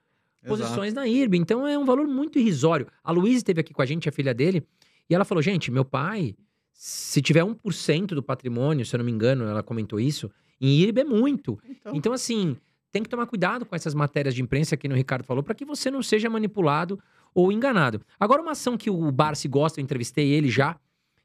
posições 0.47 0.95
na 0.95 1.07
IRB. 1.07 1.39
Então 1.39 1.67
é 1.67 1.79
um 1.79 1.85
valor 1.85 2.07
muito 2.07 2.39
irrisório. 2.39 2.87
A 3.03 3.13
Luísa 3.13 3.39
esteve 3.39 3.61
aqui 3.61 3.73
com 3.73 3.83
a 3.83 3.87
gente, 3.87 4.09
a 4.09 4.13
filha 4.13 4.33
dele, 4.35 4.63
e 5.09 5.15
ela 5.15 5.25
falou: 5.25 5.43
gente, 5.43 5.71
meu 5.71 5.85
pai, 5.85 6.35
se 6.73 7.21
tiver 7.21 7.45
1% 7.45 8.07
do 8.09 8.23
patrimônio, 8.23 8.87
se 8.87 8.95
eu 8.95 8.99
não 8.99 9.05
me 9.05 9.13
engano, 9.13 9.45
ela 9.45 9.63
comentou 9.63 9.99
isso, 9.99 10.31
em 10.61 10.81
IRB 10.81 11.01
é 11.01 11.05
muito. 11.05 11.59
Então, 11.69 11.95
Então, 11.95 12.13
assim, 12.13 12.57
tem 12.93 13.03
que 13.03 13.09
tomar 13.09 13.27
cuidado 13.27 13.65
com 13.65 13.75
essas 13.75 13.95
matérias 13.95 14.35
de 14.35 14.43
imprensa 14.43 14.77
que 14.77 14.89
o 14.89 14.95
Ricardo 14.95 15.25
falou, 15.25 15.43
para 15.43 15.55
que 15.55 15.65
você 15.65 15.91
não 15.91 16.03
seja 16.03 16.29
manipulado 16.29 16.99
ou 17.35 17.53
enganado. 17.53 18.01
Agora, 18.19 18.43
uma 18.43 18.53
ação 18.53 18.77
que 18.77 18.91
o 18.91 19.13
Barsi 19.13 19.49
gosta, 19.49 19.81
eu 19.81 19.85
entrevistei 19.85 20.29
ele 20.31 20.49
já, 20.51 20.79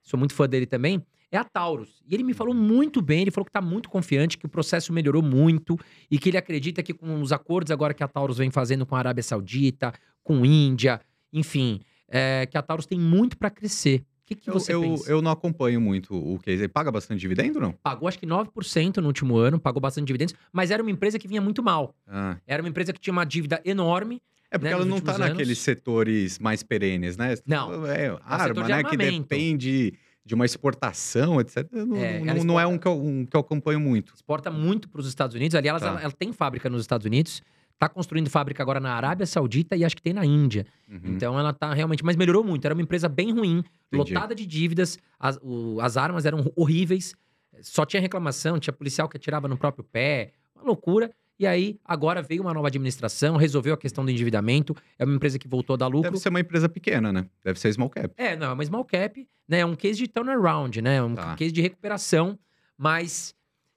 sou 0.04 0.20
muito 0.20 0.34
fã 0.34 0.48
dele 0.48 0.66
também, 0.66 1.04
é 1.32 1.38
a 1.38 1.44
Taurus. 1.44 2.02
E 2.08 2.14
ele 2.14 2.24
me 2.24 2.34
falou 2.34 2.54
muito 2.54 3.02
bem, 3.02 3.22
ele 3.22 3.32
falou 3.32 3.46
que 3.46 3.52
tá 3.52 3.62
muito 3.62 3.90
confiante, 3.90 4.38
que 4.38 4.46
o 4.46 4.50
processo 4.50 4.94
melhorou 4.94 5.22
muito 5.22 5.78
e 6.10 6.20
que 6.20 6.30
ele 6.30 6.38
acredita 6.38 6.84
que 6.84 6.94
com 6.94 7.20
os 7.22 7.32
acordos 7.32 7.72
agora 7.72 7.94
que 7.94 8.04
a 8.04 8.08
Taurus 8.08 8.38
vem 8.38 8.52
fazendo 8.52 8.86
com 8.86 8.96
a 8.96 9.00
Arábia 9.00 9.24
Saudita, 9.24 9.94
com 10.24 10.46
Índia, 10.46 11.02
enfim, 11.34 11.82
é, 12.08 12.46
que 12.46 12.58
a 12.58 12.62
Taurus 12.62 12.86
tem 12.86 13.00
muito 13.00 13.38
para 13.38 13.50
crescer. 13.50 14.06
O 14.26 14.27
que, 14.27 14.34
que 14.34 14.49
eu, 14.49 14.53
você 14.56 14.73
eu, 14.73 14.81
pensa? 14.81 15.11
eu 15.11 15.22
não 15.22 15.30
acompanho 15.30 15.80
muito 15.80 16.15
o 16.15 16.39
que 16.39 16.49
ele 16.49 16.68
paga 16.68 16.91
bastante 16.91 17.19
dividendo, 17.19 17.60
não? 17.60 17.73
Pagou 17.73 18.07
acho 18.07 18.18
que 18.18 18.26
9% 18.26 18.97
no 18.97 19.06
último 19.06 19.38
ano, 19.38 19.60
pagou 19.60 19.80
bastante 19.80 20.07
dividendos, 20.07 20.34
mas 20.52 20.72
era 20.72 20.81
uma 20.81 20.89
empresa 20.89 21.19
que 21.19 21.27
vinha 21.27 21.39
muito 21.39 21.61
mal. 21.61 21.93
Ah, 22.07 22.35
Era 22.47 22.64
uma 22.64 22.69
empresa 22.69 22.91
que 22.91 22.99
tinha 22.99 23.11
uma 23.11 23.23
dívida 23.23 23.61
enorme. 23.64 24.19
É 24.49 24.57
porque 24.57 24.69
né, 24.69 24.72
ela 24.73 24.84
não 24.85 24.99
tá 24.99 25.11
últimos 25.11 25.30
naqueles 25.30 25.60
setores 25.60 26.39
mais 26.39 26.64
perenes, 26.64 27.18
né? 27.18 27.35
Não. 27.45 27.85
É, 27.85 28.18
arma, 28.26 28.47
setor 28.47 28.64
de 28.64 28.72
né? 28.72 28.84
Que 28.84 28.97
depende 28.97 29.93
de 30.26 30.34
uma 30.34 30.45
exportação, 30.45 31.39
etc. 31.39 31.68
Não, 31.72 31.95
É, 31.97 32.19
não, 32.19 32.43
não 32.43 32.60
é 32.60 32.65
um 32.65 32.80
que, 32.80 32.88
eu, 32.88 32.99
um 32.99 33.26
que 33.27 33.35
eu 33.35 33.41
acompanho 33.41 33.80
muito. 33.80 34.14
Exporta 34.15 34.49
muito 34.49 34.89
para 34.89 35.02
os 35.02 35.07
Estados 35.07 35.35
Unidos. 35.35 35.53
Aliás, 35.53 35.80
Tá. 35.81 35.89
ela, 35.89 36.02
ela 36.02 36.11
tem 36.11 36.34
fábrica 36.34 36.68
nos 36.68 36.81
Estados 36.81 37.06
Unidos. 37.06 37.43
Tá 37.77 37.89
construindo 37.89 38.30
fábrica 38.30 38.64
agora 38.64 38.80
na 38.80 38.93
Arábia 38.93 39.26
Saudita 39.26 39.76
e 39.76 39.84
acho 39.84 39.95
que 39.95 40.02
tem 40.02 40.14
na 40.14 40.26
Índia. 40.26 40.65
Uhum. 40.89 40.99
Então 41.03 41.38
ela 41.38 41.52
tá 41.53 41.73
realmente. 41.73 42.03
Mas 42.06 42.15
melhorou 42.15 42.43
muito. 42.43 42.64
Era 42.65 42.73
uma 42.73 42.81
empresa 42.81 43.10
bem 43.10 43.31
ruim, 43.34 43.64
Entendi. 43.91 44.14
lotada 44.14 44.34
de 44.34 44.45
dívidas. 44.45 44.97
As, 45.19 45.38
o- 45.41 45.80
as 45.81 45.97
armas 45.97 46.26
eram 46.26 46.52
horríveis. 46.56 47.14
Só 47.61 47.85
tinha 47.85 48.02
reclamação, 48.02 48.60
tinha 48.60 48.73
policial 48.73 49.10
que 49.10 49.18
atirava 49.18 49.47
no 49.47 49.57
próprio 49.57 49.84
pé. 49.84 50.31
Uma 50.56 50.64
loucura. 50.65 51.11
E 51.38 51.45
aí, 51.45 51.77
agora 51.84 52.22
veio 52.22 52.41
uma 52.41 52.53
nova 52.53 52.68
administração, 52.69 53.35
resolveu 53.35 53.73
a 53.73 53.77
questão 53.77 54.06
do 54.06 54.10
endividamento. 54.11 54.73
É 54.97 55.03
uma 55.03 55.14
empresa 55.15 55.38
que 55.38 55.49
voltou 55.49 55.73
a 55.73 55.77
dar 55.77 55.88
lucro. 55.88 56.03
Deve 56.03 56.18
ser 56.18 56.30
uma 56.30 56.39
empresa 56.39 56.69
pequena, 56.69 57.11
né? 57.11 57.26
Deve 57.43 57.60
ser 57.60 57.73
small 57.73 57.89
cap. 57.89 58.14
É, 58.15 58.38
não, 58.38 58.47
é 58.52 58.53
uma 58.53 58.64
small 58.64 58.85
cap, 58.85 59.27
né? 59.45 59.60
É 59.60 59.65
um 59.65 59.76
case 59.76 59.99
de 59.99 60.07
turnaround, 60.07 60.81
né? 60.81 61.03
Um 61.03 61.14
Tá. 61.14 61.35
case 61.35 61.52
de 61.52 61.61
recuperação, 61.61 62.39
mas 62.77 63.35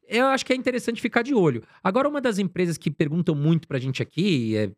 eu 0.09 0.27
acho 0.27 0.45
que 0.47 0.53
é 0.53 0.57
interessante 0.57 1.01
ficar 1.01 1.23
de 1.23 1.35
olho. 1.35 1.63
Agora, 1.83 2.09
uma 2.09 2.21
das 2.21 2.39
empresas 2.39 2.77
que 2.79 2.91
perguntam 2.91 3.35
muito 3.35 3.69
pra 3.69 3.79
gente 3.79 4.03
aqui, 4.03 4.57
é, 4.57 4.71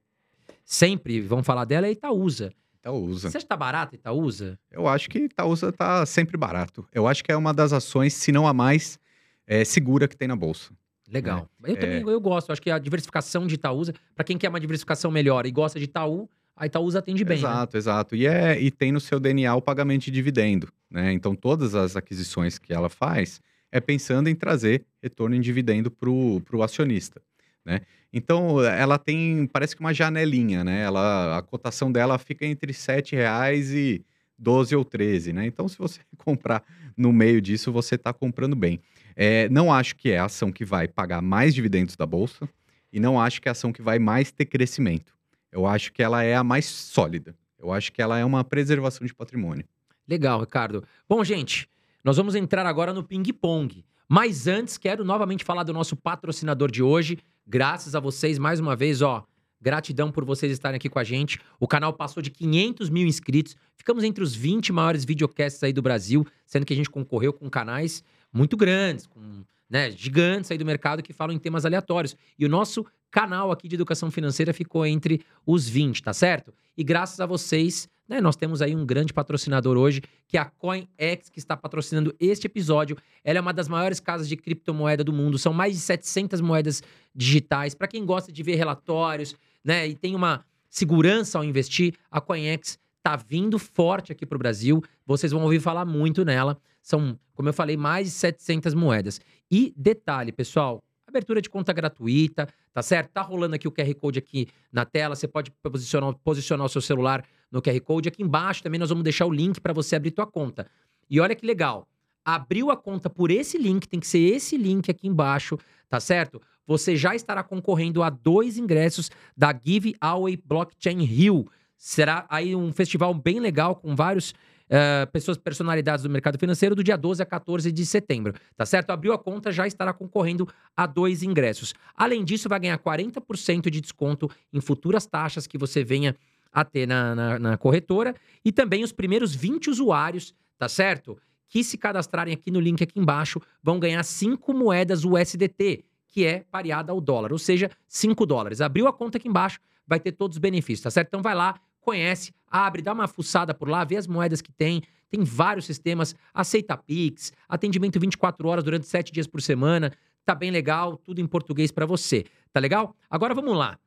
sempre 0.64 1.20
vão 1.20 1.42
falar 1.42 1.64
dela, 1.64 1.86
é 1.86 1.90
a 1.90 1.92
Itaúsa. 1.92 2.52
Itaúsa. 2.80 3.30
Você 3.30 3.36
acha 3.36 3.44
que 3.44 3.48
tá 3.48 3.56
barata 3.56 3.94
Itaúsa? 3.94 4.58
Eu 4.70 4.88
acho 4.88 5.08
que 5.10 5.18
Itaúsa 5.20 5.70
tá 5.72 6.04
sempre 6.06 6.36
barato. 6.36 6.86
Eu 6.92 7.06
acho 7.06 7.22
que 7.22 7.30
é 7.30 7.36
uma 7.36 7.52
das 7.52 7.72
ações, 7.72 8.14
se 8.14 8.32
não 8.32 8.46
a 8.46 8.54
mais 8.54 8.98
é, 9.46 9.64
segura 9.64 10.08
que 10.08 10.16
tem 10.16 10.26
na 10.28 10.36
bolsa. 10.36 10.72
Legal. 11.10 11.48
Eu 11.64 11.74
É. 11.74 11.76
também 11.76 12.00
eu 12.02 12.20
gosto. 12.20 12.48
Eu 12.48 12.52
acho 12.52 12.62
que 12.62 12.70
a 12.70 12.78
diversificação 12.78 13.46
de 13.46 13.56
Itaúsa, 13.56 13.92
pra 14.14 14.24
quem 14.24 14.38
quer 14.38 14.48
uma 14.48 14.60
diversificação 14.60 15.10
melhor 15.10 15.44
e 15.44 15.50
gosta 15.50 15.78
de 15.78 15.86
Itaú, 15.86 16.28
a 16.56 16.66
Itaúsa 16.66 17.00
atende 17.00 17.24
bem. 17.24 17.36
né? 17.36 17.40
exato, 17.40 17.76
exato. 17.76 18.16
E, 18.16 18.26
é, 18.26 18.60
e 18.60 18.70
tem 18.70 18.92
no 18.92 19.00
seu 19.00 19.18
DNA 19.18 19.54
o 19.54 19.60
pagamento 19.60 20.02
de 20.04 20.10
dividendo, 20.12 20.72
né? 20.90 21.12
Então, 21.12 21.34
todas 21.34 21.74
as 21.74 21.96
aquisições 21.96 22.58
que 22.58 22.72
ela 22.72 22.88
faz 22.88 23.40
é 23.72 23.80
pensando 23.80 24.28
em 24.28 24.34
trazer 24.34 24.84
retorno 25.02 25.34
em 25.34 25.40
dividendo 25.40 25.90
para 25.90 26.08
o 26.10 26.62
acionista, 26.62 27.20
né? 27.64 27.80
Então, 28.12 28.62
ela 28.64 28.98
tem, 28.98 29.46
parece 29.46 29.76
que 29.76 29.80
uma 29.80 29.94
janelinha, 29.94 30.64
né? 30.64 30.82
Ela, 30.82 31.38
a 31.38 31.42
cotação 31.42 31.92
dela 31.92 32.18
fica 32.18 32.44
entre 32.44 32.72
R$ 32.72 32.78
7,00 32.78 33.72
e 33.72 34.04
12 34.36 34.74
ou 34.74 34.84
13, 34.84 35.32
né? 35.32 35.46
Então, 35.46 35.68
se 35.68 35.78
você 35.78 36.00
comprar 36.18 36.64
no 36.96 37.12
meio 37.12 37.40
disso, 37.40 37.70
você 37.70 37.94
está 37.94 38.12
comprando 38.12 38.56
bem. 38.56 38.80
É, 39.14 39.48
não 39.48 39.72
acho 39.72 39.94
que 39.96 40.10
é 40.10 40.18
a 40.18 40.24
ação 40.24 40.50
que 40.50 40.64
vai 40.64 40.88
pagar 40.88 41.22
mais 41.22 41.54
dividendos 41.54 41.94
da 41.94 42.06
Bolsa 42.06 42.48
e 42.92 42.98
não 42.98 43.20
acho 43.20 43.40
que 43.40 43.48
é 43.48 43.50
a 43.50 43.52
ação 43.52 43.72
que 43.72 43.82
vai 43.82 43.98
mais 43.98 44.32
ter 44.32 44.46
crescimento. 44.46 45.14
Eu 45.52 45.66
acho 45.66 45.92
que 45.92 46.02
ela 46.02 46.22
é 46.22 46.34
a 46.34 46.42
mais 46.42 46.66
sólida. 46.66 47.34
Eu 47.58 47.72
acho 47.72 47.92
que 47.92 48.00
ela 48.00 48.18
é 48.18 48.24
uma 48.24 48.42
preservação 48.42 49.06
de 49.06 49.14
patrimônio. 49.14 49.64
Legal, 50.08 50.40
Ricardo. 50.40 50.82
Bom, 51.08 51.22
gente, 51.22 51.68
nós 52.02 52.16
vamos 52.16 52.34
entrar 52.34 52.64
agora 52.64 52.94
no 52.94 53.04
ping-pong. 53.04 53.84
Mas 54.08 54.46
antes, 54.46 54.78
quero 54.78 55.04
novamente 55.04 55.44
falar 55.44 55.62
do 55.62 55.72
nosso 55.72 55.94
patrocinador 55.94 56.70
de 56.70 56.82
hoje. 56.82 57.18
Graças 57.46 57.94
a 57.94 58.00
vocês, 58.00 58.38
mais 58.38 58.58
uma 58.58 58.74
vez, 58.74 59.02
ó. 59.02 59.24
Gratidão 59.60 60.10
por 60.10 60.24
vocês 60.24 60.50
estarem 60.50 60.76
aqui 60.76 60.88
com 60.88 60.98
a 60.98 61.04
gente. 61.04 61.38
O 61.60 61.68
canal 61.68 61.92
passou 61.92 62.22
de 62.22 62.30
500 62.30 62.88
mil 62.88 63.06
inscritos. 63.06 63.54
Ficamos 63.76 64.02
entre 64.02 64.24
os 64.24 64.34
20 64.34 64.72
maiores 64.72 65.04
videocasts 65.04 65.62
aí 65.62 65.72
do 65.72 65.82
Brasil, 65.82 66.26
sendo 66.46 66.64
que 66.64 66.72
a 66.72 66.76
gente 66.76 66.88
concorreu 66.88 67.32
com 67.32 67.50
canais 67.50 68.02
muito 68.32 68.56
grandes, 68.56 69.06
com 69.06 69.44
né, 69.68 69.90
gigantes 69.90 70.50
aí 70.50 70.58
do 70.58 70.64
mercado 70.64 71.02
que 71.02 71.12
falam 71.12 71.34
em 71.34 71.38
temas 71.38 71.64
aleatórios. 71.64 72.16
E 72.38 72.44
o 72.44 72.48
nosso 72.48 72.84
canal 73.10 73.50
aqui 73.50 73.68
de 73.68 73.74
educação 73.74 74.10
financeira 74.10 74.52
ficou 74.52 74.84
entre 74.86 75.24
os 75.46 75.68
20, 75.68 76.02
tá 76.02 76.12
certo? 76.12 76.52
E 76.76 76.84
graças 76.84 77.20
a 77.20 77.26
vocês, 77.26 77.88
né, 78.08 78.20
nós 78.20 78.36
temos 78.36 78.60
aí 78.62 78.74
um 78.74 78.84
grande 78.84 79.12
patrocinador 79.12 79.76
hoje, 79.76 80.02
que 80.26 80.36
é 80.36 80.40
a 80.40 80.44
CoinX, 80.44 81.28
que 81.30 81.38
está 81.38 81.56
patrocinando 81.56 82.14
este 82.18 82.46
episódio. 82.46 82.96
Ela 83.22 83.38
é 83.38 83.40
uma 83.40 83.52
das 83.52 83.68
maiores 83.68 84.00
casas 84.00 84.28
de 84.28 84.36
criptomoeda 84.36 85.04
do 85.04 85.12
mundo. 85.12 85.38
São 85.38 85.52
mais 85.52 85.74
de 85.74 85.80
700 85.80 86.40
moedas 86.40 86.82
digitais. 87.14 87.74
Para 87.74 87.86
quem 87.86 88.04
gosta 88.04 88.32
de 88.32 88.42
ver 88.42 88.56
relatórios, 88.56 89.36
né, 89.64 89.86
e 89.86 89.94
tem 89.94 90.14
uma 90.14 90.44
segurança 90.68 91.38
ao 91.38 91.44
investir, 91.44 91.94
a 92.10 92.20
CoinX 92.20 92.78
tá 93.02 93.16
vindo 93.16 93.58
forte 93.58 94.12
aqui 94.12 94.26
para 94.26 94.36
o 94.36 94.38
Brasil. 94.38 94.82
Vocês 95.06 95.32
vão 95.32 95.42
ouvir 95.42 95.60
falar 95.60 95.84
muito 95.84 96.24
nela. 96.24 96.58
São, 96.82 97.18
como 97.34 97.48
eu 97.48 97.52
falei, 97.52 97.76
mais 97.76 98.06
de 98.06 98.12
700 98.12 98.74
moedas. 98.74 99.20
E 99.50 99.72
detalhe, 99.76 100.32
pessoal, 100.32 100.82
abertura 101.06 101.42
de 101.42 101.50
conta 101.50 101.72
gratuita, 101.72 102.48
tá 102.72 102.82
certo? 102.82 103.10
Tá 103.10 103.20
rolando 103.20 103.54
aqui 103.54 103.68
o 103.68 103.72
QR 103.72 103.92
Code 103.94 104.18
aqui 104.18 104.48
na 104.72 104.84
tela, 104.84 105.14
você 105.14 105.28
pode 105.28 105.50
posicionar, 105.50 106.14
posicionar 106.24 106.66
o 106.66 106.68
seu 106.68 106.80
celular 106.80 107.24
no 107.50 107.60
QR 107.60 107.80
Code. 107.80 108.08
Aqui 108.08 108.22
embaixo 108.22 108.62
também 108.62 108.80
nós 108.80 108.88
vamos 108.88 109.04
deixar 109.04 109.26
o 109.26 109.32
link 109.32 109.60
para 109.60 109.72
você 109.72 109.96
abrir 109.96 110.12
tua 110.12 110.26
conta. 110.26 110.66
E 111.08 111.20
olha 111.20 111.34
que 111.34 111.44
legal, 111.44 111.86
abriu 112.24 112.70
a 112.70 112.76
conta 112.76 113.10
por 113.10 113.30
esse 113.30 113.58
link, 113.58 113.88
tem 113.88 114.00
que 114.00 114.06
ser 114.06 114.20
esse 114.20 114.56
link 114.56 114.90
aqui 114.90 115.08
embaixo, 115.08 115.58
tá 115.88 115.98
certo? 115.98 116.40
Você 116.66 116.96
já 116.96 117.14
estará 117.16 117.42
concorrendo 117.42 118.02
a 118.02 118.10
dois 118.10 118.56
ingressos 118.56 119.10
da 119.36 119.52
Give 119.52 119.96
Away 120.00 120.36
Blockchain 120.36 121.02
Rio. 121.02 121.46
Será 121.76 122.26
aí 122.28 122.54
um 122.54 122.72
festival 122.72 123.12
bem 123.12 123.40
legal 123.40 123.74
com 123.74 123.96
vários 123.96 124.32
uh, 124.70 125.10
pessoas 125.10 125.36
personalidades 125.36 126.04
do 126.04 126.10
mercado 126.10 126.38
financeiro 126.38 126.74
do 126.74 126.84
dia 126.84 126.96
12 126.96 127.22
a 127.22 127.26
14 127.26 127.70
de 127.72 127.84
setembro, 127.84 128.34
tá 128.56 128.64
certo? 128.64 128.90
Abriu 128.90 129.12
a 129.12 129.18
conta, 129.18 129.50
já 129.50 129.66
estará 129.66 129.92
concorrendo 129.92 130.48
a 130.76 130.86
dois 130.86 131.22
ingressos. 131.22 131.74
Além 131.94 132.24
disso, 132.24 132.48
vai 132.48 132.60
ganhar 132.60 132.78
40% 132.78 133.68
de 133.70 133.80
desconto 133.80 134.30
em 134.52 134.60
futuras 134.60 135.06
taxas 135.06 135.46
que 135.46 135.58
você 135.58 135.82
venha 135.84 136.16
a 136.52 136.64
ter 136.64 136.86
na, 136.86 137.14
na, 137.14 137.38
na 137.38 137.56
corretora 137.56 138.14
e 138.44 138.50
também 138.50 138.82
os 138.82 138.92
primeiros 138.92 139.34
20 139.34 139.70
usuários, 139.70 140.34
tá 140.58 140.68
certo? 140.68 141.18
Que 141.48 141.62
se 141.64 141.76
cadastrarem 141.76 142.34
aqui 142.34 142.50
no 142.50 142.60
link 142.60 142.82
aqui 142.82 142.98
embaixo 142.98 143.40
vão 143.62 143.78
ganhar 143.78 144.02
5 144.02 144.52
moedas 144.52 145.04
USDT, 145.04 145.84
que 146.08 146.24
é 146.24 146.44
pareada 146.50 146.90
ao 146.90 147.00
dólar, 147.00 147.32
ou 147.32 147.38
seja, 147.38 147.70
5 147.86 148.26
dólares. 148.26 148.60
Abriu 148.60 148.88
a 148.88 148.92
conta 148.92 149.18
aqui 149.18 149.28
embaixo, 149.28 149.60
vai 149.86 150.00
ter 150.00 150.12
todos 150.12 150.36
os 150.36 150.40
benefícios, 150.40 150.82
tá 150.82 150.90
certo? 150.90 151.08
Então 151.08 151.22
vai 151.22 151.34
lá, 151.34 151.54
conhece, 151.80 152.32
abre, 152.48 152.82
dá 152.82 152.92
uma 152.92 153.08
fuçada 153.08 153.54
por 153.54 153.68
lá, 153.68 153.84
vê 153.84 153.96
as 153.96 154.06
moedas 154.06 154.40
que 154.40 154.52
tem. 154.52 154.82
Tem 155.10 155.24
vários 155.24 155.66
sistemas, 155.66 156.14
aceita 156.32 156.76
Pix, 156.76 157.32
atendimento 157.48 157.98
24 157.98 158.46
horas 158.48 158.62
durante 158.62 158.86
7 158.86 159.12
dias 159.12 159.26
por 159.26 159.42
semana. 159.42 159.92
Tá 160.24 160.34
bem 160.34 160.50
legal, 160.50 160.96
tudo 160.96 161.20
em 161.20 161.26
português 161.26 161.72
para 161.72 161.84
você. 161.84 162.24
Tá 162.52 162.60
legal? 162.60 162.94
Agora 163.10 163.34
vamos 163.34 163.56
lá. 163.56 163.78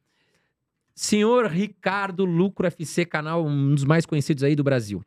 Senhor 0.95 1.47
Ricardo 1.47 2.25
Lucro 2.25 2.67
FC, 2.67 3.05
canal 3.05 3.45
um 3.45 3.73
dos 3.73 3.83
mais 3.83 4.05
conhecidos 4.05 4.43
aí 4.43 4.55
do 4.55 4.63
Brasil. 4.63 5.01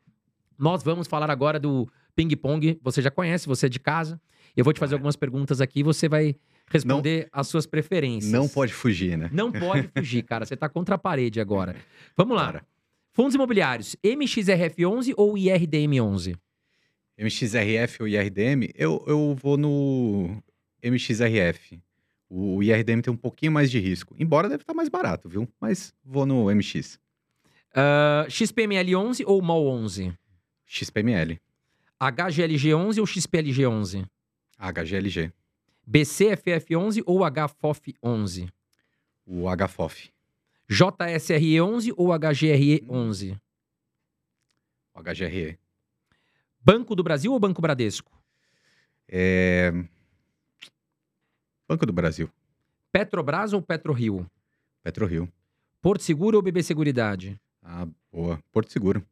Nós 0.57 0.83
vamos 0.83 1.07
falar 1.07 1.29
agora 1.29 1.59
do 1.59 1.87
Ping 2.15 2.35
Pong. 2.35 2.79
Você 2.81 3.01
já 3.01 3.11
conhece, 3.11 3.47
você 3.47 3.67
é 3.67 3.69
de 3.69 3.79
casa. 3.79 4.19
Eu 4.55 4.63
vou 4.63 4.73
te 4.73 4.79
fazer 4.79 4.95
algumas 4.95 5.15
perguntas 5.15 5.61
aqui, 5.61 5.83
você 5.83 6.09
vai 6.09 6.35
responder 6.69 7.29
não, 7.31 7.39
as 7.41 7.47
suas 7.47 7.65
preferências. 7.65 8.31
Não 8.31 8.47
pode 8.47 8.73
fugir, 8.73 9.17
né? 9.17 9.29
Não 9.31 9.51
pode 9.51 9.87
fugir, 9.95 10.23
cara. 10.23 10.45
Você 10.45 10.57
tá 10.57 10.67
contra 10.67 10.95
a 10.95 10.97
parede 10.97 11.39
agora. 11.39 11.75
Vamos 12.17 12.35
lá. 12.35 12.45
Cara. 12.47 12.65
Fundos 13.17 13.33
imobiliários, 13.33 13.95
MXRF11 14.03 15.11
ou 15.17 15.33
IRDM11? 15.33 16.37
MXRF 17.17 18.03
ou 18.03 18.07
IRDM? 18.07 18.69
Eu, 18.75 19.03
eu 19.07 19.33
vou 19.33 19.57
no 19.57 20.39
MXRF. 20.83 21.81
O, 22.29 22.61
IRDM 22.61 23.01
tem 23.01 23.11
um 23.11 23.17
pouquinho 23.17 23.51
mais 23.51 23.71
de 23.71 23.79
risco. 23.79 24.15
Embora 24.19 24.47
deve 24.47 24.61
estar 24.61 24.75
mais 24.75 24.87
barato, 24.87 25.27
viu? 25.27 25.49
Mas 25.59 25.95
vou 26.05 26.27
no 26.27 26.53
MX. 26.53 26.99
Uh, 27.73 28.29
XPML11 28.29 29.23
ou 29.25 29.41
MOL11? 29.41 30.15
XPML. 30.67 31.41
HGLG11 31.99 32.99
ou 32.99 33.05
XPLG11? 33.07 34.07
HGLG. 34.59 35.33
BCFF11 35.89 37.01
ou 37.03 37.21
HFOF11? 37.21 38.47
O 39.25 39.45
HFOF. 39.55 40.11
JSRE11 40.69 41.93
ou 41.95 42.07
HGRE11? 42.07 43.39
O 44.93 44.99
HGRE. 45.01 45.57
Banco 46.59 46.95
do 46.95 47.03
Brasil 47.03 47.31
ou 47.31 47.39
Banco 47.39 47.61
Bradesco? 47.61 48.11
É... 49.07 49.71
Banco 51.67 51.85
do 51.85 51.93
Brasil. 51.93 52.29
Petrobras 52.91 53.53
ou 53.53 53.61
PetroRio? 53.61 54.29
PetroRio. 54.83 55.31
Porto 55.81 56.03
Seguro 56.03 56.37
ou 56.37 56.43
BB 56.43 56.63
Seguridade? 56.63 57.39
Ah, 57.61 57.87
boa. 58.11 58.41
Porto 58.51 58.71
Seguro. 58.71 59.05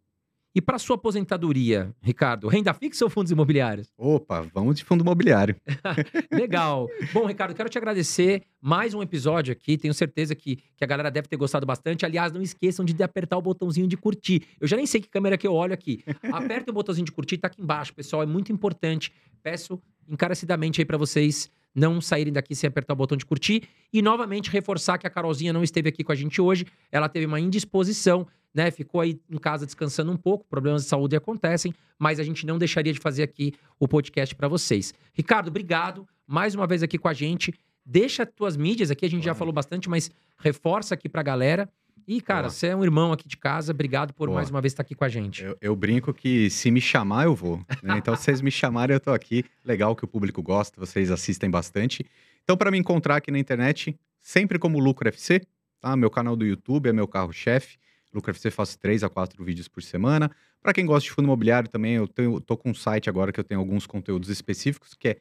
E 0.56 0.62
para 0.62 0.80
sua 0.80 0.96
aposentadoria, 0.96 1.94
Ricardo, 2.02 2.48
renda 2.48 2.74
fixa 2.74 3.04
ou 3.04 3.10
fundos 3.10 3.30
imobiliários? 3.30 3.92
Opa, 3.98 4.48
vamos 4.54 4.78
de 4.78 4.86
fundo 4.86 5.02
imobiliário. 5.02 5.54
Legal. 6.32 6.88
Bom, 7.12 7.26
Ricardo, 7.26 7.54
quero 7.54 7.68
te 7.68 7.78
agradecer. 7.78 8.42
Mais 8.62 8.94
um 8.94 9.02
episódio 9.02 9.52
aqui. 9.52 9.78
Tenho 9.78 9.94
certeza 9.94 10.34
que, 10.34 10.56
que 10.56 10.82
a 10.86 10.88
galera 10.88 11.12
deve 11.12 11.28
ter 11.28 11.36
gostado 11.36 11.66
bastante. 11.66 12.06
Aliás, 12.06 12.32
não 12.32 12.42
esqueçam 12.42 12.86
de 12.86 13.04
apertar 13.04 13.38
o 13.38 13.42
botãozinho 13.42 13.86
de 13.86 13.98
curtir. 13.98 14.44
Eu 14.58 14.66
já 14.66 14.78
nem 14.78 14.86
sei 14.86 15.02
que 15.02 15.10
câmera 15.10 15.38
que 15.38 15.46
eu 15.46 15.54
olho 15.54 15.74
aqui. 15.74 16.02
Aperta 16.32 16.72
o 16.72 16.74
botãozinho 16.74 17.06
de 17.06 17.12
curtir, 17.12 17.38
tá 17.38 17.48
aqui 17.48 17.62
embaixo, 17.62 17.94
pessoal. 17.94 18.24
É 18.24 18.26
muito 18.26 18.50
importante. 18.50 19.12
Peço 19.44 19.78
encarecidamente 20.08 20.80
aí 20.80 20.86
para 20.86 20.98
vocês 20.98 21.52
não 21.76 22.00
saírem 22.00 22.32
daqui 22.32 22.56
sem 22.56 22.68
apertar 22.68 22.94
o 22.94 22.96
botão 22.96 23.18
de 23.18 23.26
curtir. 23.26 23.64
E 23.92 24.02
novamente 24.02 24.50
reforçar 24.50 24.98
que 24.98 25.06
a 25.06 25.10
Carolzinha 25.10 25.52
não 25.52 25.62
esteve 25.62 25.90
aqui 25.90 26.04
com 26.04 26.12
a 26.12 26.16
gente 26.16 26.42
hoje. 26.42 26.66
Ela 26.92 27.10
teve 27.10 27.26
uma 27.26 27.40
indisposição, 27.40 28.26
né? 28.54 28.72
Ficou 28.72 29.02
aí 29.02 29.20
em 29.30 29.38
casa 29.38 29.66
descansando 29.66 30.12
um 30.12 30.18
pouco. 30.18 30.46
Problemas 30.46 30.84
de 30.84 30.88
saúde 30.88 31.16
acontecem, 31.16 31.74
mas 32.00 32.20
a 32.20 32.24
gente 32.24 32.46
não 32.46 32.58
deixaria 32.58 32.94
de 32.94 33.00
fazer 33.00 33.24
aqui 33.24 33.54
o 33.78 33.88
podcast 33.88 34.34
para 34.34 34.48
vocês. 34.48 34.94
Ricardo, 35.14 35.50
obrigado 35.50 36.08
mais 36.26 36.56
uma 36.56 36.66
vez 36.66 36.82
aqui 36.82 36.98
com 36.98 37.08
a 37.08 37.14
gente. 37.14 37.54
Deixa 37.86 38.26
tuas 38.26 38.58
mídias 38.58 38.90
aqui, 38.90 39.06
a 39.06 39.10
gente 39.10 39.24
já 39.24 39.36
falou 39.36 39.54
bastante, 39.54 39.88
mas 39.88 40.10
reforça 40.40 40.96
aqui 40.96 41.08
pra 41.08 41.22
galera. 41.22 41.70
E, 42.08 42.22
cara, 42.22 42.50
você 42.50 42.68
é 42.68 42.76
um 42.76 42.84
irmão 42.84 43.12
aqui 43.12 43.28
de 43.28 43.36
casa. 43.36 43.72
Obrigado 43.72 44.14
por 44.14 44.28
Boa. 44.28 44.36
mais 44.36 44.50
uma 44.50 44.62
vez 44.62 44.74
estar 44.74 44.84
aqui 44.84 44.94
com 44.94 45.04
a 45.04 45.10
gente. 45.10 45.44
Eu, 45.44 45.58
eu 45.60 45.76
brinco 45.76 46.14
que 46.14 46.52
se 46.52 46.70
me 46.70 46.80
chamar, 46.80 47.26
eu 47.26 47.36
vou. 47.36 47.58
Né? 47.82 47.98
Então, 48.06 48.16
se 48.16 48.24
vocês 48.24 48.42
me 48.42 48.52
chamarem, 48.52 48.94
eu 48.94 49.00
tô 49.00 49.12
aqui. 49.12 49.44
Legal 49.64 49.96
que 49.96 50.06
o 50.06 50.08
público 50.08 50.44
gosta, 50.44 50.80
vocês 50.80 51.10
assistem 51.10 51.50
bastante. 51.50 52.06
Então, 52.44 52.56
para 52.56 52.70
me 52.70 52.78
encontrar 52.78 53.16
aqui 53.16 53.32
na 53.32 53.40
internet, 53.40 53.98
sempre 54.22 54.60
como 54.60 54.78
Lucro 54.80 55.10
FC, 55.10 55.42
tá? 55.80 55.96
Meu 55.96 56.12
canal 56.12 56.36
do 56.36 56.46
YouTube 56.46 56.90
é 56.90 56.94
meu 56.94 57.08
carro-chefe. 57.08 57.78
Lucro 58.14 58.30
FC 58.32 58.52
faço 58.52 58.78
três 58.78 59.04
a 59.04 59.10
quatro 59.10 59.44
vídeos 59.44 59.68
por 59.68 59.82
semana. 59.82 60.30
Para 60.62 60.74
quem 60.74 60.86
gosta 60.86 61.10
de 61.10 61.12
fundo 61.12 61.26
imobiliário 61.26 61.70
também, 61.70 61.94
eu 61.94 62.08
tenho, 62.08 62.40
tô 62.40 62.56
com 62.56 62.70
um 62.70 62.74
site 62.74 63.10
agora 63.10 63.32
que 63.32 63.40
eu 63.40 63.44
tenho 63.44 63.60
alguns 63.60 63.88
conteúdos 63.88 64.30
específicos, 64.30 64.94
que 64.94 65.18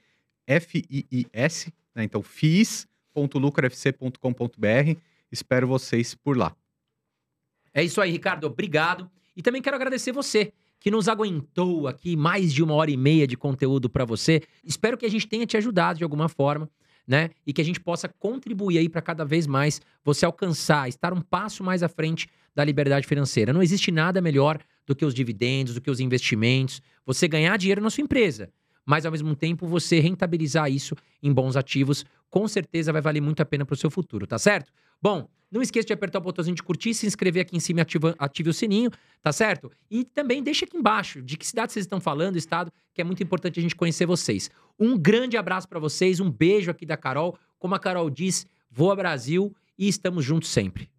é 0.46 0.60
FIIS, 0.60 1.72
né? 1.94 2.04
Então, 2.04 2.22
fiis.lucrofc.com.br. 2.22 4.98
Espero 5.32 5.66
vocês 5.66 6.14
por 6.14 6.36
lá. 6.36 6.54
É 7.74 7.82
isso 7.82 8.00
aí, 8.00 8.10
Ricardo. 8.10 8.46
Obrigado. 8.46 9.10
E 9.36 9.42
também 9.42 9.60
quero 9.60 9.74
agradecer 9.74 10.12
você 10.12 10.52
que 10.78 10.90
nos 10.90 11.08
aguentou 11.08 11.88
aqui 11.88 12.14
mais 12.14 12.52
de 12.52 12.62
uma 12.62 12.74
hora 12.74 12.90
e 12.90 12.96
meia 12.96 13.26
de 13.26 13.36
conteúdo 13.36 13.90
para 13.90 14.04
você. 14.04 14.42
Espero 14.62 14.96
que 14.96 15.06
a 15.06 15.10
gente 15.10 15.26
tenha 15.26 15.46
te 15.46 15.56
ajudado 15.56 15.98
de 15.98 16.04
alguma 16.04 16.28
forma, 16.28 16.70
né? 17.06 17.30
E 17.46 17.52
que 17.52 17.60
a 17.60 17.64
gente 17.64 17.80
possa 17.80 18.08
contribuir 18.08 18.78
aí 18.78 18.88
para 18.88 19.02
cada 19.02 19.24
vez 19.24 19.46
mais 19.46 19.80
você 20.04 20.24
alcançar, 20.24 20.88
estar 20.88 21.12
um 21.12 21.20
passo 21.20 21.64
mais 21.64 21.82
à 21.82 21.88
frente 21.88 22.28
da 22.54 22.62
liberdade 22.64 23.06
financeira. 23.06 23.52
Não 23.52 23.62
existe 23.62 23.90
nada 23.90 24.20
melhor 24.20 24.58
do 24.86 24.94
que 24.94 25.04
os 25.04 25.14
dividendos, 25.14 25.74
do 25.74 25.80
que 25.80 25.90
os 25.90 26.00
investimentos, 26.00 26.80
você 27.04 27.26
ganhar 27.26 27.56
dinheiro 27.56 27.80
na 27.80 27.90
sua 27.90 28.02
empresa, 28.02 28.50
mas 28.84 29.06
ao 29.06 29.12
mesmo 29.12 29.34
tempo 29.34 29.66
você 29.66 30.00
rentabilizar 30.00 30.70
isso 30.70 30.94
em 31.22 31.32
bons 31.32 31.56
ativos, 31.56 32.04
com 32.30 32.46
certeza 32.48 32.92
vai 32.92 33.00
valer 33.00 33.20
muito 33.20 33.40
a 33.40 33.44
pena 33.44 33.64
para 33.64 33.74
o 33.74 33.76
seu 33.76 33.90
futuro, 33.90 34.26
tá 34.26 34.38
certo? 34.38 34.72
Bom, 35.00 35.28
não 35.50 35.62
esqueça 35.62 35.86
de 35.86 35.92
apertar 35.92 36.18
o 36.18 36.22
botãozinho 36.22 36.56
de 36.56 36.62
curtir, 36.62 36.94
se 36.94 37.06
inscrever 37.06 37.42
aqui 37.42 37.56
em 37.56 37.60
cima 37.60 37.80
e 37.80 37.82
ativa, 37.82 38.14
ative 38.18 38.50
o 38.50 38.52
sininho, 38.52 38.90
tá 39.22 39.32
certo? 39.32 39.70
E 39.88 40.04
também 40.04 40.42
deixa 40.42 40.64
aqui 40.64 40.76
embaixo 40.76 41.22
de 41.22 41.36
que 41.36 41.46
cidade 41.46 41.72
vocês 41.72 41.84
estão 41.84 42.00
falando, 42.00 42.36
estado, 42.36 42.72
que 42.92 43.00
é 43.00 43.04
muito 43.04 43.22
importante 43.22 43.60
a 43.60 43.62
gente 43.62 43.76
conhecer 43.76 44.04
vocês. 44.04 44.50
Um 44.78 44.98
grande 44.98 45.36
abraço 45.36 45.68
para 45.68 45.78
vocês, 45.78 46.18
um 46.18 46.30
beijo 46.30 46.70
aqui 46.70 46.84
da 46.84 46.96
Carol. 46.96 47.38
Como 47.58 47.74
a 47.74 47.78
Carol 47.78 48.10
diz, 48.10 48.46
voa 48.68 48.96
Brasil 48.96 49.54
e 49.78 49.86
estamos 49.86 50.24
juntos 50.24 50.48
sempre. 50.48 50.93